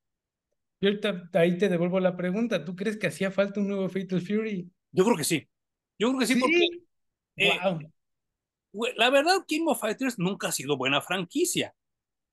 Yo 0.83 0.91
ahí 1.35 1.57
te 1.57 1.69
devuelvo 1.69 2.01
la 2.01 2.17
pregunta, 2.17 2.65
¿tú 2.65 2.75
crees 2.75 2.97
que 2.97 3.07
hacía 3.07 3.31
falta 3.31 3.61
un 3.61 3.69
nuevo 3.69 3.89
Fatal 3.89 4.21
Fury? 4.21 4.69
Yo 4.91 5.05
creo 5.05 5.17
que 5.17 5.25
sí. 5.25 5.49
Yo 5.97 6.09
creo 6.09 6.19
que 6.19 6.27
sí, 6.27 6.35
porque... 6.35 6.69
wow. 7.63 7.81
Eh, 7.81 8.95
la 8.97 9.09
verdad, 9.11 9.45
King 9.47 9.67
of 9.67 9.81
Fighters 9.81 10.19
nunca 10.19 10.49
ha 10.49 10.53
sido 10.53 10.77
buena 10.77 11.01
franquicia. 11.01 11.73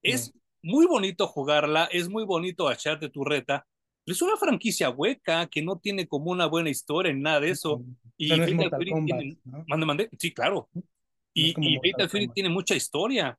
Es 0.01 0.33
muy 0.63 0.87
bonito 0.87 1.27
jugarla, 1.27 1.85
es 1.91 2.09
muy 2.09 2.25
bonito 2.25 2.71
echarte 2.71 3.09
tu 3.09 3.23
reta, 3.23 3.67
es 4.11 4.21
una 4.23 4.35
franquicia 4.37 4.89
hueca 4.89 5.47
que 5.47 5.61
no 5.61 5.77
tiene 5.77 6.07
como 6.07 6.31
una 6.31 6.47
buena 6.47 6.71
historia 6.71 7.11
en 7.11 7.21
nada 7.21 7.41
de 7.41 7.51
eso. 7.51 7.83
Y 8.17 8.29
no 8.29 8.43
tiene... 8.43 9.37
Mande, 9.67 9.85
mande. 9.85 10.09
Sí, 10.17 10.33
claro. 10.33 10.67
y, 11.33 11.53
y 11.55 11.91
Fatal 11.91 12.09
Fury 12.09 12.29
tiene 12.29 12.49
mucha 12.49 12.75
historia. 12.75 13.37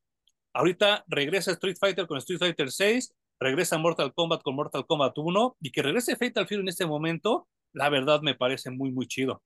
Ahorita 0.52 1.04
regresa 1.08 1.50
Street 1.52 1.76
Fighter 1.78 2.06
con 2.06 2.18
Street 2.18 2.38
Fighter 2.38 2.70
6, 2.70 3.12
regresa 3.40 3.78
Mortal 3.78 4.12
Kombat 4.14 4.42
con 4.42 4.54
Mortal 4.54 4.86
Kombat 4.86 5.16
1, 5.16 5.56
y 5.60 5.70
que 5.72 5.82
regrese 5.82 6.16
Fatal 6.16 6.46
Fury 6.46 6.60
en 6.60 6.68
este 6.68 6.86
momento, 6.86 7.48
la 7.72 7.88
verdad 7.88 8.20
me 8.20 8.34
parece 8.34 8.70
muy, 8.70 8.92
muy 8.92 9.06
chido. 9.06 9.42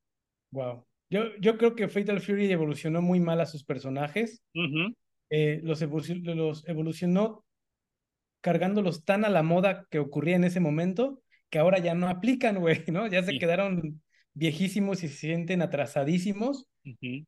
Wow. 0.51 0.85
Yo, 1.11 1.37
yo 1.41 1.57
creo 1.57 1.75
que 1.75 1.89
Fatal 1.89 2.21
Fury 2.21 2.51
evolucionó 2.51 3.01
muy 3.01 3.21
mal 3.21 3.41
a 3.41 3.47
sus 3.47 3.65
personajes. 3.65 4.43
Eh, 5.31 5.61
los, 5.63 5.81
los 5.81 6.69
evolucionó 6.69 7.45
cargándolos 8.41 9.05
tan 9.05 9.25
a 9.25 9.31
la 9.31 9.43
moda 9.43 9.87
que 9.91 9.99
ocurría 9.99 10.37
en 10.37 10.45
ese 10.45 10.61
momento 10.61 11.23
que 11.51 11.59
ahora 11.59 11.79
ya 11.79 11.95
no 11.95 12.09
aplican, 12.09 12.59
güey, 12.59 12.83
¿no? 12.89 13.07
Ya 13.07 13.23
se 13.23 13.39
quedaron 13.39 14.03
viejísimos 14.33 15.05
y 15.05 15.09
se 15.09 15.15
sienten 15.15 15.63
atrasadísimos, 15.63 16.67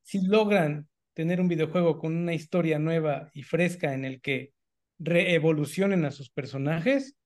si 0.03 0.27
logran 0.27 0.89
tener 1.15 1.41
un 1.41 1.49
videojuego 1.49 1.99
con 1.99 2.15
una 2.15 2.35
historia 2.35 2.79
nueva 2.81 3.31
y 3.33 3.45
fresca 3.45 3.95
en 3.95 4.05
el 4.05 4.21
que 4.21 4.53
reevolucionen 4.99 6.05
a 6.05 6.11
sus 6.11 6.31
personajes, 6.31 7.17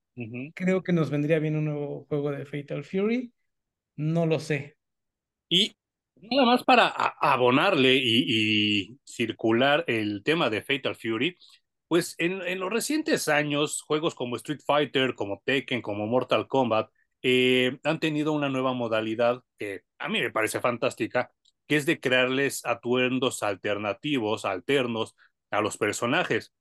creo 0.53 0.83
que 0.83 0.93
nos 0.93 1.09
vendría 1.09 1.39
bien 1.39 1.55
un 1.55 1.65
nuevo 1.65 2.05
juego 2.07 2.31
de 2.31 2.45
Fatal 2.45 2.83
Fury. 2.83 3.31
No 3.95 4.25
lo 4.25 4.39
sé. 4.39 4.77
Y 5.49 5.75
nada 6.15 6.45
más 6.45 6.63
para 6.63 6.87
abonarle 6.87 7.95
y, 7.95 8.97
circular 9.05 9.83
el 9.87 10.23
tema 10.23 10.49
de 10.49 10.61
Fatal 10.61 10.95
Fury, 10.95 11.37
pues 11.87 12.15
en, 12.17 12.41
en, 12.41 12.59
los 12.59 12.71
recientes 12.71 13.27
años, 13.27 13.81
juegos 13.81 14.15
como 14.15 14.37
Street 14.37 14.61
Fighter, 14.65 15.13
como 15.15 15.41
Tekken, 15.45 15.81
como 15.81 16.07
Mortal 16.07 16.47
Kombat, 16.47 16.89
eh, 17.23 17.77
han 17.83 17.99
tenido 17.99 18.33
una 18.33 18.49
nueva 18.49 18.73
modalidad 18.73 19.43
que 19.57 19.83
a 19.99 20.09
mí 20.09 20.21
me 20.21 20.31
parece 20.31 20.59
fantástica, 20.59 21.31
que 21.67 21.75
es 21.75 21.85
de 21.85 21.99
crearles 21.99 22.65
atuendos 22.65 23.43
alternativos, 23.43 24.45
alternos 24.45 25.15
a 25.51 25.61
los 25.61 25.77
personajes. 25.77 26.53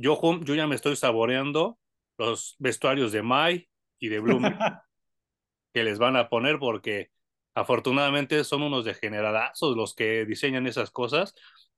Yo, 0.00 0.20
yo 0.44 0.54
ya 0.54 0.68
me 0.68 0.76
estoy 0.76 0.94
saboreando 0.94 1.78
los 2.18 2.54
vestuarios 2.60 3.10
de 3.10 3.22
Mai 3.22 3.68
y 3.98 4.08
de 4.08 4.20
Bloom 4.20 4.44
que 5.74 5.82
les 5.82 5.98
van 5.98 6.16
a 6.16 6.28
poner 6.28 6.60
porque 6.60 7.10
afortunadamente 7.54 8.44
son 8.44 8.62
unos 8.62 8.84
degeneradazos 8.84 9.76
los 9.76 9.94
que 9.96 10.24
diseñan 10.24 10.68
esas 10.68 10.92
cosas 10.92 11.34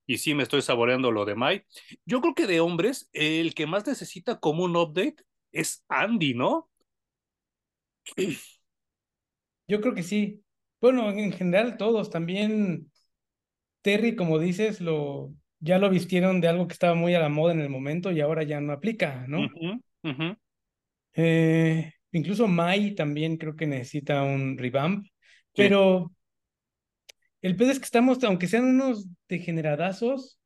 y 0.06 0.18
sí 0.18 0.34
me 0.34 0.42
estoy 0.42 0.60
saboreando 0.60 1.12
lo 1.12 1.24
de 1.24 1.34
Mai. 1.34 1.64
Yo 2.04 2.20
creo 2.20 2.34
que 2.34 2.46
de 2.46 2.60
hombres 2.60 3.08
el 3.14 3.54
que 3.54 3.66
más 3.66 3.86
necesita 3.86 4.38
como 4.38 4.64
un 4.64 4.76
update 4.76 5.16
es 5.52 5.84
Andy, 5.88 6.34
¿no? 6.34 6.68
Yo 9.66 9.80
creo 9.80 9.94
que 9.94 10.02
sí. 10.02 10.44
Bueno, 10.80 11.10
en 11.10 11.32
general 11.32 11.78
todos. 11.78 12.10
También 12.10 12.90
Terry, 13.82 14.16
como 14.16 14.38
dices, 14.38 14.80
lo 14.80 15.32
ya 15.60 15.78
lo 15.78 15.90
vistieron 15.90 16.40
de 16.40 16.48
algo 16.48 16.66
que 16.66 16.72
estaba 16.72 16.94
muy 16.94 17.14
a 17.14 17.20
la 17.20 17.28
moda 17.28 17.52
en 17.52 17.60
el 17.60 17.68
momento 17.68 18.10
y 18.10 18.20
ahora 18.20 18.42
ya 18.42 18.60
no 18.60 18.72
aplica, 18.72 19.26
¿no? 19.28 19.48
Eh, 21.14 21.92
incluso 22.12 22.48
Mai 22.48 22.94
también 22.94 23.36
creo 23.36 23.54
que 23.54 23.66
necesita 23.66 24.22
un 24.22 24.56
revamp, 24.58 25.06
pero 25.54 26.12
el 27.42 27.56
pedo 27.56 27.70
es 27.70 27.78
que 27.78 27.84
estamos, 27.84 28.22
aunque 28.24 28.48
sean 28.48 28.64
unos 28.64 29.06
degeneradazos, 29.28 30.38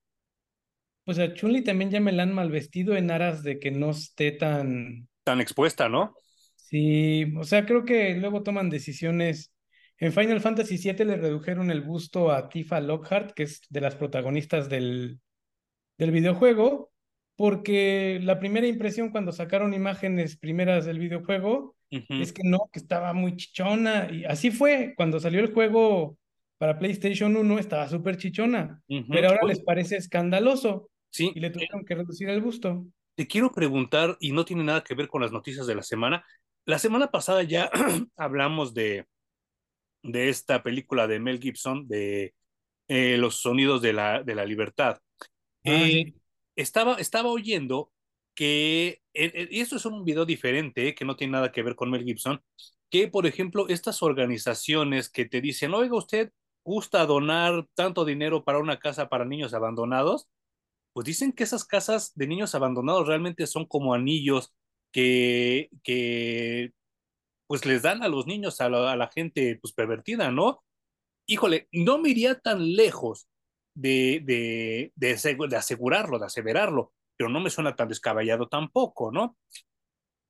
pues 1.04 1.18
a 1.18 1.32
Chunli 1.34 1.62
también 1.62 1.90
ya 1.90 2.00
me 2.00 2.12
la 2.12 2.22
han 2.22 2.32
mal 2.32 2.50
vestido 2.50 2.96
en 2.96 3.10
aras 3.10 3.42
de 3.42 3.58
que 3.58 3.70
no 3.70 3.90
esté 3.90 4.32
tan... 4.32 5.08
Tan 5.22 5.40
expuesta, 5.40 5.88
¿no? 5.88 6.14
Sí, 6.56 7.32
o 7.36 7.44
sea, 7.44 7.66
creo 7.66 7.84
que 7.84 8.14
luego 8.14 8.42
toman 8.42 8.70
decisiones. 8.70 9.52
En 9.98 10.12
Final 10.12 10.40
Fantasy 10.40 10.76
VII 10.76 11.04
le 11.04 11.16
redujeron 11.16 11.70
el 11.70 11.82
busto 11.82 12.30
a 12.32 12.48
Tifa 12.48 12.80
Lockhart, 12.80 13.32
que 13.32 13.44
es 13.44 13.62
de 13.70 13.80
las 13.80 13.94
protagonistas 13.94 14.68
del, 14.68 15.20
del 15.98 16.10
videojuego, 16.10 16.92
porque 17.36 18.20
la 18.22 18.38
primera 18.38 18.66
impresión 18.66 19.10
cuando 19.10 19.32
sacaron 19.32 19.74
imágenes 19.74 20.36
primeras 20.36 20.84
del 20.84 20.98
videojuego 20.98 21.76
es 21.90 22.32
que 22.32 22.42
no, 22.44 22.68
que 22.72 22.80
estaba 22.80 23.12
muy 23.12 23.36
chichona. 23.36 24.08
Y 24.10 24.24
así 24.24 24.50
fue, 24.50 24.94
cuando 24.96 25.20
salió 25.20 25.40
el 25.40 25.52
juego 25.52 26.16
para 26.58 26.78
PlayStation 26.78 27.36
1 27.36 27.58
estaba 27.58 27.88
súper 27.88 28.16
chichona, 28.16 28.82
pero 29.10 29.28
ahora 29.28 29.46
les 29.46 29.62
parece 29.62 29.96
escandaloso. 29.96 30.90
Sí. 31.10 31.30
Y 31.34 31.40
le 31.40 31.50
tuvieron 31.50 31.84
que 31.84 31.94
reducir 31.94 32.28
el 32.28 32.40
busto. 32.40 32.84
Te 33.14 33.28
quiero 33.28 33.52
preguntar, 33.52 34.16
y 34.18 34.32
no 34.32 34.44
tiene 34.44 34.64
nada 34.64 34.82
que 34.82 34.94
ver 34.94 35.06
con 35.06 35.22
las 35.22 35.30
noticias 35.30 35.68
de 35.68 35.76
la 35.76 35.84
semana, 35.84 36.24
la 36.66 36.78
semana 36.78 37.10
pasada 37.12 37.44
ya 37.44 37.70
hablamos 38.16 38.74
de, 38.74 39.06
de 40.04 40.28
esta 40.28 40.62
película 40.62 41.06
de 41.06 41.18
Mel 41.18 41.40
Gibson, 41.40 41.88
de 41.88 42.34
eh, 42.88 43.16
Los 43.16 43.40
Sonidos 43.40 43.82
de 43.82 43.92
la, 43.92 44.22
de 44.22 44.34
la 44.34 44.44
Libertad. 44.44 44.98
Eh, 45.64 46.12
estaba, 46.54 46.96
estaba 46.96 47.30
oyendo 47.30 47.90
que, 48.34 49.00
eh, 49.14 49.48
y 49.50 49.60
esto 49.60 49.76
es 49.76 49.86
un 49.86 50.04
video 50.04 50.26
diferente, 50.26 50.94
que 50.94 51.04
no 51.04 51.16
tiene 51.16 51.32
nada 51.32 51.50
que 51.50 51.62
ver 51.62 51.74
con 51.74 51.90
Mel 51.90 52.04
Gibson, 52.04 52.42
que, 52.90 53.08
por 53.08 53.26
ejemplo, 53.26 53.66
estas 53.68 54.02
organizaciones 54.02 55.08
que 55.08 55.24
te 55.24 55.40
dicen, 55.40 55.72
oiga, 55.72 55.96
usted 55.96 56.30
gusta 56.62 57.06
donar 57.06 57.66
tanto 57.74 58.04
dinero 58.04 58.44
para 58.44 58.58
una 58.58 58.78
casa 58.78 59.08
para 59.08 59.24
niños 59.24 59.54
abandonados, 59.54 60.28
pues 60.92 61.06
dicen 61.06 61.32
que 61.32 61.44
esas 61.44 61.64
casas 61.64 62.12
de 62.14 62.26
niños 62.26 62.54
abandonados 62.54 63.08
realmente 63.08 63.46
son 63.46 63.64
como 63.66 63.94
anillos 63.94 64.54
que, 64.92 65.70
que 65.82 66.72
pues 67.46 67.66
les 67.66 67.82
dan 67.82 68.02
a 68.02 68.08
los 68.08 68.26
niños, 68.26 68.60
a 68.60 68.68
la, 68.68 68.92
a 68.92 68.96
la 68.96 69.08
gente 69.08 69.58
pues 69.60 69.72
pervertida, 69.72 70.30
¿no? 70.30 70.62
Híjole, 71.26 71.68
no 71.72 71.98
me 71.98 72.10
iría 72.10 72.38
tan 72.38 72.74
lejos 72.74 73.28
de, 73.74 74.22
de, 74.24 74.92
de, 74.94 75.56
asegurarlo, 75.56 76.18
de 76.18 76.26
aseverarlo, 76.26 76.92
pero 77.16 77.28
no 77.30 77.40
me 77.40 77.50
suena 77.50 77.74
tan 77.74 77.88
descabellado 77.88 78.48
tampoco, 78.48 79.10
¿no? 79.10 79.36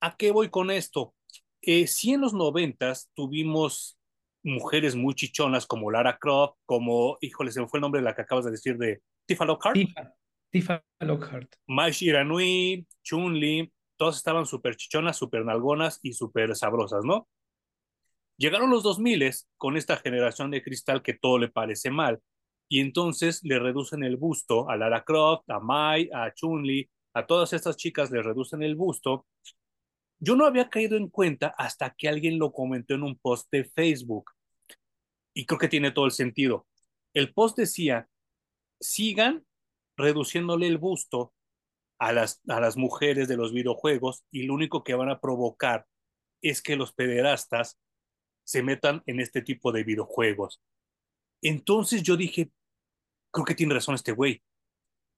¿A 0.00 0.16
qué 0.16 0.30
voy 0.30 0.50
con 0.50 0.70
esto? 0.70 1.14
Eh, 1.62 1.86
sí 1.86 2.12
en 2.12 2.20
los 2.20 2.34
noventas 2.34 3.10
tuvimos 3.14 3.98
mujeres 4.42 4.94
muy 4.94 5.14
chichonas 5.14 5.66
como 5.66 5.90
Lara 5.90 6.18
Croft, 6.18 6.58
como, 6.66 7.16
híjole, 7.20 7.50
se 7.50 7.60
me 7.60 7.68
fue 7.68 7.78
el 7.78 7.82
nombre 7.82 8.00
de 8.00 8.04
la 8.04 8.14
que 8.14 8.22
acabas 8.22 8.44
de 8.44 8.50
decir 8.50 8.76
de 8.76 9.02
Tifa 9.26 9.44
Lockhart. 9.44 9.74
Tifa, 9.74 10.14
Tifa 10.50 10.84
Lockhart. 11.00 11.54
Mai 11.66 11.92
Shiranui, 11.92 12.86
Chun-Li, 13.02 13.72
todas 13.96 14.16
estaban 14.16 14.46
súper 14.46 14.76
chichonas, 14.76 15.16
súper 15.16 15.44
nalgonas 15.44 16.00
y 16.02 16.12
súper 16.12 16.54
sabrosas, 16.56 17.04
¿no? 17.04 17.28
Llegaron 18.36 18.70
los 18.70 18.82
2000 18.82 19.30
con 19.56 19.76
esta 19.76 19.96
generación 19.96 20.50
de 20.50 20.62
cristal 20.62 21.02
que 21.02 21.14
todo 21.14 21.38
le 21.38 21.48
parece 21.48 21.90
mal 21.90 22.20
y 22.68 22.80
entonces 22.80 23.40
le 23.44 23.58
reducen 23.58 24.02
el 24.02 24.16
busto 24.16 24.68
a 24.68 24.76
Lara 24.76 25.04
Croft, 25.04 25.48
a 25.48 25.60
Mai, 25.60 26.10
a 26.12 26.32
Chun-Li, 26.32 26.90
a 27.14 27.26
todas 27.26 27.52
estas 27.52 27.76
chicas 27.76 28.10
le 28.10 28.22
reducen 28.22 28.62
el 28.62 28.74
busto. 28.74 29.26
Yo 30.18 30.34
no 30.34 30.46
había 30.46 30.68
caído 30.68 30.96
en 30.96 31.08
cuenta 31.08 31.54
hasta 31.56 31.94
que 31.96 32.08
alguien 32.08 32.38
lo 32.38 32.52
comentó 32.52 32.94
en 32.94 33.04
un 33.04 33.16
post 33.16 33.48
de 33.52 33.64
Facebook 33.64 34.32
y 35.32 35.46
creo 35.46 35.58
que 35.58 35.68
tiene 35.68 35.92
todo 35.92 36.06
el 36.06 36.12
sentido. 36.12 36.66
El 37.12 37.32
post 37.32 37.56
decía, 37.56 38.08
sigan 38.80 39.44
reduciéndole 39.96 40.66
el 40.66 40.78
busto 40.78 41.32
a 41.98 42.12
las, 42.12 42.40
a 42.48 42.60
las 42.60 42.76
mujeres 42.76 43.28
de 43.28 43.36
los 43.36 43.52
videojuegos 43.52 44.24
y 44.30 44.44
lo 44.44 44.54
único 44.54 44.84
que 44.84 44.94
van 44.94 45.10
a 45.10 45.20
provocar 45.20 45.86
es 46.42 46.60
que 46.62 46.76
los 46.76 46.92
pederastas 46.92 47.78
se 48.44 48.62
metan 48.62 49.02
en 49.06 49.20
este 49.20 49.42
tipo 49.42 49.72
de 49.72 49.84
videojuegos. 49.84 50.60
Entonces 51.42 52.02
yo 52.02 52.16
dije, 52.16 52.50
creo 53.30 53.44
que 53.44 53.54
tiene 53.54 53.74
razón 53.74 53.94
este 53.94 54.12
güey, 54.12 54.42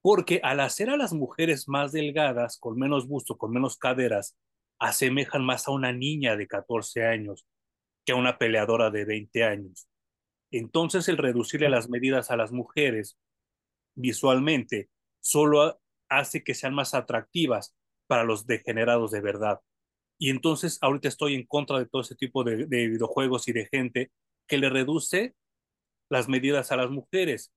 porque 0.02 0.40
al 0.42 0.60
hacer 0.60 0.90
a 0.90 0.96
las 0.96 1.12
mujeres 1.12 1.68
más 1.68 1.92
delgadas, 1.92 2.58
con 2.58 2.78
menos 2.78 3.08
busto, 3.08 3.36
con 3.36 3.52
menos 3.52 3.76
caderas, 3.76 4.36
asemejan 4.78 5.44
más 5.44 5.66
a 5.66 5.72
una 5.72 5.92
niña 5.92 6.36
de 6.36 6.46
14 6.46 7.04
años 7.04 7.46
que 8.04 8.12
a 8.12 8.16
una 8.16 8.38
peleadora 8.38 8.90
de 8.90 9.04
20 9.04 9.44
años. 9.44 9.88
Entonces 10.52 11.08
el 11.08 11.16
reducirle 11.16 11.68
las 11.68 11.88
medidas 11.88 12.30
a 12.30 12.36
las 12.36 12.52
mujeres 12.52 13.18
visualmente 13.96 14.90
solo 15.20 15.80
hace 16.08 16.44
que 16.44 16.54
sean 16.54 16.74
más 16.74 16.94
atractivas 16.94 17.74
para 18.06 18.24
los 18.24 18.46
degenerados 18.46 19.10
de 19.10 19.20
verdad. 19.20 19.60
Y 20.18 20.30
entonces 20.30 20.78
ahorita 20.80 21.08
estoy 21.08 21.34
en 21.34 21.46
contra 21.46 21.78
de 21.78 21.86
todo 21.86 22.02
ese 22.02 22.14
tipo 22.14 22.44
de, 22.44 22.66
videojuegos 22.66 23.48
y 23.48 23.52
de 23.52 23.66
gente 23.66 24.12
que 24.46 24.58
le 24.58 24.70
reduce 24.70 25.34
las 26.08 26.28
medidas 26.28 26.72
a 26.72 26.76
las 26.76 26.90
mujeres. 26.90 27.52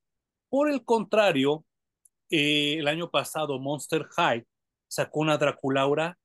Por 0.50 0.70
el 0.70 0.84
contrario, 0.84 1.66
eh, 2.30 2.78
el 2.80 2.88
año 2.88 3.10
pasado 3.10 3.60
Monster 3.60 4.06
High 4.16 4.46
sacó 4.88 5.20
una 5.22 5.38
Draculaura 5.38 6.18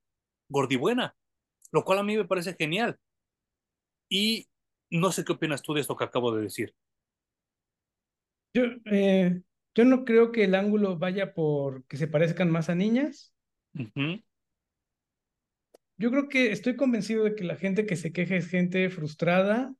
gordibuena, 0.48 1.14
lo 1.70 1.84
cual 1.84 1.98
a 1.98 2.02
mí 2.02 2.16
me 2.16 2.24
parece 2.24 2.55
genial. 2.55 2.98
Y 4.09 4.48
no 4.90 5.12
sé 5.12 5.24
qué 5.24 5.32
opinas 5.32 5.62
tú 5.62 5.74
de 5.74 5.80
esto 5.80 5.96
que 5.96 6.05
acabo 6.05 6.34
de 6.34 6.42
decir. 6.42 6.74
Yo, 8.55 8.62
eh, 8.86 9.42
yo 9.74 9.84
no 9.84 10.05
creo 10.05 10.32
que 10.32 10.44
el 10.44 10.55
ángulo 10.55 10.98
vaya 10.98 11.34
por 11.34 11.84
que 11.86 11.96
se 11.96 12.06
parezcan 12.06 12.51
más 12.51 12.70
a 12.70 12.74
niñas. 12.74 13.34
Yo 15.96 16.10
creo 16.10 16.28
que 16.28 16.52
estoy 16.52 16.76
convencido 16.76 17.24
de 17.24 17.34
que 17.34 17.44
la 17.44 17.56
gente 17.56 17.86
que 17.86 17.96
se 17.96 18.12
queja 18.12 18.36
es 18.36 18.48
gente 18.48 18.88
frustrada, 18.90 19.74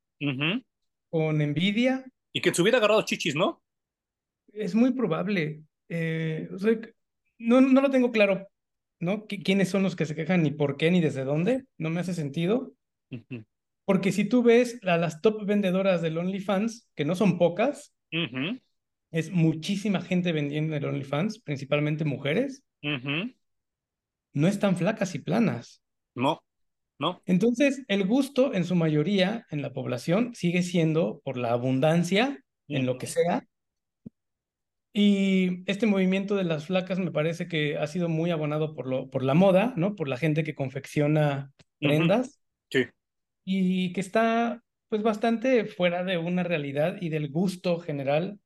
con 1.11 1.41
envidia. 1.41 2.05
Y 2.33 2.41
que 2.41 2.53
se 2.53 2.63
hubiera 2.63 2.79
agarrado 2.79 3.03
chichis, 3.03 3.35
¿no? 3.35 3.63
Es 4.53 4.75
muy 4.75 4.93
probable. 4.93 5.63
Eh, 5.89 6.49
no, 7.39 7.61
no 7.61 7.81
lo 7.81 7.91
tengo 7.91 8.11
claro, 8.11 8.49
¿no? 8.99 9.27
¿Quiénes 9.27 9.69
son 9.69 9.83
los 9.83 9.95
que 9.95 10.07
se 10.07 10.15
quejan, 10.15 10.43
ni 10.43 10.51
por 10.51 10.77
qué, 10.77 10.91
ni 10.91 11.01
desde 11.01 11.25
dónde? 11.25 11.65
No 11.79 11.91
me 11.91 12.01
hace 12.01 12.15
sentido. 12.15 12.75
Porque 13.85 14.13
si 14.13 14.25
tú 14.25 14.43
ves 14.43 14.81
a 14.83 14.97
las 14.97 15.21
top 15.21 15.45
vendedoras 15.45 16.03
del 16.03 16.19
OnlyFans, 16.19 16.91
que 16.97 17.05
no 17.05 17.15
son 17.15 17.39
pocas, 17.39 17.95
es 19.15 19.31
muchísima 19.31 20.01
gente 20.01 20.33
vendiendo 20.33 20.75
en 20.75 20.83
el 20.83 20.89
OnlyFans, 20.89 21.39
principalmente 21.39 22.05
mujeres. 22.05 22.65
No 22.83 24.49
están 24.49 24.77
flacas 24.77 25.15
y 25.15 25.21
planas. 25.21 25.85
No. 26.17 26.43
¿no? 26.99 27.23
Entonces, 27.25 27.85
el 27.87 28.09
gusto 28.09 28.55
en 28.55 28.65
su 28.65 28.75
mayoría 28.75 29.47
en 29.53 29.63
la 29.63 29.73
población 29.73 30.35
sigue 30.35 30.65
siendo 30.65 31.21
por 31.23 31.37
la 31.37 31.53
abundancia 31.53 32.43
en 32.67 32.87
lo 32.87 32.99
que 32.99 33.07
sea. 33.07 33.47
Y 34.93 35.63
este 35.71 35.87
movimiento 35.87 36.35
de 36.35 36.45
las 36.45 36.67
flacas 36.67 36.99
me 36.99 37.13
parece 37.13 37.47
que 37.47 37.79
ha 37.79 37.87
sido 37.87 38.09
muy 38.09 38.33
abonado 38.33 38.75
por, 38.75 38.89
lo, 38.89 39.11
por 39.11 39.23
la 39.23 39.35
moda, 39.35 39.75
¿no? 39.77 39.95
Por 39.95 40.09
la 40.09 40.17
gente 40.17 40.43
que 40.43 40.57
confecciona 40.57 41.53
prendas. 41.79 42.41
Sí. 42.69 42.87
Y 43.45 43.93
que 43.93 44.01
está 44.01 44.61
pues 44.89 45.05
bastante 45.05 45.67
fuera 45.67 46.03
de 46.03 46.19
una 46.19 46.43
realidad 46.43 46.97
y 47.01 47.11
del 47.11 47.31
gusto 47.31 47.79
general 47.79 48.41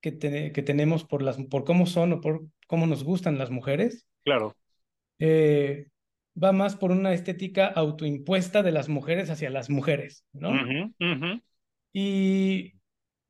que, 0.00 0.18
que 0.18 0.62
tenemos 0.62 1.04
por, 1.04 1.22
las, 1.22 1.36
por 1.44 1.64
cómo 1.64 1.86
son 1.86 2.14
o 2.14 2.20
por 2.20 2.46
cómo 2.66 2.86
nos 2.86 3.04
gustan 3.04 3.38
las 3.38 3.50
mujeres. 3.50 4.06
Claro. 4.24 4.56
Eh, 5.18 5.88
va 6.42 6.52
más 6.52 6.76
por 6.76 6.90
una 6.90 7.12
estética 7.12 7.66
autoimpuesta 7.66 8.62
de 8.62 8.72
las 8.72 8.88
mujeres 8.88 9.30
hacia 9.30 9.50
las 9.50 9.70
mujeres, 9.70 10.24
¿no? 10.32 10.52
Y 11.92 12.74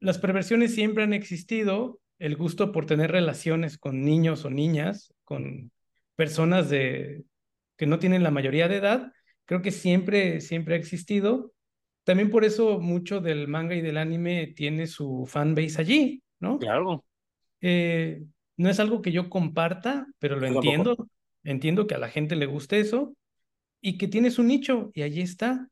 las 0.01 0.19
perversiones 0.19 0.74
siempre 0.74 1.05
han 1.05 1.12
existido, 1.12 2.01
el 2.19 2.36
gusto 2.36 2.73
por 2.73 2.86
tener 2.86 3.12
relaciones 3.12 3.78
con 3.78 4.05
niños 4.05 4.45
o 4.45 4.51
niñas, 4.51 5.15
con 5.24 5.70
personas 6.16 6.69
de, 6.69 7.24
que 7.77 7.86
no 7.86 7.99
tienen 7.99 8.23
la 8.23 8.31
mayoría 8.31 8.69
de 8.69 8.77
edad, 8.77 9.12
creo 9.47 9.62
que 9.62 9.70
siempre, 9.70 10.40
siempre 10.40 10.74
ha 10.74 10.78
existido. 10.78 11.53
También 12.05 12.31
por 12.31 12.45
eso 12.45 12.81
mucho 12.81 13.20
del 13.20 13.49
manga 13.49 13.74
y 13.74 13.81
del 13.81 13.99
anime 13.99 14.49
tiene 14.49 14.86
su 14.86 15.27
fanbase 15.27 15.81
allí, 15.81 16.23
¿no? 16.40 16.59
Claro. 16.59 17.05
Eh, 17.60 18.24
no 18.56 18.69
es 18.69 18.81
algo 18.81 19.02
que 19.02 19.12
yo 19.12 19.31
comparta, 19.31 20.06
pero 20.19 20.36
lo 20.36 20.47
entiendo. 20.47 21.09
Entiendo 21.44 21.86
que 21.86 21.94
a 21.94 21.98
la 21.98 22.09
gente 22.09 22.36
le 22.36 22.47
guste 22.47 22.81
eso 22.81 23.15
y 23.81 23.97
que 23.97 24.09
tienes 24.09 24.39
un 24.39 24.48
nicho 24.48 24.90
y 24.94 25.02
allí 25.02 25.23
está. 25.23 25.69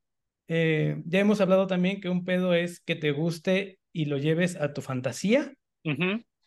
Eh, 0.48 1.02
ya 1.05 1.18
hemos 1.18 1.40
hablado 1.40 1.66
también 1.66 2.01
que 2.01 2.09
un 2.09 2.24
pedo 2.24 2.55
es 2.55 2.80
que 2.80 2.94
te 2.94 3.10
guste 3.10 3.78
y 3.93 4.05
lo 4.05 4.16
lleves 4.16 4.56
a 4.56 4.72
tu 4.72 4.80
fantasía. 4.80 5.52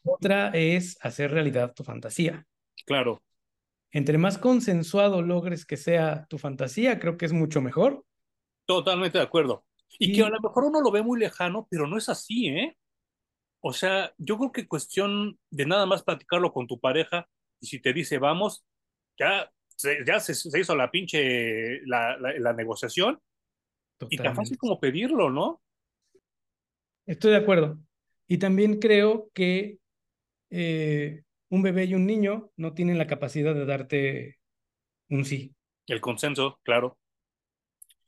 Otra 0.04 0.50
es 0.50 0.98
hacer 1.02 1.32
realidad 1.32 1.74
tu 1.74 1.84
fantasía. 1.84 2.46
Claro. 2.86 3.22
Entre 3.91 4.18
más 4.18 4.38
consensuado 4.38 5.22
logres 5.22 5.66
que 5.66 5.78
sea 5.78 6.26
tu 6.30 6.38
fantasía, 6.38 7.00
creo 7.00 7.18
que 7.18 7.26
es 7.26 7.34
mucho 7.34 7.62
mejor. 7.62 8.06
Totalmente 8.66 9.18
de 9.18 9.24
acuerdo. 9.24 9.66
Y, 9.98 10.12
y, 10.12 10.16
que 10.16 10.24
a 10.24 10.30
lo 10.30 10.40
mejor 10.40 10.66
uno 10.66 10.82
lo 10.82 10.91
ve 10.91 11.02
muy 11.02 11.20
lejano, 11.20 11.68
pero 11.70 11.88
no 11.88 11.98
es 11.98 12.08
así, 12.08 12.48
¿eh? 12.48 12.78
O 13.61 13.73
sea, 13.73 14.14
yo 14.18 14.38
creo 14.38 14.52
que 14.52 14.68
cuestión 14.68 15.38
de 15.49 15.65
nada 15.65 15.86
más 15.86 16.03
platicarlo 16.03 16.53
con 16.53 16.68
tu 16.68 16.80
pareja 16.80 17.27
y 17.60 17.68
si 17.68 17.80
te 17.80 17.94
dice 17.94 18.18
vamos, 18.18 18.65
ya 19.18 19.52
se, 19.68 20.06
ya 20.06 20.19
se, 20.19 20.34
se 20.34 20.60
hizo 20.60 20.76
la 20.76 20.91
pinche 20.91 21.81
la, 21.86 22.18
la, 22.18 22.38
la 22.40 22.53
negociación 22.53 23.19
Totalmente. 23.98 24.15
y 24.15 24.26
tan 24.26 24.36
fácil 24.36 24.57
como 24.57 24.80
pedirlo, 24.80 25.30
¿no? 25.30 25.61
Estoy 27.06 27.31
de 27.31 27.38
acuerdo. 27.38 27.80
Y 28.27 28.38
también 28.38 28.80
creo 28.80 29.30
que 29.34 29.80
eh, 30.52 31.23
un 31.49 31.61
bebé 31.61 31.86
y 31.86 31.95
un 31.95 32.06
niño 32.06 32.52
no 32.56 32.73
tienen 32.73 32.98
la 32.98 33.07
capacidad 33.07 33.53
de 33.56 33.65
darte 33.65 34.38
un 35.10 35.26
sí. 35.26 35.56
El 35.88 36.02
consenso, 36.02 36.60
claro. 36.64 36.98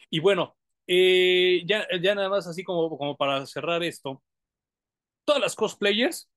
Y 0.09 0.19
bueno, 0.19 0.55
eh, 0.87 1.63
ya, 1.65 1.87
ya 2.01 2.15
nada 2.15 2.29
más 2.29 2.47
así 2.47 2.63
como, 2.63 2.95
como 2.97 3.17
para 3.17 3.45
cerrar 3.47 3.81
esto, 3.83 4.21
todas 5.25 5.41
las 5.41 5.55
cosplayers 5.55 6.29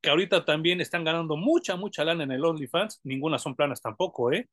que 0.00 0.10
ahorita 0.10 0.44
también 0.44 0.80
están 0.80 1.04
ganando 1.04 1.36
mucha, 1.36 1.76
mucha 1.76 2.04
lana 2.04 2.24
en 2.24 2.32
el 2.32 2.44
OnlyFans, 2.44 3.00
ninguna 3.04 3.38
son 3.38 3.54
planas 3.54 3.82
tampoco, 3.82 4.32
¿eh? 4.32 4.48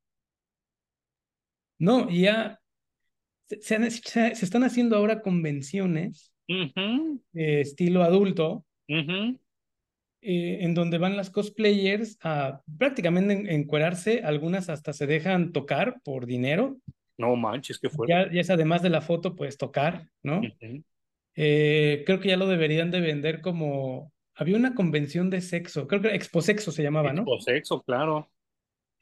No, 1.78 2.10
ya 2.10 2.60
se, 3.48 3.90
se, 3.90 4.34
se 4.34 4.44
están 4.44 4.64
haciendo 4.64 4.96
ahora 4.96 5.22
convenciones 5.22 6.32
uh 6.48 6.52
-huh. 6.52 7.20
eh, 7.34 7.60
estilo 7.60 8.02
adulto, 8.02 8.64
uh 8.88 8.94
-huh. 8.94 9.38
eh, 10.20 10.58
en 10.60 10.74
donde 10.74 10.98
van 10.98 11.16
las 11.16 11.30
cosplayers 11.30 12.18
a 12.22 12.60
prácticamente 12.76 13.32
en, 13.32 13.48
encuerarse, 13.48 14.22
algunas 14.24 14.68
hasta 14.68 14.92
se 14.92 15.06
dejan 15.06 15.52
tocar 15.52 16.00
por 16.02 16.26
dinero. 16.26 16.76
No 17.16 17.34
manches, 17.36 17.78
qué 17.78 17.88
fuerte. 17.88 18.12
Ya, 18.12 18.30
ya 18.30 18.40
es 18.40 18.50
además 18.50 18.82
de 18.82 18.90
la 18.90 19.00
foto, 19.00 19.34
pues 19.34 19.56
tocar, 19.56 20.08
¿no? 20.22 20.40
Uh 20.40 20.42
-huh. 20.42 20.84
Eh, 21.40 22.02
creo 22.04 22.18
que 22.18 22.30
ya 22.30 22.36
lo 22.36 22.48
deberían 22.48 22.90
de 22.90 23.00
vender 23.00 23.40
como... 23.40 24.12
Había 24.34 24.56
una 24.56 24.74
convención 24.74 25.30
de 25.30 25.40
sexo, 25.40 25.86
creo 25.86 26.02
que 26.02 26.14
Exposexo 26.14 26.72
se 26.72 26.82
llamaba, 26.82 27.12
¿no? 27.12 27.22
Exposexo, 27.22 27.82
claro. 27.82 28.28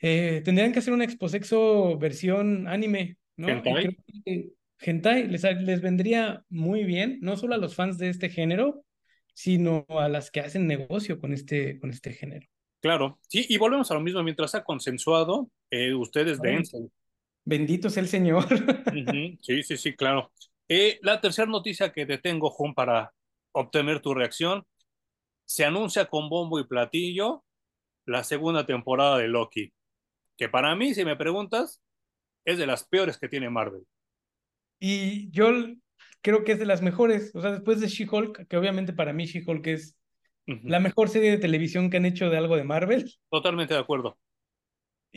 Eh, 0.00 0.42
tendrían 0.44 0.72
que 0.72 0.80
hacer 0.80 0.92
una 0.92 1.04
Exposexo 1.04 1.98
versión 1.98 2.68
anime, 2.68 3.16
¿no? 3.36 3.48
Hentai. 3.48 3.72
Y 3.72 3.86
creo 3.86 4.22
que 4.24 4.50
hentai 4.80 5.28
les, 5.28 5.44
les 5.44 5.80
vendría 5.80 6.44
muy 6.50 6.84
bien, 6.84 7.18
no 7.22 7.38
solo 7.38 7.54
a 7.54 7.58
los 7.58 7.74
fans 7.74 7.96
de 7.96 8.10
este 8.10 8.28
género, 8.28 8.84
sino 9.32 9.86
a 9.88 10.10
las 10.10 10.30
que 10.30 10.40
hacen 10.40 10.66
negocio 10.66 11.18
con 11.18 11.32
este, 11.32 11.78
con 11.80 11.88
este 11.90 12.12
género. 12.12 12.46
Claro, 12.80 13.18
sí, 13.28 13.46
y 13.48 13.56
volvemos 13.56 13.90
a 13.90 13.94
lo 13.94 14.00
mismo, 14.00 14.22
mientras 14.22 14.50
sea 14.50 14.62
consensuado, 14.62 15.50
eh, 15.70 15.94
ustedes 15.94 16.38
dense. 16.40 16.78
Bendito 17.44 17.88
sea 17.88 18.02
el 18.02 18.08
Señor. 18.08 18.44
uh 18.50 18.90
-huh. 18.92 19.38
Sí, 19.40 19.62
sí, 19.62 19.76
sí, 19.78 19.94
claro. 19.94 20.30
Eh, 20.68 20.98
la 21.02 21.20
tercera 21.20 21.46
noticia 21.50 21.92
que 21.92 22.06
te 22.06 22.18
tengo, 22.18 22.50
Juan, 22.50 22.74
para 22.74 23.12
obtener 23.52 24.00
tu 24.00 24.14
reacción, 24.14 24.64
se 25.44 25.64
anuncia 25.64 26.06
con 26.06 26.28
bombo 26.28 26.58
y 26.58 26.66
platillo 26.66 27.44
la 28.04 28.24
segunda 28.24 28.66
temporada 28.66 29.18
de 29.18 29.28
Loki, 29.28 29.72
que 30.36 30.48
para 30.48 30.74
mí, 30.74 30.94
si 30.94 31.04
me 31.04 31.16
preguntas, 31.16 31.80
es 32.44 32.58
de 32.58 32.66
las 32.66 32.86
peores 32.86 33.18
que 33.18 33.28
tiene 33.28 33.50
Marvel. 33.50 33.84
Y 34.78 35.30
yo 35.30 35.50
creo 36.20 36.44
que 36.44 36.52
es 36.52 36.58
de 36.58 36.66
las 36.66 36.82
mejores, 36.82 37.34
o 37.34 37.40
sea, 37.40 37.52
después 37.52 37.80
de 37.80 37.88
She-Hulk, 37.88 38.46
que 38.48 38.56
obviamente 38.56 38.92
para 38.92 39.12
mí 39.12 39.26
She-Hulk 39.26 39.66
es 39.68 39.96
uh 40.46 40.52
-huh. 40.52 40.60
la 40.64 40.80
mejor 40.80 41.08
serie 41.08 41.30
de 41.30 41.38
televisión 41.38 41.90
que 41.90 41.96
han 41.96 42.06
hecho 42.06 42.28
de 42.30 42.38
algo 42.38 42.56
de 42.56 42.64
Marvel. 42.64 43.12
Totalmente 43.30 43.74
de 43.74 43.80
acuerdo. 43.80 44.18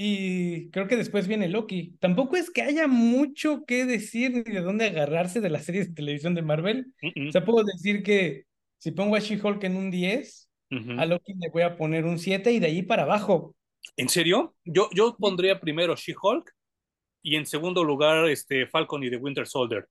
Y 0.02 0.70
creo 0.70 0.88
que 0.88 0.96
después 0.96 1.28
viene 1.28 1.50
Loki. 1.50 1.98
Tampoco 2.00 2.38
es 2.38 2.50
que 2.50 2.62
haya 2.62 2.88
mucho 2.88 3.66
que 3.66 3.84
decir 3.84 4.32
ni 4.32 4.44
de 4.44 4.62
dónde 4.62 4.86
agarrarse 4.86 5.42
de 5.42 5.50
las 5.50 5.66
series 5.66 5.90
de 5.90 5.94
televisión 5.94 6.36
de 6.36 6.42
Marvel. 6.42 6.94
Uh 7.04 7.08
-uh. 7.08 7.28
O 7.28 7.32
sea, 7.34 7.44
puedo 7.44 7.66
decir 7.66 8.02
que 8.02 8.46
si 8.78 8.92
pongo 8.92 9.18
a 9.18 9.20
She-Hulk 9.20 9.62
en 9.66 9.76
un 9.76 9.92
10, 9.92 10.50
uh 10.72 10.76
-huh. 10.76 11.02
a 11.02 11.06
Loki 11.06 11.34
le 11.34 11.50
voy 11.50 11.64
a 11.64 11.76
poner 11.76 12.06
un 12.06 12.18
7 12.18 12.50
y 12.50 12.60
de 12.60 12.68
ahí 12.68 12.82
para 12.82 13.04
abajo. 13.04 13.58
¿En 13.98 14.08
serio? 14.08 14.56
Yo, 14.64 14.90
yo 14.96 15.18
pondría 15.20 15.60
primero 15.60 15.98
She-Hulk 15.98 16.50
y 17.22 17.36
en 17.36 17.46
segundo 17.46 17.84
lugar 17.84 18.30
este 18.30 18.68
Falcon 18.68 19.04
y 19.04 19.10
The 19.10 19.18
Winter 19.18 19.48
Soldier. 19.48 19.86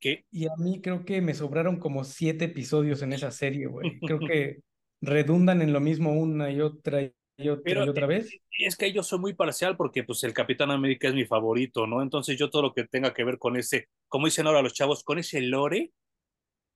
¿Qué? 0.00 0.24
Y 0.32 0.48
a 0.48 0.56
mí 0.58 0.80
creo 0.80 1.04
que 1.04 1.20
me 1.20 1.34
sobraron 1.34 1.78
como 1.78 2.02
siete 2.02 2.46
episodios 2.46 3.00
en 3.02 3.12
esa 3.12 3.30
serie, 3.30 3.66
güey. 3.66 3.96
Creo 4.00 4.18
que 4.34 4.58
redundan 5.00 5.62
en 5.62 5.72
lo 5.72 5.78
mismo 5.78 6.14
una 6.14 6.50
y 6.50 6.60
otra 6.60 7.08
y 7.40 7.48
otra, 7.48 7.62
Pero, 7.64 7.84
otra 7.84 8.06
vez. 8.06 8.30
Es 8.58 8.76
que 8.76 8.92
yo 8.92 9.02
soy 9.02 9.18
muy 9.18 9.34
parcial 9.34 9.76
porque 9.76 10.04
pues 10.04 10.22
el 10.24 10.32
Capitán 10.32 10.70
América 10.70 11.08
es 11.08 11.14
mi 11.14 11.24
favorito, 11.24 11.86
¿no? 11.86 12.02
Entonces 12.02 12.38
yo 12.38 12.50
todo 12.50 12.62
lo 12.62 12.74
que 12.74 12.84
tenga 12.84 13.14
que 13.14 13.24
ver 13.24 13.38
con 13.38 13.56
ese, 13.56 13.88
como 14.08 14.26
dicen 14.26 14.46
ahora 14.46 14.62
los 14.62 14.74
chavos, 14.74 15.02
con 15.02 15.18
ese 15.18 15.40
lore, 15.40 15.92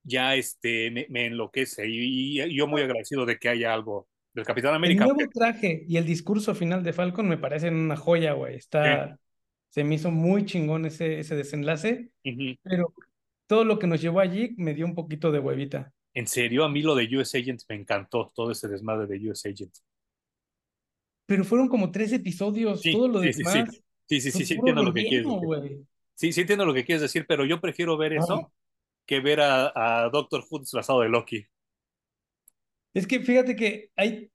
ya 0.03 0.35
este, 0.35 0.91
me, 0.91 1.07
me 1.11 1.27
enloquece. 1.27 1.89
Y, 1.89 2.41
y, 2.41 2.55
yo 2.57 2.67
muy 2.67 2.83
agradecido 2.83 3.27
de 3.27 3.39
que 3.39 3.49
haya 3.49 3.75
algo 3.75 4.09
del 4.33 4.45
Capitán 4.45 4.75
América. 4.75 5.05
El 5.05 5.11
nuevo 5.11 5.31
traje 5.33 5.85
y 5.87 5.97
el 5.97 6.07
discurso 6.07 6.55
final 6.55 6.83
de 6.83 6.93
Falcon 6.93 7.29
me 7.29 7.39
parecen 7.39 7.75
una 7.75 7.97
joya, 7.97 8.33
güey. 8.33 8.57
Está... 8.57 9.09
¿Sí? 9.09 9.15
Se 9.71 9.83
me 9.83 9.97
hizo 9.97 10.13
muy 10.13 10.45
chingón 10.45 10.85
ese, 10.85 11.19
ese 11.19 11.35
desenlace, 11.35 12.11
uh 12.25 12.29
-huh. 12.29 12.59
pero 12.63 12.95
todo 13.49 13.65
lo 13.65 13.81
que 13.81 13.89
nos 13.89 14.01
llevó 14.01 14.21
allí 14.21 14.55
me 14.57 14.73
dio 14.73 14.87
un 14.87 14.95
poquito 14.95 15.33
de 15.33 15.41
huevita. 15.41 15.93
En 16.15 16.29
serio, 16.29 16.65
a 16.65 16.69
mí 16.69 16.81
lo 16.81 16.95
de 16.95 17.09
US 17.17 17.35
Agents 17.35 17.67
me 17.69 17.75
encantó, 17.75 18.31
todo 18.35 18.53
ese 18.53 18.69
desmadre 18.69 19.09
de 19.09 19.31
US 19.31 19.45
Agents. 19.47 19.85
Pero 21.27 21.45
fueron 21.45 21.69
como 21.69 21.91
tres 21.91 22.13
episodios, 22.13 22.81
sí, 22.81 22.93
todo 22.93 23.09
lo 23.09 23.21
sí, 23.23 23.33
demás. 23.33 23.71
Sí, 24.09 24.21
sí, 24.21 24.21
sí, 24.21 24.39
sí, 24.39 24.47
sí 24.47 24.55
entiendo 24.55 24.83
lo 24.83 24.93
que 24.93 25.05
quieres 25.07 25.27
decir. 25.27 25.85
Sí, 26.15 26.33
sí 26.33 26.41
entiendo 26.43 26.65
lo 26.67 26.75
que 26.75 26.85
quieres 26.85 27.03
decir, 27.03 27.25
pero 27.27 27.45
yo 27.45 27.61
prefiero 27.61 27.97
ver 27.97 28.13
eso 28.13 28.35
ah. 28.35 28.53
que 29.07 29.21
ver 29.21 29.41
a, 29.41 29.73
a 29.75 30.11
Doctor 30.11 30.45
Who 30.49 30.61
disfrazado 30.61 31.01
de 31.01 31.09
Loki. 31.09 31.47
Es 32.95 33.07
que 33.07 33.21
fíjate 33.21 33.57
que 33.57 33.91
hay, 33.97 34.31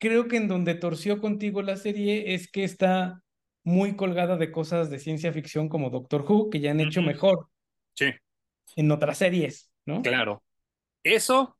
creo 0.00 0.26
que 0.26 0.36
en 0.36 0.48
donde 0.48 0.74
torció 0.74 1.20
contigo 1.20 1.62
la 1.62 1.76
serie 1.76 2.34
es 2.34 2.50
que 2.50 2.64
está 2.64 3.22
muy 3.64 3.94
colgada 3.94 4.36
de 4.36 4.50
cosas 4.50 4.90
de 4.90 4.98
ciencia 4.98 5.32
ficción 5.32 5.68
como 5.68 5.90
Doctor 5.90 6.24
Who, 6.28 6.50
que 6.50 6.58
ya 6.58 6.72
han 6.72 6.80
hecho 6.80 7.00
uh 7.00 7.04
-huh. 7.04 7.06
mejor. 7.06 7.48
Sí. 7.94 8.06
En 8.74 8.90
otras 8.90 9.18
series, 9.18 9.70
¿no? 9.86 10.02
Claro. 10.02 10.42
Eso, 11.04 11.56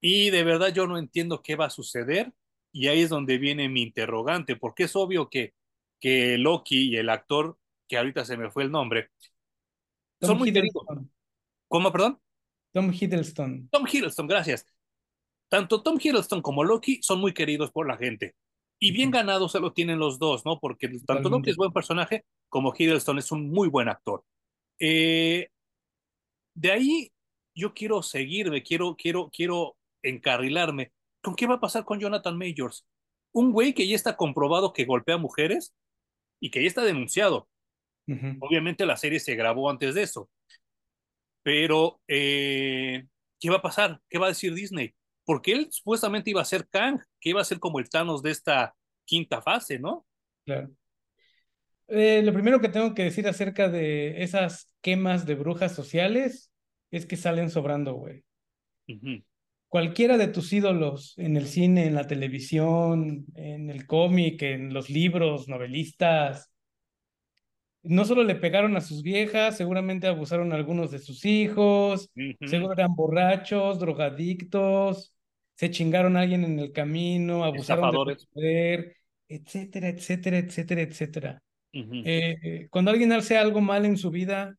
y 0.00 0.30
de 0.30 0.44
verdad 0.44 0.72
yo 0.72 0.86
no 0.86 0.98
entiendo 0.98 1.42
qué 1.42 1.56
va 1.56 1.66
a 1.66 1.70
suceder, 1.70 2.32
y 2.72 2.88
ahí 2.88 3.02
es 3.02 3.10
donde 3.10 3.38
viene 3.38 3.68
mi 3.68 3.82
interrogante, 3.82 4.56
porque 4.56 4.84
es 4.84 4.96
obvio 4.96 5.28
que, 5.28 5.54
que 6.00 6.38
Loki 6.38 6.90
y 6.90 6.96
el 6.96 7.10
actor, 7.10 7.58
que 7.88 7.98
ahorita 7.98 8.24
se 8.24 8.36
me 8.36 8.50
fue 8.50 8.64
el 8.64 8.70
nombre, 8.70 9.10
Tom 10.20 10.30
son 10.30 10.38
muy 10.38 10.52
queridos. 10.52 10.84
¿Cómo, 11.68 11.92
perdón? 11.92 12.20
Tom 12.72 12.92
Hiddleston. 12.92 13.68
Tom 13.70 13.86
Hiddleston, 13.86 14.26
gracias. 14.26 14.66
Tanto 15.48 15.82
Tom 15.82 15.98
Hiddleston 16.02 16.42
como 16.42 16.64
Loki 16.64 17.00
son 17.02 17.20
muy 17.20 17.32
queridos 17.32 17.70
por 17.70 17.86
la 17.86 17.96
gente. 17.96 18.34
Y 18.80 18.92
bien 18.92 19.10
ganado 19.10 19.48
se 19.48 19.60
lo 19.60 19.72
tienen 19.72 19.98
los 19.98 20.18
dos, 20.18 20.44
¿no? 20.44 20.60
Porque 20.60 20.88
tanto 21.06 21.28
Loki 21.28 21.50
es 21.50 21.56
buen 21.56 21.72
personaje 21.72 22.24
como 22.48 22.74
Hiddleston 22.76 23.18
es 23.18 23.32
un 23.32 23.50
muy 23.50 23.68
buen 23.68 23.88
actor. 23.88 24.24
Eh, 24.78 25.48
de 26.54 26.72
ahí 26.72 27.12
yo 27.54 27.74
quiero 27.74 28.02
seguirme, 28.02 28.62
quiero, 28.62 28.94
quiero, 28.96 29.30
quiero 29.34 29.76
encarrilarme. 30.02 30.92
¿Con 31.22 31.34
qué 31.34 31.46
va 31.46 31.54
a 31.54 31.60
pasar 31.60 31.84
con 31.84 32.00
Jonathan 32.00 32.36
Majors? 32.36 32.86
Un 33.32 33.52
güey 33.52 33.74
que 33.74 33.86
ya 33.86 33.96
está 33.96 34.16
comprobado 34.16 34.72
que 34.72 34.84
golpea 34.84 35.16
mujeres 35.16 35.74
y 36.40 36.50
que 36.50 36.62
ya 36.62 36.68
está 36.68 36.82
denunciado. 36.82 37.48
Obviamente 38.40 38.86
la 38.86 38.96
serie 38.96 39.20
se 39.20 39.34
grabó 39.34 39.68
antes 39.68 39.94
de 39.94 40.02
eso. 40.02 40.30
Pero, 41.42 42.00
eh, 42.08 43.06
¿qué 43.38 43.50
va 43.50 43.56
a 43.56 43.62
pasar? 43.62 44.00
¿Qué 44.08 44.18
va 44.18 44.26
a 44.26 44.30
decir 44.30 44.54
Disney? 44.54 44.94
Porque 45.24 45.52
él 45.52 45.68
supuestamente 45.70 46.30
iba 46.30 46.40
a 46.40 46.46
ser 46.46 46.66
Kang, 46.68 47.00
que 47.20 47.30
iba 47.30 47.40
a 47.40 47.44
ser 47.44 47.58
como 47.58 47.78
el 47.78 47.90
Thanos 47.90 48.22
de 48.22 48.30
esta 48.30 48.74
quinta 49.04 49.42
fase, 49.42 49.78
¿no? 49.78 50.06
Claro. 50.44 50.70
Eh, 51.88 52.22
lo 52.22 52.32
primero 52.32 52.60
que 52.60 52.68
tengo 52.68 52.94
que 52.94 53.04
decir 53.04 53.26
acerca 53.28 53.68
de 53.68 54.22
esas 54.22 54.70
quemas 54.82 55.26
de 55.26 55.34
brujas 55.34 55.74
sociales 55.74 56.50
es 56.90 57.06
que 57.06 57.16
salen 57.16 57.50
sobrando, 57.50 57.94
güey. 57.94 58.24
Cualquiera 59.68 60.16
de 60.16 60.28
tus 60.28 60.52
ídolos 60.52 61.14
en 61.18 61.36
el 61.36 61.46
cine, 61.46 61.86
en 61.86 61.94
la 61.94 62.06
televisión, 62.06 63.26
en 63.34 63.70
el 63.70 63.86
cómic, 63.86 64.42
en 64.42 64.72
los 64.72 64.88
libros, 64.88 65.48
novelistas, 65.48 66.50
no 67.82 68.04
solo 68.04 68.24
le 68.24 68.34
pegaron 68.34 68.76
a 68.76 68.80
sus 68.80 69.02
viejas, 69.02 69.56
seguramente 69.56 70.06
abusaron 70.06 70.52
a 70.52 70.56
algunos 70.56 70.90
de 70.90 70.98
sus 70.98 71.24
hijos, 71.24 72.10
seguro 72.44 72.72
eran 72.72 72.94
borrachos, 72.94 73.78
drogadictos, 73.78 75.14
se 75.54 75.70
chingaron 75.70 76.16
a 76.16 76.20
alguien 76.20 76.44
en 76.44 76.58
el 76.58 76.72
camino, 76.72 77.44
abusaron 77.44 77.90
de 77.90 77.98
poder, 78.32 78.96
etcétera, 79.28 79.88
etcétera, 79.88 80.38
etcétera, 80.38 80.82
etcétera. 80.82 81.42
Eh, 81.72 82.68
cuando 82.70 82.90
alguien 82.90 83.12
hace 83.12 83.36
algo 83.36 83.60
mal 83.60 83.84
en 83.84 83.96
su 83.96 84.10
vida, 84.10 84.56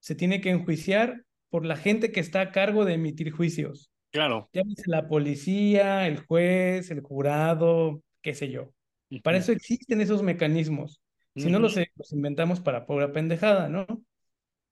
se 0.00 0.14
tiene 0.14 0.40
que 0.40 0.50
enjuiciar 0.50 1.24
por 1.50 1.64
la 1.64 1.76
gente 1.76 2.12
que 2.12 2.20
está 2.20 2.40
a 2.40 2.52
cargo 2.52 2.84
de 2.84 2.94
emitir 2.94 3.30
juicios. 3.30 3.90
Claro. 4.10 4.48
Ya 4.52 4.62
dice 4.64 4.84
la 4.86 5.08
policía, 5.08 6.06
el 6.06 6.18
juez, 6.18 6.90
el 6.90 7.00
jurado, 7.00 8.02
qué 8.22 8.34
sé 8.34 8.50
yo. 8.50 8.72
Para 9.22 9.38
eso 9.38 9.52
existen 9.52 10.00
esos 10.00 10.22
mecanismos. 10.22 11.00
Si 11.34 11.50
no 11.50 11.60
los, 11.60 11.76
los, 11.76 12.12
inventamos 12.12 12.60
para 12.60 12.84
pobre 12.84 13.08
pendejada, 13.08 13.68
¿no? 13.68 13.86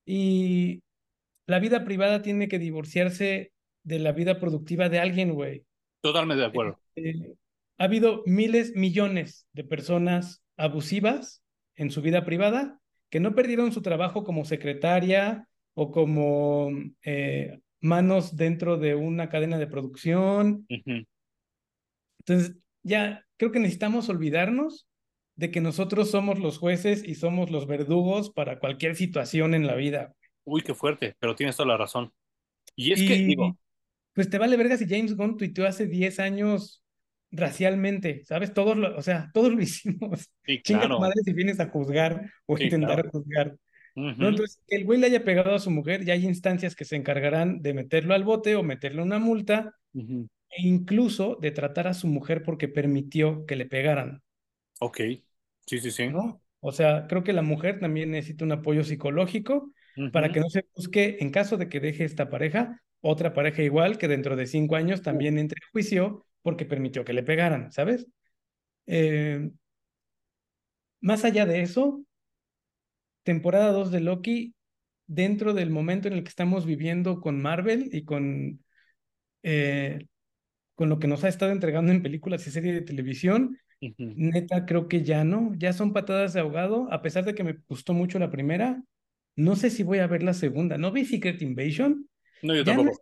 Y 0.05 0.83
la 1.47 1.61
vida 1.61 1.85
privada 1.85 2.23
tiene 2.23 2.49
que 2.49 2.59
divorciarse 2.59 3.53
de 3.85 3.99
la 4.01 4.13
vida 4.13 4.41
productiva 4.41 4.89
de 4.89 4.99
alguien, 4.99 5.33
güey. 5.33 5.65
Totalmente 6.01 6.41
de 6.41 6.47
acuerdo. 6.47 6.81
Este, 6.97 7.37
ha 7.79 7.85
habido 7.85 8.23
miles, 8.27 8.75
millones 8.75 9.47
de 9.53 9.65
personas 9.65 10.43
abusivas 10.57 11.43
en 11.77 11.91
su 11.91 12.03
vida 12.03 12.25
privada 12.25 12.81
que 13.11 13.21
no 13.21 13.35
perdieron 13.35 13.73
su 13.73 13.83
trabajo 13.83 14.25
como 14.25 14.45
secretaria 14.45 15.49
o 15.75 15.91
como 15.91 16.71
eh, 17.05 17.61
manos 17.87 18.37
dentro 18.37 18.77
de 18.77 18.95
una 18.95 19.29
cadena 19.29 19.59
de 19.59 19.67
producción. 19.67 20.67
Entonces, 22.19 22.57
ya 22.83 23.25
creo 23.37 23.53
que 23.53 23.61
necesitamos 23.61 24.09
olvidarnos 24.09 24.89
de 25.37 25.51
que 25.51 25.61
nosotros 25.61 26.11
somos 26.11 26.39
los 26.39 26.59
jueces 26.59 27.05
y 27.05 27.15
somos 27.15 27.51
los 27.51 27.67
verdugos 27.67 28.31
para 28.31 28.59
cualquier 28.59 28.97
situación 28.97 29.55
en 29.55 29.67
la 29.67 29.75
vida. 29.75 30.15
Uy, 30.45 30.63
qué 30.63 30.75
fuerte, 30.75 31.15
pero 31.19 31.35
tienes 31.35 31.57
toda 31.57 31.69
la 31.69 31.77
razón. 31.77 32.13
Y 32.75 32.93
es 32.93 33.01
que, 33.01 33.15
digo... 33.17 33.59
Pues 34.13 34.31
te 34.31 34.39
vale 34.39 34.57
verga 34.57 34.79
si 34.79 34.89
James 34.89 35.15
Gunn 35.15 35.37
tuiteó 35.37 35.67
hace 35.67 35.87
10 35.87 36.21
años 36.21 36.83
racialmente, 37.31 38.25
¿sabes? 38.25 38.55
Todos 38.55 38.77
lo, 38.77 38.97
o 38.97 39.03
sea, 39.03 39.31
todos 39.35 39.53
lo 39.53 39.61
hicimos. 39.63 40.31
Sí, 40.45 40.63
claro. 40.63 40.99
madre 40.99 41.21
si 41.23 41.33
vienes 41.35 41.61
a 41.61 41.69
juzgar 41.69 42.31
o 42.47 42.59
intentar 42.59 43.09
juzgar. 43.09 43.57
Entonces, 43.97 44.61
que 44.67 44.77
el 44.77 44.85
güey 44.85 45.01
le 45.01 45.07
haya 45.07 45.25
pegado 45.25 45.55
a 45.55 45.59
su 45.59 45.71
mujer, 45.71 46.05
ya 46.05 46.13
hay 46.13 46.25
instancias 46.27 46.77
que 46.77 46.85
se 46.85 46.97
encargarán 46.97 47.63
de 47.63 47.73
meterlo 47.73 48.15
al 48.15 48.25
bote 48.25 48.55
o 48.55 48.63
meterle 48.63 49.03
una 49.03 49.19
multa, 49.19 49.75
e 49.95 50.63
incluso 50.63 51.39
de 51.41 51.51
tratar 51.51 51.89
a 51.89 51.95
su 51.95 52.07
mujer 52.07 52.43
porque 52.43 52.69
permitió 52.69 53.47
que 53.47 53.57
le 53.57 53.67
pegaran. 53.67 54.23
Ok, 54.81 55.01
sí, 55.67 55.79
sí, 55.79 55.91
sí. 55.91 56.09
¿No? 56.09 56.43
O 56.61 56.73
sea, 56.73 57.07
creo 57.09 57.25
que 57.25 57.33
la 57.33 57.43
mujer 57.43 57.81
también 57.81 58.11
necesita 58.11 58.45
un 58.45 58.53
apoyo 58.53 58.85
psicológico 58.85 59.73
para 60.13 60.31
que 60.31 60.41
no 60.41 60.51
se 60.51 60.67
busque, 60.75 61.17
en 61.21 61.31
caso 61.31 61.57
de 61.57 61.69
que 61.69 61.81
deje 61.81 62.05
esta 62.05 62.29
pareja, 62.29 62.83
otra 63.01 63.33
pareja 63.33 63.63
igual 63.63 63.99
que 63.99 64.09
dentro 64.09 64.37
de 64.37 64.47
cinco 64.47 64.77
años 64.77 65.01
también 65.01 65.39
entre 65.39 65.59
en 65.63 65.71
juicio 65.73 66.27
porque 66.43 66.67
permitió 66.67 67.05
que 67.05 67.13
le 67.13 67.23
pegaran, 67.23 67.73
¿sabes? 67.73 68.07
Eh, 68.87 69.51
más 71.01 71.25
allá 71.25 71.47
de 71.47 71.63
eso, 71.63 72.06
temporada 73.27 73.73
2 73.73 73.91
de 73.91 74.01
Loki, 74.01 74.55
dentro 75.07 75.53
del 75.53 75.71
momento 75.71 76.09
en 76.09 76.15
el 76.15 76.23
que 76.23 76.31
estamos 76.31 76.65
viviendo 76.65 77.21
con 77.21 77.43
Marvel 77.43 77.91
y 77.93 78.05
con, 78.05 78.65
eh, 79.43 80.07
con 80.77 80.89
lo 80.89 80.99
que 80.99 81.09
nos 81.09 81.25
ha 81.25 81.29
estado 81.29 81.51
entregando 81.51 81.93
en 81.93 82.03
películas 82.03 82.47
y 82.47 82.51
series 82.53 82.75
de 82.75 82.83
televisión, 82.83 83.59
neta 83.99 84.65
creo 84.65 84.89
que 84.89 85.03
ya 85.03 85.25
no, 85.25 85.53
ya 85.59 85.73
son 85.73 85.93
patadas 85.93 86.33
de 86.33 86.41
ahogado, 86.41 86.91
a 86.93 87.03
pesar 87.03 87.25
de 87.25 87.35
que 87.35 87.45
me 87.45 87.59
gustó 87.69 87.93
mucho 87.93 88.19
la 88.19 88.31
primera, 88.31 88.83
no 89.35 89.57
sé 89.57 89.71
si 89.71 89.83
voy 89.83 89.99
a 89.99 90.07
ver 90.07 90.23
la 90.23 90.33
segunda, 90.33 90.79
¿no 90.79 90.93
vi 90.93 91.05
Secret 91.05 91.43
Invasion? 91.43 92.09
No, 92.43 92.55
yo 92.55 92.65
tampoco. 92.65 92.97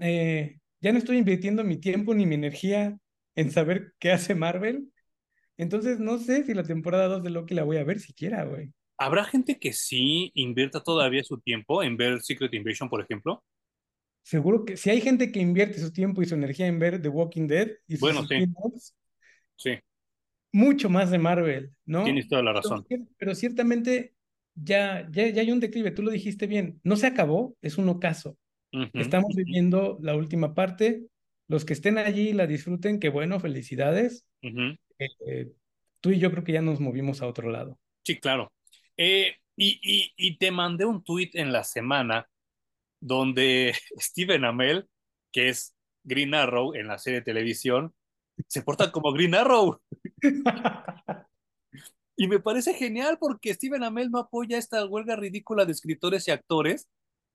eh, 0.00 0.58
ya 0.80 0.92
no 0.92 0.98
estoy 0.98 1.18
invirtiendo 1.18 1.62
mi 1.64 1.78
tiempo 1.78 2.12
ni 2.12 2.26
mi 2.26 2.34
energía 2.34 2.98
en 3.36 3.50
saber 3.52 3.94
qué 3.98 4.10
hace 4.10 4.34
Marvel. 4.34 4.92
Entonces 5.56 6.00
no 6.00 6.18
sé 6.18 6.44
si 6.44 6.54
la 6.54 6.64
temporada 6.64 7.06
2 7.06 7.22
de 7.22 7.30
Loki 7.30 7.54
la 7.54 7.64
voy 7.64 7.78
a 7.78 7.84
ver 7.84 7.98
siquiera, 8.00 8.44
güey. 8.44 8.72
¿Habrá 8.98 9.24
gente 9.24 9.58
que 9.58 9.72
sí 9.72 10.30
invierta 10.34 10.82
todavía 10.82 11.22
su 11.22 11.38
tiempo 11.38 11.82
en 11.82 11.96
ver 11.96 12.22
Secret 12.22 12.54
Invasion, 12.54 12.88
por 12.88 13.00
ejemplo? 13.00 13.44
Seguro 14.22 14.64
que 14.64 14.76
si 14.76 14.90
hay 14.90 15.00
gente 15.00 15.30
que 15.30 15.38
invierte 15.38 15.78
su 15.78 15.92
tiempo 15.92 16.20
y 16.20 16.26
su 16.26 16.34
energía 16.34 16.66
en 16.66 16.78
ver 16.78 17.00
The 17.00 17.08
Walking 17.08 17.46
Dead 17.46 17.68
y 17.86 17.92
sus 17.92 18.00
bueno, 18.00 18.26
sí. 18.26 18.46
sí. 19.56 19.78
Mucho 20.52 20.88
más 20.88 21.10
de 21.10 21.18
Marvel, 21.18 21.70
¿no? 21.84 22.04
Tienes 22.04 22.26
toda 22.26 22.42
la 22.42 22.52
razón. 22.52 22.84
Pero, 23.18 23.34
ciertamente 23.34 24.14
ya, 24.54 25.06
ya, 25.12 25.28
ya 25.28 25.42
hay 25.42 25.52
un 25.52 25.60
declive, 25.60 25.90
tú 25.90 26.02
lo 26.02 26.10
dijiste 26.10 26.46
bien. 26.46 26.80
No 26.82 26.96
se 26.96 27.06
acabó, 27.06 27.56
es 27.62 27.78
un 27.78 27.88
ocaso. 27.88 28.36
Estamos 28.94 29.34
viviendo 29.34 29.98
la 30.02 30.16
última 30.16 30.54
parte. 30.54 31.06
Los 31.48 31.64
que 31.64 31.72
estén 31.72 31.96
allí 31.96 32.32
la 32.32 32.46
disfruten, 32.46 32.98
qué 32.98 33.08
bueno, 33.08 33.38
felicidades. 33.38 34.26
Eh, 34.42 35.52
tú 36.00 36.10
y 36.10 36.18
yo 36.18 36.30
creo 36.30 36.42
que 36.42 36.52
ya 36.52 36.62
nos 36.62 36.80
movimos 36.80 37.22
a 37.22 37.26
otro 37.26 37.48
lado. 37.48 37.78
Sí, 38.02 38.18
claro. 38.18 38.52
Eh, 38.96 39.36
y, 39.56 40.12
y, 40.16 40.36
te 40.38 40.50
mandé 40.50 40.84
un 40.84 41.02
tweet 41.02 41.30
en 41.34 41.52
la 41.52 41.64
semana 41.64 42.28
donde 43.00 43.74
Steven 43.98 44.44
Amell, 44.44 44.88
que 45.32 45.48
es 45.48 45.74
Green 46.04 46.34
Arrow 46.34 46.74
en 46.74 46.88
la 46.88 46.98
serie 46.98 47.20
de 47.20 47.24
televisión, 47.24 47.94
se 48.48 48.62
porta 48.62 48.92
como 48.92 49.12
Green 49.12 49.34
Arrow. 49.34 49.80
y 52.16 52.28
me 52.28 52.40
parece 52.40 52.74
genial 52.74 53.18
porque 53.18 53.54
Steven 53.54 53.82
Amell 53.82 54.10
no 54.10 54.18
apoya 54.18 54.58
esta 54.58 54.84
huelga 54.84 55.16
ridícula 55.16 55.64
de 55.64 55.72
escritores 55.72 56.28
y 56.28 56.30
actores 56.30 56.88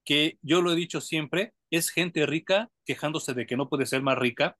que 0.04 0.38
yo 0.42 0.62
lo 0.62 0.72
he 0.72 0.76
dicho 0.76 1.00
siempre, 1.00 1.54
es 1.70 1.90
gente 1.90 2.26
rica 2.26 2.70
quejándose 2.84 3.34
de 3.34 3.46
que 3.46 3.56
no 3.56 3.68
puede 3.68 3.86
ser 3.86 4.02
más 4.02 4.18
rica. 4.18 4.56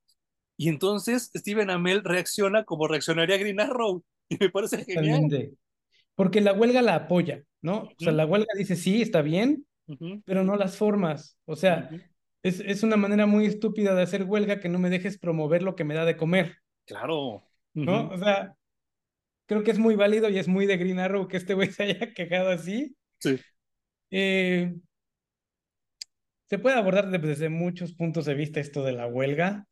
Y 0.57 0.69
entonces 0.69 1.31
Steven 1.35 1.71
Amell 1.71 2.05
reacciona 2.05 2.65
como 2.65 2.87
reaccionaría 2.87 3.39
Green 3.39 3.61
Arrow. 3.61 4.05
Y 4.29 4.39
me 4.41 4.49
parece 4.49 4.83
genial. 4.87 5.59
Porque 6.15 6.41
la 6.41 6.53
huelga 6.53 6.83
la 6.83 6.95
apoya, 6.95 7.43
¿no? 7.63 7.85
O 7.85 7.95
sea, 7.99 8.13
la 8.13 8.27
huelga 8.27 8.53
dice, 8.57 8.77
sí, 8.77 9.03
está 9.03 9.23
bien, 9.23 9.67
pero 10.25 10.45
no 10.45 10.57
las 10.57 10.77
formas. 10.77 11.39
O 11.45 11.57
sea, 11.57 11.91
es, 12.43 12.61
es, 12.61 12.83
una 12.83 12.97
manera 12.97 13.27
muy 13.27 13.47
estúpida 13.47 13.95
de 13.95 14.03
hacer 14.03 14.25
huelga 14.25 14.61
que 14.61 14.69
no 14.69 14.79
me 14.79 14.91
dejes 14.91 15.19
promover 15.19 15.63
lo 15.63 15.75
que 15.75 15.85
me 15.85 15.95
da 15.95 16.05
de 16.05 16.17
comer. 16.17 16.57
Claro. 16.87 17.45
¿No? 17.75 18.09
O 18.09 18.19
sea, 18.19 18.55
creo 19.47 19.63
que 19.63 19.71
es 19.71 19.79
muy 19.79 19.97
válido 19.97 20.29
y 20.29 20.39
es 20.39 20.49
muy 20.49 20.67
de 20.67 20.77
Green 20.77 20.99
Arrow 20.99 21.29
que 21.29 21.37
este 21.37 21.55
güey 21.55 21.71
se 21.71 21.85
haya 21.85 21.99
quejado 22.15 22.51
así. 22.51 22.97
Sí. 23.19 23.39
Eh, 24.11 24.75
se 26.49 26.59
puede 26.59 26.77
abordar 26.77 27.11
desde 27.11 27.49
muchos 27.49 27.95
puntos 27.95 28.27
de 28.27 28.35
vista 28.35 28.61
esto 28.61 28.85
de 28.85 28.93
la 28.93 29.07
huelga. 29.07 29.67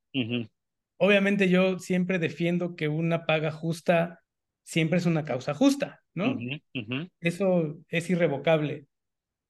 Obviamente 0.96 1.48
yo 1.48 1.78
siempre 1.78 2.18
defiendo 2.18 2.74
que 2.74 2.88
una 2.88 3.26
paga 3.26 3.50
justa 3.50 4.19
siempre 4.70 4.98
es 4.98 5.06
una 5.06 5.24
causa 5.24 5.52
justa, 5.52 6.00
¿no? 6.14 6.38
Eso 7.18 7.76
es 7.88 8.08
irrevocable. 8.08 8.86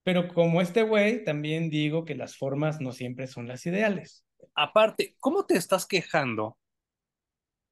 Pero 0.03 0.29
como 0.29 0.63
este 0.63 0.81
güey, 0.81 1.25
también 1.25 1.69
digo 1.69 2.07
que 2.07 2.15
las 2.15 2.39
formas 2.39 2.81
no 2.81 2.93
siempre 2.93 3.27
son 3.27 3.47
las 3.47 3.67
ideales. 3.67 4.25
Aparte, 4.55 5.17
¿cómo 5.21 5.45
te 5.45 5.59
estás 5.59 5.85
quejando 5.85 6.57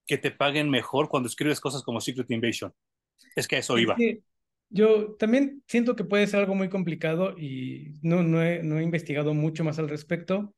que 0.07 0.19
te 0.19 0.31
paguen 0.31 0.69
mejor 0.69 1.09
cuando 1.09 1.27
escribes 1.27 1.59
cosas 1.59 1.83
como 1.83 2.03
Secret 2.03 2.31
Invasion? 2.31 2.71
Es 3.35 3.49
que 3.49 3.57
eso 3.57 3.79
iba. 3.79 3.97
Yo 4.69 5.15
también 5.15 5.63
siento 5.67 5.97
que 5.97 6.05
puede 6.05 6.27
ser 6.27 6.41
algo 6.41 6.55
muy 6.55 6.69
complicado 6.69 7.35
y 7.39 7.95
no, 8.03 8.23
no, 8.23 8.43
he, 8.43 8.63
no 8.63 8.79
he 8.79 8.83
investigado 8.83 9.33
mucho 9.33 9.65
más 9.65 9.79
al 9.79 9.89
respecto. 9.89 10.55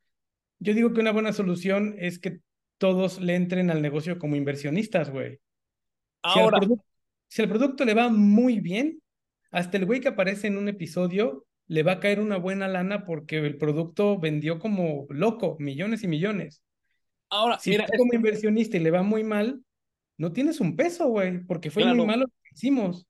Yo 0.58 0.74
digo 0.74 0.92
que 0.92 1.02
una 1.02 1.12
buena 1.12 1.32
solución 1.32 1.94
es 2.00 2.18
que 2.18 2.40
todos 2.78 3.20
le 3.20 3.36
entren 3.36 3.70
al 3.70 3.80
negocio 3.80 4.18
como 4.18 4.34
inversionistas, 4.34 5.10
güey. 5.10 5.38
Ahora. 6.22 6.60
Si, 7.28 7.42
al 7.42 7.48
producto 7.48 7.84
le 7.84 7.94
va 7.94 8.08
muy 8.08 8.58
bien, 8.58 9.00
hasta 9.52 9.76
el 9.76 9.86
güey 9.86 10.00
que 10.00 10.08
aparece 10.08 10.48
en 10.48 10.58
un 10.58 10.68
episodio 10.68 11.46
le 11.68 11.84
va 11.84 11.92
a 11.92 12.00
caer 12.00 12.18
una 12.18 12.36
buena 12.36 12.66
lana 12.66 13.04
porque 13.04 13.38
el 13.38 13.56
producto 13.56 14.18
vendió 14.18 14.58
como 14.58 15.06
loco, 15.10 15.56
millones 15.60 16.02
y 16.02 16.08
millones. 16.08 16.64
Ahora, 17.28 17.60
si 17.60 17.70
mira, 17.70 17.86
como 17.96 18.12
inversionista 18.12 18.76
y 18.76 18.80
le 18.80 18.90
va 18.90 19.04
muy 19.04 19.22
mal, 19.22 19.62
no 20.18 20.32
tienes 20.32 20.60
un 20.60 20.74
peso, 20.74 21.06
güey, 21.06 21.44
porque 21.44 21.70
fue 21.70 21.84
muy 21.84 22.04
malo 22.04 22.22
lo 22.22 22.26
que 22.26 22.54
hicimos. 22.54 23.06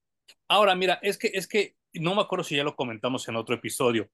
Ahora, 0.46 0.74
mira, 0.74 0.98
es 1.00 1.16
que, 1.16 1.30
es 1.32 1.48
que 1.48 1.74
no 1.94 2.14
me 2.14 2.20
acuerdo 2.20 2.44
si 2.44 2.56
ya 2.56 2.62
lo 2.62 2.76
comentamos 2.76 3.26
en 3.28 3.36
otro 3.36 3.54
episodio, 3.54 4.10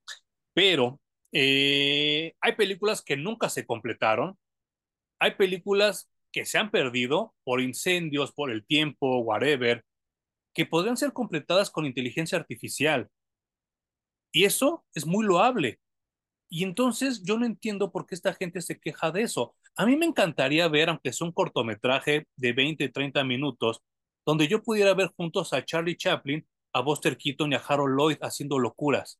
pero 0.54 1.00
eh, 1.32 2.34
hay 2.40 2.52
películas 2.52 3.02
que 3.02 3.16
nunca 3.16 3.48
se 3.48 3.66
completaron, 3.66 4.38
hay 5.18 5.32
películas 5.32 6.08
que 6.36 6.44
se 6.44 6.58
han 6.58 6.70
perdido 6.70 7.34
por 7.44 7.62
incendios, 7.62 8.30
por 8.30 8.50
el 8.50 8.66
tiempo, 8.66 9.20
whatever, 9.20 9.82
que 10.52 10.66
podrían 10.66 10.98
ser 10.98 11.14
completadas 11.14 11.70
con 11.70 11.86
inteligencia 11.86 12.36
artificial. 12.36 13.08
Y 14.32 14.44
eso 14.44 14.84
es 14.92 15.06
muy 15.06 15.24
loable. 15.24 15.80
Y 16.50 16.64
entonces 16.64 17.22
yo 17.22 17.38
no 17.38 17.46
entiendo 17.46 17.90
por 17.90 18.04
qué 18.04 18.14
esta 18.14 18.34
gente 18.34 18.60
se 18.60 18.78
queja 18.78 19.10
de 19.12 19.22
eso. 19.22 19.54
A 19.76 19.86
mí 19.86 19.96
me 19.96 20.04
encantaría 20.04 20.68
ver, 20.68 20.90
aunque 20.90 21.10
sea 21.10 21.26
un 21.26 21.32
cortometraje 21.32 22.26
de 22.36 22.52
20, 22.52 22.86
30 22.90 23.24
minutos, 23.24 23.80
donde 24.26 24.46
yo 24.46 24.62
pudiera 24.62 24.92
ver 24.92 25.08
juntos 25.16 25.54
a 25.54 25.64
Charlie 25.64 25.96
Chaplin, 25.96 26.46
a 26.74 26.82
Buster 26.82 27.16
Keaton 27.16 27.52
y 27.52 27.54
a 27.54 27.62
Harold 27.66 27.96
Lloyd 27.96 28.18
haciendo 28.20 28.58
locuras. 28.58 29.18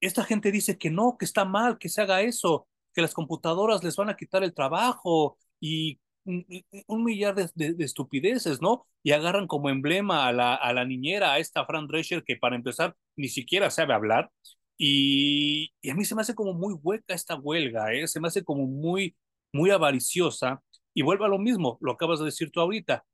Esta 0.00 0.24
gente 0.24 0.50
dice 0.50 0.76
que 0.76 0.90
no, 0.90 1.16
que 1.16 1.24
está 1.24 1.44
mal 1.44 1.78
que 1.78 1.88
se 1.88 2.02
haga 2.02 2.20
eso, 2.22 2.66
que 2.92 3.00
las 3.00 3.14
computadoras 3.14 3.84
les 3.84 3.94
van 3.94 4.08
a 4.08 4.16
quitar 4.16 4.42
el 4.42 4.54
trabajo 4.54 5.38
y 5.60 6.00
un, 6.24 7.04
millar 7.04 7.34
de, 7.34 7.74
estupideces, 7.84 8.60
¿no? 8.60 8.86
Y 9.02 9.12
agarran 9.12 9.46
como 9.46 9.70
emblema 9.70 10.26
a 10.26 10.32
la, 10.32 10.54
a 10.54 10.72
la 10.72 10.84
niñera, 10.84 11.32
a 11.32 11.38
esta 11.38 11.64
Fran 11.66 11.86
Drescher, 11.86 12.24
que 12.24 12.36
para 12.36 12.56
empezar 12.56 12.96
ni 13.16 13.28
siquiera 13.28 13.70
sabe 13.70 13.94
hablar. 13.94 14.30
Y, 14.78 15.72
y, 15.82 15.90
a 15.90 15.94
mí 15.94 16.04
se 16.04 16.14
me 16.14 16.22
hace 16.22 16.34
como 16.34 16.54
muy 16.54 16.74
hueca 16.74 17.14
esta 17.14 17.36
huelga, 17.36 17.92
¿eh? 17.92 18.06
Se 18.08 18.20
me 18.20 18.28
hace 18.28 18.44
como 18.44 18.66
muy, 18.66 19.16
muy 19.52 19.70
avariciosa. 19.70 20.62
Y 20.94 21.02
vuelve 21.02 21.24
a 21.26 21.28
lo 21.28 21.38
mismo, 21.38 21.78
lo 21.80 21.92
acabas 21.92 22.18
de 22.18 22.26
decir 22.26 22.50
tú 22.50 22.60
ahorita 22.60 23.04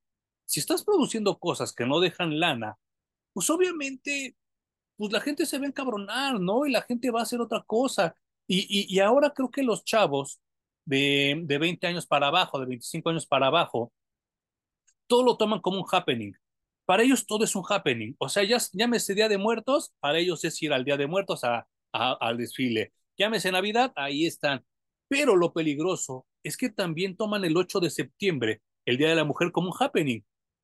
si 0.47 0.61
estás 0.61 0.85
produciendo 0.85 1.39
cosas 1.39 1.75
que 1.75 1.85
no 1.85 2.01
dejan 2.01 2.41
lana, 2.41 2.79
pues 3.33 3.51
obviamente, 3.51 4.37
pues 4.97 5.13
la 5.13 5.21
gente 5.21 5.45
se 5.45 5.59
va 5.59 5.65
a 5.65 5.69
encabronar, 5.69 6.41
¿no? 6.41 6.67
Y 6.67 6.73
la 6.73 6.83
gente 6.83 7.11
va 7.11 7.21
a 7.21 7.25
hacer 7.25 7.41
otra 7.41 7.63
cosa. 7.67 8.15
Y, 8.47 8.87
y, 8.95 9.01
ahora 9.01 9.31
creo 9.35 9.51
que 9.51 9.65
los 9.65 9.85
chavos 9.85 10.41
de, 10.87 11.43
de 11.45 11.59
20 11.59 11.87
años 11.87 12.07
para 12.07 12.29
abajo, 12.29 12.59
de 12.59 12.67
25 12.67 13.11
años 13.11 13.27
para 13.27 13.49
abajo, 13.49 13.93
todo 15.07 15.23
lo 15.23 15.37
toman 15.37 15.61
como 15.61 15.79
un 15.79 15.87
happening. 15.91 16.33
Para 16.87 17.03
ellos 17.03 17.27
todo 17.27 17.45
es 17.45 17.55
un 17.55 17.65
happening. 17.69 18.15
O 18.19 18.29
sea, 18.29 18.45
ya 18.45 18.59
llámese 18.73 19.15
Día 19.15 19.29
de 19.29 19.39
Muertos, 19.39 19.93
para 20.01 20.19
ellos 20.19 20.45
es 20.45 20.63
ir 20.63 20.73
al 20.73 20.85
Día 20.85 20.97
de 20.97 21.07
Muertos 21.07 21.45
a, 21.45 21.67
a, 21.93 22.13
al 22.13 22.39
desfile. 22.39 22.93
Llámese 23.19 23.51
Navidad, 23.53 23.93
ahí 23.97 24.27
están. 24.27 24.65
Pero 25.09 25.37
lo 25.37 25.53
peligroso 25.53 26.27
es 26.43 26.57
que 26.57 26.71
también 26.71 27.17
toman 27.17 27.45
el 27.45 27.57
8 27.57 27.81
de 27.81 27.91
septiembre, 27.91 28.63
el 28.85 28.97
Día 28.97 29.09
de 29.09 29.17
la 29.17 29.25
Mujer, 29.25 29.53
como 29.53 29.71
un 29.71 29.77
happening. 29.79 30.23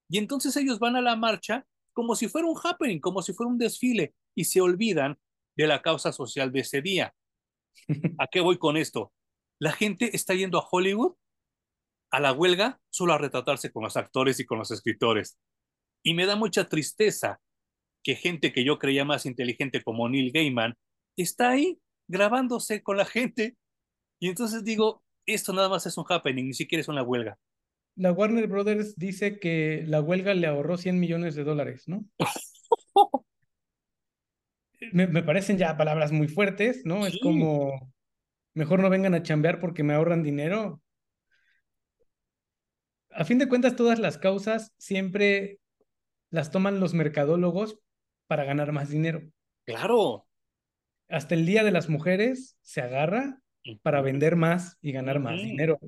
Y 0.09 0.19
entonces 0.19 0.57
ellos 0.57 0.79
van 0.79 0.97
a 0.97 1.01
la 1.01 1.17
marcha 1.17 1.67
como 1.93 2.15
si 2.15 2.29
fuera 2.29 2.47
un 2.47 2.57
happening, 2.63 3.01
como 3.01 3.23
si 3.23 3.33
fuera 3.33 3.51
un 3.51 3.59
desfile, 3.59 4.15
y 4.35 4.45
se 4.45 4.61
olvidan 4.61 5.19
de 5.57 5.67
la 5.67 5.83
causa 5.83 6.13
social 6.13 6.53
de 6.53 6.61
ese 6.61 6.81
día. 6.83 7.15
¿A 8.19 8.27
qué 8.27 8.41
voy 8.41 8.59
con 8.59 8.77
esto? 8.77 9.13
La 9.63 9.73
gente 9.73 10.17
está 10.17 10.35
yendo 10.35 10.59
a 10.59 10.67
Hollywood 10.71 11.15
a 12.11 12.21
la 12.21 12.33
huelga 12.33 12.81
solo 12.91 13.13
a 13.13 13.19
retratarse 13.19 13.71
con 13.71 13.85
los 13.85 13.97
actores 13.97 14.41
y 14.41 14.45
con 14.45 14.59
los 14.59 14.71
escritores. 14.71 15.39
Y 16.03 16.15
me 16.15 16.27
da 16.27 16.37
mucha 16.37 16.69
tristeza 16.69 17.41
que 18.03 18.17
gente 18.17 18.53
que 18.53 18.65
yo 18.65 18.79
creía 18.79 19.05
más 19.05 19.25
inteligente 19.25 19.83
como 19.83 20.09
Neil 20.09 20.33
Gaiman 20.33 20.75
está 21.17 21.51
ahí 21.51 21.79
grabándose 22.09 22.83
con 22.83 22.97
la 22.97 23.05
gente. 23.05 23.57
Y 24.21 24.29
entonces 24.29 24.65
digo, 24.65 25.05
esto 25.27 25.53
nada 25.53 25.69
más 25.69 25.87
es 25.87 25.97
un 25.97 26.05
happening, 26.09 26.49
ni 26.49 26.55
siquiera 26.55 26.81
es 26.81 26.89
una 26.89 27.03
huelga 27.03 27.39
la 27.95 28.13
Warner 28.13 28.47
Brothers 28.47 28.97
dice 28.97 29.39
que 29.39 29.85
la 29.87 30.01
huelga 30.01 30.35
le 30.35 30.47
ahorró 30.47 30.79
100 30.79 30.99
millones 30.99 31.35
de 31.35 31.45
dólares, 31.45 31.85
¿no? 31.87 32.05
me, 34.93 35.23
parecen 35.23 35.59
ya 35.59 35.77
palabras 35.77 36.13
muy 36.13 36.29
fuertes, 36.29 36.83
¿no? 36.85 37.07
Es 37.07 37.19
como, 37.21 37.92
mejor 38.55 38.81
no 38.81 38.91
vengan 38.91 39.15
a 39.15 39.23
chambear 39.23 39.61
porque 39.61 39.83
me 39.83 39.95
ahorran 39.95 40.23
dinero. 40.23 40.83
A 43.11 43.25
fin 43.25 43.39
de 43.39 43.49
cuentas, 43.49 43.77
todas 43.77 43.99
las 43.99 44.19
causas 44.19 44.73
siempre 44.79 45.59
las 46.31 46.51
toman 46.51 46.81
los 46.81 46.95
mercadólogos 46.95 47.79
para 48.27 48.45
ganar 48.45 48.73
más 48.73 48.89
dinero. 48.89 49.23
Claro. 49.65 50.27
Hasta 51.09 51.35
el 51.35 51.45
Día 51.45 51.63
de 51.63 51.73
las 51.73 51.89
Mujeres 51.89 52.57
se 52.63 52.81
agarra 52.81 53.41
para 53.83 54.01
vender 54.01 54.37
más 54.37 54.79
y 54.81 54.93
ganar 54.93 55.21
más 55.21 55.41
dinero 55.41 55.79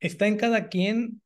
está 0.00 0.26
en 0.26 0.36
cada 0.36 0.68
quien 0.68 1.22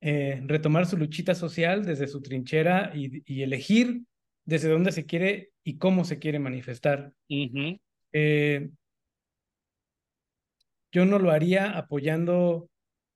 eh, 0.00 0.42
retomar 0.46 0.86
su 0.86 0.96
luchita 0.96 1.34
social 1.34 1.84
desde 1.84 2.08
su 2.08 2.20
trinchera 2.22 2.92
y, 2.94 3.42
elegir 3.42 4.02
desde 4.44 4.68
dónde 4.68 4.92
se 4.92 5.06
quiere 5.06 5.50
y 5.62 5.78
cómo 5.78 6.04
se 6.04 6.18
quiere 6.18 6.38
manifestar. 6.38 7.12
Eh, 7.28 8.70
yo 10.92 11.06
no 11.06 11.18
lo 11.18 11.30
haría 11.30 11.76
apoyando 11.76 12.68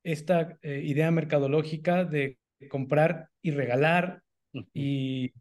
esta 0.03 0.59
eh, 0.63 0.83
idea 0.85 1.11
mercadológica 1.11 2.05
de 2.05 2.39
comprar 2.69 3.29
y 3.43 3.51
regalar 3.51 4.23
y 4.73 5.33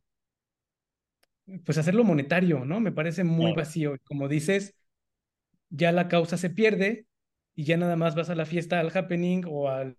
pues 1.64 1.78
hacerlo 1.78 2.03
monetario, 2.03 2.66
¿no? 2.66 2.80
Me 2.80 2.91
parece 2.91 3.24
muy 3.24 3.53
vacío. 3.53 3.95
Como 4.03 4.28
dices, 4.28 4.76
ya 5.70 5.91
la 5.91 6.07
causa 6.07 6.38
se 6.38 6.49
pierde 6.49 7.06
y 7.56 7.64
ya 7.64 7.78
nada 7.78 7.95
más 7.95 8.16
vas 8.16 8.30
a 8.30 8.36
la 8.36 8.45
fiesta, 8.45 8.80
al 8.80 8.91
happening 8.95 9.44
o 9.48 9.70
al, 9.70 9.95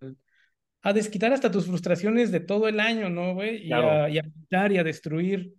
a 0.81 0.93
desquitar 0.93 1.33
hasta 1.33 1.51
tus 1.51 1.65
frustraciones 1.65 2.31
de 2.31 2.41
todo 2.41 2.67
el 2.67 2.79
año, 2.79 3.09
¿no, 3.09 3.33
güey? 3.33 3.65
Y, 3.65 3.71
a, 3.71 4.09
y 4.09 4.19
a 4.19 4.71
y 4.71 4.77
a 4.77 4.83
destruir. 4.83 5.53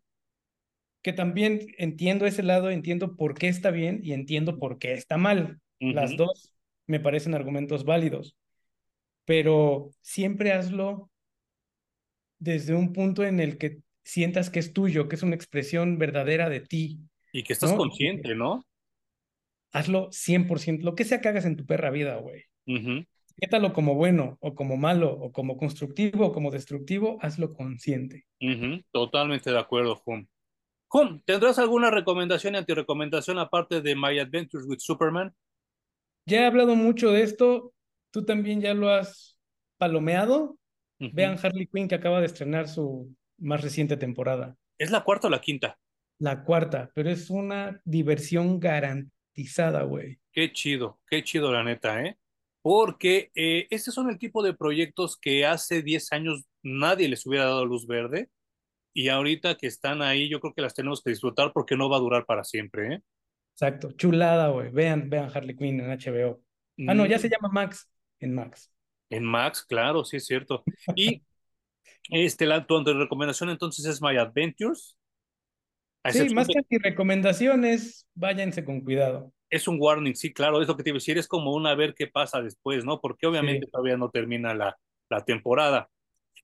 Que 1.03 1.13
también 1.13 1.61
entiendo 1.79 2.27
ese 2.27 2.43
lado, 2.43 2.71
entiendo 2.71 3.17
por 3.17 3.35
qué 3.35 3.49
está 3.49 3.71
bien 3.71 4.01
y 4.03 4.13
entiendo 4.13 4.59
por 4.59 4.79
qué 4.79 4.93
está 4.93 5.17
mal. 5.17 5.61
Las 5.81 6.17
dos 6.17 6.53
me 6.89 6.99
parecen 6.99 7.35
argumentos 7.35 7.85
válidos. 7.85 8.37
Pero 9.25 9.91
siempre 10.01 10.53
hazlo 10.53 11.11
desde 12.41 12.75
un 12.75 12.93
punto 12.93 13.25
en 13.25 13.39
el 13.39 13.59
que 13.59 13.79
sientas 14.03 14.51
que 14.51 14.59
es 14.59 14.73
tuyo, 14.73 15.09
que 15.09 15.15
es 15.15 15.23
una 15.23 15.37
expresión 15.37 15.99
verdadera 15.99 16.49
de 16.49 16.61
ti. 16.61 16.99
Y 17.33 17.45
que 17.45 17.53
estás 17.53 17.75
consciente, 17.75 18.35
¿no? 18.35 18.65
hazlo 19.73 20.09
100%, 20.11 20.83
lo 20.83 20.95
que 20.95 21.05
sea 21.05 21.21
que 21.21 21.29
hagas 21.29 21.45
en 21.45 21.57
tu 21.57 21.67
perra 21.67 21.91
vida, 21.91 22.17
güey. 22.17 22.45
Uh 22.67 23.05
como 23.73 23.95
bueno 23.95 24.37
o 24.41 24.57
como 24.57 24.77
malo 24.77 25.13
o 25.13 25.31
como 25.31 25.57
constructivo 25.57 26.27
o 26.27 26.33
como 26.33 26.51
destructivo, 26.51 27.19
hazlo 27.23 27.53
consciente. 27.55 28.27
Totalmente 28.91 29.53
de 29.53 29.59
acuerdo, 29.59 29.95
Juan. 29.95 30.29
Juan, 30.89 31.23
¿tendrás 31.25 31.61
alguna 31.61 31.89
recomendación 31.93 32.55
y 32.55 32.59
antirecomendación 32.59 33.39
aparte 33.39 33.81
de 33.81 33.95
My 33.95 34.19
Adventures 34.19 34.67
with 34.67 34.79
Superman? 34.81 35.33
Ya 36.29 36.43
he 36.43 36.45
hablado 36.45 36.77
mucho 36.77 37.11
de 37.11 37.23
esto, 37.23 37.73
tú 38.11 38.23
también 38.27 38.61
ya 38.61 38.75
lo 38.75 38.91
has 38.91 39.39
palomeado. 39.79 40.59
Vean 40.99 41.39
Harley 41.43 41.67
Quinn 41.67 41.89
que 41.89 41.95
acaba 41.95 42.21
de 42.21 42.27
estrenar 42.27 42.69
su 42.69 43.17
más 43.39 43.63
reciente 43.63 43.97
temporada. 43.97 44.55
¿Es 44.77 44.91
la 44.91 45.05
cuarta 45.05 45.29
o 45.29 45.31
la 45.31 45.41
quinta? 45.41 45.79
La 46.19 46.45
cuarta, 46.45 46.91
pero 46.95 47.09
es 47.09 47.31
una 47.31 47.81
diversión 47.85 48.61
garantizada 48.61 49.85
güey. 49.85 50.19
Qué 50.31 50.53
chido, 50.53 51.01
qué 51.09 51.25
chido 51.25 51.51
la 51.51 51.65
neta, 51.65 52.05
¿eh? 52.05 52.19
Porque 52.61 53.31
eh, 53.35 53.67
este 53.71 53.91
son 53.91 54.11
el 54.11 54.19
tipo 54.19 54.43
de 54.43 54.53
proyectos 54.53 55.17
que 55.17 55.47
hace 55.47 55.81
10 55.81 56.13
años 56.13 56.45
nadie 56.63 57.09
les 57.09 57.25
hubiera 57.25 57.47
dado 57.47 57.65
luz 57.65 57.87
verde 57.87 58.29
y 58.93 59.09
ahorita 59.09 59.57
que 59.57 59.67
están 59.67 60.03
ahí 60.03 60.29
yo 60.29 60.41
creo 60.41 60.53
que 60.53 60.61
las 60.63 60.75
tenemos 60.75 61.03
que 61.03 61.09
disfrutar 61.11 61.53
porque 61.55 61.77
no 61.77 61.89
va 61.89 61.97
a 61.97 62.01
durar 62.01 62.27
para 62.27 62.45
siempre, 62.45 62.95
¿eh? 62.97 63.03
Exacto, 63.61 63.91
chulada, 63.91 64.51
güey. 64.51 64.71
Vean, 64.71 65.11
vean 65.11 65.33
Harley 65.35 65.57
Quinn 65.57 65.81
en 65.81 65.91
HBO. 65.91 66.41
Ah, 66.87 66.95
no, 66.95 67.07
ya 67.07 67.19
se 67.19 67.27
mm. 67.27 67.31
llama 67.33 67.49
Max 67.49 67.91
en 68.21 68.33
Max. 68.33 68.73
En 69.11 69.25
Max, 69.25 69.65
claro, 69.65 70.05
sí 70.05 70.19
es 70.19 70.27
cierto. 70.27 70.63
Y 70.95 71.25
este, 72.11 72.47
la, 72.47 72.65
tu 72.65 72.85
recomendación 72.85 73.51
entonces 73.51 73.85
es 73.85 74.01
My 74.01 74.17
Adventures. 74.17 74.97
Sí, 76.09 76.33
más 76.33 76.47
que 76.47 76.79
recomendaciones, 76.79 78.07
váyanse 78.15 78.65
con 78.65 78.81
cuidado. 78.83 79.33
Es 79.51 79.67
un 79.67 79.79
warning, 79.81 80.15
sí, 80.15 80.33
claro, 80.33 80.63
es 80.63 80.69
lo 80.69 80.77
que 80.77 80.85
te 80.85 80.91
iba 80.91 80.99
a 80.99 81.01
decir, 81.01 81.19
es 81.19 81.27
como 81.27 81.53
una 81.53 81.71
a 81.71 81.75
ver 81.75 81.97
qué 81.97 82.07
pasa 82.07 82.41
después, 82.41 82.85
¿no? 82.85 83.01
Porque 83.01 83.27
obviamente 83.27 83.67
todavía 83.67 83.97
no 83.97 84.09
termina 84.09 84.55
la, 84.55 84.79
la 85.11 85.25
temporada. 85.25 85.91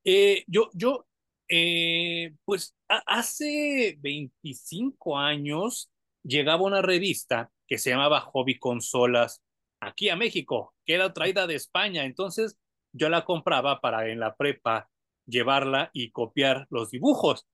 Eh, 0.03 0.43
yo, 0.49 0.69
yo, 0.75 1.07
eh, 1.49 2.35
pues 2.45 2.75
hace 2.89 3.97
25 4.01 5.17
años 5.17 5.93
llegaba 6.25 6.63
una 6.65 6.83
revista 6.83 7.51
que 7.69 7.79
se 7.79 7.91
llamaba 7.91 8.21
Hobby 8.21 8.59
Consolas 8.59 9.43
aquí 9.81 10.09
a 10.09 10.17
México, 10.17 10.75
que 10.87 10.95
era 10.95 11.13
traída 11.13 11.47
de 11.47 11.55
España. 11.57 12.05
Entonces 12.05 12.59
yo 12.93 13.09
la 13.09 13.25
compraba 13.25 13.81
para 13.81 14.09
en 14.09 14.21
la 14.21 14.37
prepa 14.37 14.89
llevarla 15.27 15.91
y 15.93 16.11
copiar 16.11 16.67
los 16.71 16.91
dibujos. 16.91 17.47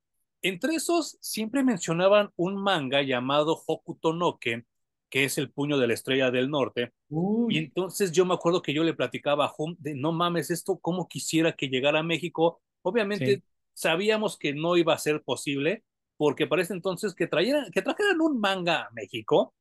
Entre 0.43 0.75
esos 0.75 1.19
siempre 1.21 1.63
mencionaban 1.63 2.31
un 2.37 2.57
manga 2.63 3.03
llamado 3.03 3.63
Hokuto 3.67 4.13
no 4.15 4.39
Ken, 4.39 4.67
que 5.11 5.25
es 5.25 5.39
el 5.39 5.51
puño 5.51 5.77
de 5.79 5.87
la 5.89 5.95
estrella 5.95 6.31
del 6.31 6.51
norte. 6.51 6.93
Uy. 7.11 7.55
Y 7.55 7.59
entonces 7.59 8.13
yo 8.13 8.25
me 8.25 8.35
acuerdo 8.35 8.63
que 8.63 8.73
yo 8.73 8.85
le 8.85 8.95
platicaba 8.95 9.47
a 9.47 9.53
de 9.79 9.95
no 9.95 10.13
mames, 10.13 10.51
esto 10.51 10.79
cómo 10.79 11.09
quisiera 11.09 11.53
que 11.53 11.69
llegara 11.69 12.01
a 12.01 12.05
México. 12.05 12.63
Obviamente 12.83 13.37
Sí. 13.37 13.43
sabíamos 13.75 14.39
que 14.39 14.55
no 14.55 14.77
iba 14.77 14.95
a 14.95 14.99
ser 14.99 15.23
posible, 15.23 15.85
porque 16.21 16.47
parece 16.47 16.75
entonces 16.75 17.15
que 17.15 17.27
trajeran, 17.27 17.71
que 17.71 17.81
trajeran 17.81 18.21
un 18.21 18.41
manga 18.41 18.83
a 18.83 18.91
México, 18.91 19.55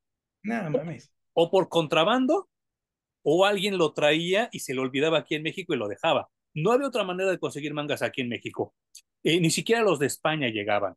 Nada 0.44 0.70
mames. 0.70 1.10
o 1.32 1.50
por 1.50 1.70
contrabando, 1.70 2.50
o 3.24 3.46
alguien 3.46 3.78
lo 3.78 3.94
traía 3.94 4.50
y 4.52 4.60
se 4.60 4.74
lo 4.74 4.82
olvidaba 4.82 5.20
aquí 5.20 5.36
en 5.36 5.44
México 5.44 5.74
y 5.74 5.78
lo 5.78 5.88
dejaba. 5.88 6.28
No 6.54 6.74
había 6.74 6.90
otra 6.90 7.06
manera 7.06 7.32
de 7.32 7.40
conseguir 7.40 7.74
mangas 7.74 8.02
aquí 8.02 8.20
en 8.20 8.28
México. 8.28 8.76
Eh, 9.24 9.40
ni 9.40 9.52
siquiera 9.52 9.84
los 9.84 10.00
de 10.00 10.08
España 10.08 10.50
llegaban. 10.50 10.96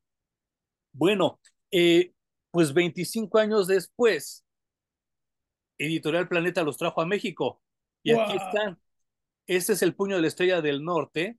Bueno, 0.93 1.39
eh, 1.71 2.11
pues 2.51 2.75
25 2.75 3.39
años 3.39 3.69
después, 3.69 4.45
Editorial 5.79 6.27
Planeta 6.27 6.65
los 6.65 6.77
trajo 6.77 7.01
a 7.01 7.07
México. 7.07 7.63
Y 8.03 8.11
aquí 8.11 8.37
están. 8.37 8.81
Este 9.47 9.75
es 9.75 9.83
el 9.83 9.95
puño 9.95 10.17
de 10.17 10.23
la 10.23 10.29
estrella 10.29 10.61
del 10.61 10.83
norte. 10.83 11.39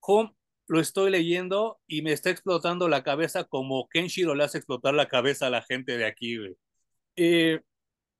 Home, 0.00 0.34
lo 0.70 0.78
estoy 0.78 1.10
leyendo 1.10 1.80
y 1.88 2.02
me 2.02 2.12
está 2.12 2.30
explotando 2.30 2.88
la 2.88 3.02
cabeza 3.02 3.42
como 3.42 3.88
Kenshiro 3.88 4.36
le 4.36 4.44
hace 4.44 4.58
explotar 4.58 4.94
la 4.94 5.08
cabeza 5.08 5.48
a 5.48 5.50
la 5.50 5.62
gente 5.62 5.98
de 5.98 6.04
aquí, 6.06 6.38
güey. 6.38 6.56
Eh, 7.16 7.60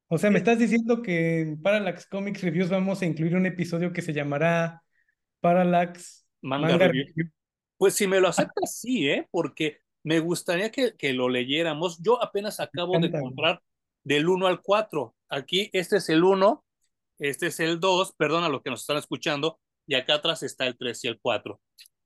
O 0.08 0.18
sea, 0.18 0.30
me 0.30 0.38
estás 0.38 0.58
diciendo 0.58 1.00
que 1.00 1.42
en 1.42 1.62
Parallax 1.62 2.06
Comics 2.06 2.42
Reviews 2.42 2.68
vamos 2.68 3.00
a 3.02 3.06
incluir 3.06 3.36
un 3.36 3.46
episodio 3.46 3.92
que 3.92 4.02
se 4.02 4.12
llamará 4.12 4.82
Parallax 5.40 6.26
manga, 6.42 6.70
Manga 6.70 6.88
review. 6.88 7.06
Review. 7.14 7.30
Pues 7.76 7.94
si 7.94 8.08
me 8.08 8.18
lo 8.20 8.26
aceptas, 8.26 8.80
sí, 8.80 9.08
¿eh? 9.08 9.28
Porque 9.30 9.78
me 10.02 10.18
gustaría 10.18 10.72
que, 10.72 10.96
que 10.96 11.12
lo 11.12 11.28
leyéramos. 11.28 12.02
Yo 12.02 12.20
apenas 12.20 12.58
acabo 12.58 12.98
de 12.98 13.12
comprar 13.12 13.62
del 14.02 14.28
1 14.28 14.48
al 14.48 14.60
4. 14.60 15.14
Aquí, 15.28 15.70
este 15.72 15.98
es 15.98 16.08
el 16.08 16.24
1, 16.24 16.64
este 17.20 17.46
es 17.46 17.60
el 17.60 17.78
2, 17.78 18.14
perdón 18.18 18.42
a 18.42 18.48
los 18.48 18.60
que 18.62 18.70
nos 18.70 18.80
están 18.80 18.96
escuchando, 18.96 19.60
y 19.86 19.94
acá 19.94 20.14
atrás 20.14 20.42
está 20.42 20.66
el 20.66 20.76
3 20.76 21.04
y 21.04 21.08
el 21.08 21.20
4. 21.20 21.60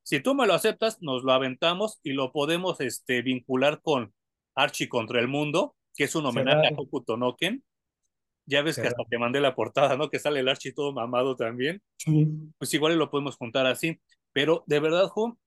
Si 0.05 0.21
tú 0.21 0.35
me 0.35 0.47
lo 0.47 0.53
aceptas, 0.53 1.01
nos 1.01 1.25
lo 1.25 1.33
aventamos 1.33 1.99
y 2.03 2.13
lo 2.13 2.31
podemos 2.31 2.81
este, 2.81 3.23
vincular 3.23 3.81
con 3.81 4.15
Archie 4.55 4.89
contra 4.89 5.19
el 5.19 5.29
mundo, 5.29 5.75
que 5.97 6.05
es 6.05 6.15
un 6.15 6.27
homenaje 6.27 6.69
a 6.69 6.77
Hokuto 6.77 7.17
no 7.17 7.37
Ken. 7.37 7.65
Ya 8.47 8.61
ves 8.61 8.77
que 8.77 8.87
hasta 8.87 9.03
te 9.09 9.17
mandé 9.19 9.41
la 9.41 9.55
portada, 9.55 9.97
¿no? 9.97 10.11
Que 10.11 10.19
sale 10.19 10.41
el 10.41 10.49
Archie 10.49 10.75
todo 10.75 10.93
mamado 10.93 11.35
también 11.35 11.83
Sí. 11.97 12.29
pues 12.59 12.75
igual 12.75 12.99
lo 12.99 13.11
podemos 13.11 13.37
juntar 13.37 13.67
así. 13.67 13.99
Pero 14.35 14.63
de 14.67 14.81
verdad, 14.81 15.09
Jo, 15.09 15.39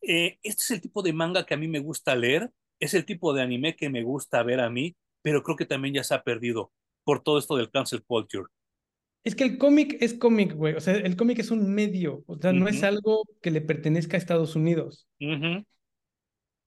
eh, 0.00 0.38
este 0.42 0.62
es 0.62 0.70
el 0.70 0.80
tipo 0.80 1.02
de 1.02 1.12
manga 1.12 1.44
que 1.44 1.52
a 1.52 1.58
mí 1.58 1.68
me 1.68 1.80
gusta 1.80 2.14
leer, 2.14 2.50
es 2.78 2.94
el 2.94 3.04
tipo 3.04 3.34
de 3.34 3.42
anime 3.42 3.76
que 3.76 3.90
me 3.90 4.02
gusta 4.02 4.42
ver 4.42 4.60
a 4.60 4.70
mí, 4.70 4.96
pero 5.20 5.42
creo 5.42 5.56
que 5.56 5.66
también 5.66 5.94
ya 5.94 6.04
se 6.04 6.14
ha 6.14 6.22
perdido 6.22 6.72
por 7.04 7.22
todo 7.22 7.38
esto 7.38 7.56
del 7.56 7.70
cancel 7.70 8.02
culture. 8.02 8.46
Es 9.22 9.34
que 9.34 9.44
el 9.44 9.58
cómic 9.58 9.98
es 10.00 10.14
cómic, 10.14 10.54
güey. 10.54 10.74
O 10.74 10.80
sea, 10.80 10.94
el 10.94 11.16
cómic 11.16 11.38
es 11.40 11.50
un 11.50 11.74
medio. 11.74 12.24
O 12.26 12.38
sea, 12.38 12.52
no 12.52 12.68
es 12.68 12.82
algo 12.82 13.24
que 13.42 13.50
le 13.50 13.60
pertenezca 13.60 14.16
a 14.16 14.18
Estados 14.18 14.56
Unidos. 14.56 15.06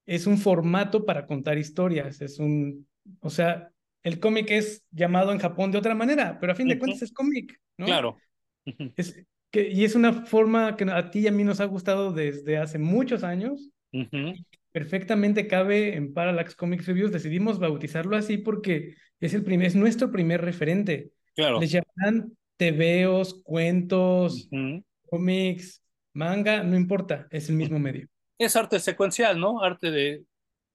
Es 0.06 0.28
un 0.28 0.38
formato 0.38 1.06
para 1.06 1.26
contar 1.26 1.58
historias. 1.58 2.22
Es 2.22 2.40
un. 2.40 2.88
O 3.22 3.30
sea, 3.30 3.70
el 4.04 4.20
cómic 4.20 4.52
es 4.52 4.84
llamado 4.92 5.32
en 5.32 5.40
Japón 5.40 5.72
de 5.72 5.78
otra 5.78 5.96
manera, 5.96 6.38
pero 6.40 6.52
a 6.52 6.56
fin 6.56 6.68
de 6.68 6.78
cuentas 6.78 7.02
es 7.02 7.12
cómic, 7.12 7.60
¿no? 7.78 7.86
Claro. 7.86 8.18
Es 8.96 9.26
que, 9.50 9.70
y 9.70 9.84
es 9.84 9.96
una 9.96 10.26
forma 10.26 10.76
que 10.76 10.84
a 10.86 11.10
ti 11.10 11.20
y 11.20 11.28
a 11.28 11.32
mí 11.32 11.44
nos 11.44 11.60
ha 11.60 11.66
gustado 11.66 12.12
desde 12.12 12.58
hace 12.58 12.78
muchos 12.78 13.24
años. 13.24 13.72
Perfectamente 14.72 15.48
cabe 15.48 15.96
en 15.96 16.14
Parallax 16.14 16.56
Comics 16.56 16.86
Reviews. 16.86 17.12
Decidimos 17.12 17.60
bautizarlo 17.60 18.16
así 18.16 18.38
porque 18.38 18.96
es, 19.20 19.34
el 19.34 19.44
primer, 19.44 19.68
es 19.68 19.76
nuestro 19.76 20.12
primer 20.12 20.42
referente. 20.42 21.12
Claro. 21.36 21.60
Les 21.60 21.72
llamarán 21.72 22.36
tebeos, 22.64 23.42
cuentos, 23.44 24.48
Ujú. 24.50 24.86
cómics, 25.10 25.84
manga, 26.14 26.64
no 26.64 26.78
importa, 26.78 27.28
es 27.30 27.50
el 27.50 27.58
mismo 27.58 27.78
medio. 27.78 28.08
Es 28.38 28.56
arte 28.56 28.80
secuencial, 28.80 29.38
¿no? 29.38 29.62
Arte 29.62 29.92
de, 29.92 30.24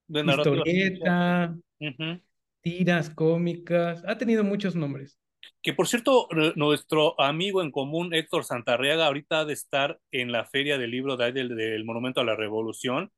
de 0.06 0.24
narrativa. 0.24 0.56
Historieta, 0.58 1.56
Ujú. 1.80 2.20
tiras 2.60 3.08
cómicas, 3.08 4.04
ha 4.06 4.18
tenido 4.18 4.44
muchos 4.44 4.76
nombres. 4.76 5.18
Que 5.62 5.72
por 5.72 5.88
cierto, 5.88 6.28
nuestro 6.56 7.18
amigo 7.18 7.62
en 7.62 7.70
común, 7.70 8.12
Héctor 8.12 8.44
Santarriaga, 8.44 9.06
ahorita 9.06 9.40
ha 9.40 9.44
de 9.46 9.54
estar 9.54 9.98
en 10.10 10.30
la 10.30 10.44
feria 10.44 10.76
del 10.76 10.90
libro 10.90 11.16
de 11.16 11.32
del, 11.32 11.56
del 11.56 11.84
Monumento 11.86 12.20
a 12.20 12.24
la 12.24 12.36
Revolución. 12.36 13.10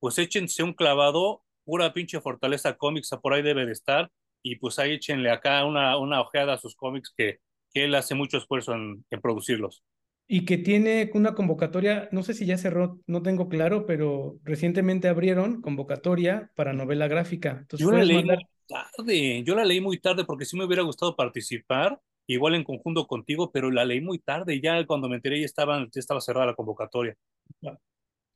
Pues 0.00 0.18
échense 0.18 0.62
un 0.62 0.74
clavado, 0.74 1.44
pura 1.64 1.94
pinche 1.94 2.20
Fortaleza 2.20 2.76
Cómics, 2.76 3.10
por 3.22 3.32
ahí 3.32 3.40
debe 3.40 3.64
de 3.64 3.72
estar. 3.72 4.10
Y 4.42 4.56
pues 4.56 4.78
ahí 4.78 4.92
échenle 4.92 5.30
acá 5.30 5.64
una, 5.64 5.96
una 5.96 6.20
ojeada 6.20 6.52
a 6.54 6.58
sus 6.58 6.76
cómics 6.76 7.12
que, 7.16 7.40
que 7.78 7.84
él 7.84 7.94
hace 7.94 8.14
mucho 8.14 8.38
esfuerzo 8.38 8.74
en, 8.74 9.04
en 9.10 9.20
producirlos. 9.20 9.82
Y 10.30 10.44
que 10.44 10.58
tiene 10.58 11.10
una 11.14 11.34
convocatoria, 11.34 12.08
no 12.12 12.22
sé 12.22 12.34
si 12.34 12.44
ya 12.46 12.58
cerró, 12.58 13.00
no 13.06 13.22
tengo 13.22 13.48
claro, 13.48 13.86
pero 13.86 14.38
recientemente 14.44 15.08
abrieron 15.08 15.62
convocatoria 15.62 16.50
para 16.54 16.74
novela 16.74 17.08
gráfica. 17.08 17.56
Entonces 17.60 17.88
Yo 17.88 17.92
la 17.92 18.04
leí 18.04 18.22
mandar, 18.22 18.24
muy 18.24 18.46
tarde, 18.66 19.42
yo 19.44 19.54
la 19.54 19.64
leí 19.64 19.80
muy 19.80 19.98
tarde 20.00 20.24
porque 20.24 20.44
sí 20.44 20.56
me 20.56 20.64
hubiera 20.64 20.82
gustado 20.82 21.16
participar, 21.16 22.00
igual 22.26 22.54
en 22.54 22.64
conjunto 22.64 23.06
contigo, 23.06 23.50
pero 23.52 23.70
la 23.70 23.84
leí 23.84 24.00
muy 24.00 24.18
tarde 24.18 24.54
y 24.54 24.60
ya 24.60 24.84
cuando 24.86 25.08
me 25.08 25.16
enteré 25.16 25.38
ya, 25.40 25.46
estaban, 25.46 25.88
ya 25.92 26.00
estaba 26.00 26.20
cerrada 26.20 26.46
la 26.46 26.54
convocatoria. 26.56 27.16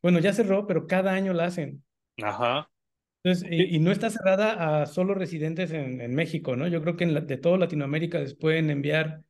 bueno, 0.02 0.19
ya 0.20 0.32
cerró, 0.32 0.66
pero 0.66 0.86
cada 0.86 1.12
año 1.12 1.32
la 1.32 1.47
hacen. 1.47 1.85
Ajá. 2.23 2.69
Entonces, 3.24 3.48
y, 3.52 3.77
y 3.77 3.78
no 3.78 3.93
está 3.93 4.10
cerrada 4.10 4.82
a 4.82 4.86
solo 4.86 5.14
residentes 5.14 5.70
en, 5.73 6.01
en 6.01 6.14
México, 6.14 6.56
¿no? 6.56 6.66
Yo 6.66 6.82
creo 6.82 6.97
que 6.97 7.05
en 7.05 7.14
la- 7.14 7.20
de 7.20 7.36
toda 7.36 7.56
Latinoamérica 7.59 8.19
les 8.19 8.35
pueden 8.35 8.69
enviar 8.70 9.23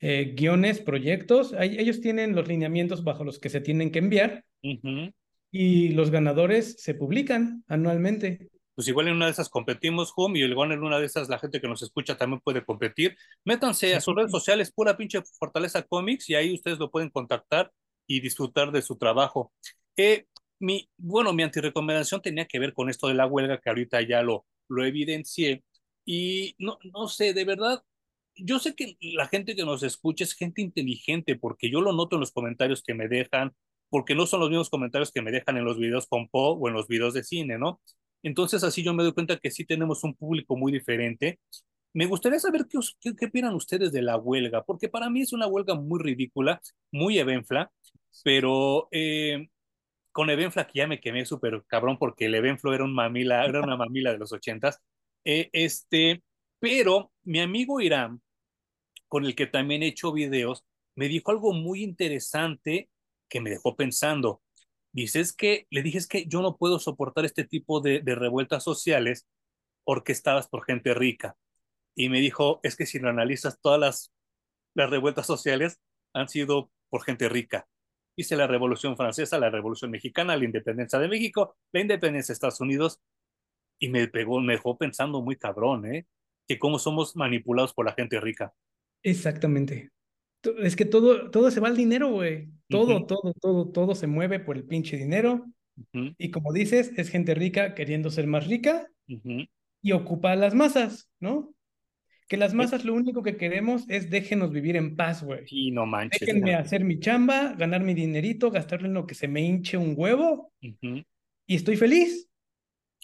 eh, 0.00 0.32
guiones, 0.36 0.80
proyectos. 0.80 1.52
Ahí- 1.52 1.78
ellos 1.78 2.00
tienen 2.00 2.34
los 2.34 2.48
lineamientos 2.48 3.04
bajo 3.04 3.24
los 3.24 3.38
que 3.38 3.48
se 3.50 3.60
tienen 3.60 3.90
que 3.92 3.98
enviar 4.00 4.44
Ujú. 4.62 5.12
y 5.50 5.90
los 5.90 6.10
ganadores 6.10 6.76
se 6.80 6.94
publican 6.94 7.64
anualmente. 7.68 8.48
pues 8.74 8.88
igual 8.88 9.08
en 9.08 9.16
una 9.16 9.26
de 9.26 9.32
esesas 9.32 9.50
competimos, 9.50 10.10
Home, 10.16 10.38
y 10.38 10.42
igual 10.44 10.72
en 10.72 10.82
una 10.82 10.98
de 10.98 11.04
esas 11.04 11.28
la 11.28 11.38
gente 11.38 11.60
que 11.60 11.68
nos 11.68 11.82
escucha 11.82 12.16
también 12.16 12.40
puede 12.40 12.64
competir. 12.64 13.14
Métanse 13.44 13.94
a 13.94 14.00
sus 14.00 14.14
redes 14.14 14.30
sociales, 14.30 14.72
pura 14.72 14.96
pinche 14.96 15.20
Fortaleza 15.38 15.82
Comics, 15.82 16.30
y 16.30 16.34
ahí 16.34 16.54
ustedes 16.54 16.78
lo 16.78 16.90
pueden 16.90 17.10
contactar 17.10 17.70
y 18.06 18.20
disfrutar 18.20 18.72
de 18.72 18.80
su 18.80 18.96
trabajo. 18.96 19.52
Eh, 19.98 20.24
mi, 20.60 20.88
bueno, 20.96 21.34
mi 21.34 21.42
antirecomendación 21.42 22.22
tenía 22.22 22.46
que 22.46 22.58
ver 22.58 22.72
con 22.72 22.88
esto 22.88 23.06
de 23.08 23.14
la 23.14 23.26
huelga, 23.26 23.60
que 23.60 23.68
ahorita 23.68 24.00
ya 24.00 24.22
lo, 24.22 24.46
lo 24.68 24.82
evidencié, 24.86 25.62
y 26.06 26.54
no, 26.58 26.78
no 26.94 27.06
sé, 27.08 27.34
de 27.34 27.44
verdad, 27.44 27.82
yo 28.36 28.58
sé 28.58 28.74
que 28.74 28.96
la 29.00 29.28
gente 29.28 29.54
que 29.56 29.64
nos 29.64 29.82
escucha 29.82 30.24
es 30.24 30.34
gente 30.34 30.62
inteligente, 30.62 31.36
porque 31.36 31.70
yo 31.70 31.80
lo 31.80 31.92
noto 31.92 32.16
en 32.16 32.20
los 32.20 32.32
comentarios 32.32 32.82
que 32.82 32.94
me 32.94 33.08
dejan, 33.08 33.52
porque 33.88 34.14
no 34.14 34.26
son 34.26 34.40
los 34.40 34.50
mismos 34.50 34.70
comentarios 34.70 35.12
que 35.12 35.22
me 35.22 35.30
dejan 35.32 35.56
en 35.56 35.64
los 35.64 35.78
videos 35.78 36.06
con 36.06 36.28
Po 36.28 36.52
o 36.52 36.68
en 36.68 36.74
los 36.74 36.88
videos 36.88 37.14
de 37.14 37.24
cine, 37.24 37.58
¿no? 37.58 37.80
Entonces 38.22 38.64
así 38.64 38.82
yo 38.82 38.94
me 38.94 39.02
doy 39.02 39.12
cuenta 39.12 39.38
que 39.38 39.50
sí 39.50 39.64
tenemos 39.64 40.04
un 40.04 40.14
público 40.14 40.56
muy 40.56 40.72
diferente. 40.72 41.40
Me 41.92 42.06
gustaría 42.06 42.38
saber 42.38 42.66
qué, 42.68 42.78
qué, 43.00 43.16
qué 43.16 43.26
opinan 43.26 43.54
ustedes 43.54 43.92
de 43.92 44.02
la 44.02 44.16
huelga, 44.16 44.64
porque 44.64 44.88
para 44.88 45.10
mí 45.10 45.22
es 45.22 45.32
una 45.32 45.46
huelga 45.46 45.74
muy 45.74 46.00
ridícula, 46.00 46.60
muy 46.92 47.18
evenfla, 47.18 47.70
pero 48.22 48.88
eh, 48.92 49.48
con 50.12 50.30
Evenfla 50.30 50.66
que 50.66 50.80
ya 50.80 50.86
me 50.86 51.00
quemé 51.00 51.24
súper 51.24 51.62
cabrón 51.66 51.98
porque 51.98 52.26
el 52.26 52.34
Evenflo 52.34 52.74
era, 52.74 52.84
un 52.84 52.94
mamila, 52.94 53.44
era 53.44 53.60
una 53.62 53.76
mamila 53.76 54.12
de 54.12 54.18
los 54.18 54.32
ochentas. 54.32 54.80
Eh, 55.24 55.50
este, 55.52 56.22
pero 56.60 57.12
mi 57.24 57.40
amigo 57.40 57.80
Irán, 57.80 58.22
con 59.08 59.24
el 59.24 59.34
que 59.34 59.46
también 59.46 59.82
he 59.82 59.88
hecho 59.88 60.12
videos, 60.12 60.64
me 60.94 61.08
dijo 61.08 61.30
algo 61.30 61.52
muy 61.52 61.82
interesante 61.82 62.90
que 63.28 63.40
me 63.40 63.50
dejó 63.50 63.76
pensando. 63.76 64.42
Dice, 64.92 65.20
es 65.20 65.32
que, 65.32 65.66
le 65.70 65.82
dije, 65.82 65.98
es 65.98 66.06
que 66.06 66.26
yo 66.26 66.42
no 66.42 66.56
puedo 66.56 66.78
soportar 66.78 67.24
este 67.24 67.44
tipo 67.44 67.80
de, 67.80 68.02
revueltas 68.04 68.62
sociales 68.62 69.26
orquestadas 69.84 70.48
por 70.48 70.64
gente 70.64 70.94
rica. 70.94 71.36
Y 71.94 72.08
me 72.08 72.20
dijo, 72.20 72.60
es 72.62 72.76
que 72.76 72.86
si 72.86 72.98
lo 72.98 73.08
analizas, 73.08 73.60
todas 73.60 73.80
las, 73.80 74.12
las 74.74 74.90
revueltas 74.90 75.26
sociales 75.26 75.80
han 76.12 76.28
sido 76.28 76.70
por 76.88 77.02
gente 77.04 77.28
rica. 77.28 77.66
Dice 78.16 78.36
la 78.36 78.46
Revolución 78.46 78.96
Francesa, 78.96 79.38
la 79.38 79.50
Revolución 79.50 79.90
Mexicana, 79.90 80.36
la 80.36 80.44
independencia 80.44 80.98
de 80.98 81.08
México, 81.08 81.56
la 81.72 81.80
independencia 81.80 82.32
de 82.32 82.34
Estados 82.34 82.60
Unidos, 82.60 83.00
y 83.78 83.88
me 83.88 84.08
pegó, 84.08 84.40
me 84.40 84.54
dejó 84.54 84.76
pensando 84.76 85.22
muy 85.22 85.36
cabrón, 85.36 85.86
¿eh? 85.86 86.06
Que 86.50 86.58
cómo 86.58 86.80
somos 86.80 87.14
manipulados 87.14 87.72
por 87.72 87.86
la 87.86 87.92
gente 87.92 88.18
rica. 88.18 88.52
Exactamente. 89.04 89.92
Es 90.58 90.74
que 90.74 90.84
todo, 90.84 91.30
todo 91.30 91.48
se 91.52 91.60
va 91.60 91.68
al 91.68 91.76
dinero, 91.76 92.10
güey. 92.10 92.48
Todo, 92.68 93.06
todo, 93.06 93.32
todo, 93.40 93.68
todo 93.68 93.94
se 93.94 94.08
mueve 94.08 94.40
por 94.40 94.56
el 94.56 94.64
pinche 94.64 94.96
dinero. 94.96 95.46
Ujú, 95.76 96.12
Y 96.18 96.32
como 96.32 96.52
dices, 96.52 96.90
es 96.96 97.08
gente 97.08 97.36
rica 97.36 97.76
queriendo 97.76 98.10
ser 98.10 98.26
más 98.26 98.48
rica 98.48 98.88
ujú. 99.08 99.44
y 99.80 99.92
ocupa 99.92 100.32
a 100.32 100.36
las 100.36 100.56
masas, 100.56 101.08
¿no? 101.20 101.54
que 102.26 102.36
las 102.36 102.52
masas 102.52 102.84
lo 102.84 102.94
único 102.94 103.22
que 103.22 103.36
queremos 103.36 103.88
es 103.88 104.10
déjenos 104.10 104.50
vivir 104.50 104.74
en 104.74 104.96
paz, 104.96 105.22
güey. 105.22 105.44
Y 105.46 105.70
no 105.70 105.86
manches. 105.86 106.18
Déjenme 106.18 106.56
hacer 106.56 106.82
mi 106.82 106.98
chamba, 106.98 107.54
ganar 107.54 107.84
mi 107.84 107.94
dinerito, 107.94 108.50
gastarlo 108.50 108.88
en 108.88 108.94
lo 108.94 109.06
que 109.06 109.14
se 109.14 109.28
me 109.28 109.40
hinche 109.40 109.76
un 109.76 109.94
huevo 109.96 110.52
y 110.60 111.54
estoy 111.54 111.76
feliz. 111.76 112.28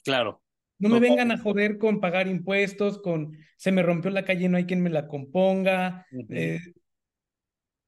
Claro. 0.02 0.42
No 0.78 0.88
me 0.88 1.00
vengan 1.00 1.30
a 1.30 1.38
joder 1.38 1.78
con 1.78 2.00
pagar 2.00 2.28
impuestos, 2.28 2.98
con 2.98 3.36
se 3.56 3.72
me 3.72 3.82
rompió 3.82 4.10
la 4.10 4.24
calle, 4.24 4.48
no 4.48 4.58
hay 4.58 4.66
quien 4.66 4.82
me 4.82 4.90
la 4.90 5.08
componga. 5.08 6.06
Eh, 6.28 6.60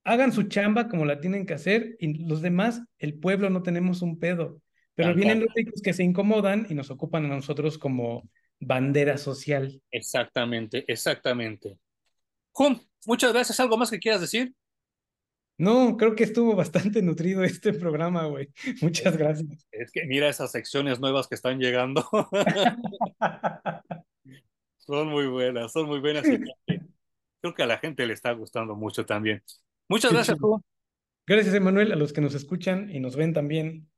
hagan 0.05 0.33
su 0.33 0.45
chamba 0.45 0.89
como 0.89 1.05
la 1.05 1.21
tienen 1.21 1.45
que 1.45 1.55
hacer 1.55 1.97
y 1.99 2.25
los 2.27 2.41
demás, 2.41 2.83
el 2.99 3.19
pueblo, 3.19 3.51
no 3.51 3.63
tenemos 3.63 4.01
un 4.01 4.19
pedo. 4.19 4.63
Pero 4.95 5.15
vienen 5.15 5.41
los 5.41 5.55
ricos 5.55 5.81
que 5.83 5.93
se 5.93 6.03
incomodan 6.03 6.67
y 6.69 6.75
nos 6.75 6.91
ocupan 6.91 7.27
a 7.27 7.29
nosotros 7.29 7.79
como 7.79 8.29
bandera 8.59 9.17
social. 9.19 9.81
Exactamente, 9.91 10.85
exactamente. 10.89 11.77
Jun, 12.51 12.81
muchas 13.07 13.33
gracias. 13.33 13.61
¿Algo 13.61 13.77
más 13.77 13.91
que 13.91 14.01
quieras 14.01 14.21
decir? 14.21 14.53
No, 15.59 15.97
creo 15.97 16.15
que 16.15 16.23
estuvo 16.23 16.55
bastante 16.55 17.03
nutrido 17.03 17.43
este 17.43 17.73
programa, 17.73 18.25
güey. 18.27 18.49
Muchas 18.81 19.17
gracias. 19.17 19.67
Es 19.73 19.91
que 19.91 20.07
mira 20.07 20.29
esas 20.29 20.53
secciones 20.53 21.01
nuevas 21.01 21.27
que 21.27 21.35
están 21.35 21.59
llegando. 21.59 22.09
son 24.79 25.09
muy 25.09 25.27
buenas, 25.27 25.73
son 25.73 25.87
muy 25.87 25.99
buenas. 25.99 26.25
creo 26.25 27.55
que 27.55 27.63
a 27.63 27.67
la 27.67 27.79
gente 27.79 28.07
le 28.07 28.15
está 28.15 28.33
gustando 28.33 28.77
mucho 28.77 29.05
también. 29.05 29.43
Muchas 29.89 30.13
gracias, 30.13 30.39
Gracias, 31.27 31.55
Emanuel, 31.55 31.93
a 31.93 31.97
los 31.97 32.15
que 32.15 32.23
nos 32.23 32.35
escuchan 32.35 32.91
y 32.91 33.01
nos 33.01 33.17
ven 33.17 33.35
también. 33.35 33.91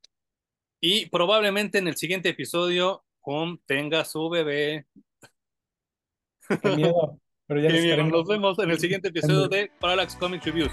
Y 0.80 1.06
probablemente 1.10 1.78
en 1.78 1.86
el 1.86 1.96
siguiente 1.96 2.30
episodio 2.30 3.04
Juan 3.20 3.60
tenga 3.66 4.04
su 4.04 4.28
bebé. 4.30 4.86
Qué 6.62 6.76
miedo. 6.76 7.20
Pero 7.46 7.60
ya 7.60 8.02
Nos 8.04 8.26
vemos 8.26 8.58
en 8.60 8.70
el 8.70 8.78
siguiente 8.78 9.08
episodio 9.08 9.48
de 9.48 9.70
Parallax 9.80 10.16
Comic 10.16 10.44
Reviews. 10.44 10.72